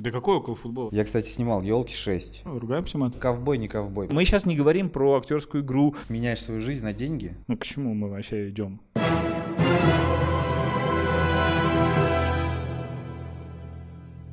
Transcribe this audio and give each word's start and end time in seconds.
Да 0.00 0.10
какой 0.10 0.36
около 0.36 0.56
футбола? 0.56 0.88
Я, 0.92 1.04
кстати, 1.04 1.28
снимал 1.28 1.60
елки 1.60 1.92
6. 1.92 2.42
Ругаемся 2.46 2.96
мат. 2.96 3.18
Ковбой, 3.18 3.58
не 3.58 3.68
ковбой. 3.68 4.08
Мы 4.10 4.24
сейчас 4.24 4.46
не 4.46 4.56
говорим 4.56 4.88
про 4.88 5.18
актерскую 5.18 5.62
игру. 5.62 5.94
Меняешь 6.08 6.40
свою 6.40 6.62
жизнь 6.62 6.82
на 6.82 6.94
деньги? 6.94 7.36
Ну 7.48 7.58
к 7.58 7.64
чему 7.64 7.92
мы 7.92 8.08
вообще 8.08 8.48
идем? 8.48 8.80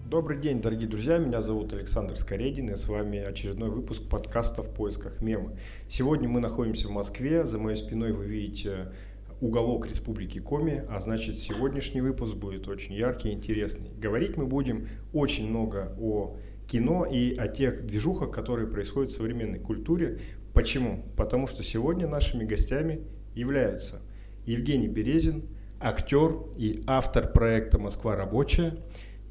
Добрый 0.05 0.39
день, 0.39 0.61
дорогие 0.61 0.87
друзья, 0.87 1.17
меня 1.17 1.41
зовут 1.41 1.73
Александр 1.73 2.15
Скоредин, 2.15 2.69
и 2.69 2.77
с 2.77 2.87
вами 2.87 3.19
очередной 3.19 3.69
выпуск 3.69 4.07
подкаста 4.09 4.63
«В 4.63 4.73
поисках 4.73 5.21
мемы». 5.21 5.57
Сегодня 5.89 6.29
мы 6.29 6.39
находимся 6.39 6.87
в 6.87 6.91
Москве, 6.91 7.45
за 7.45 7.59
моей 7.59 7.75
спиной 7.75 8.13
вы 8.13 8.25
видите 8.25 8.93
уголок 9.41 9.87
Республики 9.87 10.39
Коми, 10.39 10.83
а 10.89 10.99
значит 10.99 11.37
сегодняшний 11.37 12.01
выпуск 12.01 12.35
будет 12.35 12.67
очень 12.67 12.93
яркий 12.93 13.29
и 13.29 13.33
интересный. 13.33 13.91
Говорить 13.97 14.37
мы 14.37 14.45
будем 14.45 14.87
очень 15.13 15.47
много 15.47 15.95
о 15.99 16.37
кино 16.67 17.05
и 17.05 17.35
о 17.35 17.47
тех 17.47 17.85
движухах, 17.85 18.31
которые 18.31 18.67
происходят 18.67 19.11
в 19.11 19.15
современной 19.15 19.59
культуре. 19.59 20.19
Почему? 20.53 21.05
Потому 21.15 21.47
что 21.47 21.63
сегодня 21.63 22.07
нашими 22.07 22.43
гостями 22.43 23.01
являются 23.35 24.01
Евгений 24.45 24.87
Березин, 24.87 25.43
актер 25.79 26.37
и 26.57 26.83
автор 26.87 27.31
проекта 27.31 27.77
«Москва 27.79 28.15
рабочая», 28.15 28.77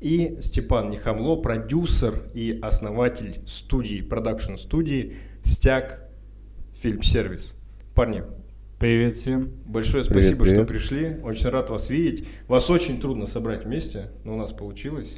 и 0.01 0.38
Степан 0.43 0.91
Нехамло, 0.91 1.37
продюсер 1.37 2.30
и 2.35 2.59
основатель 2.61 3.41
студии, 3.47 4.02
продакшн-студии 4.02 5.16
«Стяг 5.43 6.09
Фильм-сервис». 6.75 7.55
Парни, 7.95 8.23
Привет 8.79 9.15
всем. 9.15 9.53
большое 9.65 10.05
Привет, 10.05 10.25
спасибо, 10.25 10.45
привет. 10.45 10.59
что 10.59 10.69
пришли. 10.69 11.16
Очень 11.23 11.48
рад 11.48 11.71
вас 11.71 11.89
видеть. 11.89 12.29
Вас 12.47 12.69
очень 12.69 13.01
трудно 13.01 13.25
собрать 13.25 13.65
вместе, 13.65 14.11
но 14.23 14.35
у 14.35 14.37
нас 14.37 14.52
получилось. 14.52 15.16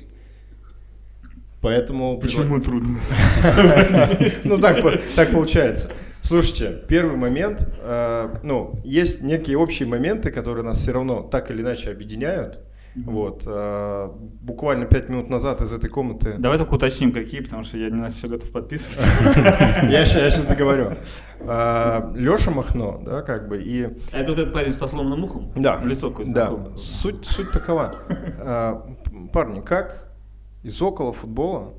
Поэтому... 1.61 2.21
Почему 2.21 2.61
трудно? 2.61 3.01
Ну, 4.45 4.59
так, 4.59 4.81
так 5.17 5.33
получается. 5.33 5.91
Слушайте, 6.23 6.85
первый 6.87 7.17
момент, 7.17 7.69
э, 7.81 8.37
ну, 8.45 8.79
есть 8.85 9.23
некие 9.23 9.59
общие 9.59 9.89
моменты, 9.89 10.31
которые 10.31 10.65
нас 10.65 10.79
все 10.79 10.93
равно 10.93 11.23
так 11.23 11.51
или 11.51 11.61
иначе 11.61 11.91
объединяют. 11.91 12.61
Вот, 12.97 13.43
э, 13.47 14.11
буквально 14.43 14.87
пять 14.87 15.09
минут 15.09 15.31
назад 15.31 15.61
из 15.61 15.73
этой 15.73 15.89
комнаты... 15.89 16.37
Давай 16.39 16.59
только 16.59 16.75
уточним, 16.75 17.13
какие, 17.13 17.41
потому 17.41 17.63
что 17.63 17.79
я 17.79 17.91
не 17.91 18.01
на 18.01 18.11
все 18.11 18.29
готов 18.29 18.51
подписываться. 18.51 19.87
Я 19.89 20.05
сейчас 20.05 20.45
договорю. 20.47 20.93
Леша 21.41 22.51
Махно, 22.51 23.01
да, 23.05 23.23
как 23.23 23.49
бы, 23.49 23.63
и... 23.63 23.83
Это 24.13 24.31
вот 24.31 24.39
этот 24.39 24.53
парень 24.53 24.73
с 24.73 24.79
сломанным 24.79 25.25
ухом? 25.25 25.53
Да, 25.55 25.81
Лицо 25.85 26.11
какое-то 26.11 26.33
да. 26.33 26.77
Суть, 26.77 27.25
суть 27.25 27.53
такова. 27.53 27.95
А, 28.39 28.87
Парни, 29.33 29.61
как 29.61 30.09
из 30.63 30.81
около 30.83 31.13
футбола, 31.13 31.75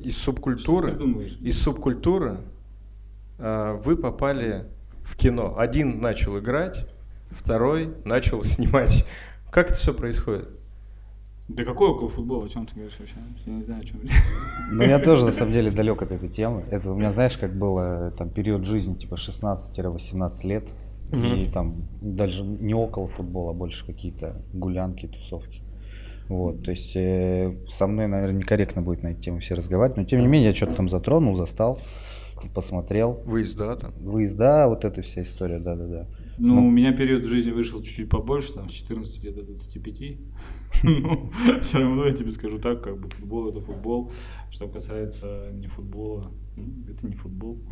из 0.00 0.16
субкультуры, 0.18 0.92
из 1.40 1.60
субкультуры 1.60 2.38
а, 3.38 3.74
вы 3.74 3.96
попали 3.96 4.66
в 5.02 5.16
кино. 5.16 5.54
Один 5.58 6.00
начал 6.00 6.38
играть, 6.38 6.86
второй 7.30 7.94
начал 8.04 8.42
снимать. 8.42 9.06
Как 9.56 9.70
это 9.70 9.78
все 9.78 9.94
происходит? 9.94 10.50
Да 11.48 11.64
какой 11.64 11.88
около 11.88 12.10
футбола? 12.10 12.44
О 12.44 12.48
чем 12.50 12.66
ты 12.66 12.74
говоришь 12.74 12.98
вообще? 12.98 13.14
Я 13.46 13.52
не 13.54 13.62
знаю, 13.62 13.80
о 13.80 13.84
чем. 13.86 14.00
Ну, 14.70 14.82
я 14.82 14.98
тоже, 14.98 15.24
на 15.24 15.32
самом 15.32 15.54
деле, 15.54 15.70
далек 15.70 16.02
от 16.02 16.12
этой 16.12 16.28
темы. 16.28 16.64
Это 16.70 16.92
у 16.92 16.94
меня, 16.94 17.10
знаешь, 17.10 17.38
как 17.38 17.56
было 17.56 18.12
там 18.18 18.28
период 18.28 18.66
жизни, 18.66 18.92
типа 18.96 19.14
16-18 19.14 20.46
лет. 20.46 20.68
И 21.10 21.48
там 21.54 21.78
даже 22.02 22.44
не 22.44 22.74
около 22.74 23.08
футбола, 23.08 23.52
а 23.52 23.54
больше 23.54 23.86
какие-то 23.86 24.42
гулянки, 24.52 25.06
тусовки. 25.06 25.62
Вот, 26.28 26.62
то 26.62 26.72
есть 26.72 26.94
э, 26.94 27.56
со 27.70 27.86
мной, 27.86 28.08
наверное, 28.08 28.40
некорректно 28.40 28.82
будет 28.82 29.02
на 29.02 29.12
эту 29.12 29.22
тему 29.22 29.38
все 29.38 29.54
разговаривать, 29.54 29.96
но 29.96 30.04
тем 30.04 30.20
не 30.20 30.26
менее 30.26 30.50
я 30.50 30.54
что-то 30.54 30.74
там 30.74 30.90
затронул, 30.90 31.34
застал, 31.34 31.78
посмотрел. 32.54 33.22
Выезда 33.24 33.76
там. 33.76 33.92
Выезда, 34.00 34.66
вот 34.68 34.84
эта 34.84 35.00
вся 35.00 35.22
история, 35.22 35.60
да-да-да. 35.60 36.08
Ну, 36.38 36.66
у 36.66 36.70
меня 36.70 36.92
период 36.92 37.24
в 37.24 37.28
жизни 37.28 37.50
вышел 37.50 37.82
чуть-чуть 37.82 38.10
побольше, 38.10 38.52
там, 38.52 38.68
с 38.68 38.72
14 38.72 39.24
лет 39.24 39.34
до 39.34 39.42
25. 39.42 40.18
Ну, 40.82 41.30
все 41.62 41.78
равно 41.78 42.06
я 42.06 42.12
тебе 42.12 42.32
скажу 42.32 42.58
так, 42.58 42.82
как 42.82 43.00
бы 43.00 43.08
футбол 43.08 43.48
это 43.48 43.60
футбол. 43.60 44.12
Что 44.50 44.68
касается 44.68 45.50
не 45.52 45.68
футбола, 45.68 46.32
ну, 46.56 46.64
это 46.90 47.06
не 47.06 47.14
футбол. 47.14 47.62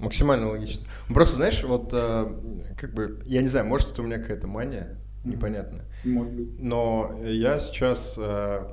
Максимально 0.00 0.48
логично. 0.48 0.84
Ну, 1.08 1.14
Просто, 1.14 1.36
знаешь, 1.36 1.62
вот 1.64 1.94
э, 1.94 2.74
как 2.76 2.92
бы, 2.94 3.22
я 3.26 3.42
не 3.42 3.48
знаю, 3.48 3.66
может, 3.66 3.92
это 3.92 4.02
у 4.02 4.04
меня 4.04 4.18
какая-то 4.18 4.46
мания 4.46 4.98
непонятная. 5.24 5.84
Может 6.04 6.34
быть. 6.34 6.60
Но 6.60 7.18
я 7.24 7.58
сейчас, 7.58 8.16
э, 8.18 8.68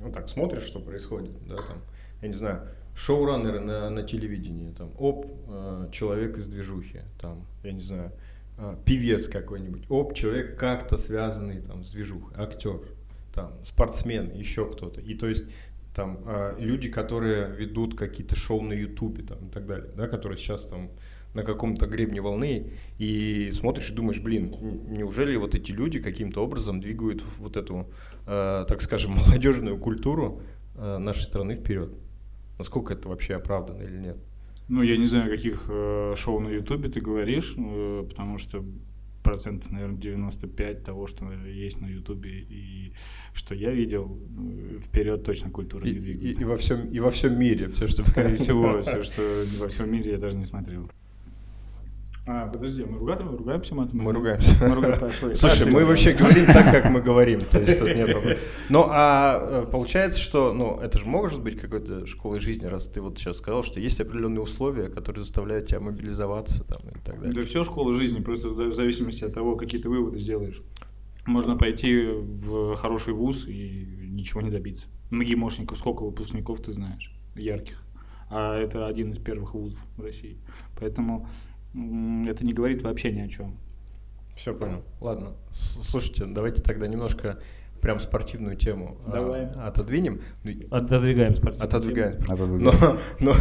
ну 0.00 0.12
так, 0.12 0.28
смотришь, 0.28 0.62
что 0.62 0.80
происходит, 0.80 1.32
да, 1.46 1.56
там, 1.56 1.78
я 2.22 2.28
не 2.28 2.34
знаю, 2.34 2.68
шоураннеры 2.96 3.60
на, 3.60 3.90
на 3.90 4.02
телевидении, 4.02 4.72
там, 4.72 4.90
оп, 4.98 5.26
э, 5.48 5.88
человек 5.92 6.38
из 6.38 6.48
движухи, 6.48 7.02
там, 7.20 7.46
я 7.62 7.72
не 7.72 7.82
знаю, 7.82 8.12
э, 8.58 8.76
певец 8.84 9.28
какой-нибудь, 9.28 9.84
оп, 9.90 10.14
человек 10.14 10.58
как-то 10.58 10.96
связанный 10.96 11.60
там 11.60 11.84
с 11.84 11.92
движухой, 11.92 12.32
актер, 12.36 12.80
там, 13.34 13.52
спортсмен, 13.64 14.32
еще 14.34 14.64
кто-то. 14.70 15.00
И 15.00 15.14
то 15.14 15.28
есть 15.28 15.44
там 15.94 16.20
э, 16.26 16.56
люди, 16.58 16.88
которые 16.88 17.50
ведут 17.54 17.96
какие-то 17.96 18.34
шоу 18.34 18.62
на 18.62 18.72
Ютубе 18.72 19.22
там, 19.22 19.46
и 19.46 19.50
так 19.50 19.66
далее, 19.66 19.90
да, 19.94 20.08
которые 20.08 20.38
сейчас 20.38 20.66
там 20.66 20.90
на 21.34 21.42
каком-то 21.42 21.86
гребне 21.86 22.22
волны, 22.22 22.72
и 22.96 23.50
смотришь 23.52 23.90
и 23.90 23.92
думаешь, 23.92 24.20
блин, 24.20 24.54
неужели 24.88 25.36
вот 25.36 25.54
эти 25.54 25.70
люди 25.70 26.00
каким-то 26.00 26.42
образом 26.42 26.80
двигают 26.80 27.22
вот 27.38 27.58
эту, 27.58 27.90
э, 28.26 28.64
так 28.66 28.80
скажем, 28.80 29.12
молодежную 29.26 29.76
культуру 29.76 30.40
э, 30.76 30.96
нашей 30.96 31.24
страны 31.24 31.56
вперед? 31.56 31.92
Насколько 32.58 32.94
это 32.94 33.08
вообще 33.08 33.34
оправдано 33.34 33.82
или 33.82 33.98
нет? 33.98 34.16
Ну, 34.68 34.82
я 34.82 34.96
не 34.96 35.06
знаю, 35.06 35.26
о 35.26 35.36
каких 35.36 35.66
э, 35.68 36.14
шоу 36.16 36.40
на 36.40 36.48
Ютубе 36.48 36.88
ты 36.88 37.00
говоришь, 37.00 37.54
э, 37.56 38.04
потому 38.08 38.38
что 38.38 38.64
процентов, 39.22 39.70
наверное, 39.72 39.96
95 39.98 40.84
того, 40.84 41.06
что 41.08 41.30
есть 41.32 41.80
на 41.80 41.86
Ютубе 41.86 42.30
и 42.30 42.92
что 43.34 43.54
я 43.54 43.70
видел, 43.72 44.18
э, 44.38 44.78
вперед 44.80 45.24
точно 45.24 45.50
культура 45.50 45.86
И, 45.86 45.90
не 45.92 45.96
и- 45.96 46.00
двигает. 46.00 46.40
и 46.40 46.44
во 46.44 46.56
всем, 46.56 46.88
и 46.90 46.98
во 47.00 47.10
всем 47.10 47.38
мире 47.38 47.68
все, 47.68 47.86
что... 47.88 48.04
Скорее 48.04 48.36
всего, 48.36 48.82
все, 48.82 49.02
что 49.02 49.22
во 49.58 49.68
всем 49.68 49.90
мире, 49.90 50.12
я 50.12 50.18
даже 50.18 50.36
не 50.36 50.44
смотрел. 50.44 50.88
А, 52.28 52.48
подожди, 52.48 52.82
мы 52.84 52.98
ругаем, 52.98 53.36
ругаемся 53.36 53.74
матом? 53.76 54.00
Мы 54.00 54.12
ругаемся. 54.12 54.52
Мы 54.60 54.74
ругаемся. 54.74 55.34
Слушай, 55.36 55.70
мы 55.70 55.84
вообще 55.84 56.12
говорим 56.12 56.46
так, 56.46 56.72
как 56.72 56.90
мы 56.90 57.00
говорим. 57.00 57.42
То 57.44 57.60
есть 57.60 57.78
тут 57.78 57.88
нет. 57.94 58.38
Ну, 58.68 58.84
а 58.90 59.62
э, 59.62 59.66
получается, 59.70 60.18
что, 60.18 60.52
ну, 60.52 60.80
это 60.80 60.98
же 60.98 61.06
может 61.06 61.40
быть 61.40 61.56
какой-то 61.56 62.04
школой 62.06 62.40
жизни, 62.40 62.66
раз 62.66 62.86
ты 62.86 63.00
вот 63.00 63.16
сейчас 63.16 63.38
сказал, 63.38 63.62
что 63.62 63.78
есть 63.78 64.00
определенные 64.00 64.40
условия, 64.40 64.88
которые 64.88 65.22
заставляют 65.22 65.68
тебя 65.68 65.78
мобилизоваться 65.78 66.64
там 66.64 66.80
и 66.88 66.98
так 67.04 67.20
Да 67.20 67.28
далее. 67.28 67.44
все 67.44 67.62
школа 67.62 67.92
жизни, 67.94 68.20
просто 68.20 68.48
в 68.48 68.74
зависимости 68.74 69.22
от 69.22 69.32
того, 69.32 69.54
какие 69.54 69.80
ты 69.80 69.88
выводы 69.88 70.18
сделаешь. 70.18 70.60
Можно 71.26 71.56
пойти 71.56 72.06
в 72.06 72.74
хороший 72.74 73.14
вуз 73.14 73.46
и 73.46 74.08
ничего 74.10 74.40
не 74.40 74.50
добиться. 74.50 74.88
МГИМОшников, 75.10 75.78
сколько 75.78 76.02
выпускников 76.02 76.60
ты 76.60 76.72
знаешь, 76.72 77.12
ярких. 77.36 77.80
А 78.30 78.58
это 78.58 78.88
один 78.88 79.10
из 79.10 79.18
первых 79.18 79.54
вузов 79.54 79.78
в 79.96 80.02
России. 80.02 80.38
Поэтому 80.78 81.28
это 82.28 82.44
не 82.44 82.52
говорит 82.52 82.82
вообще 82.82 83.12
ни 83.12 83.20
о 83.20 83.28
чем. 83.28 83.56
Все 84.34 84.54
понял. 84.54 84.82
Ладно. 85.00 85.32
Слушайте, 85.50 86.26
давайте 86.26 86.62
тогда 86.62 86.86
немножко 86.86 87.38
прям 87.80 88.00
спортивную 88.00 88.56
тему 88.56 88.96
а, 89.06 89.12
Давай. 89.12 89.46
отодвинем. 89.46 90.20
Ну, 90.44 90.52
Отодвигаем 90.70 91.36
спортивную 91.36 91.64
Отодвигаем. 91.68 92.18
Надо 92.26 92.46
Но, 92.46 92.52
выбирать. 92.70 92.98
но 93.20 93.34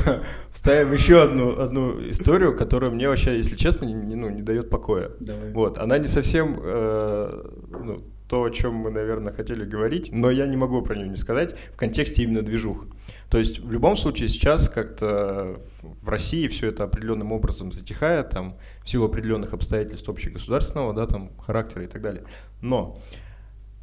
вставим 0.51 0.93
еще 0.93 1.23
одну, 1.23 1.59
одну 1.59 2.09
историю, 2.09 2.55
которая 2.55 2.91
мне 2.91 3.07
вообще, 3.09 3.37
если 3.37 3.55
честно, 3.55 3.85
не, 3.85 3.93
не- 3.93 4.15
ну, 4.15 4.29
не 4.29 4.41
дает 4.41 4.69
покоя. 4.69 5.11
Давай. 5.19 5.51
Вот, 5.51 5.77
она 5.77 5.97
не 5.97 6.07
совсем 6.07 6.59
э, 6.61 7.43
ну, 7.71 8.03
то, 8.27 8.43
о 8.43 8.49
чем 8.49 8.75
мы, 8.75 8.91
наверное, 8.91 9.33
хотели 9.33 9.65
говорить, 9.65 10.09
но 10.11 10.29
я 10.29 10.47
не 10.47 10.57
могу 10.57 10.81
про 10.81 10.95
нее 10.95 11.07
не 11.09 11.17
сказать 11.17 11.55
в 11.73 11.77
контексте 11.77 12.23
именно 12.23 12.41
движух. 12.41 12.85
То 13.35 13.39
есть 13.39 13.59
в 13.59 13.69
любом 13.69 13.97
случае 13.97 14.29
сейчас 14.29 14.69
как-то 14.69 15.59
в 15.81 16.07
России 16.07 16.47
все 16.47 16.69
это 16.69 16.85
определенным 16.85 17.33
образом 17.33 17.73
затихает, 17.73 18.29
там, 18.29 18.55
в 18.81 18.87
силу 18.89 19.07
определенных 19.07 19.51
обстоятельств 19.51 20.07
общегосударственного, 20.07 20.93
да, 20.93 21.05
там, 21.05 21.35
характера 21.39 21.83
и 21.83 21.87
так 21.87 22.01
далее. 22.01 22.23
Но 22.61 22.97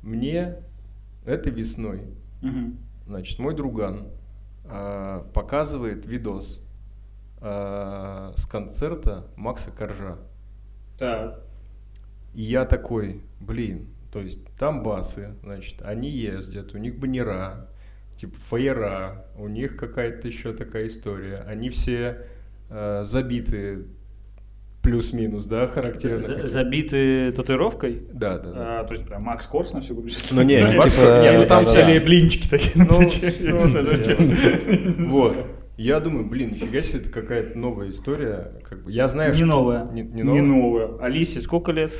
мне 0.03 0.57
этой 1.27 1.53
весной 1.53 2.01
Мгм. 2.41 2.79
Значит, 3.07 3.39
мой 3.41 3.55
друган 3.55 4.07
а, 4.65 5.29
показывает 5.35 6.07
видос 6.07 6.65
а, 7.43 8.33
с 8.35 8.47
концерта 8.47 9.27
Макса 9.37 9.71
Коржа. 9.71 10.17
Так. 10.99 11.45
И 12.33 12.41
я 12.41 12.65
такой, 12.65 13.21
блин, 13.39 13.91
то 14.11 14.23
есть 14.23 14.47
там 14.59 14.83
басы, 14.83 15.37
значит, 15.43 15.83
они 15.83 16.09
ездят, 16.09 16.75
у 16.75 16.79
них 16.79 16.99
баннера, 16.99 17.69
типа 18.23 18.39
фаера, 18.39 19.27
у 19.37 19.49
них 19.49 19.77
какая-то 19.77 20.29
еще 20.29 20.53
такая 20.53 20.87
история. 20.87 21.45
Они 21.49 21.71
все 21.71 22.19
а, 22.71 23.03
забиты 23.03 23.87
плюс-минус, 24.81 25.47
да, 25.47 25.67
характерно. 25.67 26.23
За-? 26.23 26.47
Забиты 26.47 27.33
татуировкой? 27.33 28.05
Да, 28.13 28.39
да, 28.39 28.53
да. 28.53 28.81
А, 28.81 28.85
то 28.85 28.95
есть 28.95 29.05
прям 29.09 29.23
Макс 29.23 29.45
Корс 29.49 29.73
на 29.73 29.81
всю 29.81 29.97
грудь? 29.97 30.17
Ну, 30.31 30.43
не, 30.43 30.59
Знаете, 30.59 30.79
Макс 30.79 30.95
Корс, 30.95 31.25
не, 31.25 31.39
ну 31.39 31.47
там 31.47 31.67
все 31.67 32.01
блинчики 32.01 32.49
такие 32.49 32.77
на 32.77 32.85
Ну, 32.85 32.99
плече. 32.99 34.95
Вот. 35.09 35.37
Я 35.77 35.99
думаю, 35.99 36.25
блин, 36.29 36.51
нифига 36.53 36.81
себе, 36.81 37.01
это 37.01 37.11
какая-то 37.11 37.59
новая 37.59 37.91
история. 37.91 38.53
Как 38.69 38.85
бы, 38.85 38.93
я 38.93 39.09
знаю, 39.09 39.33
Не 39.33 39.39
что... 39.39 39.47
новая. 39.47 39.91
Не, 39.91 40.03
не 40.03 40.23
Не 40.23 40.43
новая? 40.43 40.43
новая. 40.43 41.05
Алисе 41.05 41.41
сколько 41.41 41.73
лет? 41.73 41.91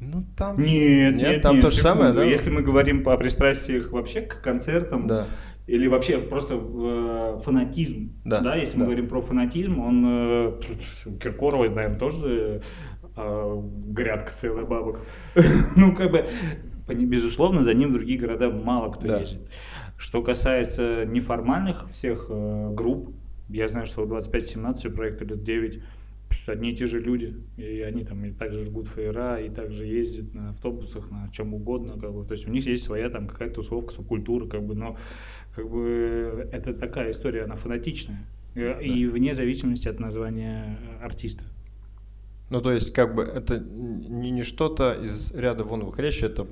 Ну, 0.00 0.24
там... 0.36 0.58
Нет, 0.58 1.14
нет, 1.14 1.42
там 1.42 1.56
нет, 1.56 1.64
то 1.64 1.70
же 1.70 1.76
самое, 1.76 2.10
секунду. 2.10 2.20
да? 2.22 2.24
Если 2.24 2.50
мы 2.50 2.62
говорим 2.62 3.04
по 3.04 3.16
пристрастиях 3.18 3.92
вообще 3.92 4.22
к 4.22 4.40
концертам, 4.40 5.06
Да. 5.06 5.26
Или 5.70 5.86
вообще 5.86 6.18
просто 6.18 6.54
э, 6.54 7.38
фанатизм, 7.44 8.12
Да, 8.24 8.40
да, 8.40 8.56
если 8.56 8.74
да. 8.74 8.80
мы 8.80 8.84
говорим 8.86 9.08
про 9.08 9.20
фанатизм, 9.20 9.78
он 9.80 10.04
э, 10.06 10.60
Киркорова, 11.22 11.68
наверное, 11.68 11.98
тоже 11.98 12.62
э, 13.16 13.62
грядка 13.86 14.32
целая 14.32 14.64
бабок. 14.64 15.00
ну, 15.76 15.94
как 15.94 16.10
бы, 16.10 16.26
безусловно, 16.88 17.62
за 17.62 17.74
ним 17.74 17.90
в 17.90 17.92
другие 17.92 18.18
города 18.18 18.50
мало 18.50 18.90
кто 18.90 19.06
Да. 19.06 19.20
ездит. 19.20 19.48
Что 19.96 20.22
касается 20.22 21.04
неформальных 21.06 21.88
всех 21.92 22.26
э, 22.30 22.70
групп, 22.72 23.14
я 23.48 23.68
знаю, 23.68 23.86
что 23.86 24.04
25-17 24.04 24.90
проекта 24.90 25.24
лет 25.24 25.44
9 25.44 25.82
одни 26.46 26.72
и 26.72 26.76
те 26.76 26.86
же 26.86 27.00
люди, 27.00 27.36
и 27.56 27.80
они 27.80 28.04
там 28.04 28.24
и 28.24 28.32
также 28.32 28.64
жгут 28.64 28.88
фейера, 28.88 29.40
и 29.40 29.50
также 29.50 29.86
ездят 29.86 30.34
на 30.34 30.50
автобусах, 30.50 31.10
на 31.10 31.30
чем 31.32 31.54
угодно, 31.54 31.98
как 31.98 32.12
бы, 32.12 32.24
то 32.24 32.32
есть 32.32 32.48
у 32.48 32.50
них 32.50 32.66
есть 32.66 32.84
своя 32.84 33.10
там 33.10 33.26
какая-то 33.26 33.56
тусовка, 33.56 33.92
субкультура, 33.92 34.46
как 34.46 34.64
бы, 34.64 34.74
но 34.74 34.96
как 35.54 35.68
бы 35.70 36.48
это 36.52 36.74
такая 36.74 37.10
история, 37.10 37.44
она 37.44 37.56
фанатичная, 37.56 38.26
Э, 38.54 38.82
и 38.82 39.06
вне 39.06 39.34
зависимости 39.34 39.88
от 39.88 40.00
названия 40.00 40.78
э, 40.80 41.04
артиста. 41.04 41.44
Ну, 42.50 42.60
то 42.60 42.72
есть, 42.72 42.92
как 42.92 43.14
бы, 43.14 43.22
это 43.22 43.60
не, 43.60 44.30
не 44.30 44.42
что-то 44.42 44.92
из 44.92 45.32
ряда 45.32 45.62
вон 45.62 45.84
выходящее, 45.84 46.30
это, 46.30 46.48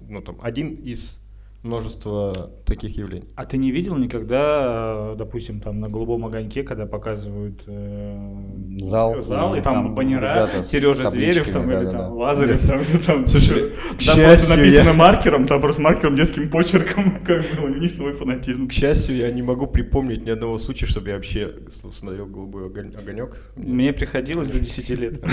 ну, 0.00 0.22
там, 0.22 0.38
один 0.40 0.74
из 0.74 1.19
множества 1.62 2.50
таких 2.64 2.96
явлений. 2.96 3.28
А 3.36 3.44
ты 3.44 3.58
не 3.58 3.70
видел 3.70 3.96
никогда, 3.96 5.12
э, 5.12 5.14
допустим, 5.18 5.60
там 5.60 5.80
на 5.80 5.88
голубом 5.88 6.24
огоньке, 6.24 6.62
когда 6.62 6.86
показывают 6.86 7.62
э, 7.66 8.76
Зал, 8.80 9.20
зал 9.20 9.54
и 9.54 9.60
там, 9.60 9.74
там 9.74 9.94
баннера, 9.94 10.48
Сережа 10.64 11.10
Зверев 11.10 11.50
там, 11.50 11.64
или 11.70 11.84
да-да-да. 11.84 11.98
там 11.98 12.12
Лазарев, 12.14 12.66
там, 12.66 12.80
там, 13.06 13.26
Слушай, 13.26 13.70
там 13.70 13.70
к 13.70 13.96
просто 13.98 14.14
счастью, 14.14 14.56
написано 14.56 14.88
я- 14.88 14.94
маркером, 14.94 15.46
там 15.46 15.60
просто 15.60 15.82
маркером 15.82 16.16
детским 16.16 16.50
почерком, 16.50 17.20
как 17.26 17.42
бы 17.42 17.64
у 17.66 17.68
них 17.68 17.92
свой 17.92 18.14
фанатизм. 18.14 18.66
К 18.68 18.72
счастью, 18.72 19.16
я 19.16 19.30
не 19.30 19.42
могу 19.42 19.66
припомнить 19.66 20.24
ни 20.24 20.30
одного 20.30 20.56
случая, 20.56 20.86
чтобы 20.86 21.08
я 21.10 21.16
вообще 21.16 21.52
смотрел 21.68 22.26
голубой 22.26 22.66
огонь- 22.68 22.94
огонек. 22.96 23.36
Мне 23.56 23.92
приходилось 23.92 24.48
до 24.48 24.58
10 24.58 24.90
лет. 24.90 25.20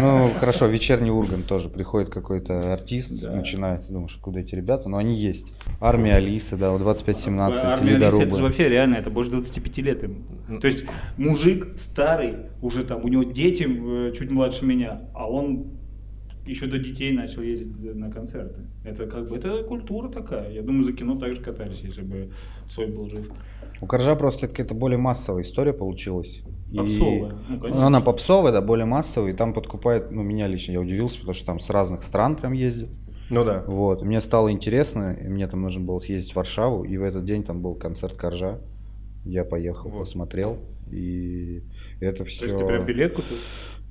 Ну, 0.00 0.30
хорошо, 0.38 0.66
вечерний 0.66 1.10
Ургант 1.10 1.46
тоже. 1.46 1.68
Приходит 1.68 2.10
какой-то 2.10 2.72
артист, 2.72 3.20
Да. 3.20 3.32
начинается, 3.32 3.92
думаешь, 3.92 4.14
откуда 4.16 4.40
эти 4.40 4.54
ребята, 4.54 4.88
но 4.88 4.96
они 4.98 5.14
есть. 5.20 5.46
Армия 5.80 6.16
Алисы, 6.16 6.56
да, 6.56 6.70
вот 6.72 6.82
25-17, 6.82 7.54
Армия 7.62 7.96
Алисы, 7.96 8.22
это 8.22 8.36
же 8.36 8.42
вообще 8.42 8.68
реально, 8.68 8.96
это 8.96 9.10
больше 9.10 9.30
25 9.30 9.78
лет 9.78 10.04
им. 10.04 10.24
То 10.60 10.66
есть 10.66 10.84
мужик 11.16 11.68
старый, 11.78 12.34
уже 12.60 12.84
там, 12.84 13.04
у 13.04 13.08
него 13.08 13.22
дети 13.22 13.66
э, 13.68 14.12
чуть 14.16 14.30
младше 14.30 14.66
меня, 14.66 15.02
а 15.14 15.30
он 15.30 15.72
еще 16.46 16.66
до 16.66 16.78
детей 16.78 17.12
начал 17.12 17.42
ездить 17.42 17.94
на 17.94 18.10
концерты. 18.10 18.60
Это 18.84 19.06
как 19.06 19.28
бы, 19.28 19.36
это 19.36 19.62
культура 19.62 20.08
такая. 20.08 20.50
Я 20.50 20.62
думаю, 20.62 20.82
за 20.82 20.92
кино 20.92 21.16
так 21.16 21.36
же 21.36 21.42
катались, 21.42 21.80
если 21.82 22.02
бы 22.02 22.30
Цой 22.68 22.86
был 22.86 23.08
жив. 23.08 23.30
У 23.80 23.86
Коржа 23.86 24.14
просто 24.16 24.48
какая-то 24.48 24.74
более 24.74 24.98
массовая 24.98 25.42
история 25.42 25.72
получилась. 25.72 26.42
И- 26.72 26.76
Попсовая, 26.76 27.30
ну, 27.48 27.54
Ну, 27.56 27.60
конечно. 27.60 27.86
она 27.86 28.00
попсовая, 28.00 28.52
да, 28.52 28.60
более 28.60 28.86
массовая, 28.86 29.32
и 29.32 29.36
там 29.36 29.52
подкупает, 29.52 30.10
ну, 30.10 30.22
меня 30.22 30.46
лично, 30.46 30.72
я 30.72 30.80
удивился, 30.80 31.16
потому 31.18 31.34
что 31.34 31.46
там 31.46 31.58
с 31.60 31.68
разных 31.70 32.02
стран 32.02 32.36
прям 32.36 32.52
ездят. 32.52 32.90
Ну 33.30 33.44
да. 33.44 33.62
Вот, 33.66 34.02
мне 34.02 34.20
стало 34.20 34.50
интересно, 34.52 35.12
и 35.12 35.28
мне 35.28 35.46
там 35.46 35.62
нужно 35.62 35.84
было 35.84 35.98
съездить 36.00 36.32
в 36.32 36.36
Варшаву, 36.36 36.84
и 36.84 36.96
в 36.98 37.02
этот 37.04 37.24
день 37.24 37.44
там 37.44 37.62
был 37.62 37.74
концерт 37.74 38.14
Коржа. 38.16 38.58
Я 39.24 39.44
поехал, 39.44 39.90
Вот. 39.90 40.00
посмотрел, 40.00 40.58
и 40.90 41.62
это 42.00 42.24
все... 42.24 42.40
То 42.40 42.44
есть 42.46 42.58
ты 42.58 42.66
прям 42.66 42.84
билет 42.86 43.12
купил? 43.14 43.36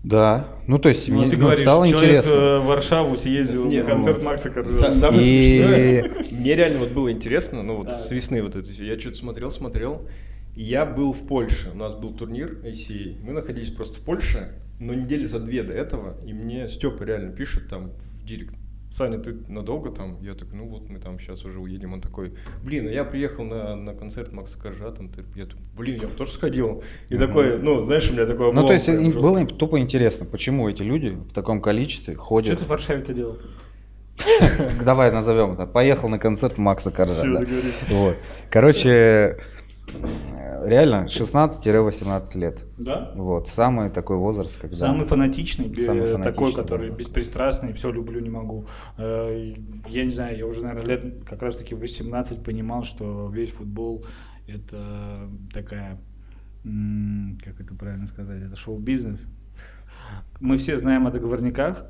Да, 0.04 0.48
ну 0.66 0.80
то 0.80 0.88
есть 0.90 1.10
Ну, 1.10 1.18
мне 1.18 1.30
ты 1.30 1.36
ну, 1.36 1.44
говоришь, 1.44 1.62
стало 1.62 1.86
человек 1.88 2.10
интересно. 2.24 2.32
э, 2.32 2.58
в 2.60 2.66
Варшаву 2.68 3.16
съездил 3.18 3.66
Нет, 3.66 3.86
на 3.86 3.92
концерт 3.96 4.18
ну, 4.20 4.24
Макса 4.26 4.50
Коржа. 4.50 4.70
Са- 4.72 4.94
Самое 4.96 5.22
И- 5.24 5.60
смешное, 5.60 6.40
мне 6.40 6.56
реально 6.56 6.80
вот 6.80 6.92
было 6.92 7.12
интересно, 7.12 7.64
ну 7.64 7.76
вот 7.78 7.88
Да. 7.88 7.98
с 7.98 8.10
весны 8.12 8.42
вот 8.42 8.56
это 8.56 8.70
всё. 8.72 8.84
Я 8.86 8.98
что-то 9.00 9.18
смотрел, 9.18 9.52
смотрел. 9.52 10.08
И 10.56 10.64
я 10.64 10.86
был 10.86 11.14
в 11.14 11.28
Польше. 11.28 11.70
У 11.74 11.78
нас 11.78 11.96
был 11.96 12.12
турнир 12.12 12.60
ACA. 12.66 13.18
Мы 13.24 13.34
находились 13.34 13.70
просто 13.72 14.00
в 14.00 14.02
Польше, 14.04 14.54
но 14.80 14.94
недели 14.94 15.26
за 15.26 15.40
две 15.40 15.64
до 15.64 15.74
этого. 15.74 16.18
И 16.26 16.34
мне 16.34 16.68
Степа 16.70 17.04
реально 17.04 17.32
пишет 17.34 17.68
там 17.68 17.92
в 18.00 18.26
директ. 18.26 18.56
Саня, 18.92 19.20
ты 19.20 19.36
надолго 19.48 19.92
там? 19.92 20.18
Я 20.22 20.34
такой, 20.34 20.58
ну 20.58 20.68
вот 20.68 20.90
мы 20.90 21.00
там 21.00 21.20
сейчас 21.20 21.46
уже 21.46 21.60
уедем. 21.60 21.94
Он 21.94 22.02
такой, 22.02 22.34
блин, 22.64 22.88
а 22.88 22.92
я 22.92 23.04
приехал 23.04 23.44
на, 23.44 23.76
на 23.76 23.94
концерт 23.94 24.32
Макса 24.32 24.60
Коржа, 24.60 24.92
там, 24.92 25.10
ты, 25.10 25.24
я 25.36 25.46
такой, 25.46 25.62
блин, 25.78 26.00
я 26.02 26.08
бы 26.08 26.14
тоже 26.16 26.32
сходил. 26.32 26.84
И 27.10 27.18
такой, 27.18 27.60
ну, 27.60 27.82
знаешь, 27.82 28.10
у 28.10 28.14
меня 28.14 28.26
такой 28.26 28.52
Ну, 28.52 28.66
то 28.66 28.74
есть 28.74 28.88
жёсткий. 28.88 29.12
было 29.12 29.38
им 29.38 29.48
тупо 29.48 29.80
интересно, 29.80 30.26
почему 30.26 30.68
эти 30.68 30.82
люди 30.82 31.10
в 31.10 31.34
таком 31.34 31.62
количестве 31.62 32.16
Что 32.16 32.24
ходят. 32.24 32.60
ты 32.60 32.66
в 32.66 32.68
Варшаве-то 32.68 33.14
делал? 33.14 33.38
Давай 34.84 35.12
назовем 35.12 35.54
это. 35.54 35.66
Поехал 35.66 36.10
на 36.10 36.18
концерт 36.18 36.58
Макса 36.58 36.92
Коржа. 36.92 37.46
Вот. 37.90 38.18
Короче, 38.50 39.38
реально 40.66 41.06
16-18 41.06 42.38
лет. 42.38 42.60
Да? 42.78 43.12
Вот. 43.16 43.50
Самый 43.50 43.90
такой 43.90 44.18
возраст, 44.18 44.58
когда... 44.60 44.76
Самый 44.76 45.06
фанатичный, 45.06 45.66
Самый 45.66 46.02
такой, 46.02 46.12
фанатичный, 46.12 46.54
который 46.54 46.90
да. 46.90 46.96
беспристрастный, 46.96 47.74
все 47.74 47.92
люблю, 47.92 48.20
не 48.20 48.30
могу. 48.30 48.66
Э, 48.98 49.54
Я 49.88 50.04
не 50.04 50.12
знаю, 50.12 50.38
я 50.38 50.46
уже, 50.46 50.64
наверное, 50.64 50.86
лет 50.86 51.24
как 51.26 51.42
раз-таки 51.42 51.76
в 51.76 51.80
18 51.80 52.44
понимал, 52.44 52.84
что 52.84 53.30
весь 53.30 53.52
футбол 53.52 54.06
это 54.48 55.30
такая, 55.54 56.00
как 56.64 57.60
это 57.60 57.74
правильно 57.76 58.08
сказать, 58.08 58.42
это 58.42 58.56
шоу-бизнес. 58.56 59.20
Мы 60.40 60.58
все 60.58 60.78
знаем 60.78 61.08
о 61.08 61.12
договорниках. 61.12 61.86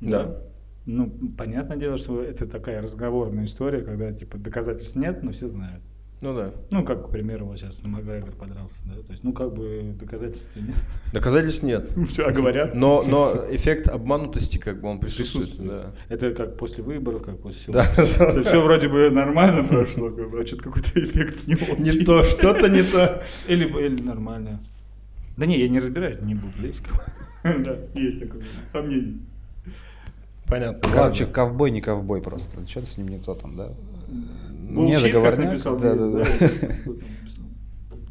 Да. 0.00 0.42
Ну, 0.84 1.10
понятное 1.36 1.76
дело, 1.76 1.98
что 1.98 2.22
это 2.22 2.46
такая 2.46 2.80
разговорная 2.80 3.46
история, 3.46 3.82
когда 3.82 4.12
типа 4.12 4.38
доказательств 4.38 4.94
нет, 4.94 5.22
но 5.22 5.32
все 5.32 5.48
знают. 5.48 5.82
Ну 6.22 6.34
да. 6.34 6.50
Ну, 6.70 6.82
как, 6.82 7.08
к 7.08 7.10
примеру, 7.10 7.44
вот 7.44 7.58
сейчас 7.58 7.78
Макгрегор 7.84 8.30
подрался, 8.32 8.74
да, 8.86 9.02
то 9.02 9.12
есть, 9.12 9.22
ну, 9.22 9.34
как 9.34 9.52
бы 9.52 9.94
доказательств 10.00 10.56
нет. 10.56 10.74
Доказательств 11.12 11.62
нет. 11.62 11.90
Все, 12.08 12.26
а 12.26 12.32
говорят. 12.32 12.74
Но, 12.74 13.02
но 13.02 13.44
эффект 13.50 13.88
обманутости, 13.88 14.56
как 14.56 14.80
бы 14.80 14.88
он 14.88 14.98
присутствует. 14.98 15.50
Присутствует. 15.50 15.82
Да. 16.08 16.14
Это 16.14 16.30
как 16.32 16.56
после 16.56 16.82
выборов, 16.82 17.22
как 17.22 17.38
после 17.42 17.70
Да. 17.74 17.82
всего. 17.82 18.42
Все 18.42 18.62
вроде 18.62 18.88
бы 18.88 19.10
нормально 19.10 19.62
прошло, 19.62 20.10
как 20.10 20.30
бы, 20.30 20.40
а 20.40 20.46
что-то 20.46 20.64
какой-то 20.64 21.04
эффект 21.04 21.46
не 21.46 21.54
очень. 21.54 21.82
Не 21.82 21.92
то, 22.04 22.22
что-то 22.22 22.68
не 22.68 22.82
то. 22.82 23.22
Или, 23.46 23.66
или 23.66 24.00
нормально. 24.02 24.60
Да 25.36 25.44
не, 25.44 25.60
я 25.60 25.68
не 25.68 25.80
разбираюсь, 25.80 26.20
не 26.22 26.34
буду 26.34 26.54
лезть. 26.60 26.82
Да, 27.44 27.76
есть 27.94 28.20
такое 28.20 28.42
сомнение. 28.72 29.18
Понятно. 30.46 30.80
Короче, 30.90 31.24
Ладно. 31.24 31.34
ковбой 31.34 31.70
не 31.72 31.80
ковбой 31.82 32.22
просто. 32.22 32.66
Что-то 32.66 32.86
с 32.86 32.96
ним 32.96 33.08
не 33.08 33.18
то 33.18 33.34
там, 33.34 33.54
да? 33.54 33.72
Не 34.68 34.98
договорняк, 35.00 35.52
написал 35.52 35.76
да, 35.76 35.94
да, 35.94 36.06
да? 36.06 36.24
да. 36.40 36.48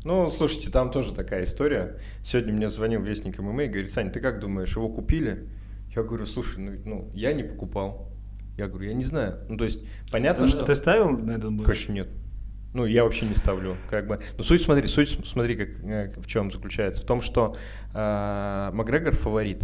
Ну, 0.05 0.29
слушайте, 0.29 0.69
там 0.69 0.91
тоже 0.91 1.15
такая 1.15 1.43
история. 1.43 1.97
Сегодня 2.23 2.53
мне 2.53 2.69
звонил 2.69 3.01
вестник 3.01 3.39
ММА 3.39 3.63
и 3.63 3.67
говорит, 3.67 3.89
Сань, 3.89 4.11
ты 4.11 4.19
как 4.19 4.39
думаешь, 4.39 4.75
его 4.75 4.87
купили? 4.87 5.49
Я 5.95 6.03
говорю, 6.03 6.27
слушай, 6.27 6.59
ну, 6.59 6.79
ну 6.85 7.11
я 7.15 7.33
не 7.33 7.41
покупал. 7.41 8.11
Я 8.55 8.67
говорю, 8.67 8.89
я 8.89 8.93
не 8.93 9.03
знаю. 9.03 9.39
Ну, 9.49 9.57
то 9.57 9.65
есть, 9.65 9.79
понятно, 10.11 10.45
Ты- 10.45 10.51
что... 10.51 10.63
Ты 10.63 10.75
ставил 10.75 11.09
на 11.09 11.31
этом 11.31 11.57
бой? 11.57 11.65
Конечно, 11.65 11.91
нет. 11.91 12.09
Ну, 12.75 12.85
я 12.85 13.03
вообще 13.03 13.25
не 13.25 13.35
ставлю, 13.35 13.77
как 13.89 14.05
бы. 14.05 14.19
Но 14.37 14.43
суть, 14.43 14.61
смотри, 14.61 14.87
суть, 14.87 15.17
смотри, 15.25 15.55
как, 15.55 15.69
э, 15.83 16.13
в 16.17 16.27
чем 16.27 16.51
заключается. 16.51 17.01
В 17.01 17.05
том, 17.05 17.21
что 17.21 17.55
э, 17.93 18.69
Макгрегор 18.73 19.15
фаворит. 19.15 19.63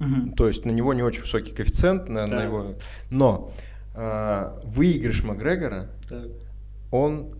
Мгм. 0.00 0.32
То 0.32 0.48
есть 0.48 0.64
на 0.64 0.70
него 0.70 0.94
не 0.94 1.02
очень 1.02 1.20
высокий 1.20 1.52
коэффициент, 1.52 2.08
на, 2.08 2.26
на 2.26 2.38
Так. 2.38 2.44
его. 2.44 2.74
Но 3.10 3.52
выигрыш 3.94 5.22
Макгрегора, 5.22 5.90
Так. 6.08 6.28
он 6.90 7.34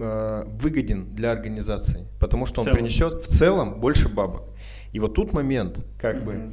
э, 0.00 0.44
выгоден 0.46 1.12
для 1.14 1.32
организации, 1.32 2.06
потому 2.20 2.46
что 2.46 2.60
он 2.62 2.68
принесет 2.72 3.22
в 3.22 3.26
целом 3.26 3.80
больше 3.80 4.08
бабок. 4.08 4.44
И 4.92 5.00
вот 5.00 5.14
тут 5.14 5.32
момент, 5.32 5.84
как 6.00 6.22
бы 6.24 6.34
Мгм. 6.34 6.52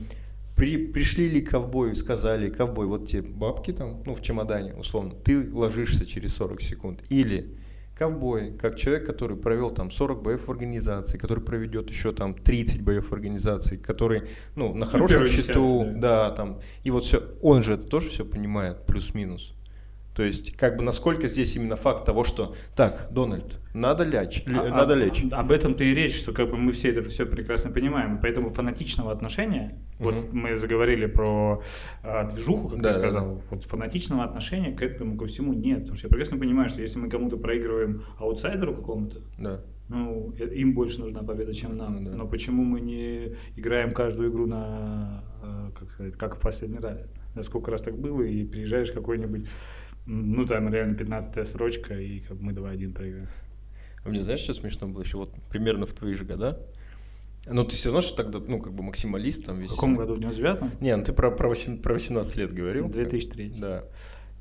при, 0.55 0.87
пришли 0.87 1.29
ли 1.29 1.41
ковбою 1.41 1.91
и 1.91 1.95
сказали, 1.95 2.49
ковбой, 2.49 2.87
вот 2.87 3.07
тебе 3.07 3.21
бабки 3.21 3.71
там, 3.71 4.01
ну 4.05 4.15
в 4.15 4.21
чемодане 4.21 4.73
условно, 4.73 5.11
ты 5.11 5.47
ложишься 5.53 6.05
через 6.07 6.33
40 6.35 6.61
секунд. 6.61 7.01
Или 7.09 7.55
ковбой, 7.95 8.51
как 8.51 8.75
человек, 8.75 9.05
который 9.05 9.37
провел 9.37 9.71
там 9.71 9.89
40 9.89 10.21
боев 10.21 10.47
в 10.47 10.51
организации, 10.51 11.17
который 11.17 11.43
проведет 11.43 11.89
еще 11.89 12.11
там 12.11 12.33
30 12.33 12.81
боев 12.83 13.09
в 13.09 13.13
организации, 13.13 13.77
который, 13.77 14.23
ну, 14.55 14.73
на 14.73 14.85
хорошем 14.85 15.25
счету, 15.25 15.83
десятке, 15.83 15.99
да. 15.99 16.31
там, 16.31 16.59
и 16.83 16.91
вот 16.91 17.05
все, 17.05 17.23
он 17.41 17.63
же 17.63 17.73
это 17.73 17.83
тоже 17.83 18.09
все 18.09 18.25
понимает, 18.25 18.85
плюс-минус. 18.85 19.54
То 20.15 20.23
есть, 20.23 20.55
как 20.55 20.77
бы 20.77 20.83
насколько 20.83 21.27
здесь 21.27 21.57
именно 21.57 21.75
факт 21.75 22.05
того, 22.05 22.23
что 22.23 22.55
так, 22.73 23.09
Дональд, 23.11 23.59
надо 23.73 24.05
лечь, 24.05 24.43
А- 24.47 24.69
надо 24.69 24.93
а- 24.93 24.95
лечь. 24.95 25.25
Об 25.29 25.51
этом-то 25.51 25.83
и 25.83 25.93
речь, 25.93 26.15
что 26.17 26.31
как 26.31 26.49
бы 26.49 26.55
мы 26.55 26.71
все 26.71 26.89
это 26.91 27.03
все 27.09 27.25
прекрасно 27.25 27.69
понимаем. 27.71 28.19
Поэтому 28.21 28.49
фанатичного 28.49 29.11
отношения, 29.11 29.77
вот 29.99 30.15
Мгм. 30.15 30.39
мы 30.39 30.57
заговорили 30.57 31.05
про 31.07 31.61
а, 32.01 32.23
движуху, 32.31 32.69
как 32.69 32.81
Да, 32.81 32.93
да, 32.93 32.99
сказал, 32.99 33.41
вот 33.49 33.65
фанатичного 33.65 34.23
отношения 34.23 34.71
к 34.71 34.81
этому 34.81 35.17
ко 35.17 35.25
всему 35.25 35.51
нет. 35.51 35.79
Потому 35.81 35.97
что 35.97 36.07
я 36.07 36.09
прекрасно 36.09 36.37
понимаю, 36.37 36.69
что 36.69 36.81
если 36.81 36.97
мы 36.97 37.09
кому-то 37.09 37.35
проигрываем 37.35 38.03
аутсайдеру 38.17 38.73
какому-то, 38.73 39.17
Да. 39.37 39.65
ну, 39.89 40.33
э, 40.39 40.45
им 40.55 40.73
больше 40.73 41.01
нужна 41.01 41.23
победа, 41.23 41.53
чем 41.53 41.75
нам. 41.75 42.01
Ну 42.05 42.09
да. 42.11 42.15
Но 42.15 42.25
почему 42.27 42.63
мы 42.63 42.79
не 42.79 43.35
играем 43.57 43.91
каждую 43.93 44.31
игру 44.31 44.45
на, 44.47 45.25
э, 45.43 45.71
как 45.77 45.89
сказать, 45.91 46.13
как 46.15 46.37
в 46.37 46.39
последний 46.39 46.79
раз? 46.79 47.01
Да 47.35 47.43
сколько 47.43 47.69
раз 47.69 47.81
так 47.81 47.97
было, 47.99 48.21
и 48.21 48.45
приезжаешь 48.45 48.93
какой-нибудь, 48.93 49.49
ну, 50.05 50.45
там 50.45 50.71
реально 50.71 50.95
15-я 50.95 51.45
строчка, 51.45 51.99
и 51.99 52.19
как 52.19 52.37
бы 52.37 52.43
мы 52.43 52.51
2-1 52.53 52.93
проиграем. 52.93 53.27
А 54.03 54.09
мне 54.09 54.21
знаешь, 54.21 54.41
что 54.41 54.53
смешно 54.53 54.87
было 54.87 55.01
еще? 55.01 55.17
Вот 55.17 55.33
примерно 55.49 55.85
в 55.85 55.93
твои 55.93 56.13
же 56.13 56.25
года. 56.25 56.61
Ну, 57.47 57.63
ты 57.63 57.75
все 57.75 57.89
равно, 57.89 58.01
что 58.01 58.15
тогда, 58.17 58.39
ну, 58.39 58.59
как 58.59 58.73
бы 58.73 58.83
максималист 58.83 59.45
там 59.45 59.59
весь. 59.59 59.71
В 59.71 59.75
каком 59.75 59.95
году? 59.95 60.15
В 60.15 60.19
99-м? 60.19 60.71
Не, 60.79 60.95
ну 60.95 61.03
ты 61.03 61.13
про, 61.13 61.31
про, 61.31 61.47
восем- 61.47 61.79
про 61.79 61.93
18 61.93 62.35
лет 62.37 62.53
говорил. 62.53 62.87
2003. 62.87 63.53
Да. 63.57 63.83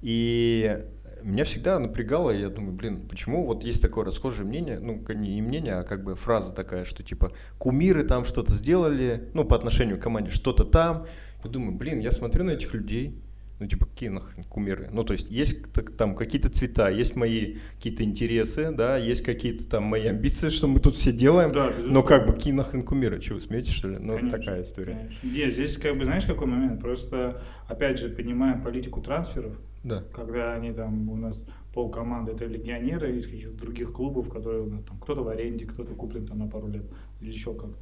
И 0.00 0.84
меня 1.22 1.44
всегда 1.44 1.78
напрягало, 1.78 2.30
я 2.30 2.50
думаю, 2.50 2.74
блин, 2.74 3.08
почему 3.08 3.46
вот 3.46 3.64
есть 3.64 3.80
такое 3.80 4.04
расхожее 4.04 4.46
мнение, 4.46 4.78
ну, 4.78 5.02
не 5.14 5.40
мнение, 5.40 5.74
а 5.76 5.82
как 5.82 6.04
бы 6.04 6.14
фраза 6.14 6.52
такая, 6.52 6.84
что 6.84 7.02
типа 7.02 7.32
кумиры 7.58 8.04
там 8.04 8.26
что-то 8.26 8.52
сделали, 8.52 9.30
ну, 9.32 9.44
по 9.44 9.56
отношению 9.56 9.98
к 9.98 10.02
команде 10.02 10.30
что-то 10.30 10.64
там. 10.64 11.06
Я 11.42 11.50
думаю, 11.50 11.72
блин, 11.72 11.98
я 12.00 12.10
смотрю 12.10 12.44
на 12.44 12.50
этих 12.50 12.74
людей, 12.74 13.22
ну, 13.64 13.68
типа, 13.68 13.86
какие 13.86 14.10
нахрен 14.10 14.44
кумиры? 14.44 14.88
Ну, 14.92 15.04
то 15.04 15.14
есть, 15.14 15.30
есть 15.30 15.72
так- 15.72 15.90
там 15.96 16.14
какие-то 16.14 16.50
цвета, 16.50 16.88
есть 16.90 17.16
мои 17.16 17.56
какие-то 17.76 18.04
интересы, 18.04 18.70
да, 18.70 18.98
есть 18.98 19.22
какие-то 19.22 19.66
там 19.66 19.84
мои 19.84 20.06
амбиции, 20.06 20.50
что 20.50 20.66
мы 20.68 20.80
тут 20.80 20.96
все 20.96 21.12
делаем, 21.12 21.50
Да, 21.52 21.72
но 21.78 22.02
как 22.02 22.26
бы 22.26 22.34
какие 22.34 22.52
нахрен 22.52 22.82
кумиры? 22.82 23.20
Чего, 23.20 23.36
вы 23.36 23.40
смеетесь, 23.40 23.72
что 23.72 23.88
ли? 23.88 23.96
Ну, 23.98 24.16
Конечно, 24.16 24.38
такая 24.38 24.62
история. 24.62 24.94
конечно. 24.96 25.28
Нет, 25.28 25.54
здесь 25.54 25.78
как 25.78 25.96
бы, 25.96 26.04
знаешь, 26.04 26.26
какой 26.26 26.46
момент? 26.46 26.80
Просто, 26.80 27.42
опять 27.66 27.98
же, 27.98 28.10
понимаем 28.10 28.62
политику 28.62 29.00
трансферов, 29.00 29.58
Да. 29.82 30.04
когда 30.14 30.52
они 30.52 30.72
там, 30.72 31.08
у 31.08 31.16
нас 31.16 31.44
пол 31.72 31.90
команды 31.90 32.32
это 32.32 32.44
легионеры 32.44 33.16
из 33.16 33.24
каких-то 33.26 33.56
других 33.56 33.92
клубов, 33.92 34.28
которые 34.28 34.62
у 34.62 34.68
нас 34.70 34.82
там 34.84 34.98
кто-то 34.98 35.22
в 35.22 35.28
аренде, 35.28 35.64
кто-то 35.64 35.94
куплен 35.94 36.26
там 36.26 36.38
на 36.38 36.46
пару 36.48 36.68
лет 36.68 36.84
или 37.22 37.30
еще 37.30 37.54
как-то. 37.54 37.78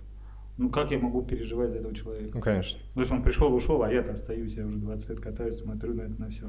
Ну 0.59 0.71
как 0.71 0.91
я 0.91 0.99
могу 0.99 1.23
переживать 1.23 1.71
за 1.71 1.79
этого 1.79 1.95
человека? 1.95 2.33
Ну, 2.35 2.41
конечно. 2.41 2.79
То 2.95 3.01
есть 3.01 3.13
он 3.13 3.23
пришел, 3.23 3.53
ушел, 3.55 3.83
а 3.83 3.93
я-то 3.93 4.13
остаюсь, 4.13 4.55
я 4.55 4.67
уже 4.67 4.77
20 4.77 5.09
лет 5.09 5.21
катаюсь, 5.21 5.57
смотрю 5.57 5.95
на 5.95 6.03
это 6.03 6.21
на 6.21 6.29
все. 6.29 6.47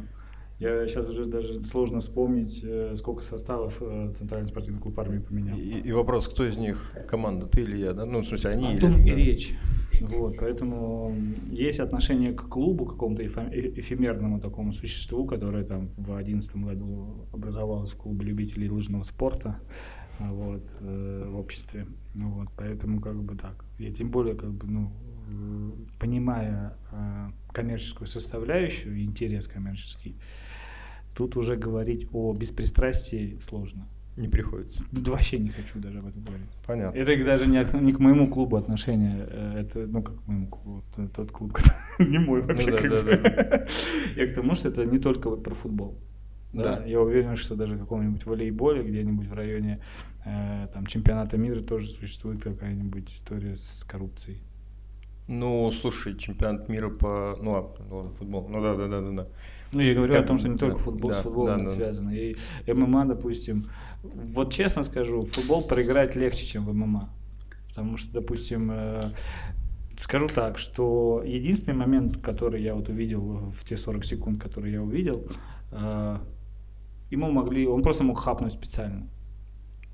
Я 0.60 0.88
сейчас 0.88 1.10
уже 1.10 1.26
даже 1.26 1.64
сложно 1.64 2.00
вспомнить, 2.00 2.62
э, 2.64 2.96
сколько 2.96 3.24
составов 3.24 3.82
э, 3.82 4.14
Центральный 4.18 4.48
спортивный 4.48 4.80
клуб 4.80 5.00
армии 5.00 5.20
поменял. 5.20 5.58
И, 5.58 5.80
и 5.80 5.92
вопрос, 5.92 6.28
кто 6.28 6.46
из 6.46 6.58
них 6.58 6.94
команда, 7.08 7.48
ты 7.48 7.62
или 7.62 7.78
я, 7.78 7.94
да? 7.94 8.06
Ну, 8.06 8.20
в 8.20 8.26
смысле, 8.26 8.52
они 8.52 8.76
О 8.76 8.80
том 8.80 8.94
или... 8.98 9.08
и 9.08 9.10
да. 9.10 9.16
речь. 9.16 9.58
Вот, 10.02 10.38
поэтому 10.40 11.16
есть 11.50 11.80
отношение 11.80 12.34
к 12.34 12.44
клубу, 12.44 12.86
какому-то 12.86 13.24
эфе- 13.24 13.52
э- 13.52 13.80
эфемерному 13.80 14.40
такому 14.40 14.74
существу, 14.74 15.26
которое 15.26 15.64
там 15.64 15.90
в 15.90 16.04
2011 16.04 16.56
году 16.58 17.28
образовалось 17.32 17.92
в 17.92 17.98
клубе 17.98 18.26
любителей 18.26 18.70
лыжного 18.70 19.04
спорта 19.04 19.60
вот, 20.20 20.64
э, 20.82 21.28
в 21.30 21.38
обществе. 21.38 21.86
Ну 22.14 22.30
Вот, 22.30 22.50
поэтому 22.56 23.02
как 23.02 23.22
бы 23.22 23.36
так. 23.36 23.66
И 23.80 23.92
тем 23.92 24.10
более, 24.10 24.36
как 24.36 24.52
бы, 24.52 24.68
ну, 24.68 24.92
э, 25.30 25.72
понимая 26.00 26.78
э, 26.92 27.30
коммерческую 27.52 28.08
составляющую, 28.08 29.04
интерес 29.04 29.48
коммерческий, 29.48 30.16
тут 31.16 31.38
уже 31.38 31.56
говорить 31.56 32.08
о 32.14 32.34
беспристрастии 32.34 33.40
сложно. 33.42 33.88
Не 34.16 34.28
приходится. 34.28 34.84
Да 34.92 35.10
вообще 35.12 35.40
не 35.40 35.50
хочу 35.50 35.80
даже 35.80 35.98
об 36.00 36.06
этом 36.06 36.24
говорить. 36.24 36.46
Понятно. 36.68 36.96
Это 37.00 37.26
даже 37.26 37.48
не, 37.48 37.66
к- 37.66 37.74
не 37.82 37.94
к 37.94 38.00
моему 38.00 38.28
клубу 38.28 38.58
отношение, 38.58 39.26
э, 39.28 39.62
это, 39.62 39.88
ну, 39.88 40.04
как 40.04 40.24
к 40.24 40.28
моему 40.28 40.48
клубу, 40.48 40.84
тот 41.16 41.32
клуб, 41.32 41.54
который 41.54 41.80
не 42.12 42.20
мой 42.20 42.42
вообще. 42.42 42.70
Ну 42.72 42.78
да, 42.90 43.02
да, 43.02 43.18
да. 43.18 43.66
Я 44.16 44.28
к 44.28 44.36
тому, 44.36 44.54
что 44.54 44.70
это 44.70 44.86
не 44.86 45.00
только 45.00 45.30
вот 45.32 45.44
про 45.44 45.56
футбол. 45.56 45.98
Да, 46.54 46.78
Да. 46.78 46.86
я 46.86 47.02
уверен, 47.02 47.36
что 47.36 47.56
даже 47.56 47.76
в 47.76 47.80
каком-нибудь 47.80 48.26
волейболе, 48.26 48.84
где-нибудь 48.84 49.28
в 49.28 49.34
районе 49.34 49.80
э, 50.26 50.68
там, 50.74 50.86
чемпионата 50.86 51.38
мира 51.38 51.62
тоже 51.62 51.90
существует 51.90 52.42
какая-нибудь 52.44 53.10
история 53.12 53.56
с 53.56 53.84
коррупцией. 53.88 54.38
Ну, 55.28 55.72
слушай, 55.72 56.18
чемпионат 56.18 56.68
мира 56.70 56.90
по... 56.90 57.38
Ну, 57.42 57.52
ладно, 57.52 57.86
ладно, 57.90 58.12
футбол. 58.12 58.48
Ну, 58.50 58.62
да, 58.62 58.76
да, 58.76 58.88
да, 58.88 59.02
да, 59.02 59.12
да. 59.12 59.28
Ну, 59.72 59.80
я 59.82 59.96
говорю 59.96 60.12
Как- 60.14 60.26
о 60.26 60.28
том, 60.28 60.38
что 60.38 60.50
не 60.50 60.58
только 60.58 60.80
футбол 60.80 61.10
да, 61.12 61.16
с 61.16 61.24
футболом 61.24 61.58
да, 61.60 61.64
да. 61.66 61.70
связано. 61.70 62.10
И 62.12 62.36
ММА, 62.72 63.06
допустим, 63.06 63.70
вот 64.04 64.54
честно 64.54 64.84
скажу, 64.84 65.24
футбол 65.24 65.68
проиграть 65.68 66.16
легче, 66.16 66.46
чем 66.46 66.66
в 66.66 66.74
ММА. 66.74 67.10
Потому 67.70 67.98
что, 67.98 68.12
допустим, 68.14 68.70
э, 68.72 69.02
скажу 69.98 70.28
так, 70.28 70.58
что 70.58 71.24
единственный 71.26 71.76
момент, 71.76 72.18
который 72.18 72.62
я 72.62 72.76
вот 72.76 72.90
увидел 72.90 73.50
в 73.52 73.66
те 73.66 73.78
40 73.78 74.06
секунд, 74.06 74.42
которые 74.44 74.74
я 74.74 74.82
увидел, 74.84 75.26
э, 75.72 76.18
ему 77.14 77.32
могли, 77.32 77.68
он 77.68 77.82
просто 77.82 78.04
мог 78.04 78.20
хапнуть 78.20 78.54
специально. 78.54 79.08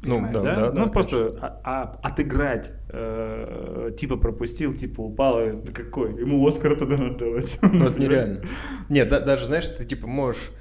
Ну, 0.01 0.15
Понимаешь, 0.15 0.33
да, 0.33 0.55
да, 0.55 0.71
ну 0.71 0.85
да, 0.85 0.91
просто 0.91 1.37
а- 1.41 1.59
а- 1.65 1.99
отыграть, 2.07 2.71
э, 2.89 3.91
типа 3.99 4.15
пропустил, 4.15 4.73
типа 4.73 5.01
упал, 5.01 5.41
и 5.41 5.51
да 5.51 5.73
какой? 5.73 6.17
Ему 6.17 6.47
Оскар 6.47 6.77
тогда 6.77 6.95
надо 6.97 7.17
давать. 7.17 7.59
Ну, 7.61 7.87
это 7.87 8.01
нереально. 8.01 8.41
Нет, 8.87 9.09
да- 9.09 9.19
даже, 9.19 9.45
знаешь, 9.45 9.67
ты, 9.67 9.83
типа, 9.83 10.07
можешь 10.07 10.51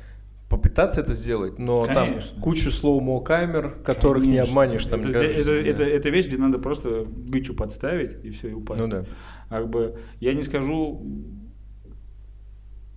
попытаться 0.48 1.00
это 1.00 1.12
сделать, 1.12 1.58
но 1.60 1.84
Конечно. 1.86 2.32
там 2.32 2.40
кучу 2.42 2.72
слоумо 2.72 3.20
камер, 3.20 3.76
которых 3.84 4.24
не 4.24 4.38
Конечно. 4.38 4.50
обманешь, 4.50 4.84
там, 4.86 5.00
это, 5.00 5.12
кажется, 5.12 5.40
это, 5.40 5.50
да. 5.50 5.68
это, 5.70 5.82
это 5.84 6.08
вещь, 6.08 6.26
где 6.26 6.38
надо 6.38 6.58
просто 6.58 7.04
гычу 7.06 7.54
подставить 7.54 8.24
и 8.24 8.30
все, 8.30 8.48
и 8.48 8.52
упасть. 8.54 8.80
Ну 8.80 8.88
да. 8.88 9.04
Как 9.50 9.68
бы 9.68 10.00
я 10.18 10.34
не 10.34 10.42
скажу 10.42 11.00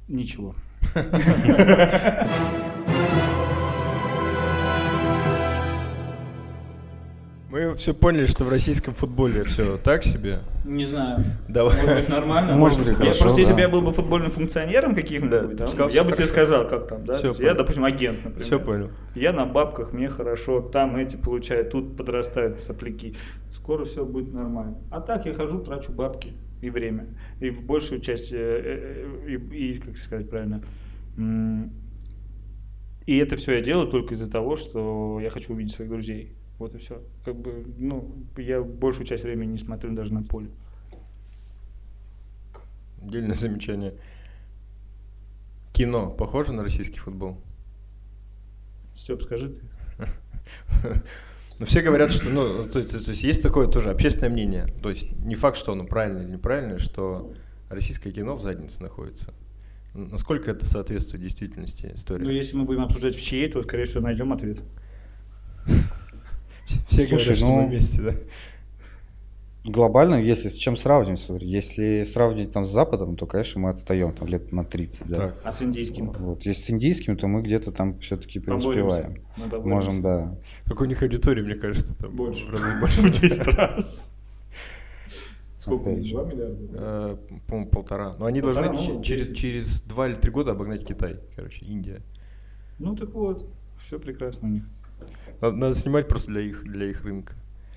ничего. 0.08 0.56
Мы 7.52 7.76
все 7.76 7.94
поняли, 7.94 8.28
что 8.28 8.46
в 8.46 8.50
российском 8.50 8.94
футболе 8.94 9.44
все 9.44 9.78
так 9.78 10.06
себе. 10.06 10.40
Не 10.64 10.86
знаю. 10.86 11.22
Давай. 11.50 11.76
Может 11.76 11.96
быть, 11.96 12.08
нормально. 12.08 12.56
Может 12.56 12.78
быть, 12.78 12.88
быть, 12.88 12.94
я 12.94 13.04
хорошо, 13.04 13.24
просто, 13.24 13.40
если 13.42 13.52
да. 13.52 13.56
бы 13.56 13.62
я 13.62 13.68
был 13.68 13.82
бы 13.82 13.92
футбольным 13.92 14.32
функционером 14.32 14.96
каким-нибудь, 14.96 15.58
Да, 15.58 15.68
там, 15.68 15.90
я 15.90 16.06
бы 16.06 16.12
тебе 16.12 16.28
хорошо. 16.28 16.28
сказал, 16.28 16.68
как 16.68 16.88
там, 16.88 17.04
да? 17.04 17.16
Есть 17.16 17.26
я, 17.26 17.32
понял. 17.34 17.58
допустим, 17.58 17.84
агент, 17.84 18.24
например. 18.24 18.46
Все 18.46 18.58
понял. 18.58 18.90
Я 19.16 19.34
на 19.34 19.46
бабках, 19.46 19.92
мне 19.92 20.08
хорошо, 20.08 20.62
там 20.62 20.96
эти 20.96 21.18
получают, 21.18 21.72
тут 21.72 21.98
подрастают 21.98 22.62
сопляки. 22.62 23.18
Скоро 23.54 23.84
все 23.84 24.06
будет 24.06 24.34
нормально. 24.34 24.78
А 24.90 25.02
так 25.02 25.26
я 25.26 25.34
хожу, 25.34 25.60
трачу 25.60 25.92
бабки 25.92 26.32
и 26.62 26.70
время. 26.70 27.08
И 27.42 27.50
в 27.50 27.66
большую 27.66 28.00
часть, 28.00 28.32
э, 28.32 28.38
э, 28.38 29.08
э, 29.28 29.36
и, 29.54 29.72
и, 29.74 29.78
как 29.78 29.98
сказать 29.98 30.30
правильно, 30.30 30.64
и 33.06 33.18
это 33.18 33.36
все 33.36 33.56
я 33.56 33.62
делаю 33.62 33.88
только 33.88 34.14
из-за 34.14 34.32
того, 34.32 34.56
что 34.56 35.20
я 35.22 35.30
хочу 35.30 35.52
увидеть 35.52 35.74
своих 35.74 35.92
друзей. 35.92 36.38
Вот 36.62 36.76
и 36.76 36.78
все. 36.78 37.02
Как 37.26 37.36
бы, 37.36 37.66
ну, 37.80 38.14
я 38.38 38.62
большую 38.62 39.08
часть 39.08 39.24
времени 39.24 39.54
не 39.54 39.58
смотрю 39.58 39.96
даже 39.96 40.14
на 40.14 40.22
поле. 40.22 40.48
Отдельное 43.02 43.34
замечание. 43.34 43.96
Кино 45.74 46.12
похоже 46.12 46.54
на 46.54 46.62
российский 46.62 47.00
футбол? 47.00 47.42
Степ, 48.96 49.24
скажи 49.24 49.50
ты. 49.50 49.62
Ну, 51.60 51.68
все 51.68 51.82
говорят, 51.84 52.12
что, 52.12 52.28
ну, 52.28 52.64
то 52.64 52.80
есть, 52.80 53.06
то 53.06 53.12
есть 53.12 53.24
есть 53.24 53.44
такое 53.44 53.68
тоже 53.68 53.92
общественное 53.92 54.32
мнение. 54.32 54.66
То 54.82 54.90
есть 54.90 55.12
не 55.24 55.36
факт, 55.36 55.58
что 55.58 55.74
оно 55.74 55.86
правильное 55.86 56.24
или 56.24 56.32
неправильное, 56.32 56.80
что 56.80 57.34
российское 57.70 58.12
кино 58.12 58.34
в 58.34 58.42
заднице 58.42 58.82
находится. 58.82 59.32
Насколько 59.94 60.50
это 60.50 60.66
соответствует 60.66 61.22
действительности 61.22 61.92
истории? 61.94 62.24
Ну, 62.24 62.32
если 62.32 62.58
мы 62.58 62.64
будем 62.64 62.82
обсуждать 62.82 63.16
в 63.16 63.22
чьей, 63.24 63.48
то, 63.48 63.62
скорее 63.62 63.86
всего, 63.86 64.02
найдем 64.02 64.34
ответ. 64.34 64.58
Все 66.92 67.08
Слушай, 67.08 67.36
говорят, 67.36 67.38
что 67.38 67.48
мы 67.48 67.62
ну, 67.62 67.68
вместе, 67.70 68.02
да? 68.02 68.14
Глобально, 69.64 70.16
если 70.16 70.50
с 70.50 70.56
чем 70.56 70.76
сравнивать, 70.76 71.22
смотри, 71.22 71.48
если 71.48 72.04
сравнивать 72.04 72.52
там 72.52 72.66
с 72.66 72.72
Западом, 72.72 73.16
то, 73.16 73.28
конечно, 73.28 73.62
мы 73.62 73.70
отстаем 73.70 74.12
там 74.12 74.28
лет 74.28 74.52
на 74.52 74.66
30, 74.66 75.08
да. 75.08 75.16
Так. 75.16 75.42
А 75.44 75.52
с 75.54 75.62
индийским? 75.62 76.12
Вот. 76.12 76.44
Если 76.46 76.64
с 76.64 76.70
индийским, 76.72 77.16
то 77.16 77.28
мы 77.28 77.44
где-то 77.44 77.72
там 77.72 78.00
все-таки 78.00 78.40
преуспеваем. 78.40 79.22
Можем, 79.64 80.02
да. 80.02 80.36
Как 80.66 80.82
у 80.82 80.86
них 80.86 81.02
аудитория, 81.04 81.44
мне 81.44 81.56
кажется, 81.56 81.96
там 81.98 82.16
Больше. 82.16 82.48
в 82.48 82.50
разы 82.50 82.80
больше. 82.80 83.02
В 83.04 83.12
10 83.12 83.48
раз. 83.56 84.16
Сколько? 85.60 85.92
Опять 85.92 86.08
же. 86.08 86.14
2 86.16 86.24
миллиарда? 86.24 86.58
Э, 86.74 87.18
По-моему, 87.48 87.70
полтора. 87.70 88.12
Но 88.18 88.26
они 88.26 88.42
Полтора, 88.42 88.70
должны 88.70 88.94
ну, 88.96 89.02
че- 89.04 89.08
через, 89.10 89.28
10. 89.28 89.38
через 89.38 89.82
два 89.84 90.08
или 90.08 90.16
три 90.16 90.32
года 90.32 90.52
обогнать 90.52 90.84
Китай. 90.86 91.20
Короче, 91.36 91.64
Индия. 91.68 92.02
Ну 92.80 92.96
так 92.96 93.14
вот, 93.14 93.48
все 93.78 94.00
прекрасно 94.00 94.48
у 94.48 94.52
них. 94.52 94.64
Надо, 95.42 95.56
надо 95.56 95.76
снимать 95.76 96.08
просто 96.08 96.32
для 96.32 96.42
их, 96.42 96.64
для 96.64 96.90
их 96.90 97.04
рынка. 97.04 97.34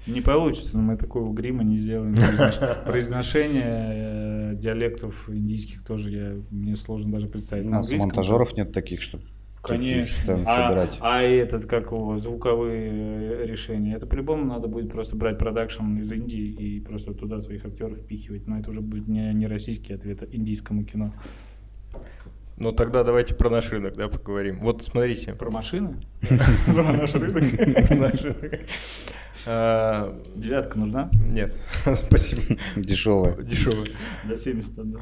Не 0.07 0.21
получится, 0.21 0.77
но 0.77 0.83
мы 0.83 0.97
такого 0.97 1.33
грима 1.33 1.65
не 1.65 1.79
сделаем. 1.79 2.15
Произнош- 2.15 2.85
Произношение 2.85 4.53
э, 4.53 4.55
диалектов 4.57 5.31
индийских 5.31 5.83
тоже 5.83 6.11
я, 6.11 6.37
мне 6.51 6.77
сложно 6.77 7.13
даже 7.13 7.27
представить. 7.29 7.65
У 7.65 7.71
На 7.71 7.79
нас 7.79 7.91
монтажеров 7.91 8.55
нет 8.57 8.73
таких, 8.73 9.01
что 9.01 9.19
такие 9.67 10.05
Конечно. 10.05 10.45
А, 10.47 10.89
а 11.01 11.23
этот, 11.23 11.65
как 11.65 11.87
его, 11.87 12.19
звуковые 12.19 12.91
э, 12.91 13.47
решения, 13.47 13.95
это 13.95 14.07
по-любому 14.07 14.45
надо 14.45 14.69
будет 14.69 14.93
просто 14.93 15.17
брать 15.17 15.39
продакшн 15.39 15.97
из 15.97 16.13
Индии 16.13 16.51
и 16.51 16.81
просто 16.81 17.15
туда 17.15 17.41
своих 17.41 17.65
актеров 17.65 17.97
впихивать. 17.97 18.47
Но 18.47 18.59
это 18.59 18.71
уже 18.71 18.83
будет 18.83 19.09
не, 19.09 19.33
не 19.33 19.47
российский 19.47 19.95
ответ 19.95 20.23
а 20.23 20.27
индийскому 20.31 20.85
кино. 20.85 21.15
Ну 22.57 22.73
тогда 22.73 23.03
давайте 23.03 23.35
про 23.35 23.51
наш 23.51 23.71
рынок, 23.71 23.97
да, 23.97 24.09
поговорим. 24.09 24.61
Вот 24.61 24.83
смотрите. 24.83 25.35
Про 25.35 25.51
машины? 25.51 25.97
Про 26.67 26.93
наш 26.93 27.15
рынок? 27.15 27.89
Про 27.89 27.97
наш 27.97 28.23
рынок. 28.23 28.61
А, 29.47 30.19
Девятка 30.35 30.79
нужна? 30.79 31.11
Нет, 31.27 31.55
спасибо. 31.95 32.59
Дешевая. 32.77 33.37
Дешевый. 33.43 33.89
До 34.25 34.37
70 34.37 34.75
да. 34.75 35.01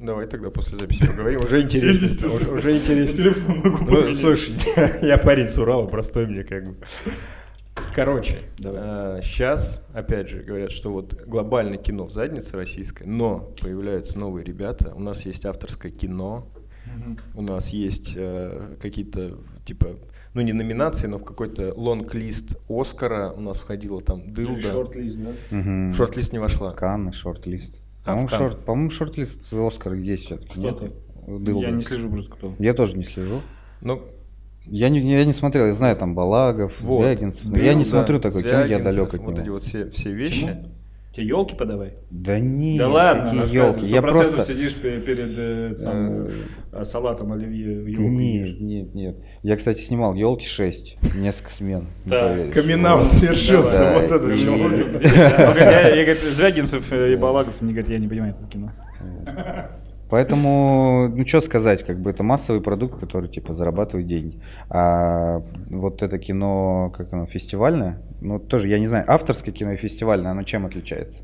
Давай 0.00 0.26
тогда 0.26 0.50
после 0.50 0.78
записи 0.78 1.06
поговорим. 1.06 1.40
Уже 1.40 1.62
интереснее. 1.62 2.08
70. 2.08 2.50
Уже, 2.52 2.76
интереснее. 2.76 3.06
Телефон 3.32 3.58
могу 3.58 3.84
Ну, 3.84 4.14
слушай, 4.14 4.54
я 5.02 5.18
парень 5.18 5.48
с 5.48 5.58
Урала, 5.58 5.86
простой 5.86 6.26
мне 6.26 6.44
как 6.44 6.68
бы. 6.68 6.76
Короче, 7.94 8.38
Давай. 8.58 9.22
сейчас, 9.22 9.84
опять 9.92 10.28
же, 10.28 10.42
говорят, 10.42 10.70
что 10.70 10.92
вот 10.92 11.14
глобальное 11.26 11.78
кино 11.78 12.04
в 12.04 12.12
заднице 12.12 12.56
российское, 12.56 13.04
но 13.06 13.52
появляются 13.60 14.18
новые 14.18 14.44
ребята. 14.44 14.92
У 14.94 15.00
нас 15.00 15.26
есть 15.26 15.44
авторское 15.46 15.90
кино, 15.90 16.46
у 17.34 17.42
нас 17.42 17.70
есть 17.70 18.12
э, 18.16 18.76
какие-то, 18.80 19.38
типа, 19.64 19.96
ну 20.34 20.40
не 20.42 20.52
номинации, 20.52 21.06
но 21.06 21.18
в 21.18 21.24
какой-то 21.24 21.72
лонг-лист 21.74 22.56
Оскара 22.68 23.32
у 23.32 23.40
нас 23.40 23.58
входило 23.58 24.00
там 24.00 24.32
Дылда. 24.32 24.62
Шорт-лист, 24.70 25.18
да? 25.18 25.30
В 25.50 25.92
шорт-лист 25.94 26.32
не 26.32 26.38
вошла. 26.38 26.70
Канны, 26.70 27.12
шорт-лист. 27.12 27.80
А, 28.04 28.12
в 28.14 28.14
По-моему, 28.14 28.28
Канны. 28.28 28.38
шорт, 28.50 28.64
по-моему, 28.64 28.90
шорт-лист 28.90 29.52
Оскар 29.52 29.94
есть 29.94 30.26
все-таки. 30.26 30.52
Кто 30.52 30.60
Нет? 30.60 30.78
ты? 30.78 30.92
Дылда. 31.26 31.66
Я 31.66 31.70
не 31.72 31.82
слежу 31.82 32.10
просто 32.10 32.32
кто. 32.32 32.54
Я 32.58 32.72
тоже 32.74 32.96
не 32.96 33.04
слежу. 33.04 33.42
Ну, 33.82 34.02
Я 34.70 34.88
не, 34.88 35.00
я 35.00 35.24
не 35.24 35.32
смотрел, 35.32 35.66
я 35.66 35.72
знаю 35.72 35.96
там 35.96 36.14
Балагов, 36.14 36.80
вот. 36.80 37.04
Звягинцев, 37.04 37.48
но 37.48 37.58
я 37.58 37.74
не 37.74 37.84
Дылда, 37.84 37.88
смотрю 37.90 38.20
такое 38.20 38.42
кино, 38.42 38.64
я 38.64 38.78
далек 38.78 39.14
от 39.14 39.20
Вот 39.20 39.32
него. 39.32 39.40
эти 39.42 39.48
вот 39.48 39.62
все, 39.62 39.88
все 39.90 40.12
вещи. 40.12 40.46
Почему? 40.46 40.72
Тебе 41.18 41.26
елки 41.26 41.56
подавай? 41.56 41.94
Да 42.10 42.38
не, 42.38 42.78
да 42.78 42.88
ладно, 42.88 43.42
какие 43.42 43.56
елки. 43.56 43.86
Я 43.86 43.98
100% 43.98 44.02
просто... 44.02 44.44
сидишь 44.44 44.74
пе- 44.76 45.00
перед 45.00 45.36
э, 45.36 45.74
самым, 45.74 46.26
Э, 46.26 46.30
э, 46.72 46.84
салатом 46.84 47.32
оливье 47.32 47.90
елку 47.90 48.08
Нет, 48.08 48.60
нет, 48.60 48.94
нет. 48.94 49.16
Я, 49.42 49.56
кстати, 49.56 49.80
снимал 49.80 50.14
елки 50.14 50.46
6, 50.46 50.98
несколько 51.16 51.50
смен. 51.50 51.86
Да. 52.04 52.36
Камин-аут 52.54 53.08
Да, 53.20 53.98
вот 53.98 54.12
это 54.12 54.36
чего. 54.36 54.56
Я, 55.58 56.14
Звягинцев 56.14 56.92
и 56.92 57.16
Балагов, 57.16 57.54
они 57.62 57.72
говорят, 57.72 57.90
я 57.90 57.98
не 57.98 58.06
понимаю 58.06 58.34
этого 58.34 58.48
кино. 58.48 58.72
Поэтому, 60.10 61.08
ну 61.08 61.26
что 61.26 61.40
сказать, 61.40 61.84
как 61.84 62.00
бы 62.00 62.10
это 62.10 62.22
массовый 62.22 62.62
продукт, 62.62 62.98
который 62.98 63.28
типа 63.28 63.54
зарабатывает 63.54 64.06
деньги. 64.06 64.40
А 64.70 65.42
вот 65.70 66.02
это 66.02 66.18
кино, 66.18 66.92
как 66.96 67.12
оно, 67.12 67.26
фестивальное, 67.26 68.00
ну 68.20 68.38
тоже, 68.38 68.68
я 68.68 68.78
не 68.78 68.86
знаю, 68.86 69.04
авторское 69.06 69.54
кино 69.54 69.72
и 69.72 69.76
фестивальное, 69.76 70.30
оно 70.30 70.42
чем 70.42 70.66
отличается? 70.66 71.22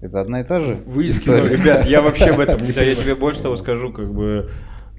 Это 0.00 0.20
одна 0.20 0.42
и 0.42 0.44
та 0.44 0.60
же? 0.60 0.74
Выискиваю, 0.86 1.40
история? 1.40 1.56
ребят, 1.56 1.86
я 1.86 2.02
вообще 2.02 2.32
в 2.32 2.40
этом 2.40 2.64
не 2.66 2.72
Да, 2.72 2.82
я 2.82 2.94
тебе 2.94 3.14
больше 3.14 3.42
того 3.42 3.56
скажу, 3.56 3.92
как 3.92 4.12
бы, 4.12 4.50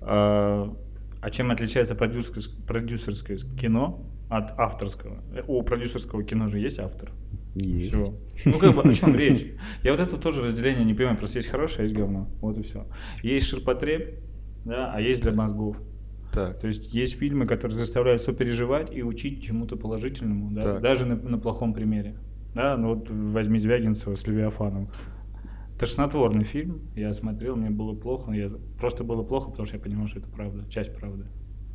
а 0.01 0.75
а 1.21 1.29
чем 1.29 1.51
отличается 1.51 1.95
продюсерское 1.95 3.37
кино 3.59 4.05
от 4.29 4.57
авторского? 4.59 5.23
Э, 5.33 5.43
У 5.47 5.61
продюсерского 5.63 6.23
кино 6.23 6.47
же 6.47 6.59
есть 6.59 6.79
автор. 6.79 7.11
Есть. 7.55 7.89
Все. 7.89 8.13
Ну, 8.45 8.59
как 8.59 8.75
бы, 8.75 8.81
о 8.83 8.93
чем 8.93 9.15
речь? 9.15 9.47
Я 9.83 9.91
вот 9.91 9.99
это 9.99 10.17
тоже 10.17 10.43
разделение 10.43 10.85
не 10.85 10.93
понимаю, 10.93 11.17
просто 11.17 11.39
есть 11.39 11.49
хорошее, 11.49 11.81
а 11.81 11.83
есть 11.83 11.95
говно. 11.95 12.29
Вот 12.41 12.57
и 12.57 12.61
все. 12.61 12.85
Есть 13.23 13.47
ширпотреб, 13.47 14.19
да, 14.65 14.91
а 14.93 15.01
есть 15.01 15.23
для 15.23 15.31
мозгов. 15.33 15.81
Так, 16.31 16.59
То 16.59 16.67
есть 16.67 16.93
есть 16.93 17.17
фильмы, 17.17 17.47
которые 17.47 17.75
заставляют 17.75 18.21
сопереживать 18.21 18.95
и 18.95 19.01
учить 19.01 19.43
чему-то 19.43 19.75
положительному, 19.77 20.51
да, 20.51 20.61
Так. 20.61 20.81
даже 20.81 21.05
на, 21.07 21.15
на 21.15 21.39
плохом 21.39 21.73
примере. 21.73 22.17
Да, 22.53 22.77
ну 22.77 22.95
вот 22.95 23.09
возьми 23.09 23.57
Звягинцева 23.57 24.13
с 24.15 24.27
Левиафаном. 24.27 24.89
Тошнотворный 25.79 26.43
фильм, 26.43 26.81
я 26.95 27.13
смотрел, 27.13 27.55
мне 27.55 27.69
было 27.69 27.95
плохо, 27.95 28.31
я 28.33 28.47
просто 28.77 29.03
было 29.03 29.23
плохо, 29.23 29.49
потому 29.49 29.65
что 29.65 29.77
я 29.77 29.81
понимал, 29.81 30.07
что 30.07 30.19
это 30.19 30.29
правда, 30.29 30.69
часть 30.69 30.93
правды. 30.93 31.25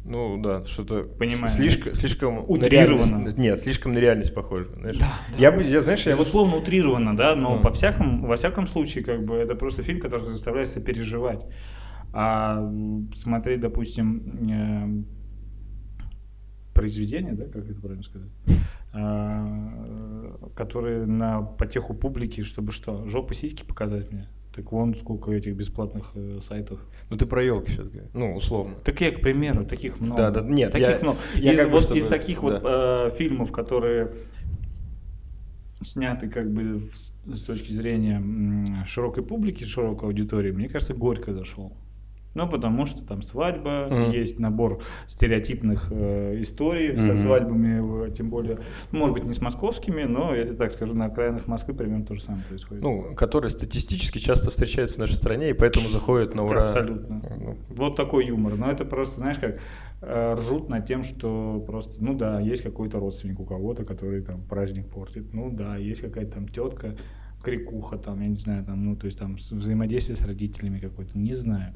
Ну 0.05 0.41
да, 0.43 0.65
что-то 0.65 1.05
Понимаю. 1.05 1.49
слишком, 1.49 1.95
слишком 1.95 2.45
Утрированно. 2.49 3.31
Нет, 3.37 3.59
слишком 3.61 3.93
на 3.93 3.99
реальность 3.99 4.35
похоже. 4.35 4.69
Знаешь? 4.79 4.99
Я 5.39 5.51
бы, 5.51 5.63
я, 5.63 5.81
знаешь, 5.81 6.07
я 6.07 6.15
вот 6.17 6.21
Безусловно, 6.27 6.57
утрированно, 6.57 7.17
да, 7.17 7.35
но 7.35 7.57
Ну. 7.57 7.63
по 7.63 7.73
всяком, 7.73 8.27
во 8.27 8.37
всяком 8.37 8.67
случае, 8.67 9.03
как 9.05 9.25
бы 9.25 9.35
это 9.35 9.55
просто 9.55 9.83
фильм, 9.83 10.01
который 10.01 10.23
заставляет 10.23 10.69
сопереживать. 10.69 11.45
А 12.13 12.59
м, 12.61 13.11
смотреть, 13.15 13.61
допустим, 13.61 14.25
эм, 14.51 15.07
произведения, 16.75 17.33
да, 17.33 17.47
как 17.47 17.69
это 17.71 17.81
правильно 17.81 18.03
сказать, 18.03 18.29
а, 18.93 20.51
которые 20.55 21.07
на 21.07 21.43
потеху 21.43 21.95
публики, 21.95 22.43
чтобы 22.43 22.73
что, 22.73 23.07
жопы 23.09 23.35
сиськи 23.35 23.65
показать 23.65 24.11
мне. 24.13 24.29
Так 24.55 24.71
вон 24.71 24.95
сколько 24.95 25.33
этих 25.33 25.57
бесплатных 25.57 26.13
э, 26.15 26.39
сайтов. 26.47 26.79
Ну 27.11 27.17
ты 27.17 27.27
про 27.27 27.43
елки 27.43 27.73
говоришь. 27.73 28.11
Ну, 28.13 28.37
условно. 28.37 28.77
Так 28.85 29.01
я, 29.01 29.11
к 29.11 29.21
примеру, 29.21 29.65
таких 29.65 30.01
много. 30.01 30.17
Да, 30.23 30.31
да, 30.31 30.41
нет, 30.43 30.71
таких 30.71 30.89
я- 30.89 31.01
много. 31.01 31.19
я 31.35 31.53
из, 31.53 31.59
как 31.59 31.71
вот, 31.71 31.83
чтобы- 31.83 31.99
из 31.99 32.07
таких 32.07 32.43
вот 32.43 32.63
э, 32.65 33.11
фильмов, 33.19 33.51
которые 33.51 34.13
сняты 35.83 36.29
как 36.31 36.51
бы 36.53 36.89
с 37.27 37.41
точки 37.43 37.73
зрения 37.73 38.85
широкой 38.87 39.25
публики, 39.25 39.65
широкой 39.65 40.09
аудитории, 40.09 40.53
мне 40.53 40.69
кажется, 40.69 40.95
горько 40.95 41.33
зашел. 41.35 41.73
Ну, 42.35 42.49
потому 42.49 42.85
что 42.87 43.03
там 43.05 43.23
свадьба, 43.23 43.87
Мгм. 43.91 44.11
есть 44.11 44.39
набор 44.41 44.83
стереотипных 45.07 45.89
э, 45.91 46.41
историй 46.41 46.99
со 46.99 47.13
Мгм. 47.13 47.17
свадьбами, 47.17 48.09
э, 48.09 48.11
тем 48.13 48.29
более, 48.31 48.59
ну, 48.91 48.99
может 48.99 49.15
быть, 49.15 49.25
не 49.25 49.33
с 49.35 49.41
московскими, 49.41 50.03
но, 50.03 50.35
я 50.35 50.53
так 50.55 50.73
скажу, 50.73 50.95
на 50.95 51.07
окраинах 51.07 51.47
Москвы 51.47 51.75
примерно 51.75 52.05
то 52.05 52.15
же 52.15 52.23
самое 52.23 52.43
происходит. 52.45 52.83
Ну, 52.83 53.15
которые 53.15 53.51
статистически 53.51 54.19
часто 54.19 54.51
встречаются 54.51 54.97
в 54.97 54.99
нашей 54.99 55.15
стране, 55.15 55.51
и 55.51 55.53
поэтому 55.53 55.89
заходят 55.89 56.35
на 56.35 56.45
ура. 56.45 56.65
Абсолютно. 56.65 57.23
Ну, 57.39 57.57
Вот 57.71 57.97
такой 57.97 58.27
юмор. 58.27 58.57
Но 58.57 58.71
это 58.71 58.85
просто, 58.85 59.19
знаешь, 59.21 59.39
как 59.39 59.61
э, 60.03 60.35
ржут 60.35 60.69
над 60.69 60.87
тем, 60.87 61.03
что 61.05 61.63
просто, 61.67 62.03
ну 62.03 62.15
да, 62.15 62.41
есть 62.41 62.63
какой-то 62.63 62.99
родственник 62.99 63.39
у 63.41 63.45
кого-то, 63.45 63.85
который 63.85 64.23
там 64.23 64.43
праздник 64.43 64.89
портит. 64.91 65.33
Ну 65.33 65.51
да, 65.51 65.77
есть 65.77 66.01
какая-то 66.01 66.33
там 66.33 66.49
тетка, 66.49 66.97
крикуха 67.43 67.97
там, 67.97 68.21
я 68.23 68.29
не 68.29 68.37
знаю, 68.37 68.65
там, 68.65 68.85
ну 68.85 68.97
то 68.97 69.07
есть 69.07 69.19
там 69.19 69.37
взаимодействие 69.37 70.17
с 70.17 70.23
родителями 70.27 70.79
какое-то, 70.79 71.17
не 71.17 71.35
знаю. 71.35 71.75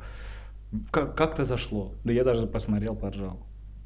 Как- 0.90 1.16
как-то 1.16 1.44
зашло. 1.44 1.94
Да 2.04 2.12
я 2.12 2.24
даже 2.24 2.46
посмотрел, 2.46 2.94
поржал. 2.94 3.38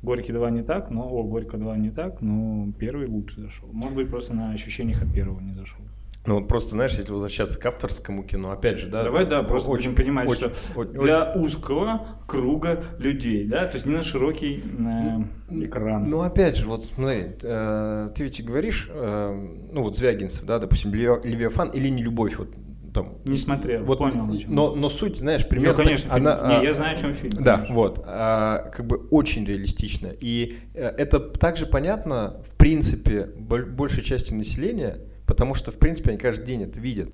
Горький 0.03 0.33
2 0.33 0.51
не 0.51 0.63
так, 0.63 0.91
но 0.91 1.09
о, 1.09 1.23
Горько 1.23 1.57
2 1.57 1.77
не 1.77 1.91
так, 1.91 2.21
но 2.21 2.73
первый 2.79 3.07
лучше 3.07 3.41
зашел. 3.41 3.69
Может 3.73 3.95
быть, 3.97 4.11
просто 4.11 4.35
на 4.35 4.51
ощущениях 4.53 5.01
от 5.03 5.13
первого 5.13 5.39
не 5.41 5.55
зашел. 5.55 5.79
Ну 6.25 6.39
вот 6.39 6.47
просто, 6.47 6.71
знаешь, 6.71 6.93
если 6.93 7.11
возвращаться 7.13 7.59
к 7.59 7.67
авторскому 7.67 8.23
кино, 8.23 8.53
опять 8.53 8.79
же, 8.79 8.89
да. 8.89 9.03
Давай, 9.03 9.27
да, 9.27 9.43
просто 9.43 9.71
очень, 9.71 9.95
понимать, 9.97 10.29
очень- 10.29 10.51
что 10.55 10.79
очень- 10.81 10.93
для 10.93 11.33
узкого 11.35 12.07
круга 12.29 12.85
людей, 12.99 13.45
да, 13.49 13.67
то 13.67 13.75
есть 13.75 13.87
не 13.87 13.93
на 13.93 14.05
широкий 14.05 14.63
э, 14.63 15.65
экран. 15.65 16.09
Ну, 16.09 16.21
опять 16.21 16.57
же, 16.57 16.67
вот 16.69 16.85
смотри, 16.85 17.33
э, 17.43 18.11
ты 18.15 18.23
ведь 18.23 18.45
говоришь, 18.45 18.89
э, 18.93 19.49
ну 19.73 19.83
вот 19.83 19.97
Звягинцев, 19.97 20.45
да, 20.47 20.61
допустим, 20.61 20.93
Левиа- 20.93 21.21
Левиафан 21.27 21.71
или 21.71 21.89
не 21.89 22.03
любовь, 22.05 22.39
вот 22.39 22.51
там. 22.93 23.15
Не 23.25 23.37
смотрел, 23.37 23.85
вот, 23.85 23.99
понял, 23.99 24.27
но, 24.49 24.75
но 24.75 24.89
суть, 24.89 25.17
знаешь, 25.19 25.43
Ну, 25.45 25.49
примерно. 25.49 25.83
конечно, 25.83 26.11
так- 26.11 26.19
она, 26.19 26.37
фильм- 26.37 26.49
не, 26.49 26.55
а, 26.57 26.63
я 26.63 26.75
знаю, 26.75 26.97
о 26.97 27.01
чем 27.01 27.15
фильм. 27.15 27.43
Да, 27.43 27.55
конечно. 27.57 27.75
вот, 27.75 28.03
а, 28.07 28.71
как 28.75 28.87
бы 28.87 28.97
очень 29.11 29.45
реалистично. 29.45 30.09
И 30.21 30.57
э, 30.75 30.87
это 30.89 31.21
также 31.21 31.67
понятно, 31.67 32.37
в 32.45 32.57
принципе, 32.57 33.31
боль- 33.39 33.67
большей 33.67 34.03
части 34.03 34.35
населения, 34.35 34.99
потому 35.27 35.55
что, 35.55 35.71
в 35.73 35.79
принципе, 35.79 36.11
они 36.11 36.19
каждый 36.19 36.45
день 36.47 36.63
это 36.63 36.79
видят. 36.81 37.11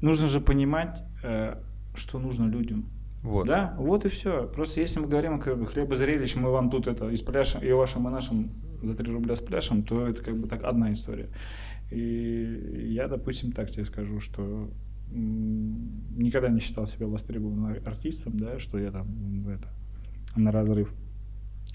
Нужно 0.00 0.28
же 0.28 0.40
понимать, 0.40 1.02
э, 1.22 1.56
что 1.94 2.18
нужно 2.18 2.46
людям. 2.46 2.86
Вот. 3.22 3.46
Да, 3.46 3.74
вот 3.78 4.06
и 4.06 4.08
все. 4.08 4.44
Просто 4.54 4.80
если 4.80 4.98
мы 5.00 5.06
говорим 5.08 5.38
как 5.38 5.58
бы 5.58 5.66
хлебозрелищ, 5.66 6.36
мы 6.36 6.50
вам 6.50 6.70
тут 6.70 6.86
это 6.86 7.08
и 7.10 7.16
спляшем, 7.16 7.60
и 7.62 7.70
вашим, 7.72 8.08
и 8.08 8.10
нашим 8.10 8.50
за 8.82 8.94
3 8.94 9.12
рубля 9.12 9.36
спляшем, 9.36 9.82
то 9.82 10.06
это 10.06 10.22
как 10.22 10.38
бы 10.38 10.48
так 10.48 10.64
одна 10.64 10.90
история. 10.94 11.28
И 11.90 12.92
я, 12.92 13.08
допустим, 13.08 13.52
так 13.52 13.70
тебе 13.70 13.84
скажу, 13.84 14.20
что 14.20 14.70
никогда 15.12 16.48
не 16.48 16.60
считал 16.60 16.86
себя 16.86 17.06
востребованным 17.06 17.66
ар- 17.66 17.82
артистом, 17.84 18.38
да, 18.38 18.58
что 18.58 18.78
я 18.78 18.92
там 18.92 19.48
это, 19.48 19.68
на 20.36 20.52
разрыв. 20.52 20.94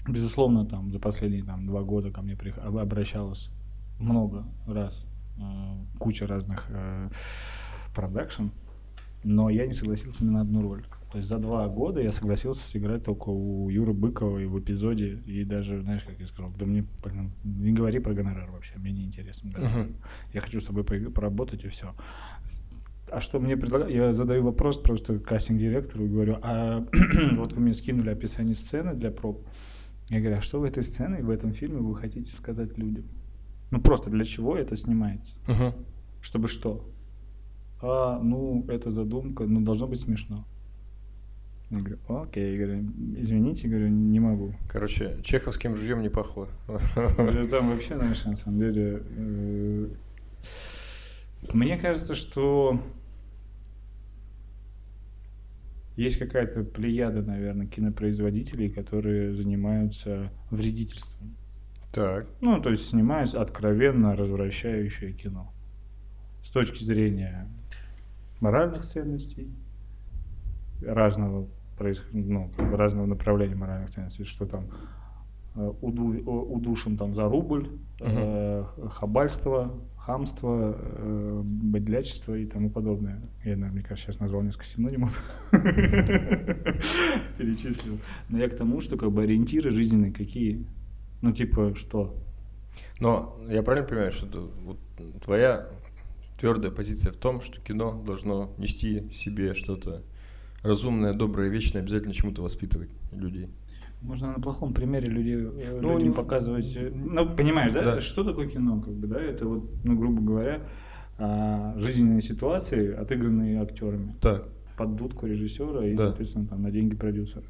Безусловно, 0.08 0.64
там 0.64 0.92
за 0.92 0.98
последние 0.98 1.44
там, 1.44 1.66
два 1.66 1.82
года 1.82 2.10
ко 2.10 2.22
мне 2.22 2.34
обращалось 2.34 3.50
много 3.98 4.46
раз, 4.66 5.06
э, 5.38 5.98
куча 5.98 6.26
разных 6.26 6.66
э, 6.70 7.10
продакшн, 7.94 8.46
но 9.24 9.50
я 9.50 9.66
не 9.66 9.72
согласился 9.72 10.24
ни 10.24 10.30
на 10.30 10.42
одну 10.42 10.62
роль. 10.62 10.86
То 11.16 11.18
есть 11.18 11.30
за 11.30 11.38
два 11.38 11.66
года 11.66 12.02
я 12.02 12.12
согласился 12.12 12.68
сыграть 12.68 13.02
только 13.02 13.30
у 13.30 13.70
Юры 13.70 13.94
Быкова 13.94 14.38
и 14.38 14.44
в 14.44 14.60
эпизоде, 14.60 15.22
и 15.24 15.44
даже, 15.44 15.80
знаешь, 15.80 16.02
как 16.02 16.20
я 16.20 16.26
сказал, 16.26 16.52
да 16.58 16.66
мне, 16.66 16.84
блин, 17.02 17.32
не 17.42 17.72
говори 17.72 18.00
про 18.00 18.12
гонорар 18.12 18.50
вообще, 18.50 18.74
мне 18.76 18.92
не 18.92 19.06
интересно. 19.06 19.50
да. 19.50 19.66
Мгм. 19.66 19.96
Я 20.34 20.42
хочу 20.42 20.60
с 20.60 20.66
тобой 20.66 20.84
поработать 20.84 21.64
и 21.64 21.68
все. 21.68 21.94
а 23.10 23.22
что 23.22 23.40
мне 23.40 23.56
предлагают? 23.56 23.94
Я 23.94 24.12
задаю 24.12 24.42
вопрос 24.42 24.76
просто 24.76 25.18
кастинг-директору 25.18 26.04
и 26.04 26.08
говорю, 26.08 26.36
а 26.42 26.86
вот 27.32 27.54
вы 27.54 27.62
мне 27.62 27.72
скинули 27.72 28.10
описание 28.10 28.54
сцены 28.54 28.92
для 28.92 29.10
проб. 29.10 29.46
Я 30.10 30.20
говорю, 30.20 30.36
а 30.36 30.40
что 30.42 30.60
в 30.60 30.64
этой 30.64 30.82
сцене, 30.82 31.22
в 31.22 31.30
этом 31.30 31.54
фильме 31.54 31.78
вы 31.78 31.94
хотите 31.94 32.36
сказать 32.36 32.76
людям? 32.76 33.06
Ну 33.70 33.80
просто 33.80 34.10
для 34.10 34.26
чего 34.26 34.54
это 34.54 34.76
снимается? 34.76 35.36
Мгм. 35.48 35.72
Чтобы 36.20 36.48
что? 36.48 36.90
А, 37.80 38.20
ну, 38.22 38.66
это 38.68 38.90
задумка, 38.90 39.44
ну, 39.44 39.62
должно 39.62 39.86
быть 39.86 40.00
смешно. 40.00 40.46
Я 41.70 41.78
говорю, 41.78 41.98
окей, 42.08 42.56
я 42.56 42.64
говорю, 42.64 42.84
извините, 43.16 43.66
говорю, 43.66 43.88
не 43.88 44.20
могу. 44.20 44.54
Короче, 44.68 45.18
чеховским 45.24 45.72
ружьем 45.74 46.00
не 46.00 46.08
пахло. 46.08 46.48
Там 47.50 47.70
вообще, 47.70 47.96
знаешь, 47.96 48.24
на 48.24 48.36
самом 48.36 48.60
деле, 48.60 49.02
э, 49.04 49.88
мне 51.52 51.76
кажется, 51.76 52.14
что 52.14 52.80
есть 55.96 56.18
какая-то 56.18 56.62
плеяда, 56.62 57.22
наверное, 57.22 57.66
кинопроизводителей, 57.66 58.70
которые 58.70 59.34
занимаются 59.34 60.30
вредительством. 60.50 61.34
Так. 61.92 62.28
Ну, 62.40 62.60
то 62.60 62.70
есть 62.70 62.88
снимают 62.88 63.34
откровенно 63.34 64.14
развращающее 64.14 65.12
кино. 65.12 65.52
С 66.44 66.50
точки 66.50 66.84
зрения 66.84 67.48
моральных 68.40 68.84
ценностей, 68.84 69.50
разного, 70.82 71.48
проис- 71.78 72.02
ну, 72.12 72.50
как 72.56 72.70
бы 72.70 72.76
разного 72.76 73.06
направления 73.06 73.54
моральных 73.56 73.90
ценностей, 73.90 74.24
что 74.24 74.46
там 74.46 74.66
э, 75.54 75.72
уду- 75.80 76.22
о- 76.26 76.42
удушим 76.54 76.96
там 76.96 77.14
за 77.14 77.24
рубль, 77.28 77.68
э, 78.00 78.64
х- 78.64 78.88
хабальство, 78.90 79.74
хамство, 79.96 80.76
э, 80.78 81.40
быдлячество 81.44 82.34
и 82.34 82.44
тому 82.46 82.70
подобное. 82.70 83.22
Я, 83.44 83.52
наверное, 83.56 83.70
мне 83.72 83.82
кажется, 83.82 84.12
сейчас 84.12 84.20
назвал 84.20 84.42
несколько 84.42 84.66
синонимов. 84.66 85.22
Перечислил. 87.38 87.98
Но 88.28 88.38
я 88.38 88.48
к 88.48 88.56
тому, 88.56 88.80
что 88.80 88.96
как 88.96 89.10
бы 89.12 89.22
ориентиры 89.22 89.70
жизненные 89.70 90.12
какие? 90.12 90.66
Ну, 91.22 91.32
типа, 91.32 91.74
что? 91.74 92.14
Но 93.00 93.36
я 93.48 93.62
правильно 93.62 93.88
понимаю, 93.88 94.12
что 94.12 94.26
ты- 94.26 94.38
вот 94.64 94.78
твоя 95.22 95.66
твердая 96.38 96.70
позиция 96.70 97.12
в 97.12 97.16
том, 97.16 97.40
что 97.40 97.60
кино 97.60 98.02
должно 98.06 98.52
нести 98.58 99.00
в 99.00 99.14
себе 99.14 99.54
что-то 99.54 100.02
разумное, 100.66 101.12
доброе, 101.14 101.48
вечное, 101.48 101.82
обязательно 101.82 102.12
чему-то 102.14 102.42
воспитывать 102.42 102.90
людей. 103.12 103.48
Можно 104.02 104.28
на 104.32 104.40
плохом 104.40 104.74
примере 104.74 105.08
людей, 105.08 105.36
э, 105.36 105.78
Ну, 105.80 105.94
людям 105.94 106.08
не- 106.10 106.14
показывать. 106.14 106.76
э, 106.76 106.90
Ну, 106.94 107.34
понимаешь, 107.34 107.72
да? 107.72 107.82
Да. 107.82 108.00
Что 108.00 108.24
такое 108.24 108.48
кино, 108.48 108.80
как 108.80 108.94
бы, 108.94 109.06
да? 109.06 109.20
Это 109.20 109.46
вот, 109.46 109.70
ну, 109.84 109.96
грубо 109.96 110.20
говоря, 110.22 110.62
а, 111.18 111.74
жизненные 111.78 112.20
ситуации, 112.20 112.92
отыгранные 112.92 113.60
актерами 113.62 114.14
Так. 114.20 114.48
под 114.76 114.96
дудку 114.96 115.26
режиссера 115.26 115.84
и, 115.86 115.94
Да. 115.96 116.04
соответственно, 116.08 116.46
там 116.46 116.62
на 116.62 116.70
деньги 116.70 116.94
продюсера. 116.94 117.44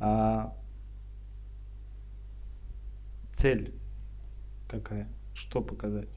А 0.00 0.54
цель 3.32 3.72
какая? 4.68 5.08
Что 5.34 5.60
показать? 5.60 6.08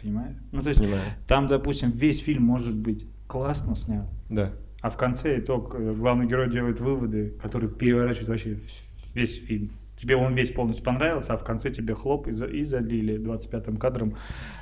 Понимаешь? 0.00 0.36
Ну, 0.52 0.62
то 0.62 0.70
есть, 0.70 0.80
Понимаю. 0.80 1.02
там, 1.28 1.46
допустим, 1.48 1.90
весь 1.90 2.20
фильм 2.20 2.42
может 2.44 2.74
быть 2.74 3.06
классно 3.28 3.74
снят, 3.76 4.06
Да. 4.30 4.52
А 4.82 4.90
в 4.90 4.96
конце 4.96 5.38
итог 5.38 5.74
э, 5.74 5.94
главный 5.94 6.26
герой 6.26 6.50
делает 6.50 6.80
выводы, 6.80 7.30
которые 7.40 7.70
переворачивают 7.70 8.28
вообще 8.28 8.58
весь 9.14 9.42
фильм. 9.46 9.70
Тебе 9.96 10.16
он 10.16 10.34
весь 10.34 10.50
полностью 10.50 10.84
понравился, 10.84 11.34
а 11.34 11.36
в 11.36 11.44
конце 11.44 11.70
тебе 11.70 11.94
хлоп 11.94 12.26
и, 12.26 12.32
за- 12.32 12.46
и 12.46 12.64
залили 12.64 13.16
25-м 13.18 13.76
кадром, 13.76 14.16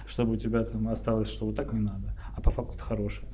чтобы 0.06 0.32
у 0.32 0.36
тебя 0.36 0.62
там 0.64 0.88
осталось, 0.88 1.28
что 1.28 1.46
вот 1.46 1.56
так 1.56 1.72
не 1.72 1.80
надо. 1.80 2.14
А 2.36 2.42
по 2.42 2.50
факту 2.50 2.74
это 2.74 2.82
хорошее. 2.82 3.26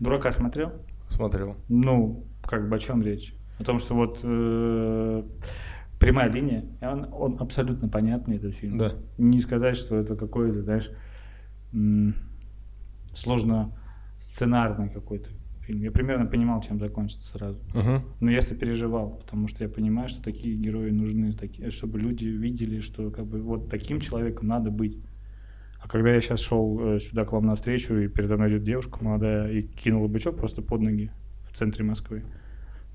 Дурака 0.00 0.30
смотрел? 0.32 0.72
Смотрел. 1.08 1.56
Ну, 1.68 2.26
как 2.44 2.68
бы 2.68 2.76
о 2.76 2.78
чем 2.78 3.02
речь? 3.02 3.34
О 3.58 3.64
том, 3.64 3.78
что 3.78 3.94
вот 3.94 4.20
э, 4.22 5.22
прямая 5.98 6.30
линия, 6.30 6.64
он, 6.82 7.08
он 7.12 7.36
абсолютно 7.40 7.88
понятный, 7.88 8.36
этот 8.36 8.54
фильм. 8.54 8.76
Да. 8.76 8.92
Не 9.16 9.40
сказать, 9.40 9.76
что 9.76 9.96
это 9.96 10.16
какой-то, 10.16 10.62
знаешь, 10.62 10.90
сложно 13.14 13.72
сценарный 14.18 14.90
какой-то 14.90 15.30
фильм. 15.62 15.82
Я 15.82 15.90
примерно 15.90 16.26
понимал, 16.26 16.62
чем 16.62 16.78
закончится 16.78 17.28
сразу. 17.28 17.58
Мгм. 17.74 18.02
Но 18.20 18.30
я 18.30 18.40
переживал, 18.40 19.16
потому 19.16 19.48
что 19.48 19.64
я 19.64 19.70
понимаю, 19.70 20.08
что 20.08 20.22
такие 20.22 20.56
герои 20.56 20.90
нужны, 20.90 21.32
такие, 21.32 21.70
чтобы 21.70 21.98
люди 21.98 22.24
видели, 22.24 22.80
что 22.80 23.10
как 23.10 23.26
бы 23.26 23.40
вот 23.40 23.70
таким 23.70 24.00
человеком 24.00 24.48
надо 24.48 24.70
быть. 24.70 24.98
А 25.80 25.88
когда 25.88 26.14
я 26.14 26.20
сейчас 26.20 26.40
шел 26.40 26.78
э, 26.80 26.98
сюда 27.00 27.24
к 27.24 27.32
вам 27.32 27.46
навстречу, 27.46 27.94
и 27.94 28.08
передо 28.08 28.36
мной 28.36 28.50
идет 28.50 28.64
девушка 28.64 29.02
молодая 29.02 29.50
и 29.50 29.62
кинула 29.62 30.08
бычок 30.08 30.36
просто 30.36 30.62
под 30.62 30.82
ноги 30.82 31.10
в 31.50 31.56
центре 31.56 31.84
Москвы, 31.84 32.24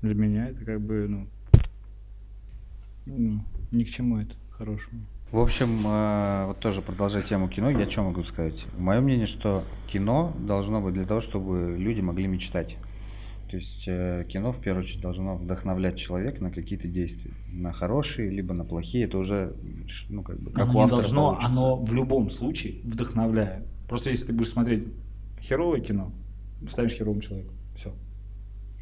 для 0.02 0.14
меня 0.14 0.48
это 0.48 0.64
как 0.64 0.80
бы, 0.80 1.06
ну, 1.08 1.28
ну 3.06 3.44
ни 3.72 3.82
к 3.82 3.88
чему 3.88 4.18
это 4.18 4.34
хорошему. 4.50 5.06
В 5.32 5.40
общем, 5.40 5.84
э, 5.84 6.46
вот 6.46 6.60
тоже 6.60 6.82
продолжая 6.82 7.22
тему 7.22 7.48
кино, 7.48 7.68
я 7.68 7.90
что 7.90 8.02
могу 8.02 8.22
сказать? 8.22 8.64
Мое 8.78 9.00
мнение, 9.00 9.26
что 9.26 9.64
кино 9.88 10.32
должно 10.38 10.80
быть 10.80 10.94
для 10.94 11.04
того, 11.04 11.20
чтобы 11.20 11.76
люди 11.76 12.00
могли 12.00 12.28
мечтать. 12.28 12.76
То 13.50 13.56
есть 13.56 13.84
э, 13.88 14.24
кино 14.28 14.52
в 14.52 14.60
первую 14.60 14.84
очередь 14.84 15.00
должно 15.00 15.36
вдохновлять 15.36 15.98
человека 15.98 16.42
на 16.42 16.50
какие-то 16.50 16.86
действия, 16.86 17.32
на 17.48 17.72
хорошие 17.72 18.30
либо 18.30 18.54
на 18.54 18.64
плохие. 18.64 19.04
Это 19.04 19.18
уже 19.18 19.56
ну 20.08 20.22
как 20.22 20.38
бы 20.40 20.52
как 20.52 20.68
у 20.68 20.70
оно 20.70 20.72
не 20.72 20.80
автора 20.84 21.00
должно, 21.00 21.28
получится. 21.30 21.52
оно 21.52 21.76
в 21.76 21.92
любом 21.92 22.30
случае 22.30 22.80
вдохновляет. 22.84 23.66
Просто 23.88 24.10
если 24.10 24.28
ты 24.28 24.32
будешь 24.32 24.50
смотреть 24.50 24.84
херовое 25.40 25.80
кино, 25.80 26.12
станешь 26.68 26.92
херовым 26.92 27.20
человеком. 27.20 27.54
Все. 27.74 27.92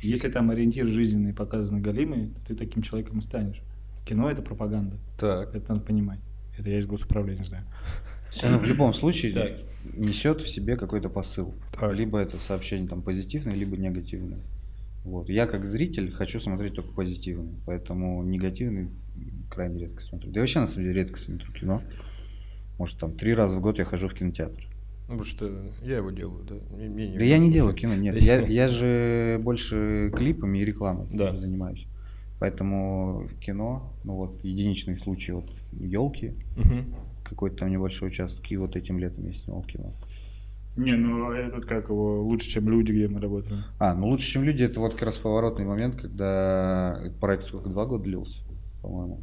Если 0.02 0.28
там 0.28 0.50
ориентиры 0.50 0.90
жизненные 0.90 1.32
показаны 1.32 1.80
галимые, 1.80 2.28
то 2.28 2.48
ты 2.48 2.54
таким 2.54 2.82
человеком 2.82 3.18
и 3.18 3.22
станешь. 3.22 3.62
Кино 4.06 4.30
это 4.30 4.42
пропаганда. 4.42 4.96
Так. 5.18 5.54
Это 5.54 5.72
надо 5.72 5.84
понимать. 5.84 6.20
Это 6.58 6.70
я 6.70 6.78
из 6.78 6.86
госуправления 6.86 7.44
знаю. 7.44 7.64
То 7.64 8.32
есть 8.32 8.44
оно 8.44 8.58
в 8.58 8.64
любом 8.64 8.94
случае 8.94 9.32
Так. 9.32 9.52
несет 9.96 10.40
в 10.40 10.48
себе 10.48 10.76
какой-то 10.76 11.08
посыл. 11.08 11.54
Так. 11.78 11.92
Либо 11.94 12.18
это 12.18 12.38
сообщение 12.40 12.88
там 12.88 13.02
позитивное, 13.02 13.54
либо 13.54 13.76
негативное. 13.76 14.40
Вот. 15.04 15.28
Я 15.28 15.46
как 15.46 15.66
зритель 15.66 16.10
хочу 16.10 16.40
смотреть 16.40 16.74
только 16.74 16.90
позитивный, 16.92 17.52
поэтому 17.66 18.22
негативный 18.22 18.88
крайне 19.50 19.80
редко 19.80 20.02
смотрю. 20.02 20.30
Да 20.32 20.38
и 20.38 20.40
вообще 20.40 20.60
на 20.60 20.66
самом 20.66 20.84
деле 20.86 20.94
редко 21.02 21.18
смотрю 21.18 21.52
кино. 21.52 21.82
Может 22.78 22.98
там 22.98 23.12
три 23.12 23.34
раза 23.34 23.56
в 23.56 23.60
год 23.60 23.78
я 23.78 23.84
хожу 23.84 24.08
в 24.08 24.14
кинотеатр. 24.14 24.66
Ну, 25.06 25.18
потому 25.18 25.24
что 25.24 25.52
я 25.82 25.98
его 25.98 26.10
делаю, 26.10 26.44
да. 26.44 26.54
Мне- 26.74 26.88
мне 26.88 27.18
Да 27.18 27.24
я 27.24 27.36
не 27.38 27.52
делаю 27.52 27.74
кино, 27.74 27.94
нет. 27.94 28.20
Я- 28.20 28.40
я 28.46 28.68
же 28.68 29.38
больше 29.42 30.10
клипами 30.16 30.58
и 30.58 30.64
рекламой 30.64 31.06
Да. 31.12 31.36
занимаюсь. 31.36 31.86
Поэтому 32.40 33.26
в 33.28 33.38
кино, 33.38 33.92
ну 34.04 34.14
вот 34.16 34.42
единичные 34.44 34.96
случаи, 34.96 35.32
вот 35.32 35.50
елки, 35.72 36.34
Мгм. 36.56 36.94
какой-то 37.24 37.56
там 37.58 37.70
небольшой 37.70 38.08
участок, 38.08 38.50
и 38.50 38.56
вот 38.56 38.76
этим 38.76 38.98
летом 38.98 39.24
я 39.26 39.32
снимал 39.32 39.62
кино. 39.62 39.92
Не, 40.76 40.96
ну 40.96 41.30
этот 41.30 41.66
как 41.66 41.88
его 41.88 42.20
лучше, 42.22 42.50
чем 42.50 42.68
люди, 42.68 42.90
где 42.90 43.06
мы 43.08 43.20
работаем. 43.20 43.62
А, 43.78 43.94
ну 43.94 44.08
лучше, 44.08 44.26
чем 44.32 44.42
люди, 44.42 44.62
это 44.64 44.80
вот 44.80 44.94
как 44.94 45.02
раз 45.04 45.16
поворотный 45.16 45.64
момент, 45.64 45.94
когда 45.96 47.00
проект 47.20 47.46
сколько, 47.46 47.68
два 47.68 47.86
года 47.86 48.02
длился, 48.04 48.42
по-моему. 48.82 49.20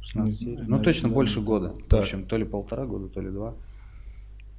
16 0.00 0.40
Не 0.46 0.54
серий. 0.56 0.64
Ну 0.66 0.82
точно 0.82 1.08
да. 1.10 1.14
больше 1.14 1.40
года. 1.42 1.74
Так. 1.88 2.00
В 2.00 2.02
общем, 2.04 2.24
то 2.26 2.36
ли 2.38 2.44
полтора 2.44 2.86
года, 2.86 3.08
то 3.08 3.20
ли 3.20 3.30
два. 3.30 3.54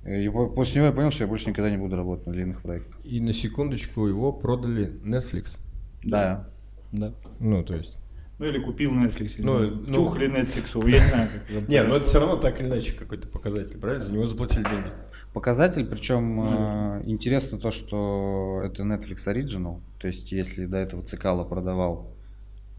И 0.08 0.30
по- 0.30 0.48
после 0.50 0.82
него 0.82 0.88
я 0.88 0.92
понял, 0.94 1.10
что 1.10 1.24
я 1.24 1.28
больше 1.28 1.50
никогда 1.50 1.72
не 1.72 1.78
буду 1.78 1.96
работать 1.96 2.28
на 2.28 2.34
длинных 2.34 2.62
проектах. 2.62 2.96
И 3.04 3.20
на 3.20 3.34
секундочку 3.34 4.06
его 4.08 4.32
продали 4.32 4.88
Netflix. 5.04 5.58
Да. 6.04 6.48
Да. 6.96 7.14
Ну, 7.40 7.64
то 7.64 7.76
есть. 7.76 7.98
Ну 8.38 8.46
или 8.48 8.60
купил 8.60 8.92
Netflix. 8.92 9.36
Ну, 9.38 9.60
Ну, 9.60 9.84
ну- 9.88 9.94
Тюхли 9.94 10.28
Netflix, 10.28 10.90
я 10.90 11.00
не 11.00 11.08
знаю, 11.08 11.28
как 11.48 11.50
Не, 11.50 11.58
ну 11.60 11.68
произошло. 11.68 11.96
это 11.96 12.06
все 12.06 12.20
равно 12.20 12.36
так 12.38 12.60
или 12.60 12.68
иначе 12.68 12.92
какой-то 12.94 13.28
показатель, 13.30 13.78
правильно? 13.78 14.04
За 14.04 14.14
него 14.14 14.26
заплатили 14.28 14.64
деньги. 14.64 14.92
Показатель, 15.34 15.86
причем 15.86 16.36
Ну. 16.36 17.00
э, 17.00 17.04
интересно 17.06 17.58
то, 17.60 17.72
что 17.72 18.62
это 18.66 18.84
Netflix 18.84 19.26
Original. 19.28 19.80
То 20.00 20.08
есть, 20.08 20.32
если 20.34 20.66
до 20.66 20.78
этого 20.78 21.02
Цикало 21.04 21.46
продавал 21.46 22.12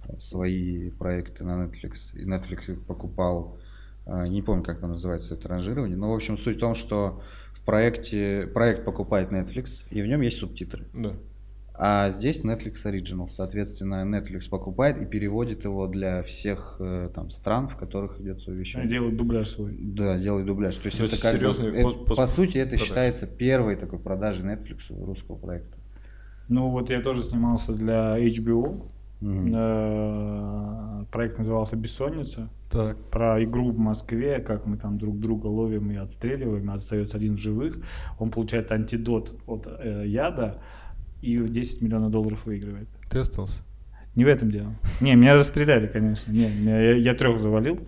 э, 0.09 0.19
свои 0.21 0.91
проекты 0.91 1.43
на 1.45 1.65
Netflix, 1.65 1.95
и 2.15 2.25
Netflix 2.27 2.71
их 2.73 2.83
покупал, 2.83 3.57
э, 4.07 4.27
не 4.29 4.43
помню, 4.43 4.63
как 4.63 4.81
там 4.81 4.91
называется 4.93 5.35
это 5.35 5.49
ранжирование, 5.49 5.97
но, 5.97 6.11
в 6.13 6.15
общем, 6.15 6.37
суть 6.39 6.57
в 6.59 6.61
том, 6.61 6.75
что 6.75 7.23
в 7.55 7.61
проекте, 7.65 8.47
проект 8.53 8.85
покупает 8.85 9.31
Netflix, 9.33 9.81
и 9.91 10.01
в 10.03 10.07
нем 10.07 10.21
есть 10.21 10.37
субтитры. 10.39 10.85
Да. 10.93 11.15
А 11.79 12.11
здесь 12.11 12.43
Netflix 12.45 12.85
Original. 12.85 13.29
Соответственно, 13.29 14.05
Netflix 14.05 14.49
покупает 14.49 15.01
и 15.01 15.05
переводит 15.05 15.65
его 15.65 15.87
для 15.87 16.23
всех 16.23 16.77
э, 16.81 17.11
там, 17.15 17.31
стран, 17.31 17.69
в 17.69 17.77
которых 17.77 18.21
идет 18.21 18.41
свое 18.41 18.59
вещание. 18.59 18.89
делают 18.89 19.17
дубляж 19.17 19.49
свой. 19.49 19.77
Да, 19.79 20.17
делает 20.19 20.47
дубляж. 20.47 20.77
То 20.77 20.87
есть 20.87 20.99
То 20.99 21.05
это 21.05 21.13
есть 21.13 21.23
как 21.23 21.33
бы- 21.35 21.39
серьезный 21.39 21.69
это- 21.75 21.83
пост- 21.83 22.07
пост- 22.07 22.17
по 22.17 22.27
сути 22.27 22.59
это 22.59 22.71
продаж. 22.71 22.87
считается 22.87 23.27
первой 23.27 23.77
такой 23.77 23.99
продажей 23.99 24.47
Netflix 24.47 24.79
русского 25.05 25.37
проекта. 25.37 25.77
Ну 26.49 26.71
вот 26.71 26.91
я 26.91 27.01
тоже 27.03 27.23
снимался 27.23 27.73
для 27.73 28.17
HBO 28.19 28.87
Мгм. 29.21 29.51
Э, 29.55 31.05
Проект 31.11 31.39
назывался 31.39 31.77
«Бессонница». 31.77 32.49
Так. 32.71 32.99
Про 33.11 33.43
игру 33.45 33.69
в 33.69 33.79
Москве, 33.79 34.41
как 34.41 34.67
мы 34.67 34.77
там 34.77 34.99
друг 34.99 35.19
друга 35.21 35.47
ловим 35.47 35.91
и 35.91 35.97
отстреливаем, 35.97 36.71
и 36.71 36.75
остается 36.75 37.17
один 37.17 37.37
в 37.37 37.39
живых. 37.41 37.79
Он 38.19 38.31
получает 38.31 38.73
антидот 38.73 39.33
от 39.47 39.67
э, 39.69 40.05
яда 40.07 40.59
и 41.23 41.39
в 41.39 41.49
10 41.49 41.83
миллионов 41.83 42.11
долларов 42.11 42.45
выигрывает. 42.47 42.89
Ты 43.11 43.19
остался? 43.21 43.61
Не 44.15 44.25
в 44.25 44.29
этом 44.29 44.51
дело. 44.51 44.75
Не, 45.01 45.15
меня 45.15 45.35
расстреляли, 45.35 45.87
конечно. 45.87 46.33
Не, 46.33 46.49
меня- 46.49 46.81
я, 46.81 46.97
я 46.97 47.15
трех 47.15 47.39
завалил. 47.39 47.81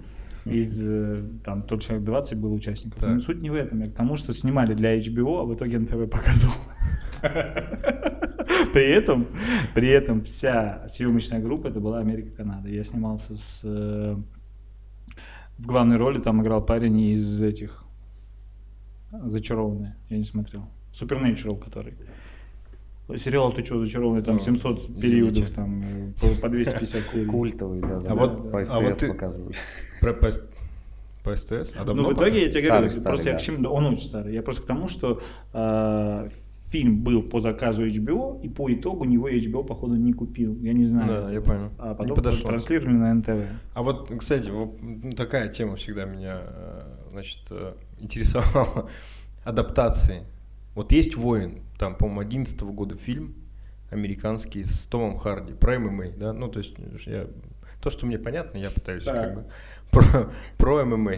Из 0.45 0.81
э, 0.83 1.23
там 1.45 1.63
тот 1.63 1.83
человек 1.83 2.05
20 2.05 2.39
было 2.39 2.53
участников. 2.53 3.01
Так. 3.01 3.11
Но 3.11 3.21
суть 3.21 3.41
не 3.41 3.51
в 3.51 3.55
этом. 3.55 3.81
Я 3.81 3.87
к 3.87 3.95
тому, 3.95 4.17
что 4.17 4.33
снимали 4.33 4.75
для 4.75 4.97
HBO, 4.99 5.41
а 5.41 5.45
в 5.45 5.55
итоге 5.55 5.79
НТВ 5.79 6.11
показывал. 6.11 6.55
При 8.73 8.91
этом, 8.91 9.27
при 9.75 9.89
этом 9.89 10.23
вся 10.23 10.87
съемочная 10.89 11.41
группа 11.41 11.69
это 11.69 11.81
была 11.81 11.99
Америка 11.99 12.31
Канада. 12.37 12.69
Я 12.69 12.85
снимался 12.85 13.37
с 13.37 13.61
э, 13.63 14.17
в 15.59 15.67
главной 15.67 15.97
роли 15.97 16.21
там 16.21 16.43
играл 16.43 16.65
парень 16.65 17.01
из 17.01 17.43
этих 17.43 17.85
зачарованные. 19.11 19.97
Я 20.09 20.19
не 20.19 20.25
смотрел. 20.25 20.69
Supernatural, 20.93 21.59
который. 21.59 21.95
Сериал 23.17 23.53
«Ты 23.53 23.65
что, 23.65 23.79
зачарованный?» 23.79 24.23
Там 24.23 24.35
Ну, 24.35 24.41
700 24.41 24.79
извините. 24.81 25.01
периодов, 25.01 25.51
там 25.51 25.83
э, 25.83 26.13
по, 26.21 26.41
по 26.43 26.49
250 26.49 27.03
серий. 27.07 27.27
Культовый, 27.27 27.81
да, 27.81 28.01
да. 28.01 28.11
А 28.11 28.15
вот- 28.15 28.51
по 28.51 28.61
а 28.61 28.65
СТС 28.65 28.73
вот 28.75 28.95
ты- 28.99 29.09
показывают. 29.09 29.57
Про 30.01 30.13
по, 30.15 30.31
по 31.25 31.37
СТС? 31.37 31.73
А 31.77 31.85
давно 31.85 32.03
Ну, 32.03 32.11
в 32.11 32.13
итоге 32.15 32.45
я 32.45 32.51
тебе 32.51 32.67
Старый, 32.67 32.69
говорю, 32.89 32.91
старый, 32.91 33.05
просто 33.05 33.31
я 33.31 33.37
к 33.37 33.41
чему, 33.41 33.69
он 33.71 33.87
очень 33.87 34.07
старый. 34.07 34.35
Я 34.35 34.43
просто 34.43 34.63
к 34.63 34.67
тому, 34.67 34.89
что 34.89 35.21
э, 35.55 36.29
фильм 36.71 37.03
был 37.03 37.23
по 37.23 37.41
заказу 37.41 37.87
HBO, 37.87 38.43
и 38.43 38.49
по 38.51 38.71
итогу 38.71 39.07
него 39.07 39.29
HBO, 39.31 39.65
походу, 39.65 39.95
не 39.97 40.13
купил. 40.13 40.55
Я 40.61 40.75
не 40.75 40.85
знаю. 40.85 41.09
Да, 41.09 41.33
я 41.33 41.41
понял. 41.41 41.71
А 41.79 41.95
потом 41.95 42.15
подошло. 42.17 42.49
транслировали 42.51 42.95
на 42.97 43.15
НТВ. 43.15 43.47
А 43.73 43.83
вот, 43.83 44.13
кстати, 44.19 44.51
вот 44.51 44.77
такая 45.17 45.49
тема 45.49 45.77
всегда 45.77 46.05
меня, 46.05 46.41
э, 46.43 46.83
значит, 47.13 47.41
интересовала. 47.99 48.89
Адаптации. 49.45 50.25
Вот 50.79 50.93
есть 50.93 51.17
«Воин», 51.17 51.63
там, 51.77 51.97
по-моему, 51.97 52.21
11 52.21 52.61
года 52.63 52.95
фильм 52.95 53.35
американский 53.91 54.63
с 54.63 54.87
Томом 54.87 55.17
Харди 55.17 55.53
про 55.53 55.77
ММА, 55.77 56.11
да? 56.17 56.33
Ну, 56.33 56.47
то 56.47 56.61
есть, 56.61 56.77
я, 57.05 57.27
то, 57.83 57.91
что 57.91 58.07
мне 58.07 58.17
понятно, 58.17 58.59
я 58.59 58.71
пытаюсь 58.71 59.03
Так. 59.03 59.17
как 59.17 59.35
бы 59.35 59.45
про, 59.91 60.31
про 60.57 60.85
ММА. 60.85 61.15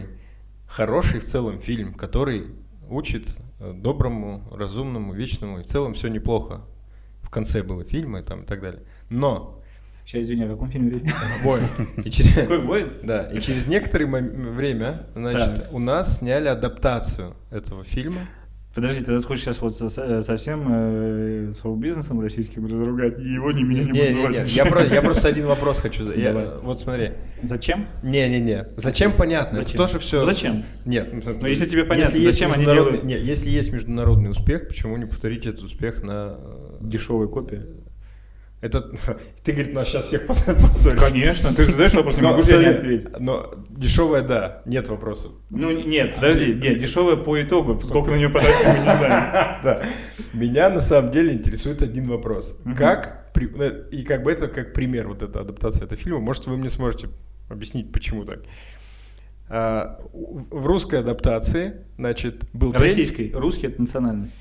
Хороший 0.65 1.19
в 1.19 1.25
целом 1.25 1.59
фильм, 1.59 1.93
который 1.93 2.47
учит 2.89 3.27
э, 3.59 3.71
доброму, 3.71 4.41
разумному, 4.51 5.13
вечному, 5.13 5.59
и 5.59 5.61
в 5.61 5.67
целом 5.67 5.93
все 5.93 6.07
неплохо. 6.07 6.61
В 7.21 7.29
конце 7.29 7.61
было 7.61 7.83
фильма 7.83 8.21
и 8.21 8.23
там 8.23 8.41
и 8.41 8.45
так 8.47 8.61
далее. 8.61 8.81
Но 9.11 9.61
Сейчас, 10.07 10.23
извини, 10.23 10.45
о 10.45 10.49
каком 10.53 10.71
фильме 10.71 10.89
речь? 10.97 11.11
«Воин». 11.43 11.67
Через- 12.09 12.33
Какой 12.33 12.65
воин? 12.65 12.93
да, 13.03 13.31
и 13.31 13.39
через 13.39 13.67
некоторое 13.67 14.07
время, 14.07 15.05
значит, 15.13 15.65
Так. 15.65 15.71
у 15.71 15.77
нас 15.77 16.17
сняли 16.17 16.47
адаптацию 16.47 17.35
этого 17.51 17.83
фильма. 17.83 18.21
Подожди, 18.73 19.03
ты 19.03 19.19
хочешь 19.21 19.43
сейчас 19.43 19.61
вот 19.61 19.75
со- 19.75 19.89
со- 19.89 20.21
совсем 20.23 20.65
э, 20.69 21.53
шоу-бизнесом 21.61 22.21
российским 22.21 22.65
разругать? 22.65 23.17
Ни 23.19 23.27
его, 23.33 23.51
ни 23.51 23.63
меня 23.63 23.83
не, 23.83 23.91
Не, 23.91 23.91
будут 23.91 24.07
не, 24.07 24.13
звать 24.13 24.45
не, 24.45 24.49
я, 24.55 24.65
про- 24.65 24.85
я 24.85 25.01
просто 25.01 25.27
один 25.27 25.45
вопрос 25.45 25.79
хочу 25.79 26.03
задать. 26.05 26.19
Я- 26.19 26.31
Давай. 26.31 26.47
Вот 26.61 26.79
смотри. 26.79 27.11
Зачем? 27.43 27.85
Не-не-не. 28.01 28.67
Зачем 28.77 29.11
понятно? 29.11 29.57
Зачем? 29.63 29.77
Тоже 29.77 29.99
все. 29.99 30.19
Ну, 30.21 30.25
зачем? 30.25 30.63
Нет. 30.85 31.09
Ну, 31.11 31.47
если 31.47 31.65
тебе 31.65 31.83
понятно, 31.83 32.15
есть 32.17 32.39
зачем 32.39 32.53
они 32.53 32.63
делают? 32.65 33.03
Нет, 33.03 33.21
если 33.21 33.49
есть 33.49 33.73
международный 33.73 34.29
успех, 34.31 34.69
почему 34.69 34.95
не 34.95 35.05
повторить 35.05 35.45
этот 35.45 35.63
успех 35.63 36.01
на... 36.03 36.37
э, 36.39 36.77
Дешевая 36.79 37.27
копия. 37.27 37.65
Это... 38.61 38.81
Ты, 39.43 39.53
говорит, 39.53 39.73
нас 39.73 39.87
сейчас 39.89 40.05
всех 40.05 40.27
поссоришь. 40.27 40.99
Конечно, 40.99 41.53
ты 41.53 41.63
же 41.63 41.71
задаешь 41.71 41.93
вопрос, 41.93 42.17
не 42.17 42.23
могу 42.23 42.43
тебе 42.43 42.69
ответить. 42.69 43.19
но 43.19 43.53
дешевая, 43.69 44.21
да, 44.21 44.61
нет 44.65 44.87
вопросов. 44.87 45.31
Ну 45.49 45.71
нет, 45.71 46.15
подожди, 46.15 46.53
нет, 46.53 46.77
дешевая 46.77 47.17
по 47.17 47.41
итогу, 47.41 47.79
сколько 47.83 48.11
на 48.11 48.15
нее 48.15 48.29
потратить, 48.29 48.65
мы 48.67 48.73
не 48.73 48.79
знаем. 48.97 49.61
Да. 49.63 49.85
Меня 50.33 50.69
на 50.69 50.81
самом 50.81 51.11
деле 51.11 51.33
интересует 51.33 51.81
один 51.81 52.07
вопрос. 52.07 52.57
Как, 52.77 53.31
э, 53.35 53.87
и 53.91 54.03
как 54.03 54.23
бы 54.23 54.31
это 54.31 54.47
как 54.47 54.73
пример, 54.73 55.07
вот 55.07 55.23
эта 55.23 55.41
адаптация 55.41 55.85
этого 55.85 55.99
фильма, 55.99 56.19
может, 56.19 56.45
вы 56.45 56.55
мне 56.55 56.69
сможете 56.69 57.09
объяснить, 57.49 57.91
почему 57.91 58.25
так. 58.25 58.41
А, 59.49 59.99
в 60.13 60.65
русской 60.65 60.99
адаптации, 60.99 61.81
значит, 61.97 62.45
был 62.53 62.71
Российской, 62.71 63.31
русский 63.33 63.67
это 63.67 63.81
национальность. 63.81 64.37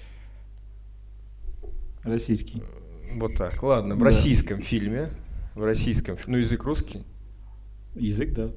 Российский. 2.04 2.62
Вот 3.16 3.34
так, 3.36 3.62
ладно, 3.62 3.94
в 3.94 3.98
Да. 3.98 4.04
российском 4.06 4.60
фильме, 4.62 5.10
в 5.54 5.64
российском, 5.64 6.16
ну, 6.26 6.36
язык 6.38 6.62
русский, 6.64 7.04
Язык, 7.94 8.32
да. 8.34 8.50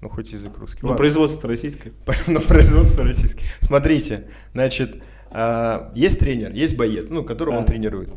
ну, 0.00 0.08
хоть 0.08 0.32
язык 0.32 0.56
русский. 0.58 0.80
Ну, 0.82 0.96
производство 0.96 1.48
российское. 1.48 1.92
на 2.26 2.40
производство 2.40 3.04
российское. 3.04 3.44
Смотрите, 3.60 4.28
значит, 4.52 5.02
а, 5.30 5.92
есть 5.94 6.18
тренер, 6.20 6.52
есть 6.52 6.76
боец, 6.76 7.08
ну, 7.10 7.22
которого 7.24 7.56
он 7.58 7.64
тренирует. 7.64 8.10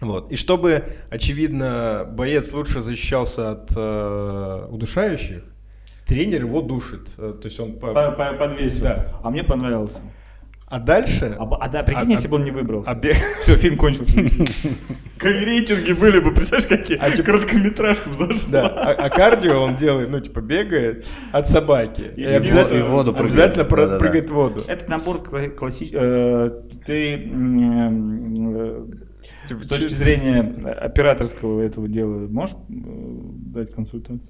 Вот. 0.00 0.32
И 0.32 0.36
чтобы, 0.36 0.84
очевидно, 1.10 2.04
боец 2.10 2.52
лучше 2.52 2.82
защищался 2.82 3.52
от 3.52 3.70
э, 3.76 4.66
удушающих, 4.68 5.44
тренер 6.06 6.42
его 6.42 6.60
душит. 6.60 7.08
Э, 7.18 7.34
То 7.40 7.46
есть 7.46 7.60
он 7.60 7.78
по- 7.78 7.92
По- 7.94 8.10
по- 8.10 8.32
Подвесил. 8.34 8.82
Да. 8.82 9.20
А 9.22 9.30
мне 9.30 9.44
понравился. 9.44 10.00
А 10.74 10.78
дальше... 10.78 11.36
А, 11.38 11.44
а 11.60 11.68
да, 11.68 11.82
прикинь, 11.82 12.08
А- 12.08 12.10
если 12.10 12.28
бы 12.28 12.36
он 12.36 12.44
не 12.44 12.50
выбрался. 12.50 12.90
а 12.90 12.98
Все, 13.42 13.56
фильм 13.56 13.76
кончился. 13.76 14.14
Как 15.18 15.32
рейтинги 15.34 15.92
были 15.92 16.18
бы, 16.18 16.32
представляешь, 16.32 16.66
какие? 16.66 16.96
А 16.98 17.10
типа- 17.10 17.24
Короткометражка 17.26 18.10
зашла. 18.14 18.50
Да, 18.50 18.68
а, 18.68 18.92
а 18.94 19.10
кардио 19.10 19.60
он 19.62 19.76
делает, 19.76 20.08
ну, 20.10 20.18
типа, 20.20 20.40
бегает 20.40 21.06
от 21.30 21.46
собаки. 21.46 22.10
И 22.16 22.22
И, 22.22 22.24
обязательно, 22.24 22.78
и 22.78 22.82
воду 22.88 23.12
прыгает. 23.12 23.32
обязательно 23.32 23.64
про- 23.66 23.82
Да-да-да. 23.82 23.98
прыгает 23.98 24.30
в 24.30 24.32
воду. 24.32 24.62
Это 24.66 24.90
набор 24.90 25.22
классический. 25.22 25.98
Ты 26.86 27.14
м, 27.24 28.56
э, 28.56 28.86
с 29.50 29.66
точки 29.68 29.92
зрения 29.92 30.40
операторского 30.80 31.60
этого 31.60 31.86
дела 31.86 32.26
можешь 32.28 32.56
э, 32.56 32.72
дать 32.72 33.74
консультацию? 33.74 34.26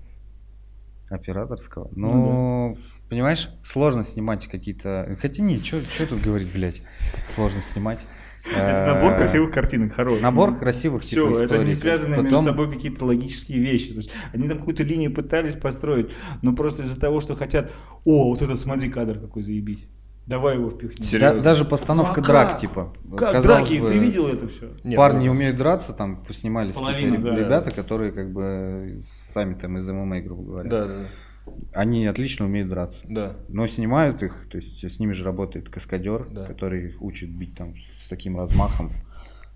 Операторского. 1.08 1.88
Ну 1.94 2.12
Ну, 2.12 2.76
понимаешь, 3.12 3.50
сложно 3.62 4.04
снимать 4.04 4.46
какие-то... 4.46 5.16
Хотя 5.20 5.42
не, 5.42 5.58
что 5.58 5.82
тут 6.08 6.22
говорить, 6.22 6.50
блядь, 6.50 6.80
сложно 7.34 7.60
снимать. 7.60 8.06
Это 8.56 8.94
набор 8.94 9.16
красивых 9.18 9.52
картинок, 9.52 9.92
хороший. 9.92 10.22
Набор 10.22 10.56
красивых 10.58 11.02
Все, 11.02 11.26
типа 11.28 11.36
это 11.42 11.58
не 11.58 11.72
историй. 11.72 11.74
связанные 11.74 12.22
между 12.22 12.30
Потом- 12.38 12.44
собой 12.46 12.70
какие-то 12.70 13.04
логические 13.04 13.58
вещи. 13.58 13.90
То 13.90 13.98
есть 13.98 14.12
они 14.32 14.48
там 14.48 14.58
какую-то 14.58 14.82
линию 14.82 15.12
пытались 15.14 15.56
построить, 15.56 16.10
но 16.40 16.54
просто 16.54 16.84
из-за 16.84 16.98
того, 16.98 17.20
что 17.20 17.34
хотят, 17.34 17.70
о, 18.06 18.30
вот 18.30 18.40
этот 18.40 18.58
смотри 18.58 18.88
кадр 18.90 19.20
какой 19.20 19.42
заебись. 19.42 19.84
Давай 20.26 20.56
его 20.56 20.70
впихнем. 20.70 21.20
Да- 21.20 21.34
даже 21.34 21.66
постановка 21.66 22.20
Ну, 22.20 22.24
а 22.24 22.28
драк, 22.28 22.50
как? 22.52 22.60
типа. 22.60 22.94
Как 23.18 23.32
казалось 23.32 23.68
драки? 23.68 23.80
бы, 23.80 23.88
Ты 23.90 23.98
видел 23.98 24.26
это 24.26 24.48
все? 24.48 24.70
Нет, 24.84 24.96
Парни 24.96 25.16
ну, 25.18 25.22
не 25.24 25.28
умеют 25.30 25.58
драться, 25.58 25.92
там 25.92 26.24
снимались 26.30 26.76
Половина, 26.76 27.16
какие-то 27.16 27.36
да. 27.36 27.44
ребята, 27.44 27.70
которые 27.72 28.10
как 28.12 28.32
бы 28.32 29.02
сами 29.28 29.52
там 29.52 29.76
из 29.76 29.86
ММА, 29.86 30.20
грубо 30.22 30.42
говоря. 30.44 30.70
Да, 30.70 30.86
да, 30.86 30.94
Они 31.72 32.06
отлично 32.06 32.46
умеют 32.46 32.68
драться. 32.68 33.04
да. 33.08 33.36
Но 33.48 33.66
снимают 33.66 34.22
их, 34.22 34.46
то 34.50 34.56
есть 34.58 34.84
с 34.88 34.98
ними 34.98 35.12
же 35.12 35.24
работает 35.24 35.68
каскадер, 35.68 36.28
Да. 36.30 36.44
который 36.44 36.86
их 36.88 37.02
учит 37.02 37.30
бить 37.30 37.54
там 37.56 37.74
с 38.04 38.08
таким 38.08 38.36
размахом, 38.36 38.90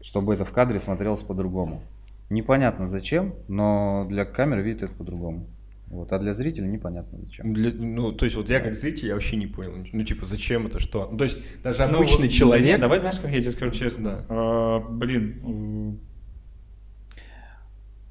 чтобы 0.01 0.35
это 0.35 0.45
в 0.45 0.53
кадре 0.53 0.81
смотрелось 0.81 1.23
по-другому. 1.23 1.83
Непонятно 2.31 2.89
зачем, 2.89 3.35
но 3.49 4.07
для 4.09 4.25
камеры 4.25 4.63
видит 4.63 4.83
это 4.85 4.95
по-другому. 4.95 5.47
Вот, 5.89 6.11
а 6.13 6.19
для 6.19 6.33
зрителя 6.33 6.67
непонятно 6.67 7.19
зачем. 7.23 7.55
Для- 7.55 7.71
ну, 7.73 8.11
то 8.13 8.25
есть 8.25 8.37
вот 8.37 8.51
я 8.51 8.59
как 8.59 8.75
зритель, 8.75 9.07
я 9.07 9.15
вообще 9.15 9.37
не 9.37 9.47
понял. 9.47 9.73
Ну, 9.93 10.03
типа, 10.03 10.27
зачем 10.27 10.67
это, 10.67 10.81
что? 10.81 11.09
Ну, 11.13 11.17
то 11.19 11.23
есть 11.25 11.39
даже 11.63 11.87
Ну, 11.87 11.99
обычный 11.99 12.25
вот, 12.27 12.33
человек... 12.33 12.67
нет, 12.67 12.81
давай, 12.81 12.99
знаешь, 12.99 13.21
как 13.21 13.31
я 13.31 13.41
тебе 13.41 13.53
скажу 13.53 13.73
честно. 13.73 14.05
Да. 14.05 14.25
А, 14.29 14.81
блин, 14.81 16.01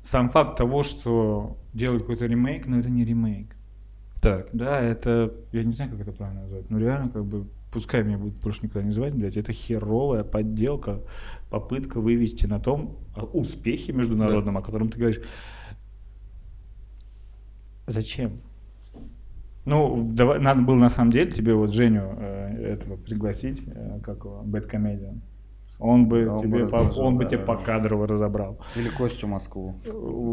сам 0.01 0.29
факт 0.29 0.57
того, 0.57 0.83
что 0.83 1.57
делают 1.73 2.03
какой-то 2.03 2.25
ремейк, 2.27 2.67
но 2.67 2.79
это 2.79 2.89
не 2.89 3.03
ремейк. 3.03 3.54
Так. 4.25 4.49
Да, 4.53 4.79
это, 4.81 5.31
я 5.51 5.63
не 5.63 5.71
знаю, 5.71 5.91
как 5.91 5.99
это 5.99 6.11
правильно 6.11 6.41
назвать, 6.41 6.67
но 6.71 6.79
реально 6.79 7.09
как 7.09 7.23
бы, 7.25 7.45
пускай 7.71 8.03
меня 8.03 8.17
будут 8.17 8.33
больше 8.37 8.61
никогда 8.63 8.81
не 8.81 8.91
звать, 8.91 9.13
блядь, 9.13 9.37
это 9.37 9.53
херовая 9.53 10.23
подделка, 10.23 11.01
попытка 11.51 12.01
вывести 12.01 12.47
на 12.47 12.59
том 12.59 12.97
а, 13.15 13.23
успехе 13.23 13.93
международном, 13.93 14.57
о 14.57 14.63
котором 14.63 14.89
ты 14.89 14.97
говоришь. 14.97 15.21
Зачем? 17.85 18.41
Ну, 19.65 20.09
давай, 20.11 20.39
надо 20.39 20.63
было 20.63 20.75
на 20.75 20.89
самом 20.89 21.11
деле 21.11 21.29
тебе 21.29 21.53
вот 21.53 21.71
Женю 21.71 22.15
э, 22.17 22.73
этого 22.73 22.97
пригласить, 22.97 23.61
э, 23.67 23.99
как 24.03 24.25
его, 24.25 24.41
Bad 24.43 24.67
Comedian. 24.67 25.19
Он 25.77 26.07
бы, 26.07 26.25
Он 26.27 26.37
бы 26.49 26.59
тебе, 26.59 26.67
по, 26.67 26.77
разложил, 26.77 27.03
он 27.03 27.17
бы 27.17 27.23
да, 27.25 27.29
тебе 27.31 27.39
да. 27.39 27.45
покадрово 27.45 28.07
разобрал. 28.07 28.59
Или 28.77 28.87
Костю 28.89 29.27
Москву, 29.27 29.81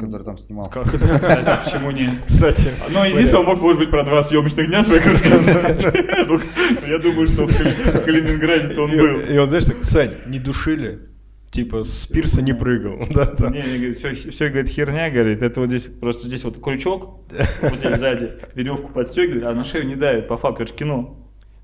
который 0.00 0.24
там 0.24 0.38
снимался. 0.38 0.70
Как 0.72 0.94
это, 0.94 1.18
кстати, 1.18 1.64
почему 1.64 1.90
нет? 1.90 2.10
Кстати, 2.26 2.68
Ну, 2.92 3.04
единственное, 3.04 3.40
он 3.40 3.46
мог, 3.46 3.60
может 3.60 3.80
быть, 3.80 3.90
про 3.90 4.04
два 4.04 4.22
съемочных 4.22 4.68
дня 4.68 4.84
своих 4.84 5.04
рассказать. 5.06 5.86
Ну, 6.28 6.38
Я 6.86 6.98
думаю, 6.98 7.26
что 7.26 7.46
в 7.46 7.56
Кали- 7.58 7.72
в 7.72 8.04
Калининграде-то 8.04 8.82
он 8.82 8.90
был. 8.90 9.20
и 9.20 9.36
он, 9.36 9.48
знаешь, 9.48 9.64
так, 9.64 9.82
Сань, 9.82 10.12
не 10.26 10.38
душили? 10.38 11.08
Типа 11.50 11.82
с 11.84 12.06
пирса 12.06 12.40
не 12.40 12.54
прыгал. 12.54 13.06
Да, 13.10 13.26
да. 13.38 13.48
Не, 13.50 13.58
не, 13.62 13.76
говорит, 13.76 13.96
все, 13.96 14.14
все, 14.14 14.48
говорит, 14.48 14.68
херня, 14.68 15.10
говорит, 15.10 15.42
это 15.42 15.60
вот 15.60 15.68
здесь, 15.68 15.88
просто 15.88 16.26
здесь 16.28 16.44
вот 16.44 16.62
крючок, 16.62 17.30
вот 17.60 17.74
здесь 17.74 17.98
сзади 17.98 18.30
веревку 18.54 18.90
подстегивает, 18.92 19.44
а 19.44 19.52
на 19.54 19.64
шею 19.64 19.86
не 19.86 19.96
давит, 19.96 20.28
по 20.28 20.36
факту, 20.38 20.62
это 20.62 20.72
же 20.72 20.78
кино. 20.78 21.18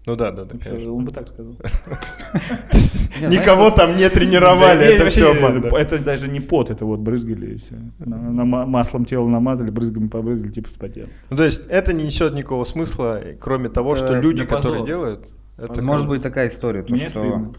Ну 0.09 0.17
да, 0.17 0.31
да, 0.33 0.47
да, 0.47 0.57
конечно. 0.59 0.93
Он 0.93 1.05
бы 1.05 1.13
так 1.13 1.29
сказал. 1.29 1.53
Никого 3.29 3.71
там 3.71 3.99
не 3.99 4.09
тренировали, 4.09 4.95
это 4.95 5.09
все 5.11 5.33
обман. 5.33 5.63
Это 5.67 5.99
даже 5.99 6.29
не 6.29 6.41
пот, 6.41 6.71
это 6.71 6.87
вот 6.87 7.01
брызгали 7.01 7.55
и 7.55 7.59
все. 7.59 7.75
маслом 7.99 9.05
тело 9.05 9.29
намазали, 9.29 9.71
брызгами 9.71 10.09
побрызгали, 10.09 10.51
типа 10.51 10.71
вспотел. 10.71 11.07
Ну, 11.29 11.37
то 11.37 11.45
есть 11.45 11.67
это 11.69 11.93
не 11.93 12.05
несет 12.05 12.33
никакого 12.33 12.65
смысла, 12.65 13.21
кроме 13.39 13.69
того, 13.69 13.95
что 13.97 14.19
люди, 14.19 14.47
которые 14.47 14.87
делают, 14.87 15.27
это 15.59 15.83
Может 15.83 16.09
быть 16.09 16.23
такая 16.23 16.49
история, 16.49 16.83
то, 16.83 16.97
что 16.97 17.53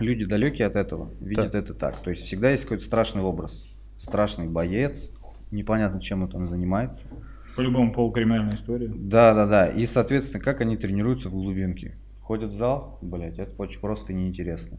люди 0.00 0.24
далекие 0.24 0.66
от 0.66 0.74
этого, 0.74 1.10
видят 1.20 1.54
это 1.54 1.72
так. 1.72 2.02
То 2.02 2.10
есть 2.10 2.22
всегда 2.24 2.50
есть 2.50 2.64
какой-то 2.64 2.84
страшный 2.84 3.22
образ. 3.22 3.64
Страшный 3.98 4.46
боец, 4.46 5.08
непонятно, 5.50 6.00
чем 6.00 6.24
он 6.24 6.28
там 6.28 6.48
занимается. 6.48 7.06
По-любому 7.56 7.92
полукриминальная 7.92 8.54
история. 8.54 8.88
Да, 8.94 9.34
да, 9.34 9.46
да. 9.46 9.66
И, 9.68 9.86
соответственно, 9.86 10.42
как 10.44 10.60
они 10.60 10.76
тренируются 10.76 11.28
в 11.28 11.32
глубинке. 11.32 11.94
Ходят 12.20 12.50
в 12.50 12.54
зал, 12.54 12.98
блять, 13.02 13.38
это 13.38 13.52
очень 13.58 13.80
просто 13.80 14.12
и 14.12 14.16
неинтересно. 14.16 14.78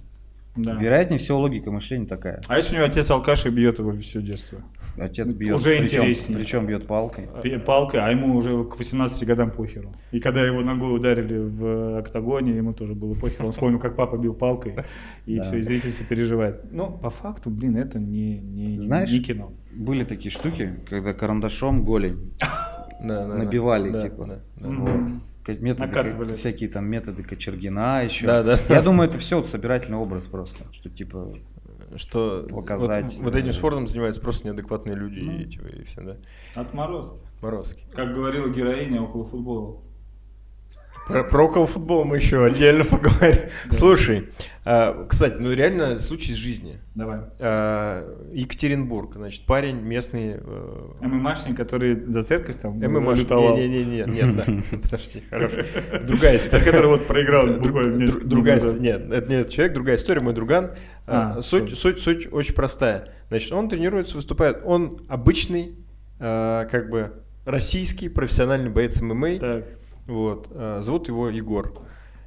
Да. 0.57 0.73
Вероятнее 0.73 1.19
всего 1.19 1.37
логика 1.39 1.69
мышления 1.71 2.07
такая. 2.07 2.41
А 2.47 2.57
если 2.57 2.73
у 2.75 2.79
него 2.79 2.87
отец 2.87 3.09
алкаш 3.11 3.45
и 3.45 3.49
бьет 3.49 3.77
его 3.77 3.91
все 3.91 4.23
детство? 4.23 4.59
Отец 4.97 5.31
бьет, 5.31 5.55
Уже 5.57 5.77
причем, 5.77 6.01
интереснее. 6.01 6.39
причем 6.39 6.65
бьет 6.65 6.87
палкой. 6.87 7.27
Палкой, 7.63 7.99
а 7.99 8.09
ему 8.09 8.35
уже 8.35 8.63
к 8.63 8.75
18 8.75 9.27
годам 9.27 9.51
похеру. 9.51 9.93
И 10.11 10.19
когда 10.19 10.43
его 10.43 10.61
ногой 10.61 10.95
ударили 10.95 11.37
в 11.37 11.99
октагоне, 11.99 12.57
ему 12.57 12.73
тоже 12.73 12.95
было 12.95 13.13
похеру. 13.13 13.45
Он 13.45 13.51
вспомнил, 13.51 13.79
как 13.79 13.95
папа 13.95 14.17
бил 14.17 14.33
палкой, 14.33 14.75
и 15.27 15.37
Да. 15.37 15.43
все, 15.43 15.57
и 15.59 15.61
зритель 15.61 15.91
все 15.91 16.03
переживает. 16.03 16.71
Ну, 16.71 16.91
по 16.91 17.11
факту, 17.11 17.51
блин, 17.51 17.77
это 17.77 17.99
не, 17.99 18.39
не, 18.39 18.79
Знаешь, 18.79 19.11
не 19.11 19.19
кино. 19.21 19.53
Были 19.71 20.05
такие 20.05 20.31
штуки, 20.31 20.73
когда 20.89 21.13
карандашом 21.13 21.85
голень 21.85 22.31
Да, 23.01 23.25
набивали, 23.27 23.89
Да, 23.91 24.01
типа. 24.01 24.25
да, 24.25 24.39
да. 24.55 25.09
Ка- 25.43 25.53
методы, 25.53 25.87
Накатывали. 25.87 26.29
ка- 26.29 26.35
всякие 26.35 26.69
там 26.69 26.85
методы 26.87 27.23
Кочергина 27.23 28.03
еще. 28.03 28.25
Да, 28.27 28.43
да. 28.43 28.57
Я 28.69 28.81
думаю, 28.81 29.09
это 29.09 29.17
все 29.17 29.37
вот 29.37 29.47
собирательный 29.47 29.97
образ 29.97 30.23
просто, 30.23 30.65
что 30.73 30.89
типа 30.89 31.31
Что 31.95 32.45
Показать, 32.49 33.15
вот, 33.15 33.23
вот 33.23 33.35
этим 33.37 33.49
э, 33.49 33.53
спортом 33.53 33.87
занимаются 33.87 34.19
просто 34.19 34.47
неадекватные 34.47 34.97
люди 34.97 35.19
Ну. 35.21 35.31
и, 35.37 35.45
типа, 35.45 35.67
и 35.67 35.83
все, 35.85 36.01
да. 36.01 36.17
Отмороз. 36.55 37.13
Морозки. 37.41 37.83
Как 37.93 38.13
говорила 38.13 38.49
героиня 38.49 39.01
около 39.01 39.23
футбола. 39.23 39.77
Про, 41.07 41.23
про 41.23 41.43
около 41.45 41.65
футбола 41.65 42.03
мы 42.03 42.17
еще 42.17 42.43
отдельно 42.45 42.83
поговорим. 42.85 43.43
Слушай, 43.69 44.29
а, 44.65 45.05
кстати, 45.07 45.37
ну 45.39 45.51
реально 45.53 45.99
случай 45.99 46.33
из 46.33 46.37
жизни. 46.37 46.79
Давай. 46.95 47.19
А, 47.39 48.03
Екатеринбург, 48.33 49.13
значит, 49.15 49.45
парень 49.45 49.77
местный. 49.79 50.35
э, 50.37 50.81
ММАшник, 51.01 51.55
который 51.55 51.95
за 52.01 52.23
церковь 52.23 52.57
там 52.59 52.73
ММАшник. 52.73 53.29
Не-не-не, 53.29 54.03
нет, 54.05 54.35
да. 54.35 54.43
Подожди, 54.77 55.23
хорошо. 55.29 55.55
Другая 56.05 56.37
история. 56.37 56.65
Который 56.65 56.87
вот 56.87 57.07
проиграл 57.07 57.47
буквально 57.47 58.07
другая 58.23 58.57
история. 58.57 58.79
Нет, 58.79 59.11
это 59.11 59.29
нет 59.31 59.49
человек, 59.49 59.73
другая 59.73 59.95
история, 59.95 60.21
мой 60.21 60.33
друган. 60.33 60.71
А, 61.05 61.41
суть, 61.41 61.77
суть, 61.77 61.99
суть 62.01 62.27
очень 62.31 62.53
простая. 62.53 63.13
Значит, 63.29 63.51
он 63.53 63.69
тренируется, 63.69 64.15
выступает. 64.15 64.61
Он 64.65 64.99
обычный, 65.07 65.75
как 66.19 66.89
бы 66.89 67.11
российский 67.45 68.09
профессиональный 68.09 68.69
боец 68.69 69.01
ММА. 69.01 69.39
Так. 69.39 69.63
Вот. 70.07 70.47
а, 70.51 70.81
Зовут 70.81 71.07
его 71.07 71.29
Егор. 71.29 71.73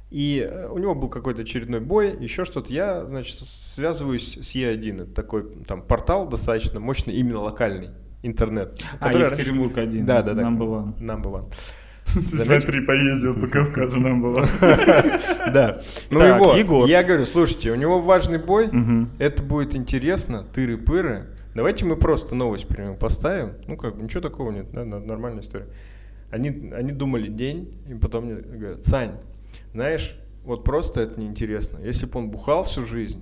И 0.09 0.45
э, 0.49 0.67
у 0.67 0.77
него 0.77 0.93
был 0.93 1.07
какой-то 1.07 1.41
очередной 1.43 1.79
бой, 1.79 2.15
еще 2.19 2.43
что-то. 2.43 2.71
Я, 2.73 3.05
значит, 3.05 3.39
связываюсь 3.39 4.37
с 4.41 4.53
Е1. 4.55 5.03
Это 5.03 5.13
такой 5.13 5.49
там 5.65 5.81
портал 5.81 6.27
достаточно 6.27 6.79
мощный, 6.81 7.13
именно 7.13 7.39
локальный 7.39 7.91
интернет. 8.21 8.79
А, 8.99 9.05
который 9.07 9.21
раньше- 9.23 9.35
Екатеринбург 9.35 9.77
один. 9.77 10.05
Да, 10.05 10.21
да, 10.21 10.33
да. 10.33 10.41
Number 10.43 10.67
one. 10.67 10.99
Number 10.99 11.31
one. 11.31 11.45
Смотри, 12.05 12.81
поездил 12.85 13.39
по 13.39 13.47
Кавказу 13.47 13.99
нам 14.01 14.21
было. 14.21 14.45
Да. 15.53 15.81
Ну 16.09 16.19
его, 16.21 16.85
я 16.85 17.03
говорю, 17.03 17.25
слушайте, 17.25 17.71
у 17.71 17.75
него 17.75 18.01
важный 18.01 18.37
бой, 18.37 18.69
это 19.17 19.41
будет 19.43 19.75
интересно, 19.75 20.45
тыры-пыры. 20.53 21.27
Давайте 21.55 21.85
мы 21.85 21.95
просто 21.97 22.35
новость 22.35 22.67
прямо 22.67 22.95
поставим. 22.95 23.53
Ну, 23.67 23.75
как 23.77 23.97
бы, 23.97 24.03
ничего 24.03 24.21
такого 24.21 24.51
нет, 24.51 24.71
нормальная 24.73 25.41
история. 25.41 25.67
Они, 26.31 26.71
они 26.73 26.91
думали 26.91 27.27
день, 27.27 27.77
и 27.89 27.93
потом 27.93 28.25
мне 28.25 28.35
говорят, 28.35 28.85
Сань, 28.85 29.11
знаешь, 29.73 30.15
вот 30.43 30.63
просто 30.63 31.01
это 31.01 31.19
неинтересно. 31.19 31.79
Если 31.83 32.05
бы 32.05 32.19
он 32.19 32.31
бухал 32.31 32.63
всю 32.63 32.83
жизнь, 32.83 33.21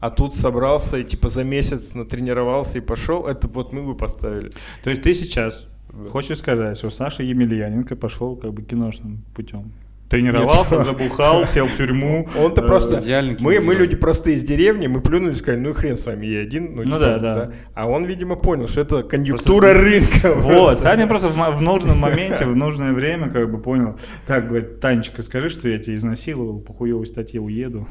а 0.00 0.10
тут 0.10 0.34
собрался 0.34 0.98
и 0.98 1.04
типа 1.04 1.28
за 1.28 1.44
месяц 1.44 1.94
натренировался 1.94 2.78
и 2.78 2.80
пошел, 2.80 3.26
это 3.26 3.48
вот 3.48 3.72
мы 3.72 3.82
бы 3.82 3.96
поставили. 3.96 4.50
То 4.82 4.90
есть 4.90 5.02
ты 5.02 5.14
сейчас 5.14 5.66
хочешь 6.10 6.38
сказать, 6.38 6.76
что 6.76 6.90
Саша 6.90 7.22
Емельяненко 7.22 7.96
пошел 7.96 8.36
как 8.36 8.52
бы 8.52 8.62
киношным 8.62 9.24
путем? 9.34 9.72
Тренировался, 10.08 10.78
забухал, 10.84 11.46
сел 11.46 11.66
в 11.66 11.76
тюрьму. 11.76 12.28
Он-то 12.38 12.62
Э, 12.62 12.66
просто... 12.66 13.00
идеальный 13.00 13.36
Мы, 13.40 13.60
мы 13.60 13.74
люди 13.74 13.96
простые 13.96 14.36
из 14.36 14.44
деревни, 14.44 14.86
мы 14.86 15.00
плюнули 15.00 15.32
и 15.32 15.34
сказали, 15.34 15.60
ну 15.60 15.70
и 15.70 15.72
хрен 15.72 15.96
с 15.96 16.06
вами, 16.06 16.26
я 16.26 16.40
один. 16.42 16.76
Ну 16.76 16.84
типа, 16.84 16.98
да, 16.98 17.18
да. 17.18 17.52
А 17.74 17.88
он, 17.88 18.04
видимо, 18.04 18.36
понял, 18.36 18.68
что 18.68 18.82
это 18.82 19.02
конъюнктура 19.02 19.72
рынка. 19.72 20.32
Вот, 20.34 20.44
просто. 20.52 20.76
Саня 20.82 21.06
просто 21.08 21.28
в, 21.28 21.56
в 21.56 21.60
нужном 21.60 21.98
моменте, 21.98 22.44
в 22.44 22.54
нужное 22.54 22.92
время 22.92 23.30
как 23.30 23.50
бы 23.50 23.60
понял. 23.60 23.98
Так, 24.26 24.46
говорит, 24.48 24.78
Танечка, 24.80 25.22
скажи, 25.22 25.48
что 25.48 25.68
я 25.68 25.78
тебя 25.78 25.94
изнасиловал, 25.94 26.60
по 26.60 26.72
хуевой 26.72 27.06
статье 27.06 27.40
уеду. 27.40 27.86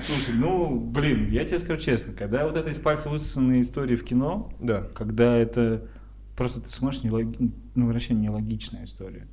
Слушай, 0.00 0.34
ну, 0.38 0.78
блин, 0.78 1.28
я 1.30 1.44
тебе 1.44 1.58
скажу 1.58 1.80
честно, 1.80 2.12
когда 2.12 2.46
вот 2.46 2.56
это 2.56 2.70
из 2.70 2.78
пальца 2.78 3.08
высосанные 3.08 3.62
истории 3.62 3.96
в 3.96 4.04
кино, 4.04 4.50
Да. 4.60 4.86
когда 4.94 5.36
это 5.36 5.88
просто 6.36 6.60
ты 6.60 6.68
смотришь, 6.68 7.02
нелоги- 7.02 7.52
ну, 7.74 7.86
вообще 7.86 8.14
нелогичная 8.14 8.84
история. 8.84 9.26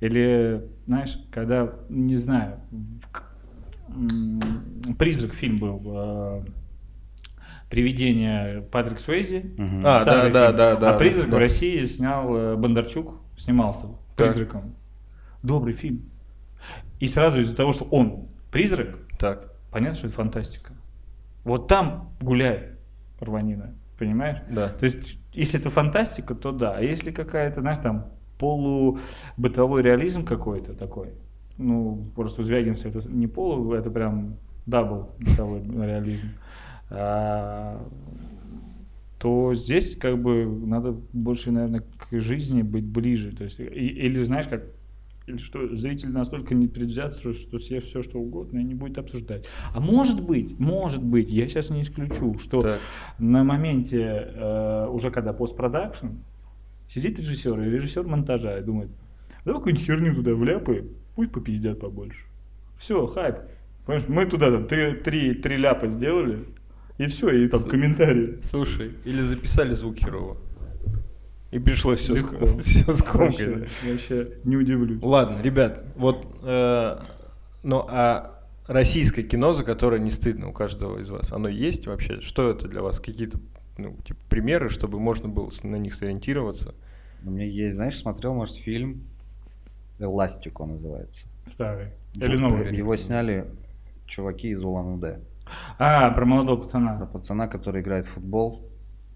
Или, 0.00 0.64
знаешь, 0.86 1.18
когда, 1.32 1.72
не 1.88 2.16
знаю, 2.16 2.60
«Призрак» 4.98 5.34
фильм 5.34 5.58
был, 5.58 5.80
э, 5.84 6.44
«Привидение» 7.70 8.62
Патрик 8.62 9.00
Суэйзи. 9.00 9.54
Мгм. 9.58 9.86
А, 9.86 10.00
Старый 10.02 10.32
да, 10.32 10.46
да, 10.46 10.46
фильм. 10.46 10.56
да, 10.56 10.76
да. 10.76 10.94
А 10.94 10.98
«Призрак» 10.98 11.30
да. 11.30 11.36
в 11.36 11.38
России 11.38 11.84
снял 11.84 12.36
э, 12.36 12.56
Бондарчук, 12.56 13.14
снимался 13.36 13.86
Так. 14.16 14.32
«Призраком». 14.34 14.74
Добрый 15.42 15.74
фильм. 15.74 16.10
И 17.00 17.06
сразу 17.08 17.40
из-за 17.40 17.54
того, 17.56 17.72
что 17.72 17.84
он 17.84 18.26
призрак, 18.50 18.98
Так, 19.18 19.52
понятно, 19.70 19.94
что 19.96 20.06
это 20.08 20.16
фантастика. 20.16 20.72
Вот 21.44 21.68
там 21.68 22.12
гуляй, 22.20 22.70
рванина, 23.20 23.74
понимаешь? 23.98 24.38
да. 24.50 24.68
То 24.68 24.84
есть, 24.84 25.18
если 25.38 25.60
это 25.60 25.70
фантастика, 25.70 26.34
то 26.34 26.52
да. 26.52 26.76
А 26.76 26.82
если 26.82 27.12
какая-то, 27.12 27.60
знаешь, 27.60 27.78
там 27.78 28.06
полубытовой 28.38 29.82
реализм 29.82 30.24
какой-то 30.24 30.74
такой, 30.74 31.10
ну, 31.56 32.06
просто 32.14 32.42
у 32.42 32.44
Звягинцева 32.44 32.90
это 32.90 33.08
не 33.10 33.26
полу, 33.26 33.72
это 33.72 33.90
прям 33.90 34.36
double 34.66 35.10
бытовой 35.18 35.62
реализм, 35.86 36.28
а, 36.90 37.80
то 39.18 39.54
здесь 39.54 39.96
как 39.96 40.20
бы 40.20 40.44
надо 40.46 40.96
больше, 41.12 41.50
наверное, 41.50 41.82
к 41.96 42.18
жизни 42.18 42.62
быть 42.62 42.84
ближе. 42.84 43.34
То 43.34 43.44
есть, 43.44 43.60
или 43.60 44.22
знаешь, 44.22 44.46
как 44.46 44.62
или 45.28 45.36
что 45.38 45.74
зритель 45.74 46.10
настолько 46.10 46.54
не 46.54 46.66
предвзят, 46.66 47.14
что, 47.14 47.32
что 47.32 47.58
съест 47.58 47.86
все, 47.86 48.02
что 48.02 48.18
угодно, 48.18 48.58
и 48.58 48.64
не 48.64 48.74
будет 48.74 48.98
обсуждать. 48.98 49.46
А 49.74 49.80
может 49.80 50.24
быть, 50.24 50.58
может 50.58 51.02
быть, 51.02 51.30
я 51.30 51.48
сейчас 51.48 51.70
не 51.70 51.82
исключу, 51.82 52.38
что 52.38 52.60
Так. 52.60 52.80
на 53.18 53.44
моменте, 53.44 54.32
э, 54.34 54.86
уже 54.88 55.10
когда 55.10 55.32
постпродакшн, 55.32 56.06
сидит 56.88 57.18
режиссер 57.18 57.60
и 57.60 57.70
режиссер 57.70 58.04
монтажа 58.04 58.58
и 58.58 58.62
думает, 58.62 58.90
давай 59.44 59.60
какую-нибудь 59.60 59.86
херню 59.86 60.14
туда 60.14 60.34
вляпаем, 60.34 60.88
пусть 61.14 61.32
попиздят 61.32 61.80
побольше. 61.80 62.24
Все, 62.76 63.06
хайп. 63.06 63.36
Понимаешь, 63.84 64.08
мы 64.08 64.26
туда 64.26 64.50
там 64.50 64.66
три, 64.66 64.92
три, 64.92 65.34
три 65.34 65.56
ляпа 65.56 65.88
сделали, 65.88 66.44
и 66.98 67.06
все, 67.06 67.30
и 67.30 67.48
там 67.48 67.62
комментарии. 67.62 68.38
Слушай, 68.42 68.92
или 69.04 69.22
записали 69.22 69.74
звук 69.74 69.96
херово. 69.96 70.36
И 71.50 71.58
пришлось 71.58 72.00
все, 72.00 72.14
Легко. 72.14 72.46
все 72.60 72.92
скомкать. 72.92 73.46
Вообще, 73.46 73.92
вообще 73.92 74.28
не 74.44 74.56
удивлюсь. 74.56 75.02
Ладно, 75.02 75.40
ребят, 75.40 75.82
вот, 75.96 76.26
э, 76.42 76.98
ну 77.62 77.86
а 77.88 78.38
российское 78.66 79.22
кино, 79.22 79.54
за 79.54 79.64
которое 79.64 79.98
не 79.98 80.10
стыдно 80.10 80.48
у 80.48 80.52
каждого 80.52 80.98
из 80.98 81.08
вас, 81.08 81.32
оно 81.32 81.48
есть 81.48 81.86
вообще? 81.86 82.20
Что 82.20 82.50
это 82.50 82.68
для 82.68 82.82
вас? 82.82 83.00
Какие-то 83.00 83.40
ну, 83.78 83.96
типа, 84.04 84.20
примеры, 84.28 84.68
чтобы 84.68 85.00
можно 85.00 85.28
было 85.28 85.50
на 85.62 85.76
них 85.76 85.94
сориентироваться? 85.94 86.74
У 87.24 87.30
меня 87.30 87.46
есть, 87.46 87.76
знаешь, 87.76 87.98
смотрел, 87.98 88.34
может, 88.34 88.56
фильм 88.56 89.04
«Эластик» 89.98 90.60
он 90.60 90.72
называется. 90.72 91.26
Старый. 91.46 91.88
Или 92.16 92.36
новый. 92.36 92.76
Его 92.76 92.96
сняли 92.96 93.46
чуваки 94.06 94.50
из 94.50 94.62
Улан-Удэ. 94.62 95.20
А, 95.78 96.10
про 96.10 96.24
молодого 96.24 96.56
Про 96.56 96.64
пацана. 96.64 97.06
пацана, 97.06 97.48
который 97.48 97.80
играет 97.80 98.06
в 98.06 98.10
футбол, 98.10 98.67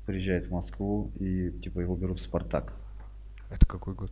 приезжает 0.07 0.47
в 0.47 0.51
Москву 0.51 1.11
и 1.19 1.51
типа 1.63 1.81
его 1.81 1.97
берут 1.97 2.19
в 2.19 2.23
«Спартак». 2.23 2.75
Это 3.51 3.67
какой 3.67 3.95
год? 3.95 4.11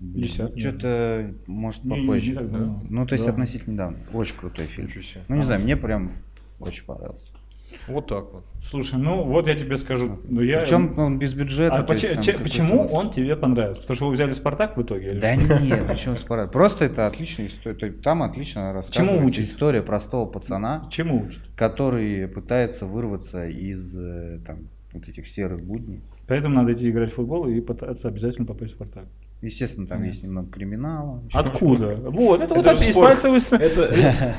Десятый, 0.00 0.60
Что-то, 0.60 1.34
может, 1.46 1.84
Не, 1.84 2.00
не, 2.00 2.06
попозже. 2.06 2.30
не 2.30 2.36
так 2.36 2.50
давно. 2.52 2.82
Ну, 2.88 3.06
то 3.06 3.14
есть 3.14 3.26
Да. 3.26 3.32
относительно 3.32 3.74
недавно. 3.74 3.98
Очень 4.12 4.36
крутой 4.36 4.66
фильм. 4.66 4.88
Ну, 5.28 5.36
не 5.36 5.42
знаю, 5.42 5.60
мне 5.62 5.76
прям 5.76 6.12
очень 6.60 6.84
понравился. 6.84 7.32
Вот 7.86 8.06
так 8.06 8.32
вот. 8.32 8.44
Слушай, 8.62 8.98
ну 8.98 9.24
вот 9.24 9.46
я 9.46 9.54
тебе 9.54 9.76
скажу. 9.76 10.18
Ну, 10.24 10.40
я... 10.40 10.60
Причем 10.60 10.98
он 10.98 11.18
без 11.18 11.34
бюджета. 11.34 11.74
А 11.74 11.82
то 11.82 11.92
есть 11.92 12.16
поч- 12.16 12.32
там 12.34 12.42
почему 12.42 12.84
вот- 12.84 12.92
он 12.92 13.10
тебе 13.10 13.36
понравился? 13.36 13.82
Потому 13.82 13.96
что 13.96 14.06
вы 14.06 14.14
взяли 14.14 14.32
Спартак 14.32 14.76
в 14.78 14.82
итоге? 14.82 15.10
или 15.10 15.20
Да 15.20 15.34
что? 15.38 15.58
нет, 15.60 15.84
причем 15.86 16.16
спора. 16.16 16.46
Просто 16.46 16.86
это 16.86 17.06
отличная 17.06 17.48
история. 17.48 17.92
Там 17.92 18.22
отлично 18.22 18.72
рассказывается 18.72 19.22
учит? 19.26 19.44
история 19.44 19.82
простого 19.82 20.24
пацана, 20.26 20.88
Чему 20.90 21.26
учит? 21.26 21.40
который 21.56 22.26
пытается 22.28 22.86
вырваться 22.86 23.46
из 23.46 23.98
э, 23.98 24.40
там, 24.46 24.60
вот 24.92 25.08
этих 25.08 25.26
серых 25.26 25.62
будней. 25.62 26.02
Поэтому 26.26 26.54
надо 26.54 26.72
идти 26.72 26.90
играть 26.90 27.10
в 27.10 27.14
футбол 27.14 27.46
и 27.46 27.60
пытаться 27.60 28.08
обязательно 28.08 28.46
попасть 28.46 28.72
в 28.72 28.76
Спартак. 28.76 29.06
Естественно, 29.40 29.86
там 29.86 30.02
есть 30.02 30.24
немного 30.24 30.50
криминала. 30.50 31.22
Откуда? 31.32 31.94
Вот, 31.96 32.40
это 32.40 32.54
вот 32.54 32.66
Это 32.66 32.76
же 32.76 32.88
из 32.88 32.94
пальца 32.96 33.30
вы- 33.30 33.38
Это 33.38 33.94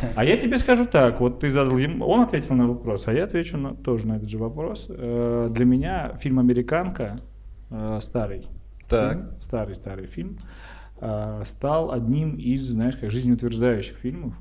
А 0.15 0.25
я 0.25 0.35
тебе 0.35 0.57
скажу 0.57 0.85
так, 0.85 1.21
вот 1.21 1.39
ты 1.39 1.49
задал 1.49 1.77
ему, 1.77 2.05
он 2.05 2.21
ответил 2.21 2.55
на 2.55 2.67
вопрос, 2.67 3.07
а 3.07 3.13
я 3.13 3.23
отвечу 3.23 3.57
на, 3.57 3.75
тоже 3.75 4.07
на 4.07 4.17
этот 4.17 4.29
же 4.29 4.37
вопрос. 4.37 4.87
Э, 4.89 5.49
Для 5.51 5.65
меня 5.65 6.17
фильм 6.17 6.39
«Американка» 6.39 7.15
э, 7.69 7.99
старый, 8.01 8.47
так. 8.89 9.13
фильм, 9.13 9.39
старый 9.39 9.75
старый 9.75 10.07
фильм 10.07 10.37
э, 10.99 11.43
стал 11.45 11.91
одним 11.93 12.35
из, 12.35 12.63
знаешь, 12.63 12.97
как 12.97 13.09
жизнеутверждающих 13.09 13.95
фильмов. 13.95 14.37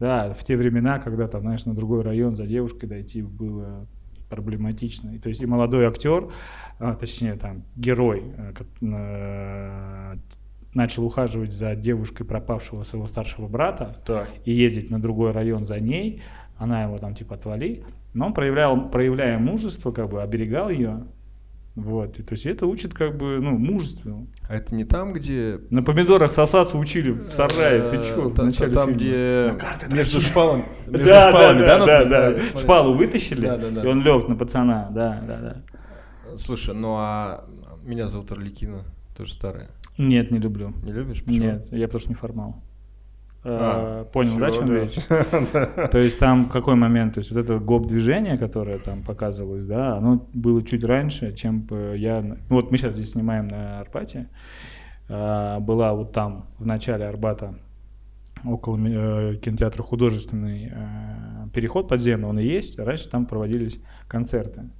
Да, 0.00 0.32
в 0.32 0.42
те 0.42 0.56
времена, 0.56 0.98
когда 0.98 1.28
там, 1.28 1.42
знаешь, 1.42 1.64
на 1.66 1.74
другой 1.74 2.02
район 2.02 2.34
за 2.34 2.46
девушкой 2.46 2.86
дойти 2.86 3.22
было 3.22 3.86
проблематично. 4.28 5.10
И, 5.10 5.18
то 5.18 5.28
есть 5.28 5.40
и 5.40 5.46
молодой 5.46 5.86
актер, 5.86 6.30
а, 6.78 6.94
точнее 6.94 7.34
там 7.34 7.64
герой, 7.76 8.24
э, 8.36 8.52
э, 8.82 10.16
начал 10.74 11.04
ухаживать 11.04 11.52
за 11.52 11.74
девушкой 11.74 12.24
пропавшего 12.24 12.82
своего 12.82 13.06
старшего 13.06 13.48
брата, 13.48 13.96
Так. 14.06 14.28
и 14.44 14.52
ездить 14.52 14.90
на 14.90 15.00
другой 15.00 15.32
район 15.32 15.64
за 15.64 15.80
ней, 15.80 16.22
она 16.56 16.84
его 16.84 16.98
там 16.98 17.14
типа 17.14 17.36
отвали, 17.36 17.84
но 18.14 18.26
он 18.26 18.34
проявлял, 18.34 18.90
проявляя 18.90 19.38
мужество, 19.38 19.92
как 19.92 20.10
бы 20.10 20.22
оберегал 20.22 20.68
ее, 20.68 21.04
вот, 21.74 22.18
и, 22.18 22.22
то 22.22 22.32
есть 22.32 22.44
это 22.46 22.66
учит 22.66 22.92
как 22.92 23.16
бы, 23.16 23.38
ну, 23.40 23.56
мужеству. 23.56 24.26
А 24.48 24.56
это 24.56 24.74
не 24.74 24.84
там, 24.84 25.12
где... 25.12 25.60
На 25.70 25.82
помидорах 25.82 26.32
сосаться 26.32 26.76
учили 26.76 27.10
в 27.10 27.20
сарае, 27.20 27.88
ты 27.88 27.96
э, 27.96 28.02
чё, 28.04 28.28
в 28.28 28.34
та- 28.34 28.42
начале 28.44 28.72
Там, 28.72 28.86
фильма? 28.98 28.98
где 28.98 29.94
между 29.94 30.20
шпалами... 30.20 30.64
Между 30.86 31.06
Да, 31.06 31.30
да, 31.30 31.30
шпалами, 31.30 31.60
да, 31.60 31.86
да, 31.86 32.04
да. 32.04 32.40
Шпалу 32.58 32.94
вытащили, 32.94 33.46
и 33.46 33.86
он 33.86 34.02
лег 34.02 34.28
на 34.28 34.34
пацана, 34.36 34.88
да, 34.90 35.22
да, 35.26 35.38
да. 35.38 36.36
Слушай, 36.36 36.74
ну 36.74 36.94
а 36.96 37.44
меня 37.84 38.08
зовут 38.08 38.32
Орликина, 38.32 38.84
тоже 39.16 39.34
старая. 39.34 39.70
Нет, 39.96 40.30
не 40.30 40.38
люблю. 40.38 40.72
Не 40.82 40.92
любишь? 40.92 41.22
Почему? 41.24 41.44
Нет, 41.44 41.66
я 41.72 41.86
потому 41.86 42.00
что 42.00 42.08
не 42.10 42.14
формал. 42.14 42.62
А, 43.44 44.02
Э, 44.02 44.12
Понял, 44.12 44.36
да, 44.38 44.50
всё, 44.50 44.58
чем 44.60 44.68
да. 44.68 44.74
речь? 44.80 45.90
То 45.90 45.98
есть 45.98 46.18
там 46.18 46.48
какой 46.48 46.74
момент? 46.74 47.14
То 47.14 47.20
есть 47.20 47.30
вот 47.30 47.40
это 47.40 47.58
гоп-движение, 47.58 48.36
которое 48.36 48.78
там 48.78 49.02
показывалось, 49.02 49.64
да, 49.64 49.96
оно 49.96 50.28
было 50.32 50.62
чуть 50.62 50.84
раньше, 50.84 51.32
чем 51.32 51.62
бы 51.62 51.94
я... 51.96 52.20
Ну, 52.20 52.36
вот 52.48 52.70
мы 52.70 52.78
сейчас 52.78 52.94
здесь 52.94 53.12
снимаем 53.12 53.48
на 53.48 53.80
Арбате. 53.80 54.28
А, 55.08 55.60
Была 55.60 55.94
вот 55.94 56.12
там, 56.12 56.46
в 56.58 56.66
начале 56.66 57.06
Арбата, 57.06 57.54
около 58.44 58.76
э, 58.78 59.36
кинотеатра 59.36 59.82
художественный 59.82 60.72
э, 60.72 61.48
переход 61.54 61.88
подземный, 61.88 62.28
он 62.28 62.38
и 62.38 62.44
есть. 62.44 62.78
Раньше 62.78 63.08
там 63.08 63.26
проводились 63.26 63.80
концерты. 64.06 64.70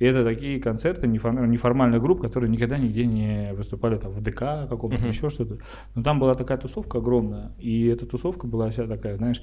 И 0.00 0.04
это 0.04 0.24
такие 0.24 0.60
концерты 0.60 1.06
нефор- 1.06 1.46
неформальных 1.46 2.02
групп, 2.02 2.20
которые 2.22 2.50
никогда 2.50 2.76
нигде 2.78 3.06
не 3.06 3.52
выступали 3.54 3.96
там 3.98 4.10
в 4.10 4.20
ДК 4.22 4.66
каком-то, 4.68 4.98
Мгм. 4.98 5.08
еще 5.10 5.30
что-то. 5.30 5.58
Но 5.94 6.02
там 6.02 6.18
была 6.18 6.34
такая 6.34 6.58
тусовка 6.58 6.98
огромная. 6.98 7.52
И 7.60 7.86
эта 7.86 8.06
тусовка 8.06 8.46
была 8.48 8.70
вся 8.70 8.86
такая, 8.88 9.16
знаешь, 9.16 9.42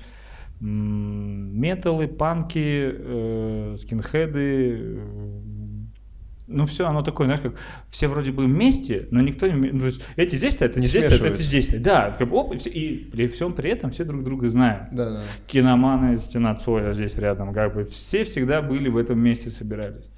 металлы, 0.59 2.07
панки, 2.07 2.91
э, 2.97 3.75
скинхеды, 3.77 4.77
э, 4.79 4.99
ну 6.47 6.65
все, 6.65 6.87
оно 6.87 7.01
такое, 7.01 7.27
знаешь, 7.27 7.41
как 7.41 7.53
все 7.87 8.07
вроде 8.07 8.31
бы 8.31 8.45
вместе, 8.45 9.07
но 9.11 9.21
никто 9.21 9.47
не... 9.47 9.69
ну, 9.71 9.79
то 9.79 9.85
есть 9.87 10.01
эти 10.15 10.35
здесь 10.35 10.53
стоят, 10.53 10.71
эти 10.73 10.79
Не 10.81 10.87
здесь 10.87 11.03
стоят, 11.03 11.13
эти 11.13 11.19
смешиваются. 11.19 11.43
здесь 11.43 11.67
стоят. 11.67 11.83
Да, 11.83 12.15
как 12.17 12.29
бы, 12.29 12.37
оп, 12.37 12.53
и, 12.53 12.57
все- 12.57 12.69
и 12.69 12.95
при 13.11 13.27
всем 13.27 13.51
при 13.53 13.69
этом 13.71 13.91
все 13.91 14.05
друг 14.05 14.23
друга 14.23 14.47
знают 14.47 14.87
Да, 14.93 15.09
да. 15.11 15.23
киноманы, 15.45 16.17
стена 16.17 16.55
Цоя 16.55 16.93
здесь 16.93 17.15
рядом, 17.17 17.53
как 17.53 17.75
бы 17.75 17.83
все 17.83 18.23
всегда 18.23 18.61
были 18.61 18.87
в 18.89 18.97
этом 18.97 19.19
месте, 19.19 19.49
собирались. 19.49 20.09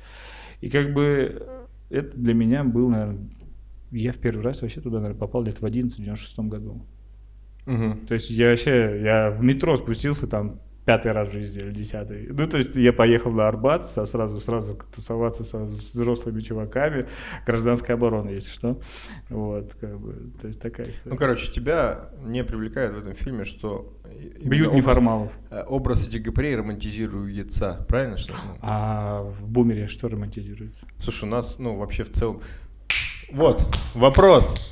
И 0.61 0.69
как 0.69 0.93
бы 0.93 1.65
это 1.89 2.17
для 2.17 2.33
меня 2.33 2.63
был, 2.63 2.89
наверное, 2.89 3.29
я 3.91 4.11
в 4.11 4.17
первый 4.17 4.43
раз 4.43 4.61
вообще 4.61 4.81
туда, 4.81 4.99
наверное, 4.99 5.19
попал 5.19 5.43
лет 5.43 5.61
в 5.61 5.65
11-96 5.65 6.47
году. 6.47 6.85
Мгм. 7.65 8.05
То 8.07 8.13
есть 8.13 8.29
я 8.29 8.49
вообще, 8.49 9.01
я 9.03 9.31
в 9.31 9.43
метро 9.43 9.75
спустился 9.75 10.27
там 10.27 10.61
пятый 10.85 11.11
раз 11.11 11.29
в 11.29 11.33
жизни 11.33 11.61
или 11.61 11.71
десятый. 11.71 12.27
Ну, 12.29 12.47
то 12.47 12.57
есть 12.57 12.75
я 12.75 12.91
поехал 12.93 13.31
на 13.31 13.47
Арбат, 13.47 13.87
со- 13.87 14.05
сразу, 14.05 14.39
сразу 14.39 14.79
тусоваться 14.93 15.43
со 15.43 15.59
взрослыми 15.59 16.39
чуваками, 16.41 17.05
гражданская 17.45 17.95
оборона, 17.95 18.29
если 18.29 18.49
что. 18.51 18.79
Вот, 19.29 19.75
как 19.79 19.99
бы, 19.99 20.31
то 20.41 20.47
есть 20.47 20.59
такая 20.59 20.87
история. 20.89 21.11
Ну, 21.11 21.15
короче, 21.17 21.51
тебя 21.51 22.09
не 22.23 22.43
привлекает 22.43 22.93
в 22.93 22.97
этом 22.99 23.13
фильме, 23.13 23.43
что... 23.43 23.93
Бьют 24.43 24.73
неформалов. 24.73 25.31
э, 25.51 25.63
Образ 25.67 26.07
этих 26.07 26.23
ГПР 26.23 26.57
романтизируется, 26.59 27.85
правильно? 27.87 28.17
Что? 28.17 28.33
Ну, 28.33 28.57
А 28.61 29.21
в 29.21 29.51
бумере 29.51 29.85
что 29.87 30.07
романтизируется? 30.09 30.85
Слушай, 30.99 31.25
у 31.25 31.31
нас, 31.31 31.59
ну, 31.59 31.77
вообще 31.77 32.03
в 32.03 32.11
целом... 32.11 32.41
Вот, 33.31 33.61
вопрос. 33.93 34.68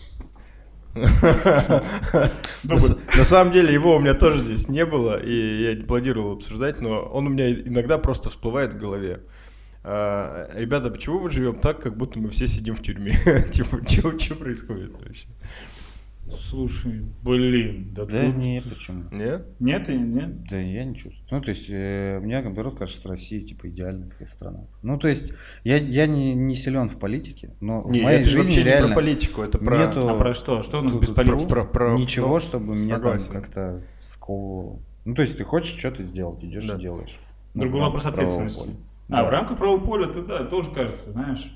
На 2.63 3.23
самом 3.23 3.53
деле 3.53 3.73
его 3.73 3.95
у 3.95 3.99
меня 3.99 4.13
тоже 4.13 4.39
здесь 4.39 4.67
не 4.69 4.85
было, 4.85 5.17
и 5.21 5.63
я 5.63 5.75
не 5.75 5.83
планировал 5.83 6.33
обсуждать, 6.33 6.81
но 6.81 7.01
он 7.01 7.27
у 7.27 7.29
меня 7.29 7.51
иногда 7.51 7.97
просто 7.97 8.29
всплывает 8.29 8.73
в 8.73 8.77
голове. 8.77 9.21
А, 9.83 10.49
Ребята, 10.53 10.89
почему 10.89 11.19
мы 11.19 11.29
живем 11.29 11.55
так, 11.55 11.81
как 11.81 11.95
будто 11.95 12.19
мы 12.19 12.29
все 12.29 12.47
сидим 12.47 12.75
в 12.75 12.81
тюрьме? 12.81 13.13
Типа, 13.51 13.79
что 13.87 14.35
происходит 14.35 14.91
вообще? 14.93 15.27
Слушай, 16.29 17.03
блин, 17.23 17.93
да, 17.93 18.05
Да 18.05 18.25
тут- 18.25 18.35
нет, 18.35 18.63
почему? 18.69 19.03
Нет? 19.11 19.45
Нет 19.59 19.89
и 19.89 19.97
нет. 19.97 20.43
Да 20.49 20.57
я 20.59 20.83
не 20.83 20.93
чувствую. 20.95 21.25
Ну, 21.31 21.41
то 21.41 21.49
есть, 21.51 21.67
э, 21.69 22.19
мне, 22.21 22.41
наоборот, 22.41 22.77
кажется, 22.77 22.99
что 22.99 23.09
Россия, 23.09 23.41
типа, 23.45 23.69
идеальная 23.69 24.09
такая 24.09 24.27
страна. 24.27 24.65
Ну, 24.83 24.97
то 24.99 25.07
есть, 25.07 25.31
я, 25.63 25.77
я 25.77 26.05
не, 26.05 26.33
не 26.35 26.53
силен 26.55 26.89
в 26.89 26.99
политике, 26.99 27.53
но 27.61 27.83
Не, 27.89 28.01
в 28.01 28.03
моей 28.03 28.19
это 28.19 28.29
же 28.29 28.37
жизни 28.37 28.43
вообще 28.49 28.59
не 28.61 28.65
реально 28.65 28.87
про 28.89 28.95
политику, 28.95 29.41
это 29.41 29.57
про... 29.57 29.77
нету- 29.87 30.09
А 30.09 30.17
про 30.17 30.33
что? 30.33 30.61
Что 30.61 30.79
у 30.79 30.81
нас 30.83 30.91
Тут 30.91 31.01
без 31.01 31.11
политики? 31.11 31.47
про- 31.47 31.65
про- 31.65 31.97
ничего, 31.97 32.27
ну, 32.27 32.39
чтобы 32.41 32.75
меня 32.75 32.95
согласен. 32.95 33.31
там 33.31 33.41
как-то 33.41 33.83
сковывало. 33.95 34.79
Ну, 35.05 35.15
то 35.15 35.21
есть, 35.21 35.37
ты 35.37 35.43
хочешь 35.45 35.77
что-то 35.77 36.03
сделать, 36.03 36.43
идешь 36.43 36.67
Да. 36.67 36.75
и 36.75 36.81
делаешь. 36.81 37.19
Другой 37.53 37.79
Ну, 37.79 37.85
вопрос 37.85 38.03
в 38.03 38.11
правовом 38.11 38.35
ответственности. 38.35 38.65
поле. 38.75 38.85
А, 39.09 39.21
Да. 39.21 39.27
в 39.27 39.29
рамках 39.29 39.57
правового 39.57 39.85
поля 39.85 40.07
ты, 40.11 40.21
да, 40.23 40.43
тоже 40.45 40.71
кажется, 40.71 41.11
знаешь. 41.11 41.53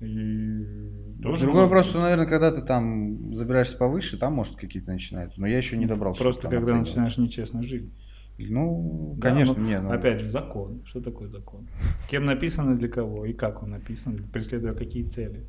И 0.00 1.05
тоже 1.22 1.44
Другой 1.44 1.62
можно. 1.62 1.76
вопрос, 1.76 1.86
что, 1.90 2.00
наверное, 2.00 2.26
когда 2.26 2.50
ты 2.52 2.62
там 2.62 3.34
забираешься 3.34 3.76
повыше, 3.76 4.18
там, 4.18 4.34
может, 4.34 4.56
какие-то 4.56 4.90
начинаются. 4.92 5.40
Но 5.40 5.46
я 5.46 5.56
еще 5.56 5.76
не 5.76 5.86
добрался. 5.86 6.22
Просто 6.22 6.42
когда 6.42 6.58
оценивать. 6.62 6.88
начинаешь 6.88 7.16
нечестно 7.18 7.62
жить. 7.62 7.90
Ну, 8.38 9.14
Да, 9.16 9.30
конечно, 9.30 9.54
ну, 9.58 9.66
не. 9.66 9.80
ну, 9.80 9.90
Опять 9.90 10.20
же, 10.20 10.30
закон. 10.30 10.82
Что 10.84 11.00
такое 11.00 11.28
закон? 11.28 11.66
Кем 12.10 12.26
написано 12.26 12.76
для 12.76 12.88
кого 12.88 13.24
и 13.24 13.32
как 13.32 13.62
он 13.62 13.70
написан, 13.70 14.18
преследуя 14.32 14.74
какие 14.74 15.04
цели. 15.04 15.46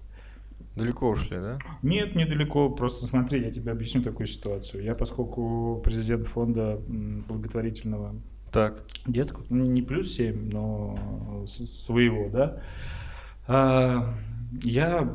Далеко 0.75 1.09
ушли, 1.09 1.37
да? 1.37 1.57
Нет, 1.81 2.15
недалеко. 2.15 2.69
Просто 2.69 3.05
смотри, 3.07 3.41
я 3.43 3.51
тебе 3.51 3.71
объясню 3.71 4.03
такую 4.03 4.27
ситуацию. 4.27 4.83
Я, 4.83 4.93
поскольку 4.95 5.81
президент 5.83 6.27
фонда 6.27 6.79
благотворительного 7.27 8.15
Так. 8.53 8.83
детского, 9.05 9.43
ну, 9.49 9.65
не 9.65 9.81
плюс 9.81 10.13
7, 10.13 10.49
но 10.51 11.43
своего, 11.47 12.29
да, 12.29 12.61
а, 13.47 14.13
я 14.63 15.13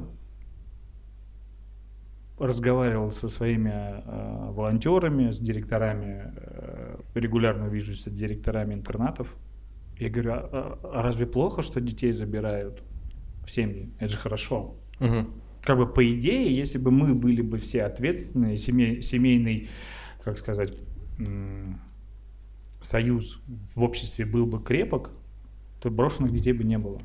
разговаривал 2.46 3.10
со 3.10 3.28
своими 3.28 3.70
а, 3.72 4.50
волонтерами, 4.52 5.30
с 5.30 5.38
директорами, 5.38 6.32
э, 6.36 6.96
регулярно 7.14 7.66
вижусь 7.68 8.02
с 8.02 8.10
директорами 8.10 8.74
интернатов. 8.74 9.36
Я 9.98 10.08
говорю, 10.10 10.32
а, 10.32 10.38
а- 10.52 10.90
а 10.98 11.02
разве 11.02 11.26
плохо, 11.26 11.62
что 11.62 11.80
детей 11.80 12.12
забирают 12.12 12.82
в 13.44 13.50
семьи? 13.50 13.90
Это 13.98 14.08
же 14.12 14.18
хорошо. 14.18 14.74
Мгм. 14.98 15.28
Как 15.62 15.76
бы 15.78 15.86
по 15.86 16.02
идее, 16.02 16.54
если 16.54 16.78
бы 16.78 16.90
мы 16.90 17.14
были 17.14 17.42
бы 17.42 17.58
все 17.58 17.82
ответственные, 17.82 18.56
семей- 18.56 19.00
семейный, 19.02 19.68
как 20.24 20.36
сказать, 20.38 20.74
союз 22.80 23.40
в 23.76 23.82
обществе 23.82 24.24
был 24.26 24.46
бы 24.46 24.60
крепок, 24.62 25.10
то 25.80 25.90
брошенных 25.90 26.32
детей 26.32 26.52
бы 26.52 26.64
не 26.64 26.78
было. 26.78 26.98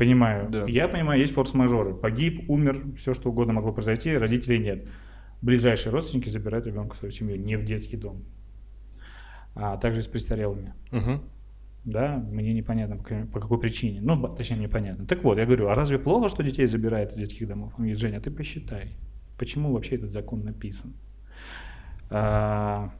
Понимаю. 0.00 0.48
Да. 0.48 0.64
Я 0.66 0.88
понимаю, 0.88 1.20
есть 1.20 1.34
форс-мажоры. 1.34 1.92
Погиб, 1.94 2.48
умер, 2.48 2.94
все 2.96 3.12
что 3.12 3.28
угодно 3.28 3.52
могло 3.52 3.70
произойти, 3.70 4.16
родителей 4.16 4.58
нет. 4.58 4.88
Ближайшие 5.42 5.92
родственники 5.92 6.30
забирают 6.30 6.66
ребенка 6.66 6.94
в 6.94 6.98
свою 6.98 7.12
семью, 7.12 7.38
не 7.38 7.56
в 7.56 7.66
детский 7.66 7.98
дом. 7.98 8.24
А 9.54 9.76
также 9.76 10.00
с 10.00 10.06
престарелыми. 10.06 10.72
Мгм. 10.90 11.20
Да, 11.84 12.16
мне 12.16 12.54
непонятно 12.54 12.96
по, 12.96 13.40
какой- 13.40 13.60
причине. 13.60 14.00
Ну, 14.00 14.26
точнее, 14.34 14.56
непонятно. 14.56 15.04
Так 15.04 15.22
вот, 15.22 15.36
я 15.36 15.44
говорю, 15.44 15.68
а 15.68 15.74
разве 15.74 15.98
плохо, 15.98 16.30
что 16.30 16.42
детей 16.42 16.64
забирают 16.64 17.12
из 17.12 17.18
детских 17.18 17.46
домов? 17.46 17.72
Он 17.76 17.80
говорит, 17.84 17.98
Женя, 17.98 18.22
ты 18.22 18.30
посчитай. 18.30 18.92
Почему 19.36 19.70
вообще 19.70 19.96
этот 19.96 20.08
закон 20.08 20.44
написан? 20.44 20.94
А, 22.08 22.90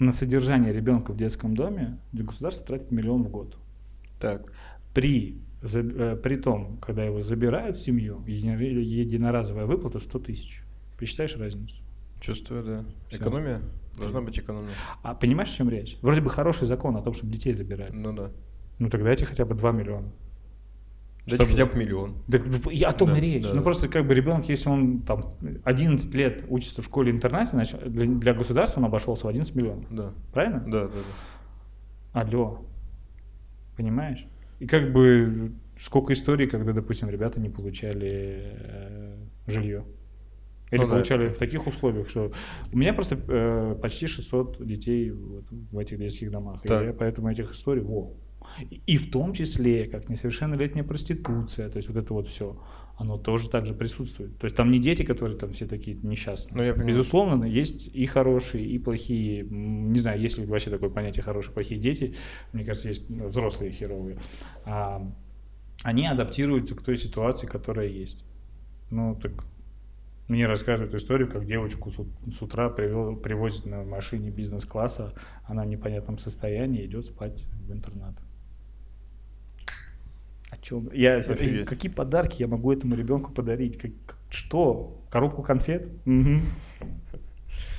на 0.00 0.10
содержание 0.10 0.72
ребенка 0.72 1.12
в 1.12 1.16
детском 1.16 1.54
доме 1.54 1.98
государство 2.12 2.66
тратит 2.66 2.90
миллион 2.90 3.22
в 3.22 3.28
год. 3.28 3.56
Так. 4.20 4.52
При, 4.96 5.42
э, 5.62 6.16
при 6.22 6.36
том, 6.36 6.78
когда 6.80 7.04
его 7.04 7.20
забирают 7.20 7.76
в 7.76 7.82
семью, 7.84 8.24
еди- 8.26 8.82
единоразовая 8.82 9.66
выплата 9.66 10.00
100 10.00 10.18
тысяч. 10.20 10.62
Посчитаешь 10.98 11.36
разницу? 11.36 11.82
Чувствую, 12.18 12.64
да. 12.64 12.84
Всё. 13.10 13.18
Экономия? 13.18 13.60
Должна 13.98 14.22
быть 14.22 14.38
экономия. 14.38 14.72
А 15.02 15.14
понимаешь, 15.14 15.50
о 15.52 15.56
чем 15.56 15.68
речь? 15.68 15.98
Вроде 16.00 16.22
бы 16.22 16.30
хороший 16.30 16.66
закон 16.66 16.96
о 16.96 17.02
том, 17.02 17.12
чтобы 17.12 17.30
детей 17.30 17.52
забирать. 17.52 17.92
Ну 17.92 18.14
да. 18.14 18.30
Ну 18.78 18.88
тогда 18.88 19.10
эти 19.12 19.24
хотя 19.24 19.44
бы 19.44 19.54
2 19.54 19.70
миллиона. 19.72 20.08
Дайте 21.26 21.44
Чтобы- 21.44 21.50
хотя 21.50 21.66
бы 21.66 21.78
миллион. 21.78 22.14
Так 22.30 22.42
я 22.72 22.88
о 22.88 22.92
том 22.94 23.10
Да, 23.10 23.18
и 23.18 23.20
речь. 23.20 23.42
да, 23.42 23.50
ну 23.50 23.56
да. 23.56 23.62
просто 23.62 23.88
как 23.88 24.06
бы 24.06 24.14
ребенок, 24.14 24.48
если 24.48 24.70
он 24.70 25.02
там 25.02 25.34
11 25.64 26.14
лет 26.14 26.44
учится 26.48 26.80
в 26.80 26.86
школе-интернате, 26.86 27.50
значит 27.50 27.92
для, 27.92 28.06
для 28.06 28.32
государства 28.32 28.80
он 28.80 28.86
обошелся 28.86 29.26
в 29.26 29.28
11 29.28 29.54
миллионов. 29.56 29.84
Да. 29.90 30.12
Правильно? 30.32 30.60
Да, 30.60 30.84
да, 30.86 30.90
да. 32.14 32.20
Алло. 32.22 32.64
Понимаешь? 33.76 34.26
И 34.58 34.66
как 34.66 34.92
бы 34.92 35.52
сколько 35.80 36.12
историй, 36.12 36.46
когда, 36.46 36.72
допустим, 36.72 37.10
ребята 37.10 37.40
не 37.40 37.50
получали 37.50 38.42
э, 38.58 39.16
жилье. 39.46 39.84
Или 40.72 40.80
Ну 40.80 40.86
да, 40.88 40.92
получали 40.94 41.26
это- 41.26 41.34
в 41.36 41.38
таких 41.38 41.66
условиях, 41.66 42.08
что 42.08 42.32
у 42.72 42.76
меня 42.78 42.92
просто 42.92 43.16
э, 43.28 43.76
почти 43.80 44.06
600 44.06 44.66
детей 44.66 45.10
вот 45.12 45.44
в 45.50 45.78
этих 45.78 45.98
детских 45.98 46.30
домах. 46.30 46.64
И 46.64 46.68
Так. 46.68 46.84
я 46.86 46.92
поэтому 46.92 47.30
этих 47.30 47.52
историй, 47.52 47.82
во. 47.82 48.14
И- 48.70 48.80
И 48.86 48.96
в 48.96 49.10
том 49.10 49.32
числе, 49.32 49.86
как 49.86 50.08
несовершеннолетняя 50.08 50.84
проституция, 50.84 51.68
то 51.68 51.76
есть 51.76 51.88
вот 51.88 51.96
это 51.96 52.14
вот 52.14 52.26
все, 52.26 52.60
оно 52.96 53.18
тоже 53.18 53.50
также 53.50 53.74
присутствует. 53.74 54.38
То 54.38 54.46
есть 54.46 54.56
там 54.56 54.70
не 54.70 54.78
дети, 54.78 55.02
которые 55.02 55.36
там 55.36 55.50
все 55.52 55.66
такие 55.66 55.98
несчастные. 56.02 56.56
Ну, 56.56 56.62
я 56.62 56.72
понимаю. 56.72 56.88
Безусловно, 56.88 57.44
есть 57.44 57.88
и 57.88 58.06
хорошие, 58.06 58.66
и 58.66 58.78
плохие. 58.78 59.46
Не 59.50 59.98
знаю, 59.98 60.20
есть 60.20 60.38
ли 60.38 60.46
вообще 60.46 60.70
такое 60.70 60.88
понятие 60.88 61.22
хорошие, 61.22 61.52
плохие 61.52 61.78
дети. 61.78 62.14
Мне 62.52 62.64
кажется, 62.64 62.88
есть 62.88 63.08
взрослые 63.08 63.70
херовые. 63.72 64.18
А, 64.64 65.12
они 65.82 66.06
адаптируются 66.06 66.74
к 66.74 66.82
той 66.82 66.96
ситуации, 66.96 67.46
которая 67.46 67.88
есть. 67.88 68.24
Ну, 68.90 69.14
так 69.14 69.32
мне 70.28 70.46
рассказывают 70.46 70.94
историю, 70.94 71.30
как 71.30 71.46
девочку 71.46 71.90
с, 71.90 71.98
ут- 71.98 72.08
с 72.32 72.42
утра 72.42 72.68
привел, 72.70 73.14
привозят 73.16 73.66
на 73.66 73.84
машине 73.84 74.30
бизнес-класса, 74.30 75.12
она 75.44 75.64
в 75.64 75.66
непонятном 75.66 76.18
состоянии 76.18 76.84
идет 76.84 77.04
спать 77.04 77.44
в 77.60 77.72
интернат. 77.72 78.16
О 80.58 80.62
чем? 80.62 80.90
Я, 80.92 81.16
Офигеть. 81.16 81.66
какие 81.66 81.90
подарки 81.92 82.40
я 82.40 82.48
могу 82.48 82.72
этому 82.72 82.94
ребенку 82.94 83.32
подарить? 83.32 83.78
Как- 83.78 83.92
что? 84.30 85.02
Коробку 85.10 85.42
конфет? 85.42 85.88
Мгм. 86.04 86.42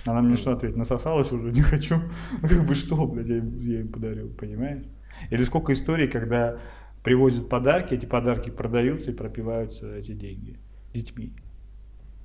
Она 0.05 0.21
мне 0.21 0.35
что 0.37 0.53
ответит? 0.53 0.77
Насосалась 0.77 1.31
уже, 1.31 1.51
не 1.51 1.61
хочу. 1.61 2.01
Ну, 2.41 2.47
как 2.47 2.65
бы 2.65 2.75
что, 2.75 3.05
блядь, 3.07 3.27
я 3.27 3.35
я 3.35 3.79
им 3.81 3.89
подарю, 3.89 4.29
понимаешь? 4.29 4.83
Или 5.29 5.43
сколько 5.43 5.73
историй, 5.73 6.07
когда 6.07 6.57
привозят 7.03 7.49
подарки, 7.49 7.93
эти 7.93 8.05
подарки 8.05 8.49
продаются 8.49 9.11
и 9.11 9.13
пропиваются 9.13 9.95
эти 9.95 10.13
деньги 10.13 10.57
детьми. 10.93 11.33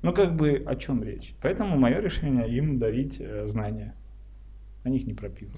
Ну, 0.03 0.13
как 0.13 0.37
бы 0.37 0.63
о 0.67 0.75
чем 0.77 1.03
речь? 1.03 1.35
Поэтому 1.41 1.77
мое 1.79 2.01
решение 2.01 2.49
им 2.49 2.79
дарить 2.79 3.21
э, 3.21 3.47
знания. 3.47 3.95
Они 4.85 4.97
их 4.99 5.07
не 5.07 5.15
пропьют. 5.15 5.51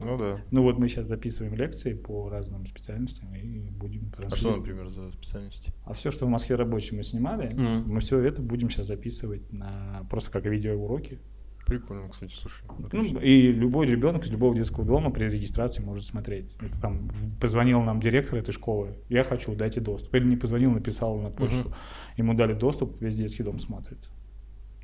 Ну 0.00 0.16
да. 0.18 0.40
Ну 0.50 0.62
вот 0.62 0.78
мы 0.78 0.88
сейчас 0.88 1.06
записываем 1.08 1.54
лекции 1.54 1.94
по 1.94 2.28
разным 2.28 2.66
специальностям 2.66 3.34
и 3.34 3.70
будем 3.70 4.08
А 4.08 4.12
что, 4.12 4.16
транслировать. 4.22 4.58
например, 4.60 4.88
за 4.88 5.10
специальности? 5.12 5.72
А 5.84 5.92
все, 5.94 6.10
что 6.10 6.26
в 6.26 6.28
Москве 6.28 6.56
рабочий 6.56 6.96
мы 6.96 7.02
снимали, 7.04 7.52
Мгм. 7.54 7.88
мы 7.92 8.00
все 8.00 8.18
это 8.20 8.42
будем 8.42 8.68
сейчас 8.70 8.88
записывать 8.88 9.52
на 9.52 10.06
просто 10.10 10.30
как 10.30 10.44
видеоуроки. 10.46 11.20
Прикольно, 11.66 12.08
кстати, 12.08 12.34
слушай. 12.34 12.64
Ну, 12.78 12.86
Отлично. 12.86 13.18
и 13.20 13.52
любой 13.52 13.86
ребенок 13.86 14.24
из 14.24 14.30
любого 14.32 14.54
детского 14.54 14.84
дома 14.84 15.10
при 15.12 15.24
регистрации 15.26 15.80
может 15.82 16.04
смотреть. 16.04 16.52
Это 16.60 16.80
там 16.80 17.08
позвонил 17.40 17.80
нам 17.82 18.00
директор 18.00 18.38
этой 18.40 18.50
школы, 18.52 18.96
я 19.08 19.22
хочу, 19.22 19.54
дайте 19.54 19.80
доступ. 19.80 20.12
Или 20.16 20.24
не 20.24 20.36
позвонил, 20.36 20.72
написал 20.72 21.16
на 21.20 21.30
почту. 21.30 21.68
Мгм. 21.68 21.74
Ему 22.16 22.34
дали 22.34 22.54
доступ, 22.54 23.00
весь 23.00 23.14
детский 23.16 23.44
дом 23.44 23.60
смотрит. 23.60 23.98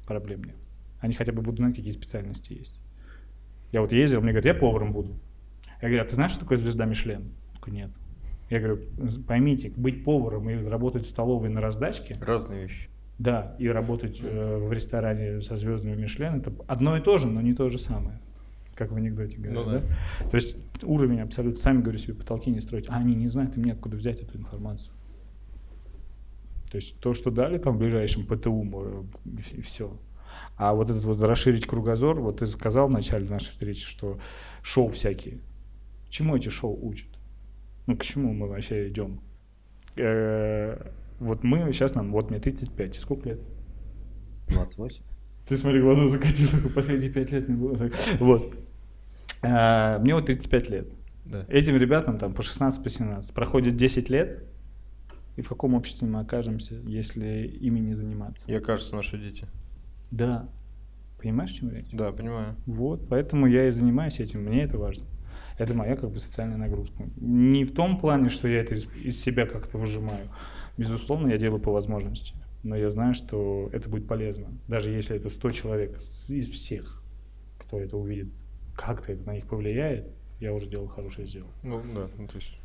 Проблем 0.07 0.45
нет. 0.45 0.57
Они 1.01 1.15
хотя 1.15 1.33
бы 1.33 1.43
будут 1.43 1.59
знать, 1.59 1.75
какие 1.75 1.91
специальности 1.93 2.53
есть. 2.53 2.79
Я 3.73 3.81
вот 3.83 3.93
ездил, 3.93 4.21
мне 4.21 4.33
говорят, 4.33 4.47
я 4.47 4.55
поваром 4.55 4.93
буду. 4.93 5.13
Я 5.83 5.89
говорю, 5.89 6.03
а 6.03 6.05
ты 6.07 6.15
знаешь, 6.15 6.33
что 6.33 6.41
такое 6.41 6.59
звезда 6.59 6.85
Мишлен? 6.87 7.31
Такой, 7.55 7.73
нет. 7.73 7.91
Я 8.51 8.61
говорю, 8.61 8.81
«З- 8.99 9.21
поймите, 9.23 9.73
быть 9.77 10.05
поваром 10.05 10.49
и 10.49 10.57
работать 10.67 11.05
в 11.05 11.11
столовой 11.11 11.51
на 11.51 11.61
раздачке, 11.61 12.17
Разные 12.21 12.63
вещи. 12.63 12.89
да, 13.19 13.55
и 13.59 13.69
работать 13.69 14.21
э, 14.23 14.57
в 14.57 14.73
ресторане 14.73 15.43
со 15.43 15.55
звездами 15.57 16.01
Мишлен, 16.01 16.37
это 16.37 16.53
одно 16.67 16.97
и 16.97 17.01
то 17.03 17.19
же, 17.19 17.27
но 17.27 17.43
не 17.43 17.53
то 17.53 17.69
же 17.69 17.79
самое. 17.79 18.19
Как 18.75 18.91
в 18.91 18.97
анекдоте 18.97 19.37
говорят, 19.37 19.67
Ну 19.67 19.71
да. 19.71 19.79
да? 19.81 20.31
То 20.31 20.37
есть 20.37 20.57
уровень 20.83 21.21
абсолютно, 21.21 21.61
сами 21.61 21.83
говорю 21.83 21.99
себе, 21.99 22.15
потолки 22.15 22.51
не 22.51 22.61
строить. 22.61 22.87
А 22.89 22.95
они 22.97 23.15
не 23.15 23.29
знают, 23.29 23.55
им 23.59 23.65
неоткуда 23.65 23.97
взять 23.97 24.21
эту 24.23 24.39
информацию. 24.39 24.93
То 26.71 26.77
есть 26.77 26.99
то, 27.01 27.13
что 27.15 27.31
дали 27.31 27.59
там 27.59 27.77
в 27.77 27.79
ближайшем 27.79 28.25
ПТУ, 28.27 29.07
и 29.57 29.61
все. 29.61 29.95
А 30.57 30.75
вот 30.75 30.91
этот 30.91 31.05
вот 31.05 31.21
расширить 31.23 31.67
кругозор, 31.67 32.21
вот 32.21 32.39
ты 32.39 32.47
сказал 32.47 32.89
в 32.89 32.91
начале 32.91 33.29
нашей 33.29 33.51
встречи, 33.51 33.85
что 33.87 34.19
шоу 34.63 34.89
всякие. 34.89 35.39
Чему 36.09 36.37
эти 36.37 36.49
шоу 36.49 36.79
учат? 36.85 37.09
Ну, 37.87 37.97
к 37.97 38.03
чему 38.03 38.33
мы 38.33 38.49
вообще 38.49 38.89
идем? 38.89 39.21
Э, 39.97 40.91
Вот 41.21 41.43
мы, 41.45 41.73
сейчас 41.73 41.95
нам, 41.95 42.13
вот 42.13 42.31
мне 42.31 42.39
35, 42.39 42.97
сколько 42.97 43.31
лет? 43.31 43.41
28. 44.49 45.03
Ты 45.49 45.57
смотри, 45.57 45.81
глаза 45.81 46.07
закатил, 46.09 46.49
последние 46.75 47.11
5 47.11 47.33
лет 47.33 47.49
не 47.49 47.55
было. 47.57 47.77
так. 47.77 47.93
Вот. 48.21 48.55
А, 49.43 49.99
Мне 49.99 50.15
вот 50.15 50.27
35 50.27 50.69
лет. 50.71 50.89
Да. 51.25 51.45
Этим 51.49 51.77
ребятам 51.77 52.19
там 52.19 52.33
по 52.35 52.43
16, 52.43 52.83
по 52.83 52.89
17. 52.89 53.35
Проходит 53.35 53.77
10 53.77 54.09
лет, 54.11 54.45
и 55.37 55.43
в 55.43 55.49
каком 55.49 55.75
обществе 55.75 56.09
мы 56.09 56.21
окажемся, 56.21 56.75
если 56.85 57.47
ими 57.47 57.81
не 57.81 57.95
заниматься? 57.95 58.43
И 58.47 58.55
окажутся 58.55 58.97
наши 58.97 59.19
дети. 59.19 59.47
Да. 60.11 60.49
Понимаешь, 61.21 61.51
чем 61.51 61.71
речь? 61.71 61.89
Да, 61.93 62.13
понимаю. 62.13 62.55
Вот, 62.67 63.09
поэтому 63.09 63.47
я 63.47 63.69
и 63.69 63.71
занимаюсь 63.71 64.21
этим, 64.21 64.43
мне 64.45 64.63
это 64.63 64.79
важно. 64.79 65.05
Это 65.59 65.75
моя 65.75 65.97
как 65.97 66.11
бы 66.11 66.21
социальная 66.21 66.57
нагрузка. 66.57 67.05
Не 67.17 67.65
в 67.65 67.75
том 67.75 67.99
плане, 67.99 68.29
что 68.29 68.47
я 68.47 68.61
это 68.61 68.75
из, 68.75 68.89
из 68.95 69.21
себя 69.21 69.47
как-то 69.47 69.79
выжимаю. 69.79 70.29
Безусловно, 70.77 71.29
я 71.29 71.39
делаю 71.39 71.61
по 71.61 71.73
возможности. 71.73 72.35
Но 72.63 72.77
я 72.77 72.91
знаю, 72.91 73.15
что 73.15 73.69
это 73.73 73.89
будет 73.89 74.07
полезно. 74.07 74.47
Даже 74.69 74.91
если 74.91 75.17
это 75.17 75.29
100 75.29 75.51
человек 75.51 75.99
из 76.29 76.49
всех, 76.49 77.03
кто 77.59 77.81
это 77.81 77.97
увидит, 77.97 78.29
как-то 78.77 79.13
это 79.13 79.25
на 79.25 79.35
них 79.35 79.47
повлияет, 79.47 80.07
я 80.39 80.55
уже 80.55 80.69
делал 80.69 80.87
хорошее 80.87 81.27
сделал. 81.27 81.51
Ну 81.65 81.83
да, 81.93 82.09
ну, 82.17 82.29
то 82.29 82.37
есть 82.37 82.57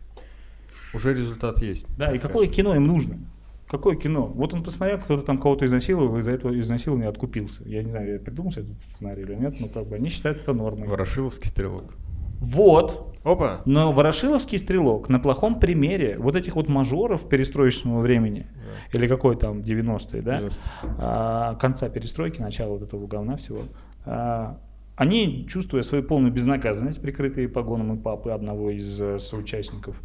уже 0.93 1.13
результат 1.13 1.59
есть. 1.61 1.87
Да, 1.97 2.13
и 2.13 2.19
какое 2.19 2.47
кино 2.47 2.75
им 2.75 2.85
нужно? 2.85 3.19
Какое 3.67 3.95
кино? 3.95 4.27
Вот 4.27 4.53
он 4.53 4.63
посмотрел, 4.63 4.99
кто-то 4.99 5.23
там 5.23 5.37
кого-то 5.39 5.65
изнасиловал, 5.65 6.17
и 6.17 6.19
из-за 6.19 6.31
этого 6.31 6.57
изнасилования 6.59 7.07
откупился. 7.07 7.63
Я 7.67 7.81
не 7.83 7.89
знаю, 7.89 8.13
я 8.13 8.19
придумал 8.19 8.51
этот 8.51 8.79
сценарий 8.79 9.23
или 9.23 9.35
нет, 9.35 9.55
но 9.59 9.67
как 9.67 9.87
бы 9.87 9.95
они 9.95 10.09
считают 10.09 10.41
это 10.41 10.53
нормой. 10.53 10.87
Ворошиловский 10.87 11.49
стрелок. 11.49 11.95
Вот, 12.39 13.15
Опа! 13.23 13.61
Но 13.65 13.93
Ворошиловский 13.93 14.57
стрелок 14.59 15.07
на 15.07 15.17
плохом 15.17 15.57
примере 15.59 16.17
вот 16.19 16.35
этих 16.35 16.55
вот 16.57 16.67
мажоров 16.67 17.29
перестроечного 17.29 18.01
времени, 18.01 18.47
Да. 18.91 18.97
или 18.97 19.07
какой 19.07 19.37
там 19.37 19.61
90-е, 19.61 20.21
да, 20.21 20.37
90. 20.39 20.61
а, 20.99 21.55
конца 21.55 21.87
перестройки, 21.87 22.41
начала 22.41 22.71
вот 22.73 22.81
этого 22.81 23.07
говна 23.07 23.37
всего, 23.37 23.61
а, 24.05 24.59
они, 24.97 25.47
чувствуя 25.47 25.83
свою 25.83 26.03
полную 26.03 26.33
безнаказанность, 26.33 27.01
прикрытые 27.01 27.47
погоном 27.47 27.95
и 27.95 27.97
папы 27.97 28.31
одного 28.31 28.71
из 28.71 29.01
э, 29.01 29.19
соучастников, 29.19 30.01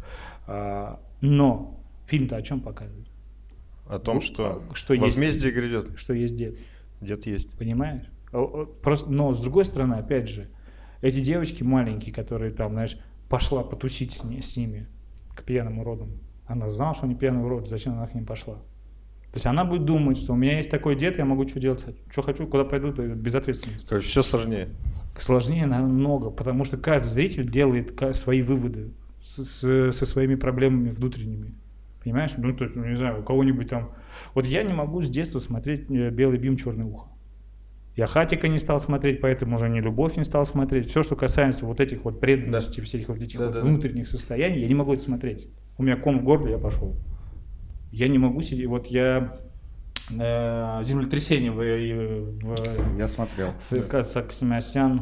а, 0.47 1.01
но 1.19 1.77
фильм-то 2.05 2.37
о 2.37 2.41
чем 2.41 2.61
показывает? 2.61 3.08
О 3.89 3.99
том, 3.99 4.21
что, 4.21 4.61
Что 4.73 4.93
есть- 4.93 5.03
возмездие 5.03 5.51
грядет. 5.51 5.89
Что 5.97 6.13
есть 6.13 6.35
дед, 6.35 6.57
Дед 7.01 7.25
есть. 7.25 7.49
понимаешь? 7.57 8.03
Просто, 8.81 9.09
но 9.11 9.33
с 9.33 9.41
другой 9.41 9.65
стороны, 9.65 9.95
опять 9.95 10.29
же, 10.29 10.47
эти 11.01 11.19
девочки 11.21 11.63
маленькие, 11.63 12.13
которые 12.13 12.51
там, 12.51 12.73
знаешь, 12.73 12.97
пошла 13.29 13.63
потусить 13.63 14.13
с, 14.13 14.23
ни- 14.23 14.39
с 14.41 14.55
ними, 14.55 14.87
к 15.35 15.43
пьяным 15.43 15.79
уродам. 15.79 16.09
Она 16.45 16.69
знала, 16.69 16.93
что 16.93 17.05
они 17.05 17.15
пьяные 17.15 17.43
уроды, 17.43 17.67
зачем 17.69 17.93
она 17.93 18.07
к 18.07 18.13
ним 18.13 18.25
пошла? 18.25 18.55
То 18.55 19.35
есть 19.35 19.45
она 19.45 19.63
будет 19.65 19.85
думать, 19.85 20.17
что 20.17 20.33
у 20.33 20.35
меня 20.35 20.57
есть 20.57 20.71
такой 20.71 20.95
дед, 20.95 21.17
я 21.19 21.25
могу 21.25 21.47
что 21.47 21.59
делать, 21.59 21.83
что 22.11 22.21
хочу, 22.23 22.47
куда 22.47 22.65
пойду, 22.65 22.91
то 22.91 23.03
без 23.07 23.35
ответственности. 23.35 23.85
Короче, 23.87 24.07
все 24.07 24.21
сложнее. 24.23 24.69
Сложнее 25.19 25.65
намного, 25.67 26.29
потому 26.31 26.65
что 26.65 26.77
каждый 26.77 27.09
зритель 27.09 27.49
делает 27.49 27.99
свои 28.15 28.41
выводы 28.41 28.91
с- 29.21 29.43
с- 29.43 29.91
со 29.95 30.05
своими 30.05 30.35
проблемами 30.35 30.89
внутренними. 30.89 31.53
Понимаешь? 32.03 32.31
Ну, 32.37 32.53
то 32.55 32.63
есть, 32.63 32.75
ну, 32.75 32.85
не 32.85 32.95
знаю, 32.95 33.21
у 33.21 33.23
кого-нибудь 33.23 33.69
там... 33.69 33.91
Вот 34.33 34.45
я 34.45 34.63
не 34.63 34.73
могу 34.73 35.01
с 35.01 35.09
детства 35.09 35.39
смотреть 35.39 35.89
э, 35.89 36.09
«Белый 36.09 36.37
бим, 36.37 36.55
черное 36.55 36.85
ухо». 36.85 37.09
Я 37.95 38.07
«Хатика» 38.07 38.47
не 38.47 38.59
стал 38.59 38.79
смотреть, 38.79 39.19
поэтому 39.19 39.57
уже 39.57 39.67
не 39.67 39.81
«Любовь» 39.81 40.15
не 40.15 40.23
стал 40.23 40.45
смотреть. 40.45 40.87
Все, 40.87 41.03
что 41.03 41.15
касается 41.15 41.65
вот 41.65 41.81
этих 41.81 42.05
вот 42.05 42.19
преданностей, 42.19 42.81
всех 42.83 43.09
вот 43.09 43.21
этих 43.21 43.39
Да, 43.39 43.45
вот 43.45 43.55
да, 43.55 43.61
да. 43.61 43.67
внутренних 43.67 44.07
состояний, 44.07 44.61
я 44.61 44.67
не 44.67 44.75
могу 44.75 44.93
это 44.93 45.03
смотреть. 45.03 45.49
У 45.77 45.83
меня 45.83 45.97
ком 45.97 46.17
в 46.17 46.23
горле, 46.23 46.53
я 46.53 46.57
пошел. 46.57 46.95
Я 47.91 48.07
не 48.07 48.17
могу 48.17 48.41
сидеть... 48.41 48.67
Вот 48.67 48.87
я 48.87 49.39
Э, 50.17 50.81
землетрясение 50.83 51.51
в, 51.51 51.57
в, 51.57 52.97
Я 52.97 53.07
смотрел. 53.07 53.53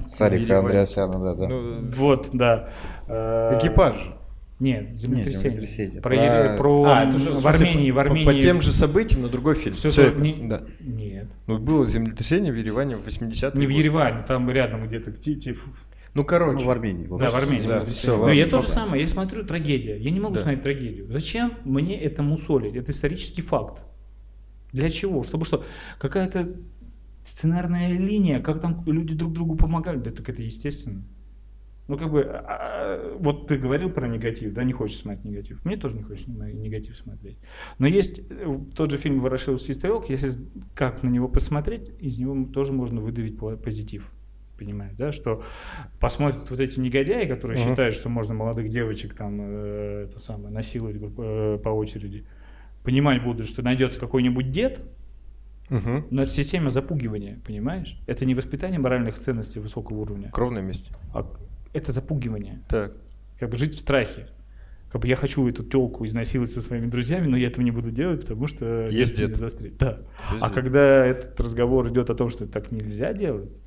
Сарика. 0.01 0.59
Андреасяна, 0.59 1.19
да, 1.19 1.33
да. 1.33 1.47
Ну, 1.47 1.87
Вот, 1.87 2.29
да. 2.33 2.69
Э, 3.07 3.57
экипаж. 3.57 3.95
Нет, 4.59 4.97
землетрясение. 4.97 5.49
землетрясение. 5.51 6.01
Про, 6.01 6.15
Про- 6.15 6.57
про 6.57 6.83
А, 6.85 7.03
это 7.05 7.19
же, 7.19 7.29
в 7.31 7.41
в 7.41 7.47
Армении, 7.47 7.91
в 7.91 7.95
по- 7.95 8.01
Армении. 8.01 8.25
По, 8.25 8.33
тем 8.41 8.61
же 8.61 8.71
событиям, 8.71 9.21
но 9.21 9.27
другой 9.29 9.53
фильм. 9.55 9.75
Всё 9.75 9.91
то- 9.91 10.01
это- 10.01 10.19
не- 10.19 10.47
да. 10.47 10.63
Нет. 10.79 11.27
Ну, 11.45 11.59
было 11.59 11.85
землетрясение 11.85 12.51
в 12.51 12.55
Ереване 12.55 12.95
в 12.95 13.05
80-е 13.05 13.59
Не 13.59 13.67
в. 13.67 13.69
Ереване, 13.69 14.23
там 14.27 14.49
рядом 14.49 14.87
где-то. 14.87 15.13
Ну, 16.15 16.23
короче. 16.23 16.59
Ну, 16.61 16.65
в 16.65 16.69
Армении. 16.71 17.05
в 17.05 17.19
Да, 17.19 17.29
в. 17.29 17.35
Армении. 17.35 17.67
Да, 17.67 17.83
всё, 17.85 18.17
Но 18.17 18.31
я 18.31 18.47
то 18.47 18.57
же 18.57 18.67
самое, 18.67 19.01
я 19.03 19.07
смотрю 19.07 19.43
трагедия. 19.45 19.97
Я 19.97 20.09
не 20.09 20.19
могу 20.19 20.33
Да. 20.33 20.41
смотреть 20.41 20.63
трагедию. 20.63 21.11
Зачем 21.11 21.53
мне 21.63 22.01
это 22.01 22.23
мусолить? 22.23 22.75
Это 22.75 22.91
исторический 22.91 23.43
факт. 23.43 23.83
Для 24.73 24.89
чего? 24.89 25.21
Чтобы 25.21 25.45
что? 25.45 25.63
Какая-то 25.99 26.55
сценарная 27.23 27.91
линия, 27.91 28.39
как 28.39 28.59
там 28.61 28.81
люди 28.87 29.13
друг 29.13 29.33
другу 29.33 29.55
помогали. 29.55 29.97
Да 29.99 30.09
так 30.11 30.27
это 30.29 30.41
естественно. 30.41 31.03
Ну, 31.87 31.97
как 31.97 32.11
бы, 32.11 32.21
а, 32.23 32.45
а, 32.49 33.17
вот 33.17 33.47
ты 33.47 33.57
говорил 33.57 33.89
про 33.89 34.07
негатив, 34.09 34.53
да, 34.53 34.63
не 34.65 34.73
хочешь 34.73 34.97
смотреть 34.97 35.23
негатив. 35.23 35.63
Мне 35.63 35.77
тоже 35.77 35.95
не 35.95 36.03
хочется 36.03 36.29
негатив 36.31 36.97
смотреть. 36.97 37.37
Но 37.79 37.87
есть 37.87 38.19
э, 38.29 38.59
тот 38.75 38.91
же 38.91 38.97
фильм 38.97 39.19
«Ворошиловский 39.19 39.73
стрелок», 39.73 40.09
если 40.09 40.31
как 40.75 41.01
на 41.03 41.09
него 41.09 41.29
посмотреть, 41.29 41.89
из 42.01 42.17
него 42.19 42.45
тоже 42.51 42.73
можно 42.73 42.99
выдавить 42.99 43.37
по- 43.37 43.55
позитив. 43.55 44.11
Понимаешь, 44.59 44.95
да, 44.97 45.11
что 45.11 45.43
посмотрят 45.99 46.49
вот 46.49 46.59
эти 46.59 46.79
негодяи, 46.79 47.25
которые 47.25 47.57
Мгм. 47.59 47.69
считают, 47.69 47.95
что 47.95 48.09
можно 48.09 48.33
молодых 48.33 48.69
девочек 48.69 49.13
там 49.13 49.37
э, 49.39 50.07
это 50.09 50.19
самое, 50.19 50.49
насиловать 50.53 50.97
э, 50.99 51.59
по 51.63 51.69
очереди, 51.69 52.25
понимать 52.83 53.23
будут, 53.23 53.47
что 53.47 53.61
найдется 53.61 53.99
какой-нибудь 53.99 54.51
дед, 54.51 54.81
Мгм. 55.69 56.07
но 56.11 56.23
это 56.23 56.31
система 56.31 56.69
запугивания, 56.69 57.39
понимаешь? 57.45 58.01
Это 58.07 58.25
не 58.25 58.33
воспитание 58.35 58.79
моральных 58.79 59.19
ценностей 59.19 59.59
высокого 59.59 59.99
уровня, 59.99 60.31
Кровная 60.31 60.61
месть. 60.63 60.89
а 61.13 61.23
это 61.77 61.91
запугивание. 61.91 62.63
Так. 62.69 62.93
Как 63.39 63.49
бы 63.49 63.57
жить 63.57 63.75
в 63.75 63.79
страхе. 63.79 64.27
Как 64.91 65.01
бы 65.01 65.07
я 65.07 65.15
хочу 65.15 65.47
эту 65.47 65.63
телку 65.63 66.05
изнасиловать 66.05 66.51
со 66.51 66.61
своими 66.61 66.87
друзьями, 66.87 67.27
но 67.27 67.35
я 67.37 67.47
этого 67.47 67.63
не 67.63 67.71
буду 67.71 67.91
делать, 67.91 68.21
потому 68.21 68.47
что 68.47 68.87
Есть 68.87 69.17
меня 69.17 69.35
застрелит. 69.35 69.77
Да. 69.77 69.99
Есть 70.31 70.43
А 70.43 70.47
дед. 70.47 70.55
когда 70.55 71.05
этот 71.05 71.39
разговор 71.39 71.89
идет 71.89 72.09
о 72.09 72.15
том, 72.15 72.29
что 72.29 72.47
так 72.47 72.71
нельзя 72.71 73.13
делать, 73.13 73.59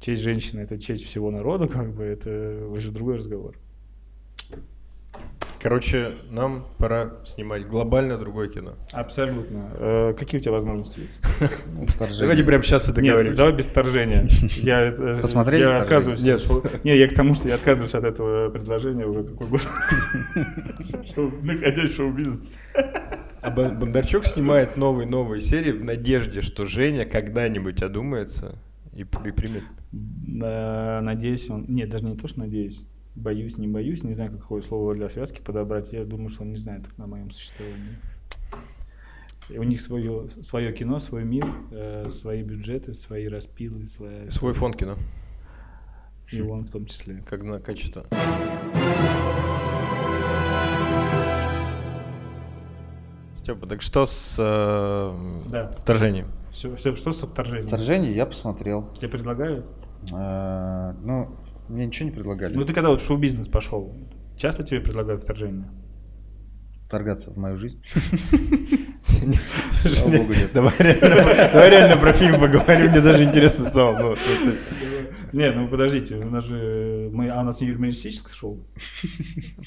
честь 0.00 0.22
женщины 0.22 0.60
это 0.60 0.78
честь 0.78 1.04
всего 1.04 1.30
народа, 1.30 1.66
как 1.66 1.92
бы 1.92 2.04
это 2.04 2.66
уже 2.70 2.92
другой 2.92 3.16
разговор. 3.16 3.56
Короче, 5.60 6.12
нам 6.30 6.64
пора 6.78 7.14
снимать 7.26 7.66
глобально 7.66 8.16
другое 8.16 8.48
кино. 8.48 8.74
Абсолютно. 8.92 9.70
Э, 9.74 10.14
какие 10.16 10.40
у 10.40 10.42
тебя 10.42 10.52
возможности 10.52 11.00
есть? 11.00 11.20
Ну, 11.66 11.84
вторжение. 11.86 12.20
Давайте 12.20 12.44
прямо 12.44 12.62
сейчас 12.62 12.88
это 12.88 13.00
Нет, 13.02 13.12
договоримся. 13.14 13.36
давай 13.38 13.52
без 13.56 13.66
вторжения. 13.66 14.28
Я, 14.62 14.82
э, 14.88 15.20
Посмотрели 15.20 15.62
я 15.62 15.82
отказываюсь. 15.82 16.22
Нет. 16.22 16.42
Не, 16.84 16.96
я 16.96 17.08
к 17.08 17.14
тому, 17.14 17.34
что 17.34 17.48
я 17.48 17.54
отказываюсь 17.56 17.94
от 17.94 18.04
этого 18.04 18.50
предложения 18.50 19.06
уже 19.06 19.24
какой 19.24 19.48
год. 19.48 19.68
Находясь 21.42 21.90
в 21.90 21.96
шоу-бизнесе. 21.96 22.58
А 23.40 23.50
Бон- 23.50 23.78
Бондарчук 23.78 24.24
снимает 24.26 24.76
новые-новые 24.76 25.40
серии 25.40 25.72
в 25.72 25.84
надежде, 25.84 26.40
что 26.40 26.64
Женя 26.64 27.04
когда-нибудь 27.04 27.82
одумается 27.82 28.58
и 28.94 29.04
примет. 29.04 29.62
Э, 30.42 31.00
Надеюсь, 31.00 31.48
он... 31.50 31.64
Нет, 31.68 31.88
даже 31.88 32.04
не 32.04 32.16
то, 32.16 32.28
что 32.28 32.40
надеюсь. 32.40 32.86
Боюсь, 33.18 33.58
не 33.58 33.66
боюсь. 33.66 34.04
Не 34.04 34.14
знаю, 34.14 34.30
какое 34.30 34.62
слово 34.62 34.94
для 34.94 35.08
связки 35.08 35.40
подобрать. 35.40 35.92
Я 35.92 36.04
думаю, 36.04 36.28
что 36.28 36.42
он 36.42 36.50
не 36.50 36.56
знает 36.56 36.84
о 36.98 37.06
моем 37.06 37.30
существовании. 37.32 37.96
И 39.50 39.58
у 39.58 39.62
них 39.64 39.80
свое, 39.80 40.28
свое 40.42 40.72
кино, 40.72 41.00
свой 41.00 41.24
мир, 41.24 41.44
э, 41.72 42.04
свои 42.10 42.42
бюджеты, 42.42 42.92
свои 42.94 43.26
распилы, 43.28 43.84
своя... 43.86 44.30
Свой 44.30 44.52
фонд 44.52 44.76
кино, 44.76 44.94
И 46.30 46.40
он 46.42 46.64
в 46.66 46.70
том 46.70 46.84
числе. 46.84 47.24
как 47.28 47.42
на 47.42 47.58
качество. 47.58 48.04
Степа, 53.34 53.66
так 53.66 53.82
что 53.82 54.04
с 54.06 54.36
э, 54.38 55.48
Да. 55.50 55.70
вторжением? 55.78 56.28
Все, 56.52 56.74
все, 56.76 56.94
что 56.96 57.12
со 57.12 57.26
вторжением? 57.26 57.68
Вторжение 57.68 58.12
я 58.12 58.26
посмотрел. 58.26 58.88
Тебе 58.98 59.08
предлагают? 59.08 59.64
Э, 60.12 60.92
Ну, 61.02 61.30
мне 61.68 61.86
ничего 61.86 62.08
не 62.08 62.14
предлагали. 62.14 62.54
Ну 62.54 62.64
ты 62.64 62.72
когда 62.72 62.88
вот 62.88 63.00
в 63.00 63.04
шоу-бизнес 63.06 63.48
пошел, 63.48 63.94
часто 64.36 64.64
тебе 64.64 64.80
предлагают 64.80 65.22
вторжение? 65.22 65.68
Торгаться 66.88 67.30
в 67.30 67.36
мою 67.36 67.56
жизнь. 67.56 67.82
Слушай, 69.70 69.96
Слава 69.96 70.16
богу, 70.16 70.32
нет. 70.32 70.52
Давай 70.54 70.72
реально, 70.78 71.96
про 72.00 72.12
фильм 72.14 72.40
поговорим, 72.40 72.90
мне 72.90 73.00
даже 73.00 73.24
интересно 73.24 73.64
стало. 73.66 73.98
Ну. 73.98 74.14
Не, 75.32 75.50
ну 75.52 75.68
подождите, 75.68 76.16
у 76.16 76.30
нас 76.30 76.44
же 76.44 77.10
мы, 77.12 77.28
а 77.28 77.40
у 77.40 77.44
нас 77.44 77.60
не 77.60 77.68
юмористическое 77.68 78.32
шоу? 78.34 78.64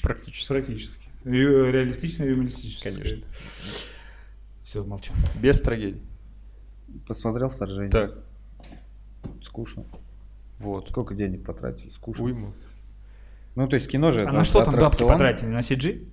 Практически. 0.02 0.48
Практически. 0.48 1.08
Ре- 1.24 1.70
Реалистичное 1.70 2.28
юмористическое. 2.28 2.92
Конечно. 2.92 3.26
Все, 4.64 4.82
молчу. 4.82 5.12
Без 5.40 5.60
трагедий. 5.60 6.02
Посмотрел 7.06 7.48
вторжение. 7.48 7.90
Так, 7.90 8.18
Скучно. 9.40 9.84
Вот. 10.62 10.88
Сколько 10.88 11.14
денег 11.14 11.44
потратили? 11.44 11.90
Скучно. 11.90 12.24
Уйму. 12.24 12.52
Ну, 13.54 13.68
то 13.68 13.74
есть 13.74 13.90
кино 13.90 14.10
же 14.12 14.20
А 14.20 14.22
это 14.24 14.32
на 14.32 14.44
что 14.44 14.64
там 14.64 14.74
бабки 14.74 15.02
потратили? 15.06 15.48
На 15.50 15.60
CG? 15.60 16.08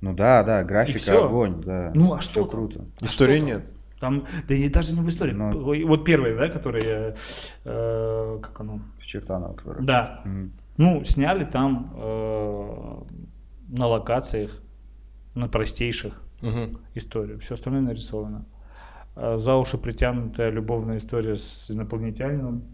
Ну 0.00 0.14
да, 0.14 0.42
да, 0.42 0.64
графика, 0.64 1.24
огонь, 1.24 1.62
да. 1.62 1.92
Ну, 1.94 2.14
а 2.14 2.20
что 2.20 2.40
там? 2.42 2.50
круто. 2.50 2.84
Истории 3.00 3.36
что 3.36 3.46
нет. 3.46 3.64
Там, 3.98 4.24
да 4.48 4.54
и 4.54 4.68
даже 4.70 4.94
не 4.94 5.02
в 5.02 5.08
истории. 5.08 5.32
Ну. 5.32 5.66
Ой, 5.66 5.84
Вот 5.84 6.04
первое, 6.06 6.34
да, 6.34 6.48
которое, 6.48 7.14
э, 7.64 8.38
как 8.42 8.60
оно? 8.60 8.80
В 8.98 9.06
Чертаново, 9.06 9.52
который. 9.54 9.84
Да. 9.84 10.22
Мгм. 10.24 10.52
Ну, 10.78 11.04
сняли 11.04 11.44
там 11.44 11.92
э, 11.96 13.02
на 13.68 13.86
локациях, 13.86 14.62
на 15.34 15.48
простейших 15.48 16.22
Мгм. 16.40 16.78
историю. 16.94 17.38
Все 17.40 17.54
остальное 17.54 17.82
нарисовано. 17.82 18.46
А 19.14 19.36
За 19.36 19.56
уши 19.56 19.76
притянутая 19.76 20.48
любовная 20.50 20.96
история 20.96 21.36
с 21.36 21.70
инопланетянином. 21.70 22.64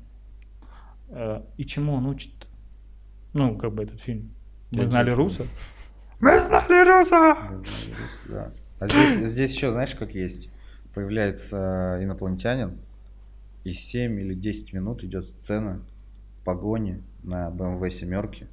Э, 1.09 1.43
И 1.57 1.65
чему 1.65 1.95
он 1.95 2.07
учит? 2.07 2.33
Ну, 3.33 3.57
как 3.57 3.73
бы 3.75 3.83
этот 3.83 4.01
фильм. 4.01 4.31
Мы 4.71 4.81
Я 4.81 4.87
знали 4.87 5.11
Руса. 5.11 5.47
Мы 6.21 6.39
знали 6.41 6.89
Руса! 6.89 7.63
Да. 8.29 8.53
А 8.79 8.87
здесь, 8.87 9.31
здесь 9.31 9.55
еще, 9.55 9.73
знаешь, 9.73 9.95
как 9.95 10.15
есть? 10.15 10.49
Появляется 10.95 11.99
инопланетянин, 12.01 12.79
и 13.65 13.73
7 13.73 14.19
или 14.21 14.35
10 14.35 14.73
минут 14.73 15.05
идет 15.05 15.25
сцена 15.27 15.83
погони 16.45 17.03
на 17.23 17.49
BMW 17.51 17.91
семерке. 17.91 18.47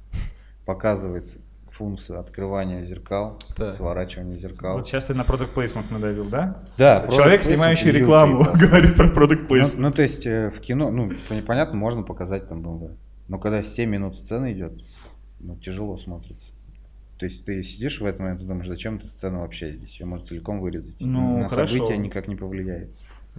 Показывается 0.66 1.38
функция 1.74 2.20
открывания 2.20 2.82
зеркал, 2.82 3.38
Да. 3.58 3.72
сворачивания 3.72 4.36
зеркал. 4.36 4.76
Вот 4.76 4.86
сейчас 4.86 5.06
ты 5.06 5.14
на 5.14 5.22
Product 5.22 5.54
Placement 5.54 5.92
надавил, 5.92 6.24
да? 6.28 6.62
Да, 6.78 7.06
Человек, 7.10 7.42
снимающий 7.42 7.90
рекламу, 7.90 8.44
да. 8.44 8.52
говорит 8.66 8.96
про 8.96 9.08
Product 9.08 9.46
Ну, 9.48 9.56
Placement. 9.56 9.74
ну, 9.78 9.90
то 9.90 10.02
есть 10.02 10.26
э, 10.26 10.50
в 10.50 10.60
кино, 10.60 10.90
ну, 10.90 11.10
понятно, 11.46 11.76
можно 11.76 12.02
показать 12.02 12.48
там 12.48 12.62
BMW. 12.62 12.96
Но 13.28 13.38
когда 13.38 13.62
7 13.62 13.90
минут 13.90 14.16
сцены 14.16 14.52
идет, 14.52 14.72
ну, 15.40 15.56
тяжело 15.56 15.96
смотрится. 15.96 16.52
То 17.18 17.26
есть 17.26 17.44
ты 17.44 17.62
сидишь 17.62 18.00
в 18.00 18.04
этот 18.06 18.20
момент 18.20 18.42
и 18.42 18.44
думаешь, 18.44 18.66
зачем 18.66 18.96
эта 18.96 19.08
сцена 19.08 19.40
вообще 19.40 19.72
здесь? 19.72 19.98
Ее 19.98 20.06
можно 20.06 20.26
целиком 20.26 20.60
вырезать. 20.60 20.94
Ну, 21.00 21.38
На 21.38 21.48
хорошо. 21.48 21.74
события 21.74 21.96
никак 21.96 22.28
не 22.28 22.36
повлияет. 22.36 22.90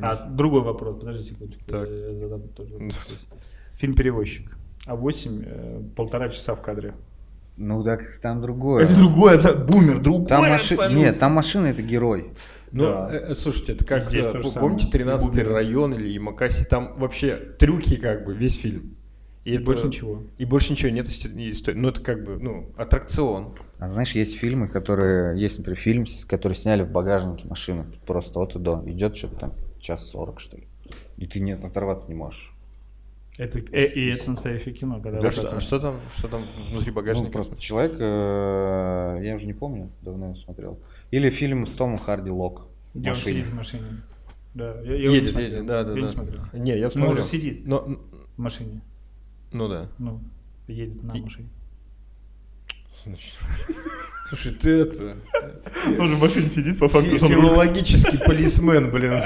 А 0.01 0.25
другой 0.27 0.61
вопрос, 0.61 0.99
подожди 0.99 1.23
секундочку. 1.23 1.63
Так. 1.67 1.87
я 1.87 2.15
задам 2.15 2.41
тоже 2.49 2.73
вопрос. 2.73 2.95
Фильм 3.75 3.95
«Перевозчик». 3.95 4.57
А 4.85 4.95
8 4.95 5.91
полтора 5.95 6.29
часа 6.29 6.53
в 6.55 6.61
кадре. 6.61 6.93
Ну 7.57 7.83
так 7.83 8.01
там 8.21 8.41
другое. 8.41 8.83
Это 8.85 8.97
другое, 8.97 9.35
это 9.35 9.53
бумер, 9.53 9.99
другое 9.99 10.27
Там 10.27 10.49
маши... 10.49 10.75
Нет, 10.91 11.19
там 11.19 11.31
машина 11.33 11.67
это 11.67 11.81
герой. 11.81 12.33
Ну, 12.71 12.83
Да. 12.85 13.09
э, 13.13 13.31
э, 13.31 13.35
слушайте, 13.35 13.73
это 13.73 13.85
как, 13.85 14.03
Здесь 14.03 14.25
то 14.25 14.31
же 14.33 14.37
п- 14.39 14.49
самое. 14.49 14.59
помните 14.59 14.87
13 14.91 15.29
Бумер. 15.29 15.49
район 15.49 15.93
или 15.93 16.09
Ямакаси, 16.09 16.65
там 16.65 16.95
вообще 16.97 17.35
трюки 17.57 17.95
как 17.95 18.25
бы, 18.25 18.33
весь 18.33 18.59
фильм. 18.59 18.95
И 19.45 19.53
это- 19.53 19.63
больше 19.63 19.87
ничего. 19.87 20.23
И 20.37 20.43
больше 20.43 20.73
ничего, 20.73 20.89
нет 20.91 21.07
и 21.07 21.51
истории. 21.51 21.77
Ну, 21.77 21.89
это 21.89 22.01
как 22.01 22.23
бы, 22.25 22.37
ну, 22.39 22.73
аттракцион. 22.75 23.53
А 23.79 23.87
знаешь, 23.87 24.13
есть 24.15 24.35
фильмы, 24.37 24.67
которые... 24.67 25.39
Есть, 25.39 25.59
например, 25.59 25.77
фильм, 25.79 26.05
который 26.27 26.53
сняли 26.53 26.81
в 26.83 26.89
багажнике 26.91 27.47
машины. 27.47 27.85
Просто 28.07 28.39
от 28.39 28.55
и 28.55 28.59
до. 28.59 28.81
Идет 28.87 29.15
что-то 29.15 29.35
там 29.35 29.53
час 29.79 30.09
сорок, 30.09 30.39
что 30.41 30.57
ли. 30.57 30.67
И 31.17 31.27
ты 31.27 31.39
не, 31.39 31.51
оторваться 31.53 32.09
не 32.09 32.15
можешь. 32.15 32.54
Это, 33.37 33.59
э, 33.59 33.85
и 33.93 34.07
это 34.11 34.29
настоящее 34.31 34.73
кино. 34.73 35.01
Когда 35.01 35.17
Да, 35.19 35.25
вот 35.25 35.33
что, 35.33 35.47
это- 35.47 35.57
а 35.57 35.59
что 35.59 35.79
там, 35.79 35.95
что 36.17 36.27
там 36.29 36.43
внутри 36.71 36.91
Ну, 36.91 36.95
багажника? 36.95 37.31
просто 37.31 37.57
человек, 37.57 37.93
э, 37.99 39.19
я 39.25 39.35
уже 39.35 39.45
не 39.45 39.53
помню, 39.53 39.89
давно 40.01 40.27
его 40.27 40.35
смотрел. 40.35 40.79
Или 41.11 41.29
фильм 41.29 41.67
с 41.67 41.73
Томом 41.73 41.97
Харди 41.97 42.29
«Лок» 42.31 42.67
Где 42.93 43.09
он 43.09 43.15
сидит 43.15 43.45
в 43.47 43.53
машине. 43.55 43.83
Да, 44.53 44.79
я, 44.81 44.95
я 44.95 45.11
едет, 45.11 45.31
смотрел. 45.31 45.51
едет, 45.51 45.65
да, 45.65 45.83
да, 45.83 45.89
я 45.89 45.95
да. 45.95 46.01
не 46.01 46.07
смотрел. 46.09 46.41
Не, 46.53 46.77
я 46.77 46.83
Ну, 46.85 46.89
смотрел. 46.89 47.11
он 47.11 47.17
же 47.17 47.23
сидит 47.25 47.67
Но, 47.67 47.79
в 48.37 48.39
машине. 48.41 48.81
ну 49.51 49.67
да. 49.67 49.89
Ну, 49.99 50.21
едет 50.67 51.03
на 51.03 51.11
И- 51.11 51.19
машине. 51.21 51.49
Слушай, 54.29 54.53
ты 54.53 54.69
это... 54.81 55.17
Он 55.99 56.09
же 56.09 56.15
в 56.15 56.19
машине 56.19 56.47
сидит, 56.47 56.79
по 56.79 56.87
факту, 56.87 57.17
Филологический 57.17 58.17
полисмен, 58.25 58.89
блин. 58.91 59.21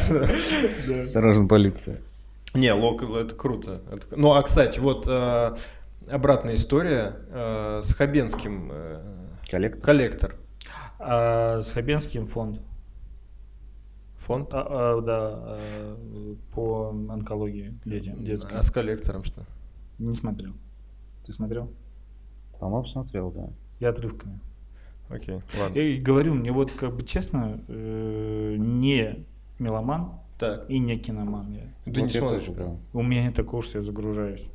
Осторожно, 1.06 1.48
полиция. 1.48 2.02
Не, 2.56 2.74
локал 2.74 3.16
это 3.16 3.36
круто. 3.36 3.82
Это- 3.92 4.08
Ну, 4.18 4.34
а 4.34 4.42
кстати, 4.44 4.80
вот 4.80 5.06
э, 5.08 5.56
обратная 6.10 6.56
история 6.56 7.16
э, 7.30 7.82
с 7.84 7.94
Хабенским. 7.94 8.70
э, 8.72 9.28
Коллектор. 9.50 9.82
Коллектор. 9.82 10.36
А, 11.00 11.62
с 11.62 11.72
Хабенским 11.72 12.26
фонд. 12.26 12.60
Фонд. 14.20 14.50
А, 14.52 14.66
а, 14.98 15.02
да, 15.02 15.18
а, 15.34 16.36
по 16.54 16.90
онкологии 16.90 17.74
детям, 17.86 18.24
детским. 18.24 18.58
А 18.58 18.64
с 18.64 18.70
коллектором 18.72 19.24
что? 19.24 19.44
Не 19.98 20.16
смотрел. 20.16 20.54
Ты 21.26 21.34
смотрел? 21.34 21.72
По-моему, 22.60 22.86
смотрел, 22.86 23.32
да. 23.32 23.50
Я 23.80 23.90
отрывками. 23.90 24.40
Окей, 25.10 25.40
ладно. 25.58 25.76
Я 25.76 25.84
и 25.84 25.98
говорю, 26.00 26.34
мне 26.36 26.52
вот 26.52 26.72
как 26.72 26.96
бы 26.96 27.04
честно, 27.04 27.60
э, 27.68 28.56
не 28.58 29.26
меломан 29.58 30.12
Так, 30.40 30.70
и 30.70 30.80
не 30.80 30.98
киноман 30.98 31.52
я. 31.52 31.74
ты 31.84 31.92
не 31.92 32.08
Вот 32.08 32.12
смотришь 32.14 32.46
прям? 32.56 32.80
У 32.94 33.04
меня 33.04 33.24
нет 33.24 33.36
такого, 33.36 33.62
что 33.62 33.78
я 33.80 33.84
загружаюсь. 33.84 34.50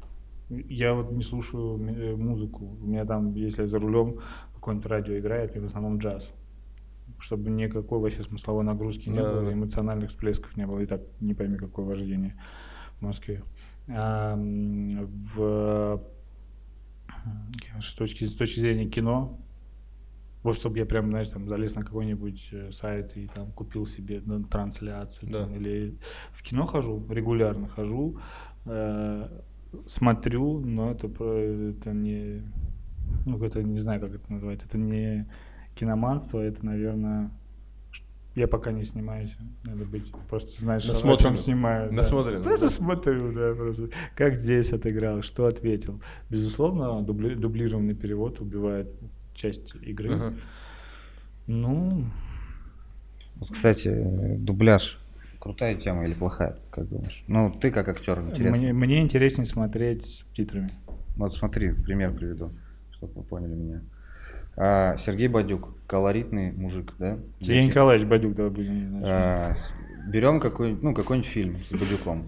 Я 0.48 0.94
вот 0.94 1.12
не 1.12 1.22
слушаю 1.22 1.78
э, 1.78 2.16
музыку. 2.16 2.76
У 2.82 2.86
меня 2.86 3.04
там, 3.04 3.34
если 3.34 3.62
я 3.62 3.66
за 3.66 3.78
рулем, 3.78 4.18
какое-нибудь 4.54 4.86
радио 4.90 5.18
играет, 5.18 5.54
и 5.56 5.58
в 5.58 5.64
основном 5.66 5.98
джаз. 5.98 6.30
Чтобы 7.18 7.50
никакой 7.50 7.98
вообще 8.00 8.22
смысловой 8.22 8.64
нагрузки 8.64 9.08
не 9.10 9.18
Да, 9.18 9.30
было, 9.30 9.44
да. 9.44 9.52
эмоциональных 9.52 10.08
всплесков 10.10 10.56
не 10.56 10.66
было. 10.66 10.80
И 10.80 10.86
так 10.86 11.02
не 11.20 11.34
пойми, 11.34 11.56
какое 11.58 11.84
вождение 11.84 12.34
в 12.98 13.02
Москве. 13.02 13.42
А, 13.90 14.36
в, 14.36 16.02
с, 17.80 17.92
точки, 17.94 18.24
с 18.24 18.34
точки 18.34 18.60
зрения 18.60 18.86
кино, 18.86 19.38
вот 20.44 20.56
чтобы 20.56 20.78
я 20.78 20.84
прям, 20.86 21.10
знаешь, 21.10 21.30
там 21.30 21.48
залез 21.48 21.74
на 21.74 21.82
какой-нибудь 21.82 22.48
э, 22.52 22.70
сайт 22.70 23.16
и 23.16 23.26
там 23.26 23.50
купил 23.50 23.86
себе 23.86 24.22
ну, 24.24 24.44
трансляцию. 24.44 25.32
Да. 25.32 25.44
там, 25.44 25.56
или 25.56 25.98
в 26.32 26.42
кино 26.42 26.66
хожу, 26.66 27.02
регулярно 27.08 27.66
хожу, 27.66 28.18
э, 28.66 29.26
смотрю, 29.86 30.60
но 30.60 30.92
это, 30.92 31.06
это 31.08 31.92
не, 31.92 32.42
ну, 33.24 33.42
это 33.42 33.62
не 33.62 33.78
знаю, 33.78 34.00
как 34.00 34.14
это 34.14 34.32
назвать, 34.32 34.62
это 34.64 34.78
не 34.78 35.26
киноманство, 35.74 36.40
это, 36.40 36.64
наверное, 36.64 37.30
я 38.34 38.46
пока 38.46 38.72
не 38.72 38.84
снимаюсь, 38.84 39.34
надо 39.64 39.84
быть, 39.84 40.12
просто 40.28 40.60
знаешь, 40.60 40.82
что, 40.82 41.10
о 41.10 41.16
чем 41.16 41.36
снимаю. 41.36 41.88
да. 41.88 41.96
Насмотренным, 41.96 42.42
Просто 42.42 42.66
да. 42.66 42.72
смотрю, 42.72 43.32
да, 43.32 43.54
просто. 43.54 43.88
Как 44.14 44.34
здесь 44.34 44.72
отыграл, 44.72 45.22
что 45.22 45.46
ответил. 45.46 46.02
Безусловно, 46.28 47.00
дубли- 47.02 47.36
дублированный 47.36 47.94
перевод 47.94 48.40
убивает 48.40 48.92
часть 49.34 49.74
игры. 49.82 50.14
Ага. 50.14 50.34
Ну, 51.46 52.04
Вот, 53.36 53.50
кстати, 53.50 53.92
дубляж. 54.38 54.98
Крутая 55.38 55.74
тема 55.74 56.04
или 56.06 56.14
плохая, 56.14 56.56
как 56.70 56.88
думаешь? 56.88 57.22
Ну, 57.26 57.52
ты 57.52 57.70
как 57.70 57.88
актер, 57.88 58.18
интересно. 58.20 58.56
мне, 58.56 58.72
мне 58.72 59.02
интереснее 59.02 59.44
смотреть 59.44 60.06
с 60.06 60.24
титрами. 60.34 60.68
Вот 61.16 61.34
смотри, 61.34 61.72
пример 61.72 62.12
приведу, 62.12 62.52
чтобы 62.92 63.12
вы 63.16 63.22
поняли 63.24 63.54
меня. 63.54 63.82
А, 64.56 64.96
Сергей 64.96 65.28
Бадюк, 65.28 65.74
колоритный 65.86 66.52
мужик, 66.52 66.94
да? 66.98 67.18
Сергей 67.40 67.62
Дети. 67.64 67.66
Николаевич 67.72 68.06
Бадюк, 68.08 68.34
да, 68.36 68.48
будем. 68.48 69.02
А, 69.04 69.52
берем 70.08 70.40
какой, 70.40 70.72
ну, 70.80 70.94
какой-нибудь 70.94 71.28
фильм 71.28 71.62
с 71.64 71.72
Бадюком. 71.72 72.24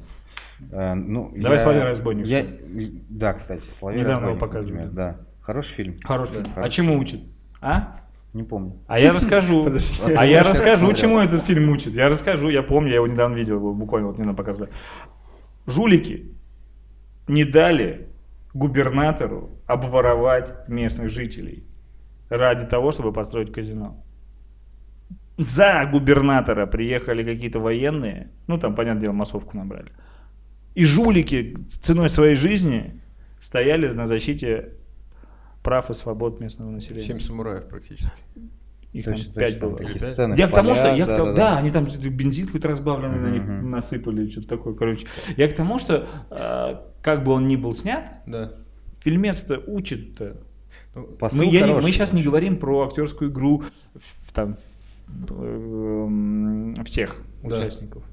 А, 0.72 0.94
ну, 0.94 1.32
Давай 1.36 1.58
«Славян 1.58 1.84
разбойник» 1.86 2.26
я-. 2.26 2.44
Да, 3.08 3.32
кстати, 3.34 3.64
Славян 3.64 4.00
Недавно 4.02 4.26
его 4.28 4.38
показывали. 4.38 4.82
например, 4.84 4.94
Да. 4.94 5.25
Хороший 5.46 5.74
фильм. 5.74 5.96
Хороший. 6.02 6.32
фильм. 6.32 6.46
А 6.46 6.54
Хороший. 6.54 6.74
чему 6.74 6.98
учит? 6.98 7.20
А? 7.60 8.00
Не 8.34 8.42
помню. 8.42 8.72
А 8.88 8.98
я 8.98 9.12
расскажу. 9.12 9.62
Подожди. 9.64 10.12
А 10.12 10.24
я 10.26 10.42
расскажу, 10.42 10.92
чему 10.92 11.20
этот 11.20 11.42
фильм 11.42 11.70
учит. 11.70 11.94
Я 11.94 12.08
расскажу, 12.08 12.48
я 12.48 12.64
помню, 12.64 12.90
я 12.90 12.96
его 12.96 13.06
недавно 13.06 13.36
видел, 13.36 13.56
его 13.56 13.72
буквально 13.72 14.08
вот 14.08 14.18
недавно 14.18 14.34
показывали. 14.34 14.72
Жулики 15.66 16.32
не 17.28 17.44
дали 17.44 18.08
губернатору 18.54 19.50
обворовать 19.66 20.68
местных 20.68 21.10
жителей 21.10 21.64
ради 22.28 22.66
того, 22.66 22.90
чтобы 22.90 23.12
построить 23.12 23.52
казино. 23.52 24.02
За 25.38 25.88
губернатора 25.92 26.66
приехали 26.66 27.22
какие-то 27.22 27.60
военные, 27.60 28.32
ну 28.48 28.58
там, 28.58 28.74
понятное 28.74 29.02
дело, 29.02 29.12
массовку 29.12 29.56
набрали. 29.56 29.92
И 30.74 30.84
жулики 30.84 31.56
ценой 31.68 32.08
своей 32.08 32.34
жизни 32.34 33.00
стояли 33.40 33.92
на 33.92 34.06
защите 34.08 34.72
прав 35.66 35.90
и 35.90 35.94
свобод 35.94 36.38
местного 36.40 36.70
населения. 36.70 37.04
Семь 37.06 37.18
самураев 37.20 37.66
практически. 37.66 38.12
Их 38.92 39.04
Точно, 39.04 39.24
там 39.24 39.34
пять 39.34 39.60
было. 39.60 39.76
такие 39.76 39.98
сцены 39.98 40.34
Я 40.38 40.46
к 40.48 40.52
тому, 40.52 40.74
что, 40.76 40.94
я 40.94 41.04
к 41.04 41.08
тому- 41.08 41.24
да, 41.26 41.32
да-да-да. 41.34 41.58
они 41.58 41.70
там 41.72 41.84
бензин 41.84 42.46
какой-то 42.46 42.68
разбавленный 42.68 43.18
на 43.18 43.30
них 43.30 43.42
насыпали, 43.64 44.30
что-то 44.30 44.48
такое, 44.48 44.74
короче. 44.74 45.06
Я 45.36 45.48
к 45.48 45.54
тому, 45.56 45.78
что 45.80 46.06
э, 46.30 46.76
как 47.02 47.24
бы 47.24 47.32
он 47.32 47.48
ни 47.48 47.56
был 47.56 47.74
снят, 47.74 48.22
Да. 48.26 48.52
фильмец-то 48.96 49.60
учит-то. 49.66 50.36
Ну, 50.94 51.02
Посыл 51.18 51.44
Мы, 51.44 51.52
я 51.52 51.60
не- 51.62 51.66
мы 51.66 51.74
хороший, 51.80 51.92
сейчас 51.92 52.12
не 52.12 52.22
говорим 52.22 52.58
про 52.58 52.84
актерскую 52.86 53.30
игру 53.32 53.64
в- 53.96 54.32
там, 54.32 54.54
в- 54.54 55.42
эм, 55.42 56.74
всех 56.84 57.16
Да. 57.42 57.48
участников. 57.56 58.04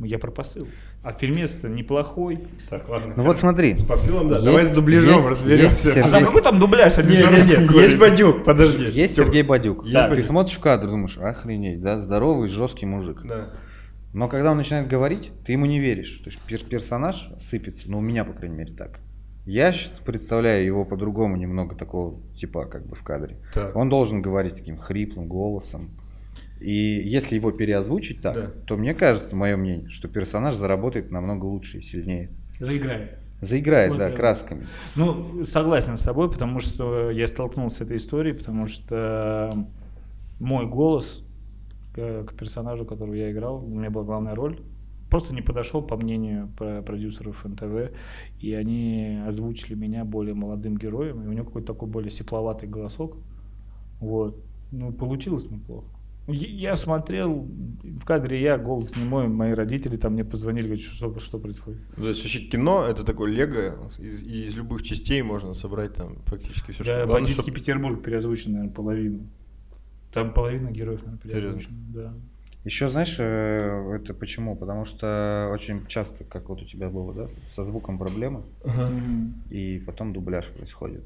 Я 0.00 0.18
про 0.18 0.30
посыл. 0.30 0.68
А 1.04 1.12
фильмец-то 1.12 1.68
неплохой. 1.68 2.48
Так, 2.70 2.88
ладно. 2.88 3.12
Ну 3.16 3.22
вот 3.24 3.36
смотри. 3.38 3.76
С 3.76 3.84
посылом, 3.84 4.26
да. 4.28 4.36
Есть- 4.36 4.44
Давай 4.46 4.64
с 4.64 4.70
дубляжом 4.74 5.14
есть- 5.16 5.28
разберемся. 5.28 5.64
есть 5.64 5.86
А 5.86 5.90
Сергей- 5.90 6.10
там 6.12 6.24
какой 6.24 6.42
там 6.42 6.58
дубляж? 6.58 6.96
Не, 6.96 7.02
не, 7.04 7.16
не, 7.16 7.82
есть 7.82 7.98
Бадюк, 7.98 8.42
подожди. 8.44 8.86
Есть. 8.86 9.14
Сергей 9.16 9.42
Бадюк. 9.42 9.84
Я 9.84 10.04
Ты 10.04 10.08
Бадюк. 10.10 10.24
смотришь 10.24 10.56
в 10.56 10.60
кадр, 10.60 10.86
думаешь, 10.88 11.18
охренеть, 11.18 11.82
да, 11.82 12.00
здоровый, 12.00 12.48
жесткий 12.48 12.86
мужик. 12.86 13.20
Да. 13.24 13.50
Но 14.14 14.28
когда 14.28 14.52
он 14.52 14.56
начинает 14.56 14.88
говорить, 14.88 15.30
ты 15.44 15.52
ему 15.52 15.66
не 15.66 15.78
веришь. 15.78 16.22
То 16.24 16.30
есть 16.30 16.40
пер- 16.48 16.66
персонаж 16.68 17.28
сыпется, 17.38 17.90
ну 17.90 17.98
у 17.98 18.00
меня, 18.00 18.24
по 18.24 18.32
крайней 18.32 18.56
мере, 18.56 18.72
так. 18.72 19.00
Я 19.44 19.74
представляю 20.06 20.64
его 20.64 20.86
по-другому 20.86 21.36
немного 21.36 21.74
такого 21.76 22.18
типа 22.34 22.64
как 22.64 22.86
бы 22.86 22.94
в 22.96 23.02
кадре. 23.02 23.36
Так. 23.52 23.76
Он 23.76 23.90
должен 23.90 24.22
говорить 24.22 24.54
таким 24.54 24.78
хриплым 24.78 25.28
голосом. 25.28 25.90
И 26.64 27.02
если 27.06 27.36
его 27.36 27.50
переозвучить 27.52 28.20
так, 28.22 28.34
Да. 28.34 28.50
то 28.66 28.76
мне 28.76 28.94
кажется, 28.94 29.36
мое 29.36 29.56
мнение, 29.56 29.88
что 29.90 30.08
персонаж 30.08 30.54
заработает 30.54 31.10
намного 31.10 31.44
лучше 31.44 31.78
и 31.78 31.80
сильнее. 31.82 32.30
Заиграет. 32.58 33.18
Заиграет, 33.42 33.90
Вот 33.90 33.98
да, 33.98 34.08
это. 34.08 34.16
красками. 34.16 34.66
Ну, 34.96 35.44
согласен 35.44 35.96
с 35.98 36.00
тобой, 36.02 36.30
потому 36.30 36.60
что 36.60 37.10
я 37.10 37.26
столкнулся 37.26 37.78
с 37.78 37.80
этой 37.82 37.98
историей, 37.98 38.32
потому 38.34 38.64
что 38.66 39.52
мой 40.40 40.66
голос 40.66 41.22
к, 41.94 42.26
персонажу, 42.38 42.86
которого 42.86 43.14
я 43.14 43.30
играл, 43.30 43.62
у 43.62 43.68
меня 43.68 43.90
была 43.90 44.04
главная 44.04 44.34
роль, 44.34 44.60
просто 45.10 45.34
не 45.34 45.42
подошел, 45.42 45.82
по 45.82 45.96
мнению 45.96 46.48
про- 46.56 46.80
продюсеров 46.80 47.44
НТВ, 47.44 47.92
и 48.40 48.54
они 48.54 49.20
озвучили 49.28 49.74
меня 49.74 50.04
более 50.06 50.34
молодым 50.34 50.76
героем, 50.78 51.22
и 51.22 51.26
у 51.28 51.32
него 51.32 51.44
какой-то 51.44 51.74
такой 51.74 51.88
более 51.88 52.10
сепловатый 52.10 52.68
голосок. 52.70 53.18
Вот. 54.00 54.42
Ну, 54.72 54.92
получилось 54.92 55.50
неплохо. 55.50 55.86
Я 56.26 56.74
смотрел, 56.76 57.46
в 57.82 58.04
кадре 58.06 58.40
я, 58.40 58.56
голос 58.56 58.96
не 58.96 59.04
мой, 59.04 59.28
мои 59.28 59.52
родители 59.52 59.96
там 59.98 60.14
мне 60.14 60.24
позвонили, 60.24 60.64
говорят, 60.68 60.82
что, 60.84 61.18
что 61.18 61.38
происходит. 61.38 61.80
То 61.96 62.08
есть 62.08 62.22
вообще 62.22 62.40
кино 62.40 62.86
это 62.86 63.04
такое 63.04 63.30
лего, 63.30 63.90
из, 63.98 64.22
из 64.22 64.54
любых 64.56 64.82
частей 64.82 65.20
можно 65.22 65.52
собрать 65.52 65.94
там 65.94 66.16
фактически 66.24 66.70
все, 66.72 66.82
Да, 66.84 67.04
что 67.04 67.12
бандитский 67.12 67.42
чтоб- 67.52 67.54
Петербург 67.56 68.02
переозвучен, 68.02 68.52
наверное, 68.52 68.74
половину. 68.74 69.26
Там 70.14 70.32
половина 70.32 70.70
героев, 70.70 71.02
наверное, 71.04 71.20
Серьезно? 71.30 71.40
переозвучена. 71.60 71.76
Да. 71.92 72.14
Еще 72.64 72.88
знаешь, 72.88 73.16
э, 73.18 73.96
это 73.96 74.14
почему? 74.14 74.56
Потому 74.56 74.86
что 74.86 75.50
очень 75.52 75.86
часто, 75.88 76.24
как 76.24 76.48
вот 76.48 76.62
у 76.62 76.64
тебя 76.64 76.88
было, 76.88 77.12
да, 77.12 77.28
со 77.48 77.62
звуком 77.64 77.98
проблемы, 77.98 78.44
и 79.50 79.82
потом 79.84 80.14
дубляж 80.14 80.48
происходит. 80.48 81.04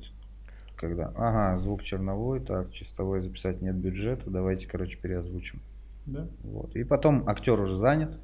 Когда, 0.79 1.13
ага, 1.17 1.59
звук 1.61 1.83
черновой, 1.83 2.41
так, 2.41 2.71
чистовой 2.73 3.21
записать 3.21 3.61
нет 3.63 3.75
бюджета, 3.75 4.31
давайте, 4.31 4.69
короче, 4.69 4.97
переозвучим. 4.97 5.61
Да? 6.07 6.27
Вот. 6.45 6.77
И 6.77 6.85
потом 6.85 7.29
актер 7.29 7.61
уже 7.61 7.77
занят, 7.77 8.17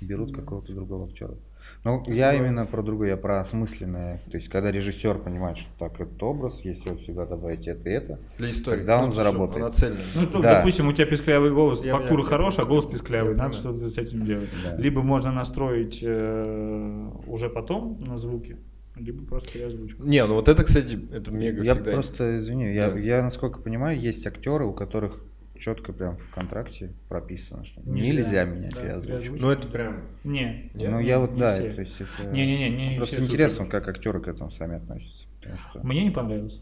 берут 0.00 0.34
какого-то 0.34 0.72
другого 0.74 1.06
актера. 1.06 1.34
Ну, 1.82 2.02
я 2.06 2.34
именно 2.34 2.66
про 2.66 2.82
другое, 2.82 3.10
я 3.10 3.16
про 3.16 3.40
осмысленное. 3.40 4.20
То 4.30 4.36
есть, 4.36 4.48
когда 4.48 4.70
режиссер 4.70 5.18
понимает, 5.18 5.58
что 5.58 5.70
так, 5.78 6.00
этот 6.00 6.22
образ, 6.22 6.62
если 6.64 6.90
вот 6.90 7.00
сюда 7.00 7.26
добавить 7.26 7.66
это 7.66 7.88
и 7.88 7.92
это, 7.92 8.18
для 8.38 8.50
истории. 8.50 8.78
Когда 8.78 8.98
он 9.00 9.06
Ну, 9.06 9.12
заработает. 9.12 9.74
Ну, 10.14 10.22
что, 10.24 10.40
Да. 10.40 10.56
допустим, 10.58 10.88
у 10.88 10.92
тебя 10.92 11.06
писклявый 11.06 11.52
голос, 11.52 11.84
Я 11.84 11.96
фактура 11.96 12.22
хорошая, 12.22 12.64
а 12.64 12.64
я 12.64 12.68
голос 12.68 12.84
понимаю, 12.84 13.00
писклявый, 13.00 13.32
я 13.32 13.42
надо 13.42 13.54
что-то 13.54 13.88
с 13.88 13.98
этим 13.98 14.24
делать. 14.24 14.48
Да. 14.62 14.76
Либо 14.76 15.02
можно 15.02 15.32
настроить 15.32 16.00
э, 16.02 17.10
уже 17.26 17.48
потом 17.50 17.98
на 18.06 18.16
звуки, 18.16 18.56
либо 18.96 19.24
просто 19.24 19.52
переозвучку. 19.52 20.02
Не, 20.04 20.24
ну 20.26 20.34
вот 20.34 20.48
это, 20.48 20.62
кстати, 20.64 20.98
это 21.12 21.30
мега 21.30 21.62
я 21.62 21.74
всегда. 21.74 21.92
просто, 21.92 22.36
извини, 22.38 22.74
я, 22.74 22.90
Да. 22.90 22.98
я, 22.98 23.22
насколько 23.22 23.60
понимаю, 23.60 23.98
есть 24.00 24.26
актеры, 24.26 24.64
у 24.66 24.72
которых 24.72 25.22
четко 25.56 25.92
прям 25.92 26.16
в 26.16 26.30
контракте 26.30 26.92
прописано, 27.08 27.64
что 27.64 27.80
Нельзя. 27.82 28.12
нельзя, 28.12 28.44
меня 28.44 28.70
Да, 28.74 28.80
переозвучивать. 28.80 29.40
Ну 29.40 29.50
это 29.50 29.68
прям... 29.68 30.00
Не. 30.24 30.70
Нет, 30.74 30.90
Ну, 30.90 30.98
я 31.00 31.18
вот, 31.20 31.32
не 31.32 31.40
да, 31.40 31.50
все. 31.52 31.72
то 31.72 31.80
есть 31.80 32.00
это... 32.00 32.30
Не-не-не, 32.30 32.90
не 32.90 32.96
Просто 32.96 33.16
все 33.16 33.24
интересно, 33.24 33.66
как 33.66 33.88
актеры 33.88 34.20
к 34.20 34.28
этому 34.28 34.50
сами 34.50 34.76
относятся. 34.76 35.24
Что... 35.70 35.80
Мне 35.86 36.04
не 36.04 36.10
понравилось. 36.10 36.60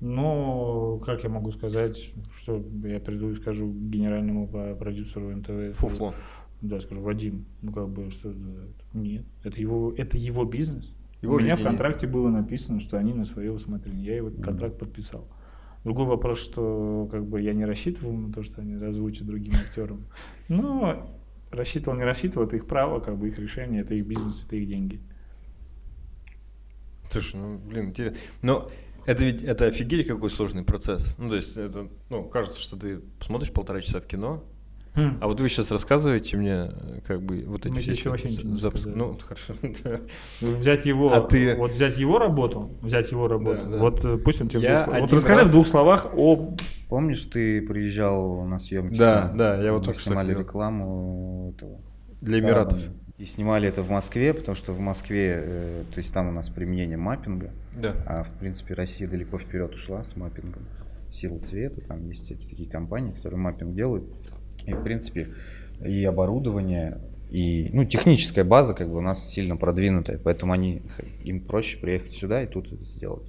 Но, 0.00 0.98
как 1.06 1.22
я 1.22 1.28
могу 1.28 1.52
сказать, 1.52 1.96
что 2.42 2.64
я 2.82 2.98
приду 2.98 3.30
и 3.30 3.36
скажу 3.36 3.72
генеральному 3.72 4.48
продюсеру 4.76 5.30
НТВ. 5.36 5.78
Фуфло. 5.78 6.14
Да, 6.60 6.80
скажу, 6.80 7.00
Вадим, 7.02 7.44
ну 7.60 7.72
как 7.72 7.88
бы, 7.88 8.10
что 8.10 8.30
это? 8.30 8.38
Нет, 8.94 9.24
это 9.44 9.60
его, 9.60 9.92
это 9.96 10.16
его 10.16 10.44
бизнес. 10.44 10.92
Его 11.22 11.36
У 11.36 11.40
меня 11.40 11.56
в 11.56 11.62
контракте 11.62 12.06
было 12.06 12.28
написано, 12.28 12.80
что 12.80 12.98
они 12.98 13.14
на 13.14 13.24
свое 13.24 13.52
усмотрение. 13.52 14.04
Я 14.04 14.16
его 14.16 14.30
контракт 14.30 14.78
подписал. 14.78 15.28
Другой 15.84 16.06
вопрос, 16.06 16.40
что 16.40 17.08
как 17.10 17.26
бы 17.26 17.40
я 17.40 17.54
не 17.54 17.64
рассчитывал 17.64 18.12
на 18.12 18.32
то, 18.32 18.42
что 18.42 18.60
они 18.60 18.74
озвучат 18.74 19.26
другим 19.26 19.54
актерам. 19.54 20.06
Но 20.48 21.08
рассчитывал, 21.50 21.96
не 21.96 22.04
рассчитывал, 22.04 22.46
это 22.46 22.56
их 22.56 22.66
право, 22.66 23.00
как 23.00 23.16
бы 23.18 23.28
их 23.28 23.38
решение, 23.38 23.82
это 23.82 23.94
их 23.94 24.06
бизнес, 24.06 24.44
это 24.44 24.56
их 24.56 24.68
деньги. 24.68 25.00
Слушай, 27.10 27.36
ну, 27.36 27.58
блин, 27.58 27.90
интересно. 27.90 28.18
Но 28.42 28.68
это 29.06 29.24
ведь, 29.24 29.42
это 29.42 29.66
офигеть 29.66 30.06
какой 30.06 30.30
сложный 30.30 30.64
процесс. 30.64 31.16
Ну, 31.18 31.28
то 31.28 31.36
есть, 31.36 31.56
это, 31.56 31.88
ну, 32.08 32.28
кажется, 32.28 32.60
что 32.60 32.76
ты 32.76 33.00
смотришь 33.20 33.52
полтора 33.52 33.80
часа 33.80 34.00
в 34.00 34.06
кино, 34.06 34.44
Хм. 34.94 35.18
а 35.22 35.26
вот 35.26 35.40
вы 35.40 35.48
сейчас 35.48 35.70
рассказываете 35.70 36.36
мне, 36.36 36.70
как 37.06 37.22
бы, 37.22 37.44
вот 37.46 37.64
эти 37.64 37.72
Мы 37.72 37.80
все 37.80 37.92
еще 37.92 38.10
вообще 38.10 38.28
запуск-. 38.28 38.86
Ну, 38.94 39.16
хорошо, 39.22 39.54
да. 39.84 40.00
Взять 40.42 40.84
его, 40.84 41.12
А 41.14 41.20
ты- 41.22 41.56
вот 41.56 41.70
взять 41.70 41.96
его 41.98 42.18
работу, 42.18 42.70
взять 42.82 43.10
его 43.10 43.26
работу. 43.26 43.62
Да, 43.64 43.68
да. 43.70 43.78
Вот 43.78 44.04
э, 44.04 44.18
пусть 44.18 44.42
он 44.42 44.48
тебе 44.48 44.62
Я 44.62 44.84
двух 44.84 45.00
Вот 45.00 45.12
расскажи 45.14 45.40
раз- 45.40 45.48
в 45.48 45.52
двух 45.52 45.66
словах 45.66 46.06
о 46.14 46.54
Помнишь, 46.90 47.24
ты 47.24 47.62
приезжал 47.62 48.44
на 48.44 48.58
съемки? 48.58 48.98
Да, 48.98 49.30
на- 49.32 49.38
да, 49.56 49.62
я 49.62 49.72
вот 49.72 49.78
мы 49.78 49.84
только 49.86 50.00
что 50.00 50.10
снимали 50.10 50.28
видел. 50.28 50.40
рекламу 50.40 51.54
этого. 51.56 51.80
Для 52.20 52.40
Эмиратов. 52.40 52.82
И 53.16 53.24
снимали 53.24 53.68
это 53.68 53.82
в 53.82 53.90
Москве, 53.90 54.34
потому 54.34 54.56
что 54.56 54.72
в 54.72 54.80
Москве, 54.80 55.40
э, 55.42 55.82
то 55.94 55.98
есть 55.98 56.12
там 56.12 56.28
у 56.28 56.32
нас 56.32 56.48
применение 56.50 56.98
маппинга, 56.98 57.50
Да. 57.80 57.94
а 58.06 58.24
в 58.24 58.30
принципе 58.38 58.74
Россия 58.74 59.08
далеко 59.08 59.38
вперед 59.38 59.72
ушла 59.74 60.02
с 60.04 60.16
маппингом. 60.16 60.64
Сила 61.12 61.38
цвета, 61.38 61.80
там 61.82 62.08
есть 62.08 62.24
всякие 62.24 62.48
такие 62.48 62.68
компании, 62.70 63.12
которые 63.12 63.38
маппинг 63.38 63.74
делают. 63.74 64.04
И 64.66 64.72
в 64.72 64.82
принципе 64.82 65.28
и 65.84 66.04
оборудование, 66.04 67.00
и 67.30 67.70
ну, 67.72 67.84
техническая 67.84 68.44
база 68.44 68.74
как 68.74 68.88
бы 68.88 68.98
у 68.98 69.00
нас 69.00 69.28
сильно 69.30 69.56
продвинутая, 69.56 70.18
поэтому 70.18 70.52
они, 70.52 70.82
им 71.24 71.40
проще 71.40 71.78
приехать 71.78 72.12
сюда 72.12 72.42
и 72.42 72.46
тут 72.46 72.72
это 72.72 72.84
сделать. 72.84 73.26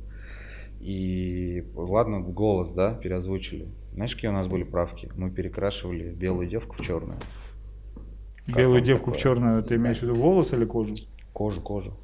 И 0.79 1.65
ладно, 1.75 2.19
голос, 2.19 2.73
да, 2.73 2.93
переозвучили. 2.93 3.69
Знаешь, 3.93 4.15
какие 4.15 4.29
у 4.29 4.33
нас 4.33 4.47
были 4.47 4.63
правки? 4.63 5.09
Мы 5.15 5.31
перекрашивали 5.31 6.11
белую 6.11 6.47
девку 6.49 6.75
в 6.75 6.81
черную. 6.81 7.19
Как 8.47 8.57
белую 8.57 8.81
девку 8.81 9.09
в 9.09 9.13
такое? 9.13 9.21
черную. 9.21 9.63
Ты 9.63 9.75
имеешь 9.75 9.99
в 9.99 10.03
виду 10.03 10.15
волос 10.15 10.51
или 10.53 10.65
кожу? 10.65 10.93
Кожу, 11.31 11.61
кожу. 11.61 11.97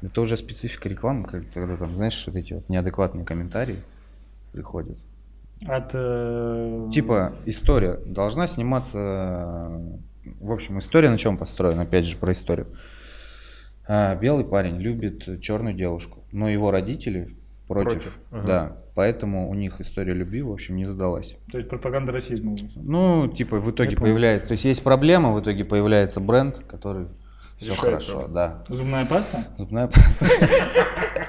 Это 0.00 0.20
уже 0.20 0.36
специфика 0.36 0.88
рекламы, 0.88 1.24
когда 1.24 1.76
там, 1.76 1.94
знаешь, 1.96 2.24
вот 2.26 2.36
эти 2.36 2.54
вот 2.54 2.68
неадекватные 2.70 3.26
комментарии 3.26 3.78
приходят. 4.52 4.98
От 5.66 5.90
э, 5.94 6.88
Типа, 6.92 7.32
история 7.46 7.98
должна 8.04 8.46
сниматься... 8.46 8.98
э, 8.98 10.34
В 10.40 10.52
общем, 10.52 10.78
история 10.78 11.08
на 11.10 11.18
чем 11.18 11.38
построена? 11.38 11.82
Опять 11.82 12.04
же, 12.06 12.16
про 12.16 12.32
историю. 12.32 12.66
А, 13.88 14.14
белый 14.16 14.44
парень 14.44 14.78
любит 14.78 15.40
черную 15.40 15.74
девушку, 15.74 16.24
но 16.32 16.48
его 16.48 16.70
родители 16.70 17.36
против. 17.68 17.92
Против, 17.92 18.18
ага. 18.32 18.46
Да, 18.46 18.76
поэтому 18.94 19.48
у 19.48 19.54
них 19.54 19.80
история 19.80 20.12
любви, 20.12 20.42
в 20.42 20.52
общем, 20.52 20.76
не 20.76 20.84
задалась. 20.86 21.36
То 21.50 21.58
есть 21.58 21.70
пропаганда 21.70 22.12
расизма. 22.12 22.54
Ну, 22.74 23.28
типа, 23.28 23.58
в 23.58 23.70
итоге 23.70 23.92
Я 23.92 23.96
появляется... 23.96 24.48
То 24.48 24.52
есть, 24.52 24.64
есть 24.64 24.82
проблема, 24.82 25.32
в 25.32 25.40
итоге 25.40 25.64
появляется 25.64 26.20
бренд, 26.20 26.58
который... 26.68 27.06
Все 27.58 27.74
хорошо, 27.74 28.28
да. 28.28 28.62
Зубная 28.68 29.06
паста? 29.06 29.46
Зубная 29.56 29.90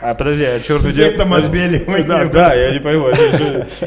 А, 0.01 0.13
подожди, 0.13 0.43
а 0.43 0.59
черную 0.59 0.93
С 0.93 0.97
эффектом 0.97 1.29
девку- 1.29 1.45
отбеливания. 1.45 2.05
Да, 2.05 2.25
да, 2.27 2.53
я 2.53 2.73
не 2.73 2.79
пойму. 2.79 3.07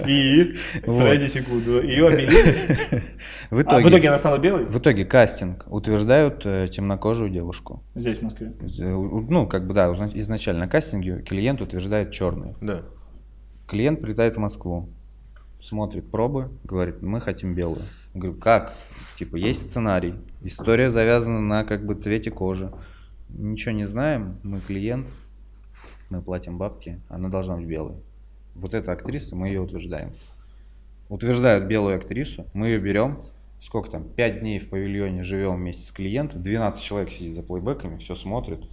И? 0.06 0.56
Подожди 0.84 1.28
секунду. 1.28 1.82
Ее 1.82 2.06
обелили? 2.08 3.04
В 3.50 3.58
А 3.58 3.62
итоге, 3.62 3.84
в 3.84 3.88
итоге 3.90 4.08
она 4.08 4.18
стала 4.18 4.38
белой? 4.38 4.64
в 4.64 4.78
итоге 4.78 5.04
кастинг 5.04 5.64
утверждают 5.68 6.42
э, 6.46 6.68
темнокожую 6.72 7.30
девушку. 7.30 7.82
Здесь, 7.94 8.18
в 8.18 8.22
Москве. 8.22 8.52
Э, 8.78 8.84
Ну, 8.92 9.46
как 9.46 9.66
бы, 9.66 9.74
да, 9.74 9.88
изначально 10.14 10.60
на 10.66 10.68
кастинге 10.68 11.22
клиент 11.22 11.60
утверждает 11.60 12.12
черную. 12.12 12.56
Да. 12.60 12.82
Клиент 13.68 14.00
прилетает 14.00 14.36
в 14.36 14.38
Москву, 14.38 14.88
смотрит 15.62 16.10
пробы, 16.10 16.50
говорит, 16.64 17.02
мы 17.02 17.20
хотим 17.20 17.54
белую. 17.54 17.82
Я 18.14 18.20
говорю, 18.20 18.38
как? 18.38 18.72
Типа, 19.18 19.36
есть 19.36 19.68
сценарий, 19.68 20.14
история 20.42 20.90
завязана 20.90 21.40
на 21.40 21.64
как 21.64 21.84
бы 21.84 21.94
цвете 21.94 22.30
кожи. 22.30 22.72
Ничего 23.28 23.72
не 23.72 23.86
знаем, 23.86 24.38
мы 24.42 24.60
клиент, 24.60 25.06
мы 26.08 26.20
платим 26.20 26.58
бабки, 26.58 27.00
она 27.08 27.28
должна 27.28 27.56
быть 27.56 27.66
белой. 27.66 27.96
Вот 28.54 28.74
эта 28.74 28.92
актриса, 28.92 29.36
мы 29.36 29.48
ее 29.48 29.60
утверждаем. 29.60 30.12
Утверждают 31.08 31.66
белую 31.66 31.96
актрису, 31.96 32.46
мы 32.52 32.68
ее 32.68 32.80
берем, 32.80 33.22
сколько 33.60 33.90
там, 33.90 34.04
5 34.04 34.40
дней 34.40 34.58
в 34.58 34.68
павильоне 34.68 35.22
живем 35.22 35.56
вместе 35.56 35.84
с 35.84 35.92
клиентом, 35.92 36.42
12 36.42 36.82
человек 36.82 37.10
сидит 37.10 37.34
за 37.34 37.42
плейбеками, 37.42 37.98
все 37.98 38.14
смотрит. 38.14 38.64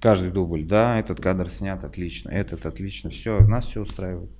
Каждый 0.00 0.30
дубль, 0.30 0.64
да, 0.64 0.98
этот 1.00 1.20
кадр 1.20 1.48
снят 1.48 1.82
отлично, 1.82 2.30
этот 2.30 2.66
отлично, 2.66 3.10
все, 3.10 3.40
нас 3.40 3.66
все 3.66 3.80
устраивает. 3.80 4.30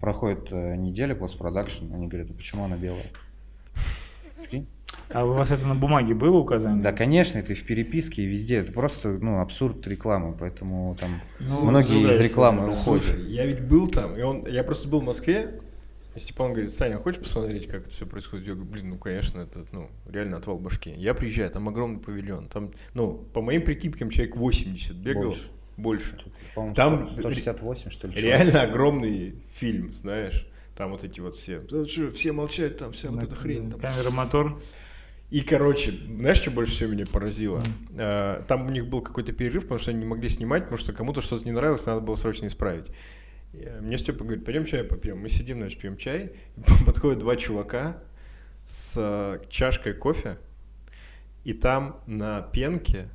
Проходит 0.00 0.48
э, 0.50 0.76
неделя 0.76 1.14
постпродакшн, 1.14 1.92
они 1.94 2.08
говорят, 2.08 2.30
а 2.30 2.34
почему 2.34 2.64
она 2.64 2.76
белая? 2.76 3.06
А 5.10 5.24
у 5.24 5.32
вас 5.32 5.50
это 5.50 5.66
на 5.66 5.74
бумаге 5.74 6.14
было 6.14 6.38
указание? 6.38 6.82
Да, 6.82 6.92
конечно, 6.92 7.38
это 7.38 7.52
и 7.52 7.56
в 7.56 7.64
переписке, 7.64 8.22
и 8.22 8.26
везде. 8.26 8.56
Это 8.56 8.72
просто 8.72 9.10
ну, 9.10 9.40
абсурд 9.40 9.86
рекламы, 9.86 10.34
поэтому 10.38 10.96
там 10.98 11.20
Ну, 11.40 11.64
многие 11.64 12.14
из 12.14 12.20
рекламы 12.20 12.70
уходят. 12.70 13.04
Слушай, 13.04 13.22
я 13.26 13.46
ведь 13.46 13.60
был 13.60 13.88
там, 13.88 14.16
и 14.16 14.22
он, 14.22 14.46
я 14.46 14.64
просто 14.64 14.88
был 14.88 15.00
в 15.00 15.04
Москве, 15.04 15.60
и 16.14 16.18
Степан 16.18 16.52
говорит, 16.52 16.72
Саня, 16.72 16.96
хочешь 16.98 17.20
посмотреть, 17.20 17.66
как 17.66 17.82
это 17.82 17.90
все 17.90 18.06
происходит? 18.06 18.46
Я 18.46 18.54
говорю, 18.54 18.70
блин, 18.70 18.90
ну, 18.90 18.98
конечно, 18.98 19.40
это, 19.40 19.66
ну, 19.72 19.90
реально 20.08 20.36
отвал 20.36 20.58
башки. 20.58 20.90
Я 20.96 21.12
приезжаю, 21.14 21.50
там 21.50 21.68
огромный 21.68 21.98
павильон, 21.98 22.48
там, 22.48 22.70
ну, 22.94 23.12
по 23.12 23.42
моим 23.42 23.62
прикидкам, 23.62 24.10
человек 24.10 24.36
80 24.36 24.96
бегал. 24.96 25.24
Больше. 25.24 25.50
Больше. 25.76 26.16
По-моему, 26.54 26.74
Там 26.76 27.06
100 27.08 27.20
168, 27.20 27.90
что 27.90 28.06
ли. 28.06 28.14
Реально 28.20 28.62
огромный 28.62 29.34
фильм, 29.46 29.92
знаешь. 29.92 30.46
Там 30.76 30.90
вот 30.90 31.04
эти 31.04 31.20
вот 31.20 31.36
все. 31.36 31.60
«Да 31.60 31.86
что, 31.86 32.10
все 32.10 32.32
молчат, 32.32 32.78
там 32.78 32.92
вся 32.92 33.10
вот 33.10 33.22
эта 33.22 33.34
хрень. 33.34 33.70
там». 33.70 33.80
Камера, 33.80 34.10
мотор. 34.10 34.60
И, 35.30 35.40
короче, 35.40 35.92
знаешь, 36.06 36.36
что 36.36 36.50
больше 36.50 36.72
всего 36.72 36.92
меня 36.92 37.06
поразило? 37.06 37.62
Э, 37.98 38.42
Там 38.46 38.66
у 38.66 38.70
них 38.70 38.86
был 38.86 39.00
какой-то 39.00 39.32
перерыв, 39.32 39.64
потому 39.64 39.78
что 39.78 39.90
они 39.90 40.00
не 40.00 40.06
могли 40.06 40.28
снимать, 40.28 40.64
потому 40.64 40.78
что 40.78 40.92
кому-то 40.92 41.20
что-то 41.20 41.44
не 41.44 41.52
нравилось, 41.52 41.86
надо 41.86 42.00
было 42.00 42.14
срочно 42.14 42.46
исправить. 42.46 42.86
Э, 43.52 43.80
Мне 43.80 43.98
Степа 43.98 44.24
говорит, 44.24 44.44
пойдем 44.44 44.64
чай 44.64 44.84
попьем. 44.84 45.18
Мы 45.18 45.28
сидим, 45.28 45.58
значит, 45.58 45.80
пьем 45.80 45.96
чай. 45.96 46.32
Подходят 46.86 47.18
два 47.18 47.36
чувака 47.36 48.02
с 48.66 48.94
э, 48.96 49.40
чашкой 49.48 49.94
кофе, 49.94 50.38
и 51.44 51.52
там 51.52 52.00
на 52.06 52.40
пенке 52.40 53.08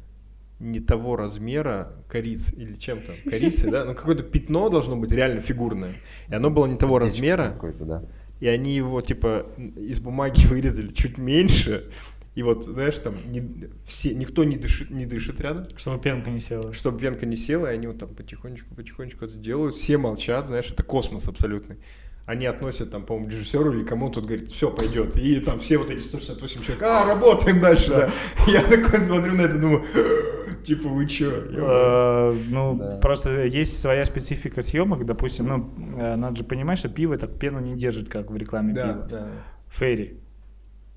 не 0.60 0.80
того 0.80 1.16
размера 1.16 1.94
корицы 2.10 2.54
или 2.56 2.76
чем 2.76 3.00
там, 3.00 3.16
корицы, 3.30 3.72
да, 3.72 3.86
ну 3.86 3.96
какое-то 3.96 4.24
пятно 4.24 4.70
должно 4.70 4.98
быть 4.98 5.12
реально 5.12 5.40
фигурное, 5.42 5.94
и 6.28 6.36
оно 6.36 6.50
было 6.50 6.66
не 6.66 6.78
того 6.78 7.00
размера, 7.00 7.52
Какой-то, 7.54 7.86
да. 7.86 8.04
И 8.40 8.48
они 8.48 8.76
его, 8.76 9.02
типа, 9.02 9.46
из 9.76 10.00
бумаги 10.00 10.46
вырезали 10.48 10.92
чуть 10.94 11.18
меньше, 11.18 11.92
и 12.36 12.44
вот, 12.44 12.64
знаешь, 12.64 12.98
там 13.00 13.16
не- 13.32 13.70
все, 13.84 14.14
никто 14.14 14.44
не 14.44 14.56
дышит, 14.56 14.92
не 14.92 15.06
дышит 15.06 15.42
рядом, 15.42 15.68
Чтобы 15.78 16.00
пенка 16.02 16.30
не 16.30 16.40
села. 16.40 16.72
чтобы 16.74 17.00
венка 17.02 17.26
не 17.26 17.36
села, 17.36 17.68
и 17.72 17.74
они 17.74 17.88
вот 17.88 18.00
там 18.00 18.10
потихонечку-потихонечку 18.10 19.26
это 19.26 19.36
делают, 19.36 19.76
все 19.76 19.98
молчат, 19.98 20.48
знаешь, 20.48 20.70
это 20.72 20.84
космос 20.84 21.28
абсолютный. 21.28 21.78
Они 22.26 22.46
относят 22.46 22.92
там, 22.92 23.08
по-моему, 23.08 23.30
режиссеру 23.32 23.74
или 23.74 23.84
кому-то, 23.84 24.22
говорит, 24.22 24.52
все, 24.52 24.70
пойдет. 24.70 25.18
И 25.18 25.40
там 25.40 25.58
все 25.58 25.80
вот 25.80 25.90
эти 25.90 26.00
168 26.00 26.62
человек, 26.62 26.84
а, 26.84 27.04
работаем 27.08 27.60
дальше, 27.60 27.90
да. 27.90 28.12
Я 28.48 28.62
такой 28.62 29.00
смотрю 29.00 29.34
на 29.34 29.42
это, 29.42 29.58
думаю, 29.58 29.84
типа, 30.64 30.90
вы 30.90 31.06
че? 31.08 31.26
Э, 31.30 32.36
Ну, 32.50 33.00
просто 33.02 33.46
есть 33.46 33.80
своя 33.80 34.06
специфика 34.06 34.62
съемок, 34.62 35.06
допустим, 35.06 35.48
ну, 35.48 35.70
э, 35.98 36.16
надо 36.16 36.38
же 36.38 36.44
понимать, 36.44 36.80
что 36.80 36.90
пиво 36.90 37.18
так 37.18 37.38
пену 37.40 37.60
не 37.60 37.76
держит, 37.78 38.10
как 38.10 38.32
в 38.32 38.36
рекламе 38.36 38.74
пива. 38.74 39.08
Ферри. 39.70 40.20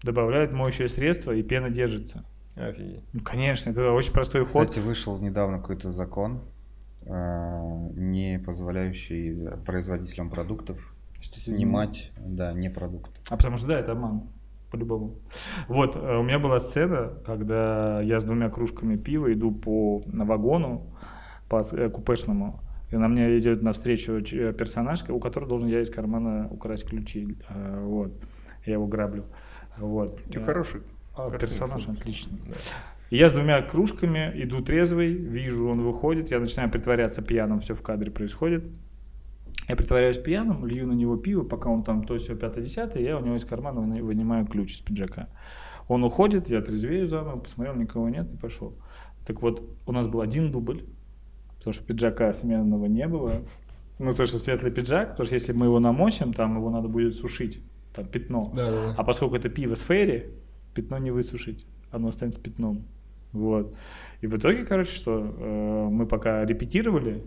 Добавляют 0.03 0.53
моющее 0.53 0.89
средство, 0.89 1.33
и 1.33 1.43
пена 1.43 1.71
держится. 1.71 2.25
Офигеть. 2.57 3.05
Ну, 3.13 3.21
конечно, 3.21 3.71
это 3.71 3.93
очень 3.93 4.13
простой 4.13 4.45
ход. 4.45 4.69
Кстати, 4.69 4.85
вышел 4.85 5.19
недавно 5.19 5.59
какой-то 5.59 5.93
закон, 5.93 6.43
э, 7.07 7.89
не 7.95 8.39
позволяющий 8.45 9.49
производителям 9.65 10.31
продуктов 10.31 10.95
снимать, 11.21 12.13
да, 12.19 12.53
не 12.53 12.69
продукт. 12.69 13.13
А 13.29 13.37
потому 13.37 13.57
что 13.57 13.69
да, 13.69 13.79
это 13.79 13.93
обман. 13.93 14.25
По-любому. 14.73 15.19
Вот, 15.69 15.97
э, 15.97 16.17
у 16.17 16.23
меня 16.23 16.39
была 16.39 16.59
сцена, 16.59 17.13
когда 17.27 18.01
я 18.01 18.19
с 18.19 18.25
двумя 18.25 18.49
кружками 18.49 18.97
пива 18.97 19.31
иду 19.31 19.53
по 19.53 20.03
вагону, 20.07 20.87
по 21.51 21.63
э, 21.73 21.91
купешному, 21.91 22.61
и 22.91 22.97
на 22.97 23.07
меня 23.07 23.39
идет 23.39 23.63
навстречу 23.63 24.13
э, 24.13 24.55
персонаж, 24.55 25.03
у 25.11 25.21
которого 25.21 25.51
должен 25.51 25.69
я 25.69 25.83
из 25.83 25.91
кармана 25.91 26.49
украсть 26.51 26.89
ключи. 26.89 27.37
Вот. 27.83 28.13
Я 28.65 28.75
его 28.75 28.87
граблю. 28.87 29.25
Вот. 29.77 30.23
Ты 30.33 30.41
хороший. 30.41 30.81
а, 31.15 31.31
персонаж 31.31 31.87
отличный. 31.89 32.41
Да. 32.49 32.55
Я 33.11 33.29
с 33.29 33.35
двумя 33.35 33.61
кружками 33.61 34.33
иду 34.37 34.63
трезвый, 34.63 35.13
вижу, 35.13 35.69
он 35.69 35.83
выходит, 35.83 36.31
я 36.31 36.41
начинаю 36.41 36.71
притворяться 36.71 37.21
пьяным, 37.21 37.61
все 37.61 37.75
в 37.75 37.83
кадре 37.83 38.11
происходит. 38.11 38.65
Я 39.69 39.77
притворяюсь 39.77 40.19
пьяным, 40.19 40.67
лью 40.67 40.87
на 40.87 40.93
него 40.93 41.17
пиво, 41.17 41.45
пока 41.45 41.71
он 41.71 41.85
там 41.85 42.05
то 42.05 42.19
все 42.19 42.35
пятое 42.35 42.65
десятое, 42.65 43.03
я 43.03 43.17
у 43.19 43.25
него 43.25 43.37
из 43.37 43.45
кармана 43.45 43.81
выни- 43.81 44.01
вынимаю 44.01 44.47
ключ 44.47 44.75
из 44.75 44.81
пиджака. 44.81 45.29
Он 45.89 46.05
уходит, 46.05 46.49
я 46.49 46.61
трезвею 46.61 47.07
заново, 47.07 47.39
посмотрел, 47.39 47.75
никого 47.77 48.09
нет 48.09 48.33
и 48.33 48.37
пошел. 48.37 48.75
Так 49.27 49.43
вот, 49.43 49.63
у 49.87 49.93
нас 49.93 50.09
был 50.09 50.21
один 50.21 50.51
дубль, 50.51 50.85
потому 51.59 51.73
что 51.73 51.85
пиджака 51.85 52.33
сменного 52.33 52.87
не 52.87 53.07
было. 53.07 53.33
Ну, 53.99 54.15
то, 54.15 54.27
что 54.27 54.39
светлый 54.39 54.73
пиджак, 54.73 55.11
потому 55.11 55.27
что 55.27 55.35
если 55.35 55.53
мы 55.53 55.67
его 55.67 55.79
намочим, 55.79 56.33
там 56.33 56.57
его 56.57 56.71
надо 56.71 56.89
будет 56.89 57.15
сушить, 57.15 57.63
там 57.95 58.07
пятно. 58.07 58.51
Да, 58.55 58.71
да, 58.71 58.95
А 58.99 59.05
поскольку 59.05 59.37
это 59.37 59.49
пиво 59.49 59.77
с 59.77 59.81
фейри, 59.81 60.31
пятно 60.75 60.99
не 60.99 61.11
высушить, 61.11 61.67
оно 61.91 62.09
останется 62.09 62.41
пятном. 62.41 62.83
Вот. 63.33 63.75
И 64.23 64.27
в 64.27 64.37
итоге, 64.37 64.65
короче, 64.65 64.93
что 64.93 65.35
э, 65.39 65.89
мы 65.91 66.07
пока 66.07 66.45
репетировали, 66.45 67.23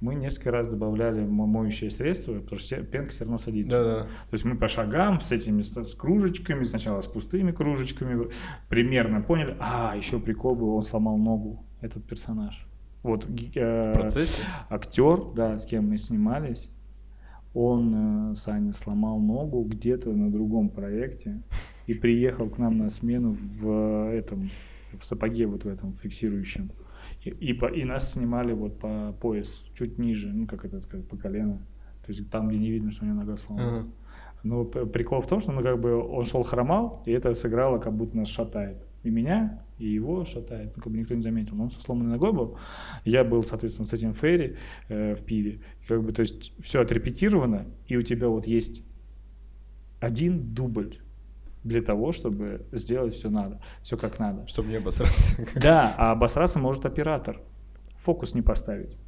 мы 0.00 0.14
несколько 0.14 0.50
раз 0.50 0.66
добавляли 0.66 1.24
мо- 1.24 1.46
моющее 1.46 1.90
средство, 1.90 2.34
потому 2.40 2.58
что 2.58 2.82
пенка 2.82 3.10
все 3.10 3.24
равно 3.24 3.38
садится. 3.38 3.70
Да, 3.70 3.84
да. 3.84 4.02
То 4.04 4.32
есть 4.32 4.44
мы 4.44 4.56
по 4.56 4.68
шагам 4.68 5.20
с 5.20 5.30
этими 5.30 5.62
с, 5.62 5.94
кружечками, 5.94 6.64
сначала 6.64 7.00
с 7.00 7.06
пустыми 7.06 7.52
кружечками, 7.52 8.28
примерно 8.68 9.20
поняли. 9.20 9.56
А, 9.60 9.94
еще 9.96 10.18
прикол 10.18 10.54
был, 10.56 10.74
он 10.74 10.82
сломал 10.82 11.18
ногу, 11.18 11.64
этот 11.80 12.06
персонаж. 12.06 12.66
Вот 13.02 13.26
э, 13.54 14.08
актер, 14.68 15.32
да, 15.34 15.58
с 15.58 15.64
кем 15.64 15.88
мы 15.88 15.96
снимались, 15.96 16.70
он, 17.54 18.32
э, 18.32 18.34
Саня, 18.34 18.72
сломал 18.72 19.18
ногу 19.18 19.64
где-то 19.64 20.10
на 20.12 20.30
другом 20.30 20.68
проекте 20.68 21.42
и 21.86 21.94
приехал 21.94 22.48
к 22.48 22.58
нам 22.58 22.78
на 22.78 22.90
смену 22.90 23.32
в 23.32 23.68
э, 24.10 24.18
этом, 24.18 24.50
в 24.98 25.04
сапоге 25.04 25.46
вот 25.46 25.64
в 25.64 25.68
этом 25.68 25.92
фиксирующем. 25.94 26.70
И, 27.22 27.30
и, 27.30 27.52
по- 27.52 27.66
и 27.66 27.84
нас 27.84 28.12
снимали 28.12 28.52
вот 28.52 28.78
по 28.78 29.14
пояс, 29.20 29.64
чуть 29.74 29.98
ниже, 29.98 30.32
ну, 30.32 30.46
как 30.46 30.64
это 30.64 30.80
сказать, 30.80 31.06
по 31.06 31.16
колено. 31.16 31.58
То 32.04 32.12
есть 32.12 32.30
там, 32.30 32.48
где 32.48 32.58
не 32.58 32.70
видно, 32.70 32.90
что 32.90 33.04
у 33.04 33.08
него 33.08 33.18
нога 33.18 33.36
сломана. 33.36 33.80
Ага. 33.80 33.88
Но 34.42 34.64
прикол 34.64 35.20
в 35.20 35.26
том, 35.26 35.40
что 35.40 35.52
ну, 35.52 35.62
как 35.62 35.78
бы 35.80 35.94
он 35.96 36.24
шел 36.24 36.42
хромал, 36.42 37.02
и 37.06 37.12
это 37.12 37.34
сыграло, 37.34 37.78
как 37.78 37.94
будто 37.94 38.16
нас 38.16 38.28
шатает. 38.28 38.78
И 39.02 39.10
меня, 39.10 39.62
и 39.78 39.86
его 39.86 40.24
шатает. 40.24 40.72
Ну, 40.76 40.82
как 40.82 40.92
бы 40.92 40.98
никто 40.98 41.14
не 41.14 41.22
заметил. 41.22 41.56
Но 41.56 41.64
он 41.64 41.70
со 41.70 41.80
сломанной 41.80 42.12
ногой 42.12 42.32
был. 42.32 42.58
Я 43.04 43.24
был, 43.24 43.42
соответственно, 43.42 43.86
с 43.86 43.92
этим 43.92 44.12
Ферри 44.14 44.56
э, 44.88 45.14
в 45.14 45.24
пиве. 45.24 45.60
И 45.82 45.86
как 45.86 46.02
бы, 46.02 46.12
то 46.12 46.20
есть, 46.20 46.52
все 46.58 46.80
отрепетировано, 46.80 47.66
и 47.86 47.96
у 47.96 48.02
тебя 48.02 48.28
вот 48.28 48.46
есть 48.46 48.82
один 50.00 50.54
дубль 50.54 50.98
для 51.64 51.82
того, 51.82 52.12
чтобы 52.12 52.66
сделать 52.72 53.14
все 53.14 53.30
надо, 53.30 53.60
все 53.82 53.96
как 53.96 54.18
надо. 54.18 54.46
Чтобы 54.46 54.68
не 54.68 54.76
обосраться. 54.76 55.46
Да, 55.60 55.94
а 55.98 56.12
обосраться 56.12 56.58
может 56.58 56.86
оператор. 56.86 57.40
Фокус 57.96 58.34
не 58.34 58.42
поставить. 58.42 58.98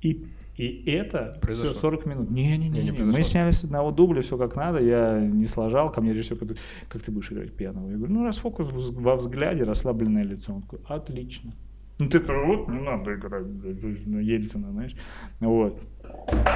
И, 0.00 0.26
и 0.56 0.90
это 0.90 1.38
Произошло. 1.40 1.72
все 1.72 1.80
40 1.80 2.06
минут. 2.06 2.30
Не-не-не. 2.30 2.82
Не, 2.82 2.90
не 2.90 3.02
Мы 3.02 3.22
сняли 3.22 3.50
с 3.50 3.64
одного 3.64 3.90
дубля, 3.90 4.22
все 4.22 4.38
как 4.38 4.54
надо. 4.56 4.80
Я 4.80 5.20
не 5.20 5.46
сложал. 5.46 5.90
Ко 5.90 6.00
мне 6.00 6.12
режиссер 6.12 6.36
говорит, 6.36 6.58
как 6.88 7.02
ты 7.02 7.10
будешь 7.10 7.32
играть 7.32 7.52
пьяного? 7.52 7.90
Я 7.90 7.96
говорю, 7.96 8.12
ну 8.12 8.24
раз 8.24 8.38
фокус 8.38 8.70
во 8.70 9.16
взгляде, 9.16 9.64
расслабленное 9.64 10.22
лицо. 10.22 10.54
Он 10.54 10.62
такой, 10.62 10.80
отлично. 10.86 11.52
Ну 11.98 12.08
ты 12.08 12.18
вот 12.20 12.68
не 12.68 12.80
надо 12.80 13.14
играть, 13.14 13.46
есть, 13.82 14.06
ну, 14.06 14.18
Ельцина, 14.18 14.70
знаешь. 14.70 14.94
Вот. 15.40 15.80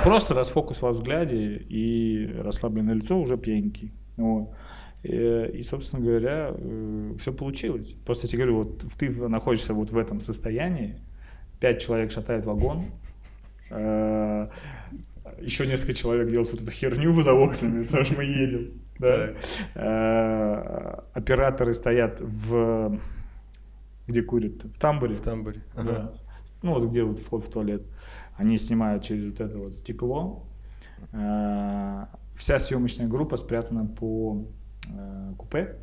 Просто 0.05 0.35
раз 0.35 0.51
фокус 0.51 0.83
во 0.83 0.91
взгляде 0.91 1.57
и 1.57 2.27
расслабленное 2.27 2.95
лицо 2.95 3.19
уже 3.19 3.39
пьяненький. 3.39 3.93
Вот. 4.17 4.51
Э, 5.03 5.51
И, 5.53 5.63
собственно 5.63 6.05
говоря, 6.05 6.55
все 7.19 7.33
получилось. 7.33 7.95
Просто 8.05 8.27
я 8.27 8.31
тебе 8.31 8.45
говорю, 8.45 8.65
вот 8.65 8.85
ты 8.99 9.11
находишься 9.29 9.75
вот 9.75 9.93
в 9.93 9.99
этом 9.99 10.21
состоянии, 10.21 10.97
пять 11.61 11.81
человек 11.83 12.13
шатают 12.13 12.45
вагон, 12.47 12.85
э, 13.71 14.49
еще 15.41 15.67
несколько 15.67 15.95
человек 15.95 16.29
делают 16.29 16.53
вот 16.53 16.63
эту 16.63 16.71
херню 16.71 17.23
за 17.23 17.33
окнами, 17.33 17.85
потому 17.85 18.05
что 18.05 18.17
мы 18.17 18.25
едем. 18.25 18.73
да. 18.99 19.31
Э, 19.75 21.01
Операторы 21.15 21.73
стоят 21.75 22.21
в... 22.21 22.99
Где 24.07 24.23
курят? 24.23 24.65
В 24.65 24.79
тамбуре. 24.79 25.15
В 25.15 25.21
тамбуре. 25.21 25.63
Да. 25.75 26.13
Ну, 26.63 26.75
вот 26.75 26.91
где 26.91 27.05
вот 27.05 27.19
вход 27.21 27.45
в 27.45 27.51
туалет. 27.51 27.83
Они 28.37 28.59
снимают 28.59 29.05
через 29.05 29.31
вот 29.31 29.41
это 29.41 29.57
вот 29.59 29.75
стекло. 29.75 30.45
Э, 31.13 32.07
Вся 32.35 32.59
съемочная 32.59 33.07
группа 33.09 33.37
спрятана 33.37 33.87
по 33.87 34.45
э, 34.93 35.35
купе. 35.37 35.77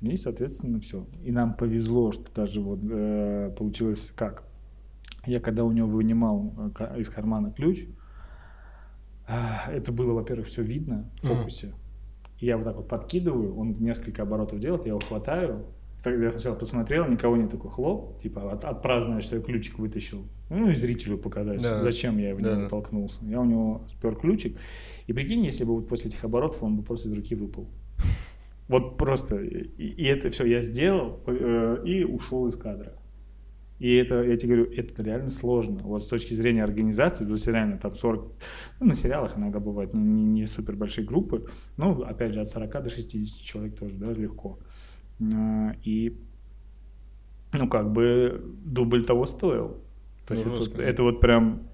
И, 0.00 0.16
соответственно, 0.16 0.80
все. 0.80 1.06
И 1.22 1.32
нам 1.32 1.54
повезло, 1.54 2.12
что 2.12 2.24
даже 2.34 2.60
вот 2.60 2.80
э, 2.90 3.54
получилось 3.56 4.12
как. 4.14 4.44
Я 5.24 5.40
когда 5.40 5.64
у 5.64 5.72
него 5.72 5.88
вынимал 5.88 6.52
э, 6.78 7.00
из 7.00 7.08
кармана 7.08 7.50
ключ, 7.52 7.86
а, 9.26 9.70
это 9.70 9.92
было, 9.92 10.12
во-первых, 10.12 10.46
все 10.48 10.62
видно 10.62 11.10
в 11.22 11.26
фокусе. 11.26 11.72
И 12.40 12.46
я 12.46 12.56
вот 12.56 12.64
так 12.64 12.76
вот 12.76 12.88
подкидываю, 12.88 13.56
он 13.56 13.76
несколько 13.80 14.22
оборотов 14.22 14.60
делает, 14.60 14.82
я 14.82 14.88
его 14.88 15.00
хватаю. 15.00 15.64
Тогда 16.02 16.26
я 16.26 16.32
сначала 16.32 16.54
посмотрел, 16.54 17.06
никого 17.08 17.36
нет, 17.38 17.50
такой 17.50 17.70
хлоп, 17.70 18.20
типа 18.20 18.52
от, 18.52 18.64
отпраздновать, 18.64 19.24
что 19.24 19.36
я 19.36 19.42
ключик 19.42 19.78
вытащил. 19.78 20.26
Ну 20.50 20.68
и 20.68 20.74
зрителю 20.74 21.16
показать, 21.16 21.62
Да. 21.62 21.80
зачем 21.80 22.18
я 22.18 22.34
в 22.34 22.40
него 22.42 22.54
Да. 22.54 22.68
толкнулся. 22.68 23.24
Я 23.24 23.40
у 23.40 23.46
него 23.46 23.86
спер 23.88 24.14
ключик. 24.14 24.58
И 25.06 25.12
прикинь, 25.12 25.44
если 25.44 25.64
бы 25.64 25.74
вот 25.74 25.88
после 25.88 26.10
этих 26.10 26.24
оборотов 26.24 26.62
он 26.62 26.76
бы 26.76 26.82
просто 26.82 27.08
из 27.08 27.14
руки 27.14 27.34
выпал. 27.34 27.68
Вот 28.66 28.96
просто. 28.96 29.36
И, 29.42 29.58
и 29.88 30.04
это 30.04 30.30
все 30.30 30.46
я 30.46 30.62
сделал 30.62 31.20
э, 31.26 31.82
и 31.84 32.02
ушел 32.04 32.46
из 32.46 32.56
кадра. 32.56 32.94
И 33.78 33.94
это, 33.96 34.22
я 34.22 34.36
тебе 34.38 34.56
говорю, 34.56 34.72
это 34.72 35.02
реально 35.02 35.30
сложно. 35.30 35.80
Вот 35.82 36.02
с 36.02 36.06
точки 36.06 36.32
зрения 36.32 36.64
организации, 36.64 37.26
то 37.26 37.32
есть 37.32 37.46
реально 37.46 37.76
там 37.76 37.94
40, 37.94 38.32
ну, 38.80 38.86
на 38.86 38.94
сериалах 38.94 39.36
иногда 39.36 39.60
бывают 39.60 39.92
не, 39.92 40.00
не, 40.02 40.24
не 40.24 40.46
супер 40.46 40.76
большие 40.76 41.04
группы, 41.04 41.46
ну, 41.76 42.02
опять 42.02 42.32
же, 42.32 42.40
от 42.40 42.48
40 42.48 42.84
до 42.84 42.88
60 42.88 43.42
человек 43.42 43.78
тоже, 43.78 43.94
да, 43.96 44.12
легко. 44.12 44.58
А, 45.20 45.74
И, 45.82 46.18
ну, 47.52 47.68
как 47.68 47.92
бы 47.92 48.42
дубль 48.64 49.04
того 49.04 49.26
стоил. 49.26 49.82
То 50.26 50.34
Ну, 50.34 50.40
есть 50.40 50.46
это, 50.46 50.56
жестко, 50.56 50.76
да. 50.78 50.84
это 50.84 51.02
вот 51.02 51.20
прям, 51.20 51.68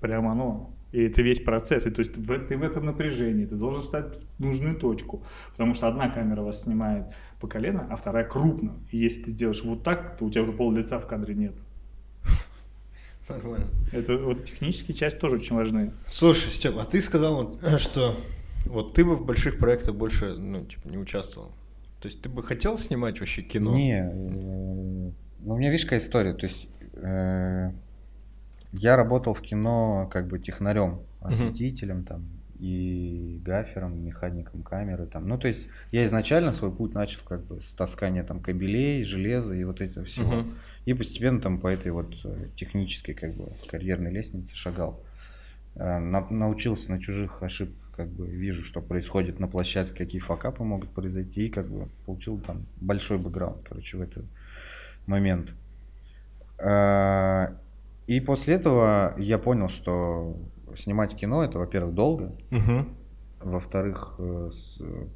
прям 0.00 0.26
оно. 0.26 0.75
И 0.96 1.02
это 1.02 1.20
весь 1.20 1.40
процесс. 1.40 1.84
И 1.84 1.90
то 1.90 1.98
есть 1.98 2.16
в, 2.16 2.38
ты 2.46 2.56
в 2.56 2.62
этом 2.62 2.86
напряжении, 2.86 3.44
ты 3.44 3.54
должен 3.54 3.82
встать 3.82 4.16
в 4.16 4.40
нужную 4.40 4.76
точку. 4.76 5.22
Потому 5.50 5.74
что 5.74 5.88
одна 5.88 6.08
камера 6.08 6.40
вас 6.40 6.62
снимает 6.62 7.04
по 7.38 7.46
колено, 7.46 7.86
а 7.90 7.96
вторая 7.96 8.24
крупно. 8.24 8.78
И 8.90 8.96
если 8.96 9.24
ты 9.24 9.30
сделаешь 9.30 9.62
вот 9.62 9.82
так, 9.82 10.16
то 10.16 10.24
у 10.24 10.30
тебя 10.30 10.40
уже 10.40 10.52
пол 10.52 10.72
лица 10.72 10.98
в 10.98 11.06
кадре 11.06 11.34
нет. 11.34 11.54
Нормально. 13.28 13.66
Это 13.92 14.16
вот 14.16 14.46
технические 14.46 14.96
части 14.96 15.18
тоже 15.18 15.36
очень 15.36 15.54
важны. 15.54 15.92
Слушай, 16.08 16.50
Степ, 16.50 16.78
а 16.78 16.86
ты 16.86 17.02
сказал, 17.02 17.44
вот, 17.44 17.78
что 17.78 18.16
вот 18.64 18.94
ты 18.94 19.04
бы 19.04 19.16
в 19.16 19.26
больших 19.26 19.58
проектах 19.58 19.96
больше, 19.96 20.32
ну, 20.32 20.64
типа, 20.64 20.88
не 20.88 20.96
участвовал. 20.96 21.50
То 22.00 22.08
есть 22.08 22.22
ты 22.22 22.30
бы 22.30 22.42
хотел 22.42 22.78
снимать 22.78 23.20
вообще 23.20 23.42
кино? 23.42 23.76
Не, 23.76 24.00
э, 24.00 25.12
ну 25.40 25.54
у 25.54 25.58
меня 25.58 25.70
видишь 25.70 25.84
какая 25.84 26.00
история, 26.00 26.32
то 26.32 26.46
есть 26.46 26.68
э, 26.94 27.72
я 28.78 28.96
работал 28.96 29.32
в 29.34 29.40
кино 29.42 30.08
как 30.12 30.28
бы 30.28 30.38
технарем, 30.38 31.00
осветителем 31.20 32.04
там 32.04 32.24
и 32.58 33.40
гафером, 33.44 34.02
механиком 34.02 34.62
камеры 34.62 35.06
там. 35.06 35.28
Ну 35.28 35.38
то 35.38 35.48
есть 35.48 35.68
я 35.92 36.04
изначально 36.06 36.52
свой 36.52 36.72
путь 36.72 36.94
начал 36.94 37.20
как 37.24 37.44
бы 37.44 37.60
с 37.60 37.74
таскания 37.74 38.24
там 38.24 38.40
кабелей, 38.40 39.04
железа 39.04 39.54
и 39.54 39.64
вот 39.64 39.80
этого 39.80 40.06
всего. 40.06 40.44
И 40.86 40.94
постепенно 40.94 41.40
там 41.40 41.58
по 41.60 41.66
этой 41.68 41.90
вот 41.92 42.14
э, 42.24 42.48
технической 42.56 43.14
как 43.14 43.34
бы 43.34 43.52
карьерной 43.68 44.10
лестнице 44.12 44.54
шагал. 44.54 45.02
Э, 45.74 45.98
на- 45.98 46.30
научился 46.30 46.92
на 46.92 47.00
чужих 47.00 47.42
ошибках, 47.42 47.90
как 47.96 48.08
бы 48.08 48.26
вижу, 48.28 48.64
что 48.64 48.80
происходит 48.80 49.40
на 49.40 49.48
площадке, 49.48 49.94
какие 50.04 50.20
факапы 50.20 50.62
могут 50.62 50.90
произойти, 50.90 51.46
и 51.46 51.50
как 51.50 51.68
бы 51.68 51.88
получил 52.06 52.38
там 52.38 52.66
большой 52.80 53.18
бэкграунд, 53.18 53.68
короче, 53.68 53.98
в 53.98 54.00
этот 54.00 54.24
момент. 55.06 55.54
Э, 56.58 57.48
И 58.06 58.20
после 58.20 58.54
этого 58.54 59.14
я 59.18 59.38
понял, 59.38 59.68
что 59.68 60.36
снимать 60.76 61.14
кино 61.16 61.42
это, 61.44 61.58
во-первых, 61.58 61.94
долго, 61.94 62.36
Мгм. 62.50 62.96
во-вторых, 63.40 64.14
э, 64.18 64.50
с- 64.52 64.80
э, 64.80 65.06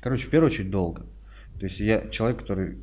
короче, 0.00 0.26
в 0.26 0.30
первую 0.30 0.48
очередь 0.50 0.70
долго. 0.70 1.06
То 1.58 1.64
есть 1.64 1.80
я 1.80 2.08
человек, 2.08 2.40
который 2.40 2.78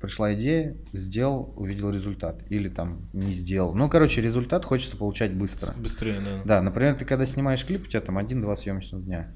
пришла 0.00 0.32
идея, 0.34 0.76
сделал, 0.92 1.52
увидел 1.56 1.90
результат. 1.90 2.40
Или 2.50 2.68
там 2.68 3.08
не 3.12 3.32
сделал. 3.32 3.74
Ну, 3.74 3.88
короче, 3.88 4.20
результат 4.22 4.64
хочется 4.64 4.96
получать 4.96 5.34
быстро. 5.34 5.74
Быстрее, 5.76 6.20
да. 6.20 6.42
Да, 6.44 6.62
например, 6.62 6.94
ты 6.96 7.04
когда 7.04 7.26
снимаешь 7.26 7.64
клип, 7.66 7.82
у 7.82 7.86
тебя 7.88 8.00
там 8.00 8.16
один-два 8.16 8.54
съемочных 8.56 9.04
дня. 9.04 9.32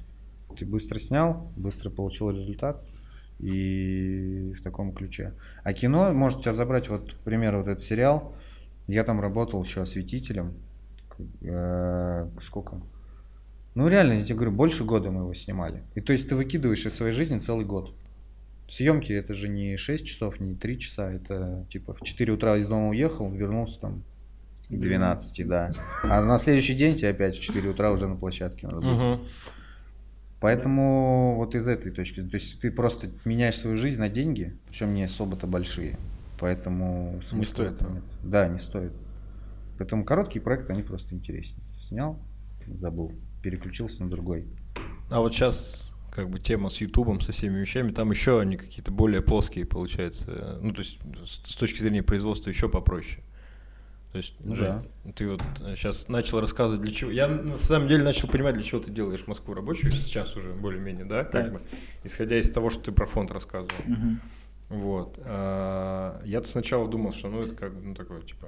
Ты 0.57 0.65
быстро 0.65 0.99
снял, 0.99 1.51
быстро 1.57 1.89
получил 1.89 2.29
результат 2.29 2.81
и 3.39 4.53
в 4.57 4.61
таком 4.63 4.93
ключе. 4.93 5.33
А 5.63 5.73
кино 5.73 6.13
может 6.13 6.41
тебя 6.41 6.53
забрать, 6.53 6.87
вот, 6.89 7.11
к 7.13 7.17
примеру, 7.23 7.57
вот 7.59 7.67
этот 7.67 7.83
сериал. 7.83 8.35
Я 8.87 9.03
там 9.03 9.21
работал 9.21 9.63
еще 9.63 9.81
осветителем. 9.81 10.53
Э, 11.41 12.27
Сколько? 12.41 12.81
Ну, 13.75 13.87
реально, 13.87 14.13
я 14.13 14.23
тебе 14.23 14.35
говорю, 14.35 14.51
больше 14.51 14.83
года 14.83 15.09
мы 15.09 15.21
его 15.21 15.33
снимали. 15.33 15.81
И 15.95 16.01
то 16.01 16.13
есть 16.13 16.29
ты 16.29 16.35
выкидываешь 16.35 16.85
из 16.85 16.93
своей 16.93 17.13
жизни 17.13 17.39
целый 17.39 17.65
год. 17.65 17.93
Съемки 18.69 19.11
это 19.11 19.33
же 19.33 19.49
не 19.49 19.77
6 19.77 20.05
часов, 20.05 20.39
не 20.39 20.55
3 20.55 20.79
часа, 20.79 21.11
это 21.11 21.65
типа 21.71 21.93
в 21.93 22.01
4 22.01 22.33
утра 22.33 22.57
из 22.57 22.67
дома 22.67 22.89
уехал, 22.89 23.29
вернулся 23.31 23.79
там 23.81 24.03
К 24.69 24.73
12, 24.79 25.47
да. 25.47 25.71
А 26.03 26.21
на 26.23 26.37
следующий 26.37 26.73
день 26.73 26.95
тебе 26.95 27.09
опять 27.09 27.35
в 27.35 27.41
4 27.41 27.69
утра 27.69 27.91
уже 27.91 28.07
на 28.07 28.15
площадке 28.15 28.67
надо 28.67 28.79
быть. 28.79 28.87
Поэтому 30.39 31.35
вот 31.37 31.55
из 31.55 31.67
этой 31.67 31.91
точки, 31.91 32.21
то 32.21 32.35
есть 32.35 32.59
ты 32.59 32.69
просто 32.69 33.07
меняешь 33.25 33.55
свою 33.57 33.77
жизнь 33.77 33.99
на 33.99 34.09
деньги, 34.09 34.57
причем 34.67 34.93
не 34.93 35.03
особо-то 35.03 35.47
большие. 35.47 35.97
Поэтому 36.43 37.21
Не 37.31 37.45
стоит 37.45 37.79
нет. 37.81 38.03
Да, 38.21 38.49
не 38.49 38.59
стоит. 38.59 38.91
Поэтому 39.77 40.03
короткие 40.03 40.41
проекты, 40.41 40.73
они 40.73 40.83
просто 40.83 41.15
интереснее. 41.15 41.63
Снял, 41.79 42.19
забыл, 42.67 43.13
переключился 43.41 44.03
на 44.03 44.09
другой. 44.09 44.45
А 45.09 45.21
вот 45.21 45.33
сейчас 45.33 45.93
как 46.11 46.29
бы 46.29 46.39
тема 46.39 46.69
с 46.69 46.81
Ютубом, 46.81 47.21
со 47.21 47.31
всеми 47.31 47.57
вещами, 47.59 47.93
там 47.93 48.11
еще 48.11 48.41
они 48.41 48.57
какие-то 48.57 48.91
более 48.91 49.21
плоские, 49.21 49.65
получается. 49.65 50.59
Ну, 50.61 50.73
то 50.73 50.79
есть 50.81 50.99
с 51.25 51.55
точки 51.55 51.79
зрения 51.79 52.03
производства 52.03 52.49
еще 52.49 52.67
попроще. 52.67 53.23
То 54.11 54.17
есть, 54.17 54.35
Ну 54.43 54.53
Жень, 54.55 54.69
да. 54.69 55.11
ты 55.15 55.29
вот 55.29 55.41
сейчас 55.77 56.09
начал 56.09 56.41
рассказывать, 56.41 56.81
для 56.81 56.91
чего. 56.91 57.09
Я 57.09 57.29
на 57.29 57.55
самом 57.55 57.87
деле 57.87 58.03
начал 58.03 58.27
понимать, 58.27 58.55
для 58.55 58.63
чего 58.63 58.81
ты 58.81 58.91
делаешь 58.91 59.23
Москву 59.27 59.53
рабочую 59.53 59.91
сейчас 59.93 60.35
уже 60.35 60.51
более-менее, 60.51 61.05
да, 61.05 61.23
как 61.23 61.31
Так. 61.31 61.53
бы, 61.53 61.61
исходя 62.03 62.37
из 62.37 62.51
того, 62.51 62.69
что 62.69 62.83
ты 62.83 62.91
про 62.91 63.05
фонд 63.05 63.31
рассказывал. 63.31 63.71
Мгм. 63.85 64.19
Вот. 64.73 65.19
А, 65.23 66.21
Я-то 66.25 66.47
сначала 66.47 66.87
думал, 66.87 67.11
что 67.13 67.29
ну 67.29 67.39
это 67.41 67.55
как 67.55 67.73
ну 67.81 67.93
такой 67.93 68.21
типа 68.23 68.47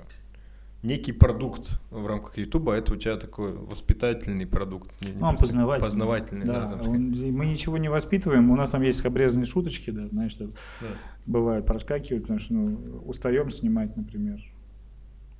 некий 0.83 1.13
продукт 1.13 1.79
в 1.89 2.05
рамках 2.05 2.37
Ютуба, 2.37 2.75
а 2.75 2.77
это 2.77 2.93
у 2.93 2.95
тебя 2.95 3.17
такой 3.17 3.53
воспитательный 3.53 4.45
продукт. 4.45 4.89
не- 5.01 5.11
не 5.11 5.17
просто 5.19 5.37
познавательный. 5.39 5.87
Познавательный, 5.87 6.45
да. 6.45 6.77
там 6.77 6.89
он- 6.89 7.31
мы 7.33 7.45
ничего 7.45 7.77
не 7.77 7.89
воспитываем, 7.89 8.51
у 8.51 8.55
нас 8.55 8.69
там 8.69 8.81
есть 8.83 9.03
обрезанные 9.05 9.45
шуточки, 9.47 9.89
да, 9.91 10.07
знаешь, 10.07 10.31
что 10.33 10.45
Да. 10.45 10.87
бывает 11.25 11.65
проскакивают, 11.65 12.23
потому 12.23 12.39
что 12.39 12.53
ну, 12.53 13.01
устаем 13.05 13.49
снимать, 13.49 13.97
например. 13.97 14.39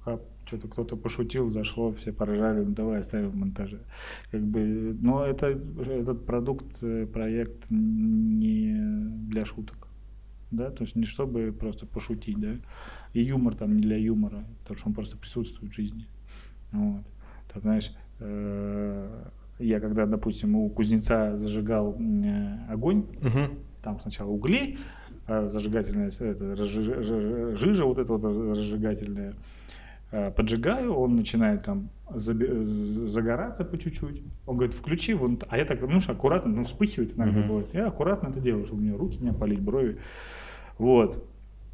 Хап, 0.04 0.22
что-то 0.46 0.68
кто-то 0.68 0.98
пошутил, 0.98 1.50
зашло, 1.50 1.92
все 1.94 2.12
поржали, 2.12 2.64
ну, 2.64 2.72
давай 2.74 3.00
оставим 3.02 3.30
в 3.30 3.36
монтаже. 3.36 3.80
Как 4.32 4.42
бы, 4.42 4.96
но 5.02 5.26
это, 5.26 5.48
этот 5.48 6.26
продукт, 6.26 6.66
э, 6.82 7.06
проект 7.06 7.70
не 7.70 8.76
для 9.30 9.46
шуток. 9.46 9.88
Да, 10.52 10.70
то 10.70 10.84
есть 10.84 10.96
не 10.96 11.06
чтобы 11.06 11.52
просто 11.52 11.86
пошутить, 11.86 12.40
да. 12.40 12.56
И 13.14 13.22
юмор 13.22 13.56
там 13.56 13.76
не 13.76 13.82
для 13.82 13.98
юмора, 13.98 14.46
потому 14.62 14.78
что 14.78 14.88
он 14.90 14.94
просто 14.94 15.18
присутствует 15.18 15.72
в 15.72 15.76
жизни. 15.76 16.08
Вот. 16.72 17.04
Так, 17.54 17.64
знаешь, 17.64 17.92
э, 18.20 19.24
я 19.60 19.80
когда, 19.80 20.06
допустим, 20.06 20.56
у 20.56 20.70
кузнеца 20.70 21.36
зажигал 21.38 21.96
э, 22.00 22.58
огонь, 22.70 23.06
Мгм. 23.22 23.60
там 23.82 24.00
сначала 24.02 24.30
угли, 24.30 24.78
а 25.28 25.48
зажигательная 25.48 26.12
это, 26.20 26.56
жижа 26.56 27.86
вот 27.86 27.98
эта 27.98 28.14
вот 28.14 28.24
разжигательная, 28.24 29.34
поджигаю, 30.36 30.94
он 30.94 31.16
начинает 31.16 31.64
там 31.64 31.90
загораться 32.14 33.64
по 33.66 33.78
чуть-чуть. 33.78 34.22
Он 34.46 34.56
говорит, 34.58 34.76
включи 34.76 35.14
вон, 35.14 35.40
а 35.50 35.58
я 35.58 35.66
так, 35.66 35.82
ну, 35.82 36.00
ж 36.00 36.10
аккуратно, 36.10 36.52
ну, 36.52 36.64
вспыхивает 36.64 37.16
иногда 37.18 37.40
Мгм. 37.40 37.48
бывает. 37.48 37.68
Я 37.74 37.88
аккуратно 37.88 38.30
это 38.30 38.40
делаю, 38.40 38.66
чтобы 38.66 38.82
у 38.82 38.86
меня 38.86 38.98
руки 38.98 39.18
не 39.22 39.30
опалить, 39.30 39.60
брови. 39.60 39.98
Вот. 40.78 41.28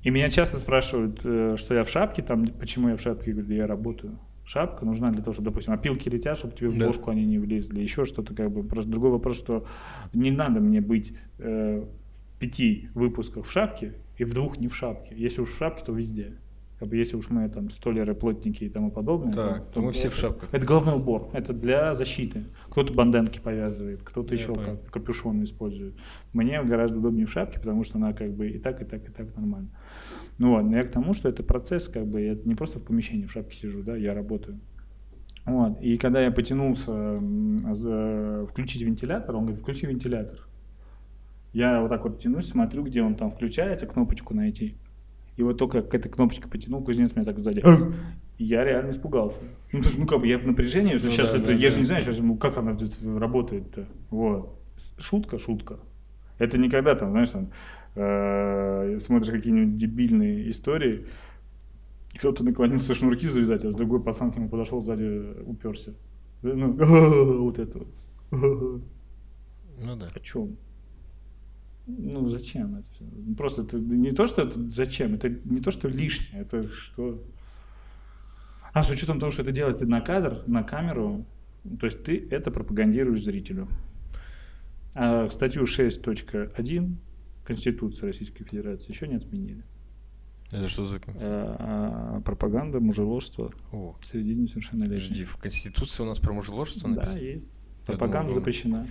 И 0.03 0.09
меня 0.09 0.29
часто 0.29 0.57
спрашивают, 0.57 1.19
э, 1.23 1.55
что 1.57 1.73
я 1.75 1.83
в 1.83 1.89
шапке, 1.89 2.21
там, 2.21 2.47
почему 2.47 2.89
я 2.89 2.95
в 2.95 3.01
шапке, 3.01 3.31
я 3.31 3.33
говорю, 3.35 3.49
«Да 3.49 3.55
я 3.55 3.67
работаю. 3.67 4.19
Шапка 4.43 4.85
нужна 4.85 5.11
для 5.11 5.21
того, 5.21 5.33
чтобы, 5.33 5.51
допустим, 5.51 5.73
опилки 5.73 6.09
летят, 6.09 6.37
чтобы 6.37 6.55
тебе 6.55 6.69
в 6.69 6.77
Да. 6.77 6.87
бошку 6.87 7.11
они 7.11 7.25
не 7.25 7.37
влезли, 7.37 7.79
еще 7.79 8.05
что-то 8.05 8.33
как 8.33 8.51
бы. 8.51 8.63
Просто 8.63 8.89
другой 8.89 9.11
вопрос, 9.11 9.37
что 9.37 9.65
не 10.13 10.31
надо 10.31 10.59
мне 10.59 10.81
быть 10.81 11.13
э, 11.39 11.83
в 12.09 12.39
пяти 12.39 12.89
выпусках 12.95 13.45
в 13.45 13.51
шапке 13.51 13.93
и 14.17 14.23
в 14.23 14.33
двух 14.33 14.57
не 14.57 14.67
в 14.67 14.75
шапке. 14.75 15.13
Если 15.15 15.41
уж 15.41 15.49
в 15.51 15.57
шапке, 15.57 15.83
то 15.85 15.93
везде. 15.93 16.33
Как 16.81 16.89
бы 16.89 16.97
если 16.97 17.15
уж 17.15 17.29
мы 17.29 17.47
там 17.47 17.69
столеры, 17.69 18.15
плотники 18.15 18.63
и 18.63 18.69
тому 18.69 18.89
подобное, 18.89 19.31
Так, 19.33 19.69
то 19.71 19.81
мы 19.83 19.91
все 19.91 20.09
в 20.09 20.13
это- 20.13 20.21
шапках. 20.21 20.49
Это 20.51 20.65
головной 20.65 20.95
убор, 20.95 21.29
это 21.31 21.53
для 21.53 21.93
защиты. 21.93 22.45
Кто-то 22.71 22.91
банденки 22.91 23.37
повязывает, 23.39 24.01
кто-то 24.01 24.33
Я 24.33 24.41
еще 24.41 24.55
понял. 24.55 24.65
как 24.79 24.89
капюшон 24.89 25.43
использует. 25.43 25.93
Мне 26.33 26.59
гораздо 26.63 26.97
удобнее 26.97 27.27
в 27.27 27.31
шапке, 27.31 27.59
потому 27.59 27.83
что 27.83 27.99
она 27.99 28.13
как 28.13 28.33
бы 28.33 28.49
и 28.49 28.57
так, 28.57 28.81
и 28.81 28.85
так, 28.85 29.07
и 29.07 29.11
так 29.11 29.27
нормально. 29.37 29.69
Ну 30.39 30.55
вот, 30.55 30.63
но 30.63 30.75
я 30.75 30.81
к 30.83 30.89
тому, 30.89 31.13
что 31.13 31.29
это 31.29 31.43
процесс, 31.43 31.87
как 31.87 32.07
бы, 32.07 32.19
я 32.19 32.35
не 32.45 32.55
просто 32.55 32.79
в 32.79 32.83
помещении 32.83 33.27
в 33.27 33.31
шапке 33.31 33.55
сижу, 33.55 33.83
да, 33.83 33.95
я 33.95 34.15
работаю. 34.15 34.59
Вот. 35.45 35.79
И 35.83 35.99
когда 35.99 36.19
я 36.19 36.31
потянулся 36.31 37.21
за- 37.73 38.47
включить 38.49 38.81
вентилятор, 38.81 39.35
он 39.35 39.43
говорит, 39.43 39.61
включи 39.61 39.85
вентилятор. 39.85 40.47
Я 41.53 41.79
вот 41.81 41.89
так 41.89 42.03
вот 42.05 42.19
тянусь, 42.19 42.47
смотрю, 42.47 42.83
где 42.83 43.03
он 43.03 43.13
там 43.13 43.29
включается, 43.29 43.85
кнопочку 43.85 44.33
найти. 44.33 44.77
И 45.41 45.43
вот 45.43 45.57
только 45.57 45.81
к 45.81 45.95
этой 45.95 46.07
кнопочке 46.07 46.47
потянул, 46.47 46.83
кузнец 46.83 47.15
меня 47.15 47.25
так 47.25 47.39
сзади. 47.39 47.63
Я 48.37 48.63
реально 48.63 48.91
испугался. 48.91 49.39
Ну, 49.71 49.79
потому 49.79 49.89
что, 49.89 49.99
ну, 50.01 50.05
как 50.05 50.19
бы 50.19 50.27
я 50.27 50.37
в 50.37 50.45
напряжении, 50.45 50.97
что 50.97 51.07
Ну 51.07 51.13
сейчас 51.13 51.31
да, 51.31 51.39
это, 51.39 51.47
да, 51.47 51.53
я 51.53 51.69
да. 51.69 51.69
же 51.71 51.79
не 51.79 51.85
знаю, 51.85 52.03
сейчас, 52.03 52.19
ну, 52.19 52.37
как 52.37 52.59
она 52.59 52.75
тут 52.75 52.93
работает-то. 53.03 53.87
Вот. 54.11 54.61
Шутка, 54.99 55.39
шутка. 55.39 55.79
Это 56.37 56.59
никогда 56.59 56.93
там, 56.93 57.09
знаешь, 57.09 57.31
там, 57.31 57.49
э, 57.95 58.99
смотришь 58.99 59.31
какие-нибудь 59.31 59.77
дебильные 59.77 60.51
истории, 60.51 61.07
кто-то 62.19 62.43
наклонился 62.43 62.93
шнурки 62.93 63.27
завязать, 63.27 63.65
а 63.65 63.71
с 63.71 63.75
другой 63.75 64.03
пацан 64.03 64.31
к 64.31 64.35
нему 64.35 64.47
подошел 64.47 64.83
сзади, 64.83 65.41
уперся. 65.43 65.93
Ну, 66.43 66.73
вот 67.45 67.57
это 67.57 67.79
вот. 67.79 68.81
Ну 69.79 69.95
да. 69.95 70.07
О 70.13 70.19
чем? 70.19 70.57
Ну, 71.97 72.27
зачем 72.27 72.75
это? 72.75 72.87
Ну, 72.99 73.35
Просто 73.35 73.63
это 73.63 73.77
не 73.79 74.11
то, 74.11 74.27
что 74.27 74.43
это 74.43 74.61
зачем, 74.69 75.15
это 75.15 75.29
не 75.29 75.59
то, 75.59 75.71
что 75.71 75.87
лишнее, 75.87 76.41
это 76.41 76.67
что... 76.69 77.23
А 78.73 78.83
с 78.83 78.89
учетом 78.89 79.19
того, 79.19 79.31
что 79.31 79.41
это 79.41 79.51
делается 79.51 79.85
на 79.85 79.99
кадр, 80.01 80.43
на 80.47 80.63
камеру, 80.63 81.25
то 81.79 81.85
есть 81.85 82.03
ты 82.03 82.27
это 82.31 82.51
пропагандируешь 82.51 83.23
зрителю. 83.23 83.67
А 84.95 85.27
статью 85.29 85.63
6.1 85.63 86.95
Конституции 87.45 88.05
Российской 88.05 88.43
Федерации 88.43 88.91
еще 88.91 89.07
не 89.07 89.15
отменили. 89.15 89.63
Это 90.51 90.67
что 90.67 90.85
за... 90.85 90.97
Э, 90.97 91.01
а 91.15 92.21
пропаганда 92.25 92.79
мужеложства 92.81 93.53
О, 93.71 93.95
среди 94.03 94.35
несовершеннолетних. 94.35 95.01
подожди, 95.01 95.23
в 95.23 95.37
Конституции 95.37 96.03
у 96.03 96.05
нас 96.05 96.19
про 96.19 96.33
мужеложество 96.33 96.89
Да, 96.89 96.95
написано? 96.95 97.19
есть. 97.19 97.53
Я 97.53 97.85
Пропаганда 97.85 98.29
думал, 98.29 98.39
запрещена. 98.39 98.87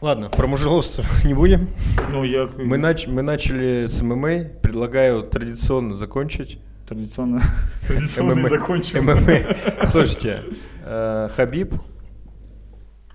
Ладно, 0.00 0.30
про 0.30 0.46
мужеложство 0.46 1.04
не 1.24 1.34
будем. 1.34 1.68
Ну, 2.10 2.22
я 2.24 2.48
Мы, 2.56 2.76
нач- 2.76 3.08
мы 3.08 3.22
начали 3.22 3.86
с 3.86 4.00
ММА. 4.00 4.44
Предлагаю 4.62 5.24
традиционно 5.24 5.94
закончить. 5.96 6.60
традиционно, 6.86 7.42
традиционно 7.86 8.46
закончим. 8.48 9.04
ММА. 9.04 9.86
Слушайте, 9.86 10.44
э, 10.84 11.28
Хабиб 11.34 11.74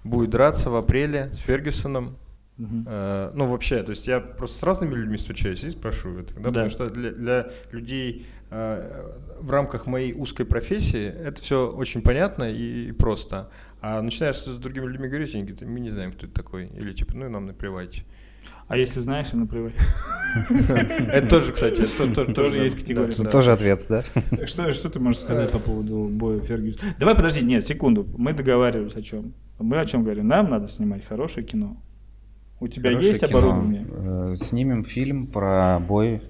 будет 0.03 0.29
драться 0.31 0.69
в 0.69 0.75
апреле 0.75 1.29
с 1.31 1.37
Фергюсоном. 1.37 2.17
Мгм. 2.57 2.85
Э, 2.87 3.31
Ну, 3.33 3.45
вообще, 3.45 3.81
то 3.81 3.91
есть 3.91 4.05
я 4.07 4.19
просто 4.19 4.59
с 4.59 4.63
разными 4.63 4.93
людьми 4.93 5.15
встречаюсь 5.17 5.63
и 5.63 5.69
спрашиваю 5.71 6.23
это. 6.23 6.33
Да, 6.35 6.41
Да. 6.41 6.47
Потому 6.49 6.69
что 6.69 6.89
для, 6.89 7.11
для 7.11 7.47
людей 7.71 8.27
э, 8.51 9.09
в 9.39 9.49
рамках 9.49 9.85
моей 9.87 10.13
узкой 10.13 10.45
профессии 10.45 11.05
это 11.07 11.41
все 11.41 11.71
очень 11.71 12.01
понятно 12.01 12.43
и, 12.51 12.89
и 12.89 12.91
просто. 12.91 13.49
А 13.85 14.01
начинаешь 14.01 14.37
с 14.37 14.45
другими 14.59 14.85
людьми 14.85 15.09
говорить, 15.09 15.35
они 15.35 15.43
говорят, 15.43 15.61
мы 15.67 15.81
не 15.81 15.89
знаем, 15.89 16.13
кто 16.13 16.25
это 16.25 16.33
такой. 16.33 16.67
Или 16.67 16.93
типа, 16.93 17.17
ну 17.17 17.25
и 17.25 17.29
нам 17.29 17.47
наплевать. 17.47 18.05
А 18.69 18.77
если 18.77 19.01
знаешь, 19.01 19.27
и 19.33 19.35
наплевать. 19.35 19.73
Это 21.11 21.27
тоже, 21.27 21.51
кстати, 21.51 21.85
Тоже 21.85 22.33
тоже 22.33 22.59
есть 22.59 22.77
категория. 22.79 23.11
Это 23.11 23.25
тоже 23.25 23.51
ответ, 23.51 23.85
да? 23.89 24.03
Что, 24.47 24.71
что 24.71 24.89
ты 24.89 25.01
можешь 25.01 25.19
сказать 25.19 25.51
по 25.51 25.59
поводу 25.59 26.07
боя 26.09 26.39
Фергюс? 26.39 26.77
Давай, 26.97 27.13
подожди, 27.13 27.45
нет, 27.45 27.65
секунду. 27.65 28.07
Мы 28.17 28.31
договаривались 28.31 28.95
о 28.95 29.01
чем? 29.01 29.33
Мы 29.59 29.77
о 29.77 29.85
чем 29.85 30.03
говорим? 30.03 30.29
Нам 30.29 30.49
надо 30.49 30.69
снимать 30.69 31.05
хорошее 31.05 31.45
кино. 31.45 31.75
У 32.61 32.69
тебя 32.69 32.91
есть 32.91 33.21
оборудование? 33.23 33.85
Э, 33.89 34.35
Снимем 34.41 34.85
фильм 34.85 35.27
про 35.27 35.79
бой. 35.81 36.21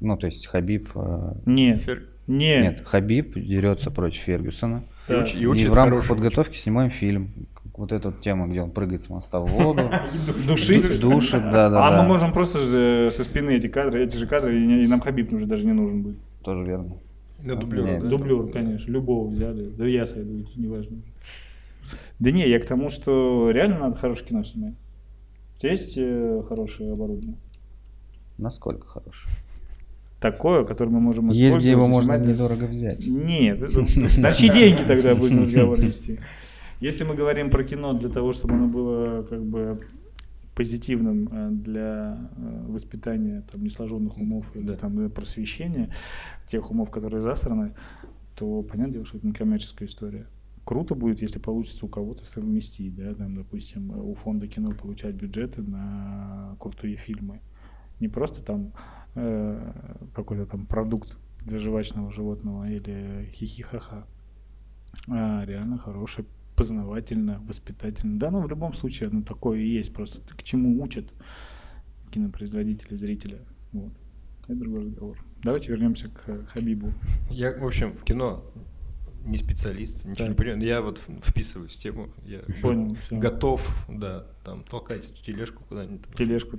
Ну, 0.00 0.16
то 0.16 0.26
есть 0.26 0.48
Хабиб... 0.48 0.88
э, 0.96 1.34
Нет. 1.46 1.88
Нет, 2.26 2.82
Хабиб 2.84 3.34
дерется 3.34 3.92
против 3.92 4.22
Фергюсона. 4.22 4.82
И, 5.08 5.12
уч- 5.12 5.36
и 5.36 5.62
И, 5.62 5.66
в 5.68 5.74
рамках 5.74 6.08
подготовки 6.08 6.56
снимаем 6.56 6.90
фильм. 6.90 7.30
Вот 7.76 7.90
эту 7.90 8.12
тему, 8.12 8.48
где 8.48 8.60
он 8.60 8.70
прыгает 8.70 9.02
с 9.02 9.08
моста 9.08 9.40
в 9.40 9.46
воду. 9.46 9.90
Душить? 10.46 11.00
Душит, 11.00 11.42
да, 11.50 11.70
да, 11.70 11.88
а 11.88 12.02
мы 12.02 12.08
можем 12.08 12.32
просто 12.32 13.10
со 13.10 13.24
спины 13.24 13.56
эти 13.56 13.66
кадры, 13.66 14.04
эти 14.04 14.16
же 14.16 14.26
кадры, 14.26 14.60
и, 14.60 14.86
нам 14.86 15.00
Хабиб 15.00 15.32
уже 15.32 15.46
даже 15.46 15.66
не 15.66 15.72
нужен 15.72 16.02
будет. 16.02 16.16
Тоже 16.42 16.64
верно. 16.66 16.96
На 17.42 17.56
да? 17.56 18.00
Дублер, 18.08 18.52
конечно, 18.52 18.90
любого 18.90 19.28
взяли. 19.28 19.70
Да 19.70 19.86
я 19.86 20.06
сойду, 20.06 20.46
неважно. 20.54 20.98
Да 22.18 22.30
не, 22.30 22.48
я 22.48 22.60
к 22.60 22.66
тому, 22.66 22.88
что 22.88 23.50
реально 23.50 23.80
надо 23.80 23.96
хорошее 23.96 24.28
кино 24.28 24.44
снимать. 24.44 24.74
У 25.56 25.60
тебя 25.60 25.72
есть 25.72 25.94
э, 25.96 26.42
хорошее 26.48 26.92
оборудование? 26.92 27.36
Насколько 28.38 28.86
хорош. 28.86 29.26
Такое, 30.22 30.64
которое 30.64 30.90
мы 30.90 31.00
можем 31.00 31.26
Есть, 31.28 31.38
использовать. 31.40 31.62
где 31.64 31.70
его 31.72 31.86
можно 31.88 32.14
снимать 32.16 32.26
недорого 32.26 32.64
взять. 32.64 33.06
Нет, 33.06 33.60
на 34.18 34.32
чьи 34.32 34.48
деньги 34.54 34.82
тогда 34.86 35.14
будем 35.16 35.40
разговор 35.42 35.80
вести? 35.80 36.20
Если 36.80 37.04
мы 37.04 37.14
говорим 37.14 37.50
про 37.50 37.64
кино 37.64 37.92
для 37.92 38.08
того, 38.08 38.32
чтобы 38.32 38.54
оно 38.54 38.68
было 38.68 39.22
как 39.24 39.42
бы 39.44 39.80
позитивным 40.54 41.28
э, 41.32 41.48
для 41.50 42.30
э, 42.36 42.64
воспитания 42.68 43.42
там, 43.50 43.64
несложенных 43.64 44.16
умов 44.18 44.54
или 44.54 44.64
Да. 44.66 44.76
там, 44.76 45.10
просвещения 45.10 45.92
тех 46.48 46.70
умов, 46.70 46.90
которые 46.90 47.22
засраны, 47.22 47.74
то 48.36 48.62
понятное 48.62 48.94
дело, 48.94 49.04
что 49.06 49.18
это 49.18 49.26
не 49.26 49.32
коммерческая 49.32 49.88
история. 49.88 50.26
Круто 50.64 50.94
будет, 50.94 51.22
если 51.22 51.38
получится 51.40 51.86
у 51.86 51.88
кого-то 51.88 52.24
совместить, 52.24 52.94
да, 52.94 53.14
там, 53.14 53.34
допустим, 53.34 53.90
у 53.98 54.14
фонда 54.14 54.46
кино 54.46 54.70
получать 54.72 55.14
бюджеты 55.16 55.62
на 55.62 56.54
крутые 56.60 56.96
фильмы. 56.96 57.40
Не 57.98 58.08
просто 58.08 58.42
там 58.44 58.72
какой-то 59.14 60.46
там 60.46 60.66
продукт 60.66 61.18
для 61.44 61.58
жвачного 61.58 62.10
животного 62.12 62.70
или 62.70 63.30
хихихаха, 63.34 64.06
а 65.08 65.44
реально 65.44 65.78
хороший, 65.78 66.24
познавательно, 66.56 67.40
воспитательно. 67.46 68.18
Да, 68.18 68.30
ну 68.30 68.40
в 68.40 68.48
любом 68.48 68.74
случае 68.74 69.08
оно 69.08 69.22
такое 69.22 69.58
и 69.58 69.66
есть, 69.66 69.92
просто 69.92 70.20
к 70.36 70.42
чему 70.42 70.82
учат 70.82 71.12
кинопроизводители, 72.10 72.94
зрителя. 72.94 73.38
Вот. 73.72 73.92
Это 74.44 74.54
другой 74.54 74.82
разговор. 74.82 75.24
Давайте 75.42 75.70
вернемся 75.70 76.08
к 76.08 76.46
Хабибу. 76.46 76.92
Я, 77.30 77.52
в 77.58 77.66
общем, 77.66 77.96
в 77.96 78.04
кино 78.04 78.44
не 79.24 79.38
специалист, 79.38 80.04
ничего 80.04 80.16
Так. 80.16 80.28
не 80.28 80.34
понимаю. 80.34 80.62
Я 80.62 80.82
вот 80.82 80.98
вписываюсь 81.22 81.72
в 81.72 81.78
тему. 81.78 82.10
Я 82.24 82.40
Понял, 82.60 82.96
готов, 83.10 83.86
да, 83.88 84.26
там 84.44 84.64
толкать 84.64 85.14
тележку 85.24 85.64
куда-нибудь. 85.68 86.06
Тележку. 86.16 86.58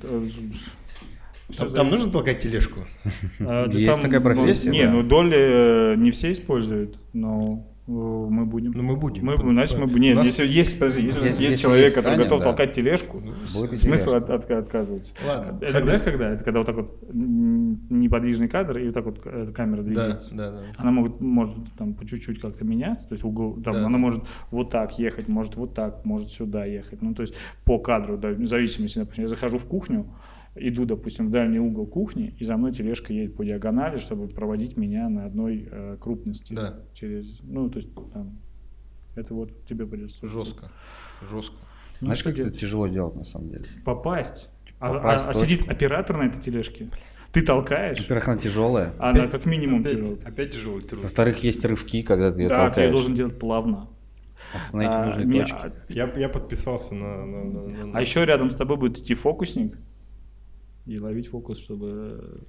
Там, 1.57 1.69
там 1.71 1.89
нужно 1.89 2.11
толкать 2.11 2.39
тележку? 2.39 2.81
А, 3.39 3.67
да 3.67 3.77
Есть 3.77 4.01
такая 4.01 4.21
профессия, 4.21 4.69
ну, 4.69 4.73
не, 4.73 4.83
да. 4.85 4.91
ну 4.91 5.03
доли 5.03 5.93
э, 5.93 5.95
не 5.97 6.11
все 6.11 6.31
используют, 6.31 6.97
но 7.13 7.65
э, 7.87 7.91
мы 7.91 8.45
будем. 8.45 8.71
Ну, 8.71 8.83
мы 8.83 8.95
будем. 8.95 9.25
Мы, 9.25 9.35
значит, 9.37 9.77
мы, 9.77 9.87
нет, 9.99 10.15
У 10.15 10.19
нас- 10.19 10.27
если 10.27 10.47
есть, 10.47 10.79
подожди, 10.79 11.03
если, 11.03 11.23
Если- 11.23 11.43
есть 11.43 11.61
человек, 11.61 11.83
есть 11.85 11.95
который 11.95 12.15
Саня, 12.15 12.23
готов 12.23 12.39
да. 12.39 12.43
толкать 12.45 12.73
тележку, 12.73 13.21
Будет 13.53 13.79
смысл 13.79 14.15
от, 14.15 14.29
от- 14.29 14.49
отказываться. 14.49 15.13
Ладно, 15.25 15.57
Это 15.61 15.71
Хабиб. 15.71 15.83
знаешь, 15.85 16.01
когда? 16.03 16.29
Это 16.31 16.43
когда 16.43 16.59
вот 16.59 16.65
так 16.65 16.75
вот 16.75 16.99
неподвижный 17.89 18.47
кадр 18.47 18.77
и 18.77 18.85
вот 18.85 18.93
так 18.93 19.05
вот 19.05 19.21
э, 19.25 19.51
камера 19.53 19.77
Да, 19.77 19.83
двигается. 19.83 20.33
да, 20.35 20.51
да. 20.51 20.59
Она 20.77 20.91
может, 20.91 21.19
может 21.21 21.57
там 21.77 21.93
по 21.93 22.05
чуть-чуть 22.05 22.39
как-то 22.39 22.63
меняться, 22.65 23.07
то 23.07 23.13
есть 23.13 23.23
угол, 23.23 23.53
там, 23.63 23.73
Да. 23.73 23.85
она 23.85 23.97
может 23.97 24.23
вот 24.51 24.69
так 24.69 24.97
ехать, 24.99 25.27
может 25.27 25.55
вот 25.55 25.73
так, 25.73 26.05
может 26.05 26.29
сюда 26.29 26.65
ехать. 26.65 27.01
Ну, 27.01 27.13
то 27.13 27.21
есть 27.21 27.33
по 27.65 27.79
кадру, 27.79 28.17
да, 28.17 28.29
в 28.29 28.45
зависимости, 28.47 28.99
допустим, 28.99 29.23
я 29.23 29.27
захожу 29.27 29.57
в 29.57 29.65
кухню, 29.65 30.05
иду, 30.55 30.85
допустим, 30.85 31.27
в 31.27 31.31
дальний 31.31 31.59
угол 31.59 31.85
кухни, 31.87 32.35
и 32.39 32.43
за 32.45 32.57
мной 32.57 32.73
тележка 32.73 33.11
едет 33.13 33.35
по 33.35 33.43
диагонали, 33.43 33.97
чтобы 33.99 34.27
проводить 34.27 34.77
меня 34.77 35.09
на 35.09 35.25
одной 35.25 35.67
э, 35.71 35.97
крупности. 35.99 36.53
Да. 36.53 36.79
Через, 36.93 37.39
ну, 37.43 37.69
то 37.69 37.79
есть 37.79 37.89
там, 38.13 38.37
это 39.15 39.33
вот 39.33 39.65
тебе 39.65 39.85
придется. 39.87 40.27
Жестко. 40.27 40.71
Жестко. 41.31 41.55
Ну, 42.01 42.07
Знаешь, 42.07 42.23
как 42.23 42.33
это 42.33 42.43
делать? 42.43 42.59
тяжело 42.59 42.87
делать 42.87 43.15
на 43.15 43.23
самом 43.23 43.49
деле? 43.49 43.65
Попасть. 43.85 44.49
А- 44.79 44.93
Попасть 44.93 45.27
а, 45.27 45.31
а 45.31 45.33
сидит 45.33 45.67
оператор 45.69 46.17
на 46.17 46.23
этой 46.23 46.41
тележке. 46.41 46.89
Ты 47.31 47.41
толкаешь, 47.41 47.99
Во-первых, 48.01 48.27
она 48.27 48.37
тяжелая. 48.37 48.93
а 48.99 49.09
она 49.09 49.19
Опять- 49.21 49.31
как 49.31 49.45
минимум 49.47 49.81
опять, 49.81 49.97
тяжелая. 50.01 50.19
опять 50.25 50.51
труд. 50.61 50.93
Во-вторых, 51.01 51.43
есть 51.43 51.65
рывки, 51.65 52.03
когда 52.03 52.31
ты 52.31 52.41
ее 52.43 52.49
Да, 52.49 52.55
ты 52.55 52.61
её 52.61 52.67
толкаешь. 52.67 52.91
должен 52.91 53.15
делать 53.15 53.39
плавно. 53.39 53.87
Остановить 54.53 54.91
А, 54.93 55.05
нужной 55.05 55.25
не, 55.25 55.39
точке. 55.39 55.55
а- 55.55 55.71
Я, 55.89 56.13
я 56.15 56.29
подписался 56.29 56.93
на... 56.93 57.25
на- 57.25 57.43
на- 57.45 57.85
на- 57.87 57.97
А 57.97 58.01
еще 58.01 58.23
рядом 58.25 58.51
с 58.51 58.55
тобой 58.55 58.77
будет 58.77 58.99
идти 58.99 59.15
фокусник 59.15 59.77
и 60.85 60.99
ловить 60.99 61.27
фокус, 61.27 61.59
чтобы 61.59 62.41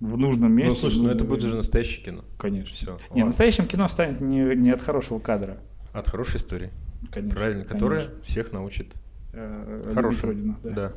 в 0.00 0.16
нужном 0.16 0.50
Ну, 0.50 0.56
месте. 0.56 0.80
слушай, 0.80 0.98
в 1.00 1.02
ну 1.02 1.08
это 1.10 1.24
будет 1.24 1.44
уже 1.44 1.56
настоящее 1.56 2.04
кино. 2.04 2.24
Конечно. 2.38 2.74
Все. 2.74 2.98
Не, 3.14 3.24
настоящим 3.24 3.66
кино 3.66 3.88
станет 3.88 4.20
не, 4.20 4.54
не 4.56 4.70
от 4.70 4.80
хорошего 4.82 5.18
кадра. 5.18 5.58
От 5.92 6.08
хорошей 6.08 6.36
истории. 6.38 6.70
Конечно. 7.10 7.36
Правильно, 7.36 7.64
конечно. 7.64 7.74
которая 7.74 8.10
всех 8.22 8.52
научит 8.52 8.94
Э, 9.32 9.90
хорошему. 9.94 10.32
родину, 10.32 10.56
да. 10.64 10.70
Да. 10.70 10.92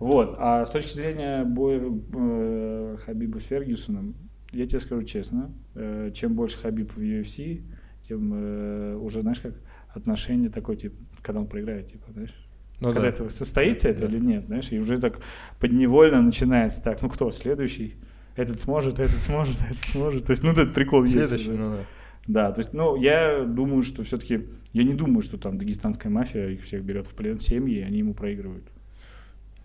Вот. 0.00 0.34
А 0.38 0.66
с 0.66 0.70
точки 0.70 0.94
зрения 0.94 1.44
боя 1.44 1.80
э, 2.12 2.96
Хабиба 3.04 3.38
с 3.38 3.44
Фергюсоном, 3.44 4.16
я 4.50 4.66
тебе 4.66 4.80
скажу 4.80 5.02
честно, 5.02 5.52
э, 5.74 6.10
чем 6.12 6.34
больше 6.34 6.58
Хабиб 6.58 6.90
в 6.92 6.98
UFC, 6.98 7.62
тем 8.08 8.32
э, 8.34 8.94
уже, 8.96 9.22
знаешь, 9.22 9.40
как 9.40 9.54
отношение 9.94 10.50
такое, 10.50 10.76
типа, 10.76 10.96
когда 11.22 11.40
он 11.40 11.46
проиграет, 11.46 11.86
типа, 11.86 12.12
знаешь, 12.12 12.34
Ну 12.80 12.92
когда 12.92 13.02
да. 13.02 13.08
это 13.08 13.30
состоится 13.30 13.88
это 13.88 14.02
Да. 14.02 14.06
или 14.06 14.18
нет, 14.18 14.46
знаешь, 14.46 14.70
и 14.70 14.78
уже 14.78 14.98
так 14.98 15.18
подневольно 15.58 16.22
начинается 16.22 16.80
так, 16.80 17.02
ну 17.02 17.08
кто 17.08 17.30
следующий? 17.32 17.96
Этот 18.36 18.60
сможет, 18.60 19.00
этот 19.00 19.20
сможет, 19.20 19.56
этот 19.70 19.84
сможет. 19.84 20.24
То 20.26 20.30
есть, 20.30 20.44
ну, 20.44 20.52
этот 20.52 20.72
прикол 20.72 21.02
есть. 21.02 21.14
Следующий, 21.14 21.50
уже. 21.50 21.58
ну 21.58 21.70
да. 21.70 21.84
Да, 22.28 22.52
то 22.52 22.60
есть, 22.60 22.72
ну, 22.72 22.94
я 22.94 23.42
думаю, 23.44 23.82
что 23.82 24.02
все-таки, 24.02 24.46
я 24.72 24.84
не 24.84 24.94
думаю, 24.94 25.22
что 25.22 25.38
там 25.38 25.58
дагестанская 25.58 26.12
мафия 26.12 26.48
их 26.50 26.62
всех 26.62 26.84
берет 26.84 27.06
в 27.06 27.14
плен 27.14 27.40
семьи, 27.40 27.78
и 27.78 27.82
они 27.82 27.98
ему 27.98 28.14
проигрывают. 28.14 28.64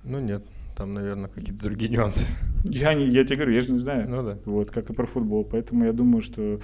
Ну 0.03 0.19
нет, 0.19 0.43
там, 0.75 0.93
наверное, 0.93 1.29
какие-то 1.29 1.61
другие 1.61 1.91
нюансы. 1.91 2.25
Я, 2.63 2.93
не, 2.93 3.07
я 3.07 3.23
тебе 3.25 3.35
говорю, 3.37 3.53
я 3.53 3.61
же 3.61 3.73
не 3.73 3.77
знаю. 3.77 4.09
Ну 4.09 4.23
да. 4.23 4.39
Вот, 4.45 4.71
как 4.71 4.89
и 4.89 4.93
про 4.93 5.05
футбол. 5.05 5.43
Поэтому 5.43 5.85
я 5.85 5.93
думаю, 5.93 6.21
что 6.21 6.59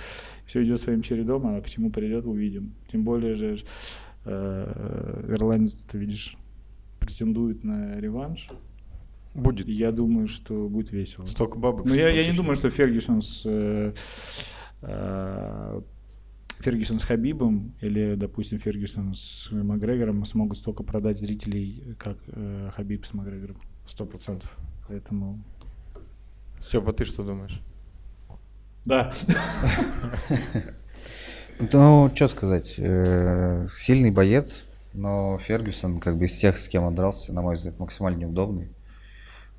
все 0.46 0.64
идет 0.64 0.82
своим 0.82 1.02
чередом, 1.02 1.46
а 1.46 1.62
к 1.62 1.70
чему 1.70 1.92
придет, 1.92 2.26
увидим. 2.26 2.74
Тем 2.92 3.04
более 3.04 3.36
же 3.36 3.60
ирландец, 4.30 5.84
ты 5.84 5.98
видишь, 5.98 6.38
претендует 7.00 7.64
на 7.64 8.00
реванш. 8.00 8.48
Будет. 9.34 9.68
Я 9.68 9.92
думаю, 9.92 10.28
что 10.28 10.68
будет 10.68 10.92
весело. 10.92 11.26
Столько 11.26 11.58
бабок. 11.58 11.86
Ну, 11.86 11.94
я, 11.94 12.10
я 12.10 12.26
не 12.26 12.36
думаю, 12.36 12.56
что 12.56 12.70
Фергюсон 12.70 13.22
с 13.22 13.44
э, 13.46 13.94
э, 14.82 15.82
Фергюсон 16.60 17.00
с 17.00 17.04
Хабибом 17.04 17.76
или, 17.80 18.16
допустим, 18.16 18.58
Фергюсон 18.58 19.14
с 19.14 19.50
Макгрегором 19.52 20.26
смогут 20.26 20.58
столько 20.58 20.84
продать 20.84 21.18
зрителей, 21.20 21.96
как 21.98 22.18
э, 22.28 22.70
Хабиб 22.74 23.06
с 23.06 23.14
Макгрегором. 23.14 23.58
Сто 23.88 24.06
процентов. 24.06 24.58
Поэтому... 24.88 25.44
Степа, 26.60 26.92
ты 26.92 27.06
что 27.06 27.24
думаешь? 27.24 27.62
Да. 28.86 29.14
Ну, 31.60 32.10
что 32.16 32.28
сказать, 32.30 32.76
э, 32.78 33.68
сильный 33.76 34.12
боец, 34.12 34.64
но 34.94 35.38
Фергюсон, 35.40 36.00
как 36.00 36.18
бы 36.18 36.26
из 36.26 36.32
всех, 36.32 36.58
с 36.58 36.70
кем 36.70 36.84
он 36.84 36.96
дрался, 36.96 37.34
на 37.34 37.42
мой 37.42 37.56
взгляд, 37.56 37.78
максимально 37.80 38.20
неудобный. 38.20 38.70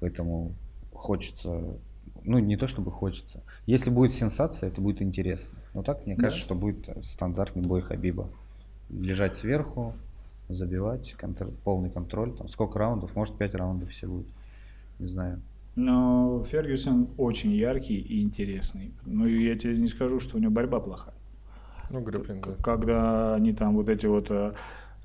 Поэтому 0.00 0.54
хочется, 0.94 1.62
ну, 2.24 2.38
не 2.38 2.56
то 2.56 2.66
чтобы 2.66 2.90
хочется. 2.90 3.42
Если 3.66 3.90
будет 3.90 4.14
сенсация, 4.14 4.70
это 4.70 4.80
будет 4.80 5.02
интересно. 5.02 5.58
Но 5.74 5.82
так, 5.82 6.06
мне 6.06 6.14
Да. 6.16 6.22
кажется, 6.22 6.42
что 6.42 6.54
будет 6.54 6.88
стандартный 7.04 7.62
бой 7.62 7.82
Хабиба. 7.82 8.28
Лежать 8.88 9.36
сверху, 9.36 9.92
забивать, 10.48 11.14
контр- 11.20 11.52
полный 11.64 11.90
контроль. 11.90 12.32
Там 12.32 12.48
сколько 12.48 12.78
раундов? 12.78 13.14
Может, 13.14 13.36
5 13.36 13.54
раундов 13.54 13.90
все 13.90 14.06
будет. 14.08 14.26
Не 14.98 15.08
знаю. 15.08 15.42
Но 15.76 16.44
Фергюсон 16.50 17.10
очень 17.18 17.52
яркий 17.52 17.98
и 18.00 18.22
интересный. 18.22 18.92
Ну, 19.04 19.26
я 19.26 19.56
тебе 19.56 19.76
не 19.76 19.86
скажу, 19.86 20.18
что 20.18 20.38
у 20.38 20.40
него 20.40 20.50
борьба 20.50 20.80
плохая. 20.80 21.14
Ну, 21.90 22.00
грэпплинг, 22.00 22.46
да. 22.46 22.54
Когда 22.62 23.34
они 23.34 23.52
там 23.52 23.74
вот 23.74 23.88
эти 23.88 24.06
вот... 24.06 24.30
э, 24.30 24.52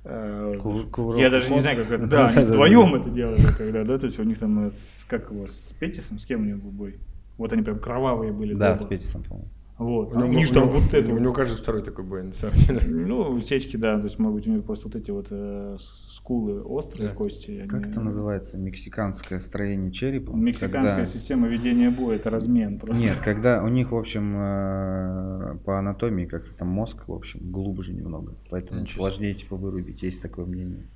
э, 0.04 0.54
кувырок 0.60 1.20
я 1.20 1.30
даже 1.30 1.52
не 1.54 1.60
знаю, 1.60 1.84
как 1.84 1.92
это. 1.92 2.08
Да, 2.08 2.28
они 2.28 2.46
вдвоем 2.46 2.96
это 2.96 3.10
делали, 3.10 3.42
когда, 3.58 3.84
да, 3.84 3.98
то 3.98 4.06
есть 4.06 4.20
у 4.20 4.24
них 4.24 4.38
там, 4.40 4.70
с, 4.70 5.06
как 5.10 5.32
его, 5.32 5.48
с 5.48 5.74
Петисом, 5.80 6.20
с 6.20 6.26
кем 6.26 6.42
у 6.42 6.46
них 6.46 6.58
был 6.62 6.72
бой? 6.72 7.00
Вот 7.38 7.52
они 7.54 7.64
прям 7.64 7.80
кровавые 7.80 8.32
были. 8.32 8.54
Да, 8.54 8.72
оба. 8.72 8.78
с 8.78 8.86
Петисом, 8.86 9.24
по-моему. 9.24 9.50
Вот. 9.78 10.14
У 10.14 10.18
А 10.18 10.22
него, 10.22 10.30
у 10.30 10.34
них 10.34 10.50
там 10.52 10.64
него- 10.68 10.80
вот 10.80 10.94
это 10.94 11.12
у 11.12 11.18
него 11.20 11.34
каждый 11.34 11.58
второй 11.58 11.84
такой 11.84 12.06
бой, 12.06 12.24
на 12.24 12.34
самом 12.34 12.56
деле. 12.60 12.80
Ну, 12.88 13.38
сечки, 13.42 13.76
да, 13.76 13.98
то 14.00 14.06
есть, 14.06 14.18
может 14.20 14.36
быть, 14.38 14.48
у 14.48 14.52
них 14.52 14.64
просто 14.64 14.88
вот 14.88 14.96
эти 14.96 15.12
вот 15.12 15.28
э, 15.32 15.76
скулы 16.08 16.62
острые 16.62 17.10
Да. 17.10 17.14
кости. 17.16 17.66
Как 17.68 17.82
они- 17.84 17.92
это 17.92 18.00
называется? 18.00 18.58
Мексиканское 18.58 19.40
строение 19.40 19.92
черепа? 19.92 20.32
Мексиканская 20.32 20.92
Когда- 20.92 21.06
система 21.06 21.48
ведения 21.48 21.90
боя, 21.90 22.16
это 22.16 22.30
размен 22.30 22.80
просто. 22.80 23.04
Нет, 23.04 23.18
когда 23.22 23.62
у 23.64 23.68
них, 23.68 23.92
в 23.92 23.98
общем, 23.98 24.34
э, 24.38 25.58
по 25.66 25.78
анатомии 25.78 26.26
как-то 26.26 26.54
там 26.54 26.70
мозг, 26.70 27.08
в 27.08 27.12
общем, 27.14 27.42
глубже 27.52 27.92
немного. 27.94 28.34
Поэтому 28.50 28.80
Ничего 28.82 29.02
сложнее 29.10 29.34
типа 29.34 29.58
вырубить, 29.58 30.02
есть 30.04 30.22
такое 30.22 30.46
мнение. 30.46 30.88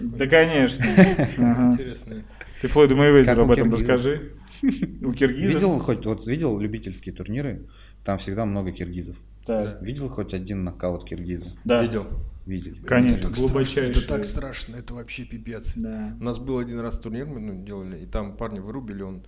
Да, 0.00 0.26
конечно. 0.28 0.84
Интересно. 1.72 2.22
Ты 2.62 2.68
Флойду 2.68 2.94
Мэйвезеру 2.96 3.42
об 3.42 3.50
этом 3.50 3.72
расскажи. 3.72 4.32
У 4.62 5.12
киргизов? 5.12 5.54
Видел 5.54 5.78
хоть, 5.78 6.04
вот 6.04 6.26
видел 6.26 6.58
любительские 6.58 7.14
турниры, 7.14 7.66
там 8.08 8.16
всегда 8.16 8.46
много 8.46 8.72
киргизов. 8.72 9.18
Так, 9.44 9.82
Видел 9.82 10.08
хоть 10.08 10.32
один 10.32 10.64
нокаут 10.64 11.04
киргиза? 11.04 11.44
да. 11.66 11.82
Видел. 11.82 12.06
Видел. 12.46 12.74
Конечно, 12.86 13.16
Это 13.16 13.34
страшно, 13.34 13.80
Это 13.80 14.08
так 14.08 14.24
страшно, 14.24 14.76
это 14.76 14.94
вообще 14.94 15.24
пипец. 15.24 15.74
Да. 15.76 16.16
У 16.18 16.24
нас 16.24 16.38
был 16.38 16.56
один 16.56 16.80
раз 16.80 16.98
турнир, 16.98 17.26
мы 17.26 17.38
ну, 17.38 17.62
делали, 17.62 17.98
и 18.04 18.06
там 18.06 18.34
парня 18.34 18.62
вырубили, 18.62 19.02
он 19.02 19.24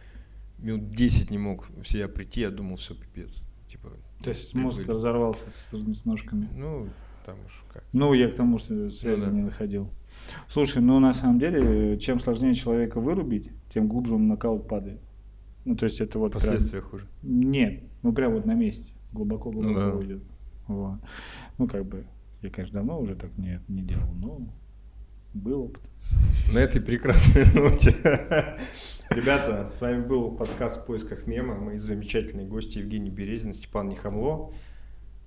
минут 0.56 0.88
10 0.88 1.30
не 1.30 1.36
мог 1.36 1.68
в 1.68 1.84
себя 1.84 2.08
прийти, 2.08 2.40
я 2.40 2.50
думал, 2.50 2.76
все, 2.76 2.94
пипец. 2.94 3.44
Типа, 3.68 3.90
То 4.24 4.30
есть 4.30 4.54
мозг 4.54 4.80
разорвался 4.88 5.44
с, 5.50 5.76
с 5.76 6.04
ножками. 6.06 6.48
Ну, 6.56 6.88
там 7.26 7.36
уж 7.44 7.62
как. 7.74 7.84
Ну, 7.92 8.14
я 8.14 8.30
к 8.30 8.34
тому, 8.34 8.58
что 8.58 8.88
связи 8.88 9.20
Ну 9.20 9.26
да. 9.26 9.30
не 9.30 9.42
находил. 9.42 9.90
Слушай, 10.48 10.80
ну 10.80 10.98
на 11.00 11.12
самом 11.12 11.38
деле, 11.38 11.98
чем 11.98 12.18
сложнее 12.18 12.54
человека 12.54 12.98
вырубить, 12.98 13.50
тем 13.74 13.88
глубже 13.88 14.14
он 14.14 14.26
нокаут 14.26 14.68
падает. 14.68 15.02
Ну, 15.66 15.76
то 15.76 15.84
есть 15.84 16.00
это 16.00 16.18
вот 16.18 16.32
прям- 16.32 16.40
Последствия 16.40 16.80
хуже. 16.80 17.06
Нет, 17.22 17.82
ну 18.02 18.12
прям 18.12 18.34
вот 18.34 18.46
на 18.46 18.54
месте. 18.54 18.92
Глубоко-глубоко 19.12 19.80
Ну 19.80 19.90
да. 19.90 19.96
уйдет. 19.96 20.22
Вот. 20.68 20.98
Ну, 21.58 21.66
как 21.66 21.84
бы, 21.84 22.06
я, 22.42 22.50
конечно, 22.50 22.78
давно 22.78 23.00
уже 23.00 23.16
так 23.16 23.36
не, 23.36 23.60
не 23.68 23.82
делал, 23.82 24.08
но 24.22 24.40
Был 25.34 25.64
опыт. 25.64 25.82
На 26.52 26.58
этой 26.58 26.80
прекрасной 26.80 27.44
ноте. 27.54 27.90
Ребята, 29.10 29.70
с 29.72 29.80
вами 29.80 30.04
был 30.04 30.30
подкаст 30.36 30.82
«В 30.82 30.86
поисках 30.86 31.26
мема». 31.26 31.56
Мои 31.56 31.78
замечательные 31.78 32.46
гости 32.46 32.78
Евгений 32.78 33.10
Березин, 33.10 33.54
Степан 33.54 33.88
Нехамло. 33.88 34.52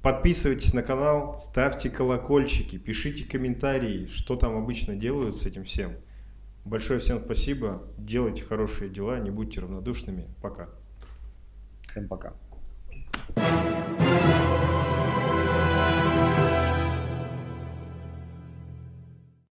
Подписывайтесь 0.02 0.74
на 0.74 0.84
канал, 0.84 1.38
ставьте 1.40 1.90
колокольчики, 1.90 2.78
пишите 2.78 3.26
комментарии, 3.26 4.06
что 4.08 4.36
там 4.36 4.58
обычно 4.58 4.96
делают 4.96 5.38
с 5.38 5.46
этим 5.46 5.64
всем. 5.64 5.94
Большое 6.66 7.00
всем 7.00 7.22
спасибо. 7.24 7.84
Делайте 7.98 8.44
хорошие 8.44 8.90
дела, 8.90 9.20
не 9.20 9.32
будьте 9.32 9.60
равнодушными. 9.62 10.28
Пока. 10.42 10.70
Всем 11.90 12.08
пока. 12.08 12.34
Thank 13.36 14.00
you. 14.00 14.03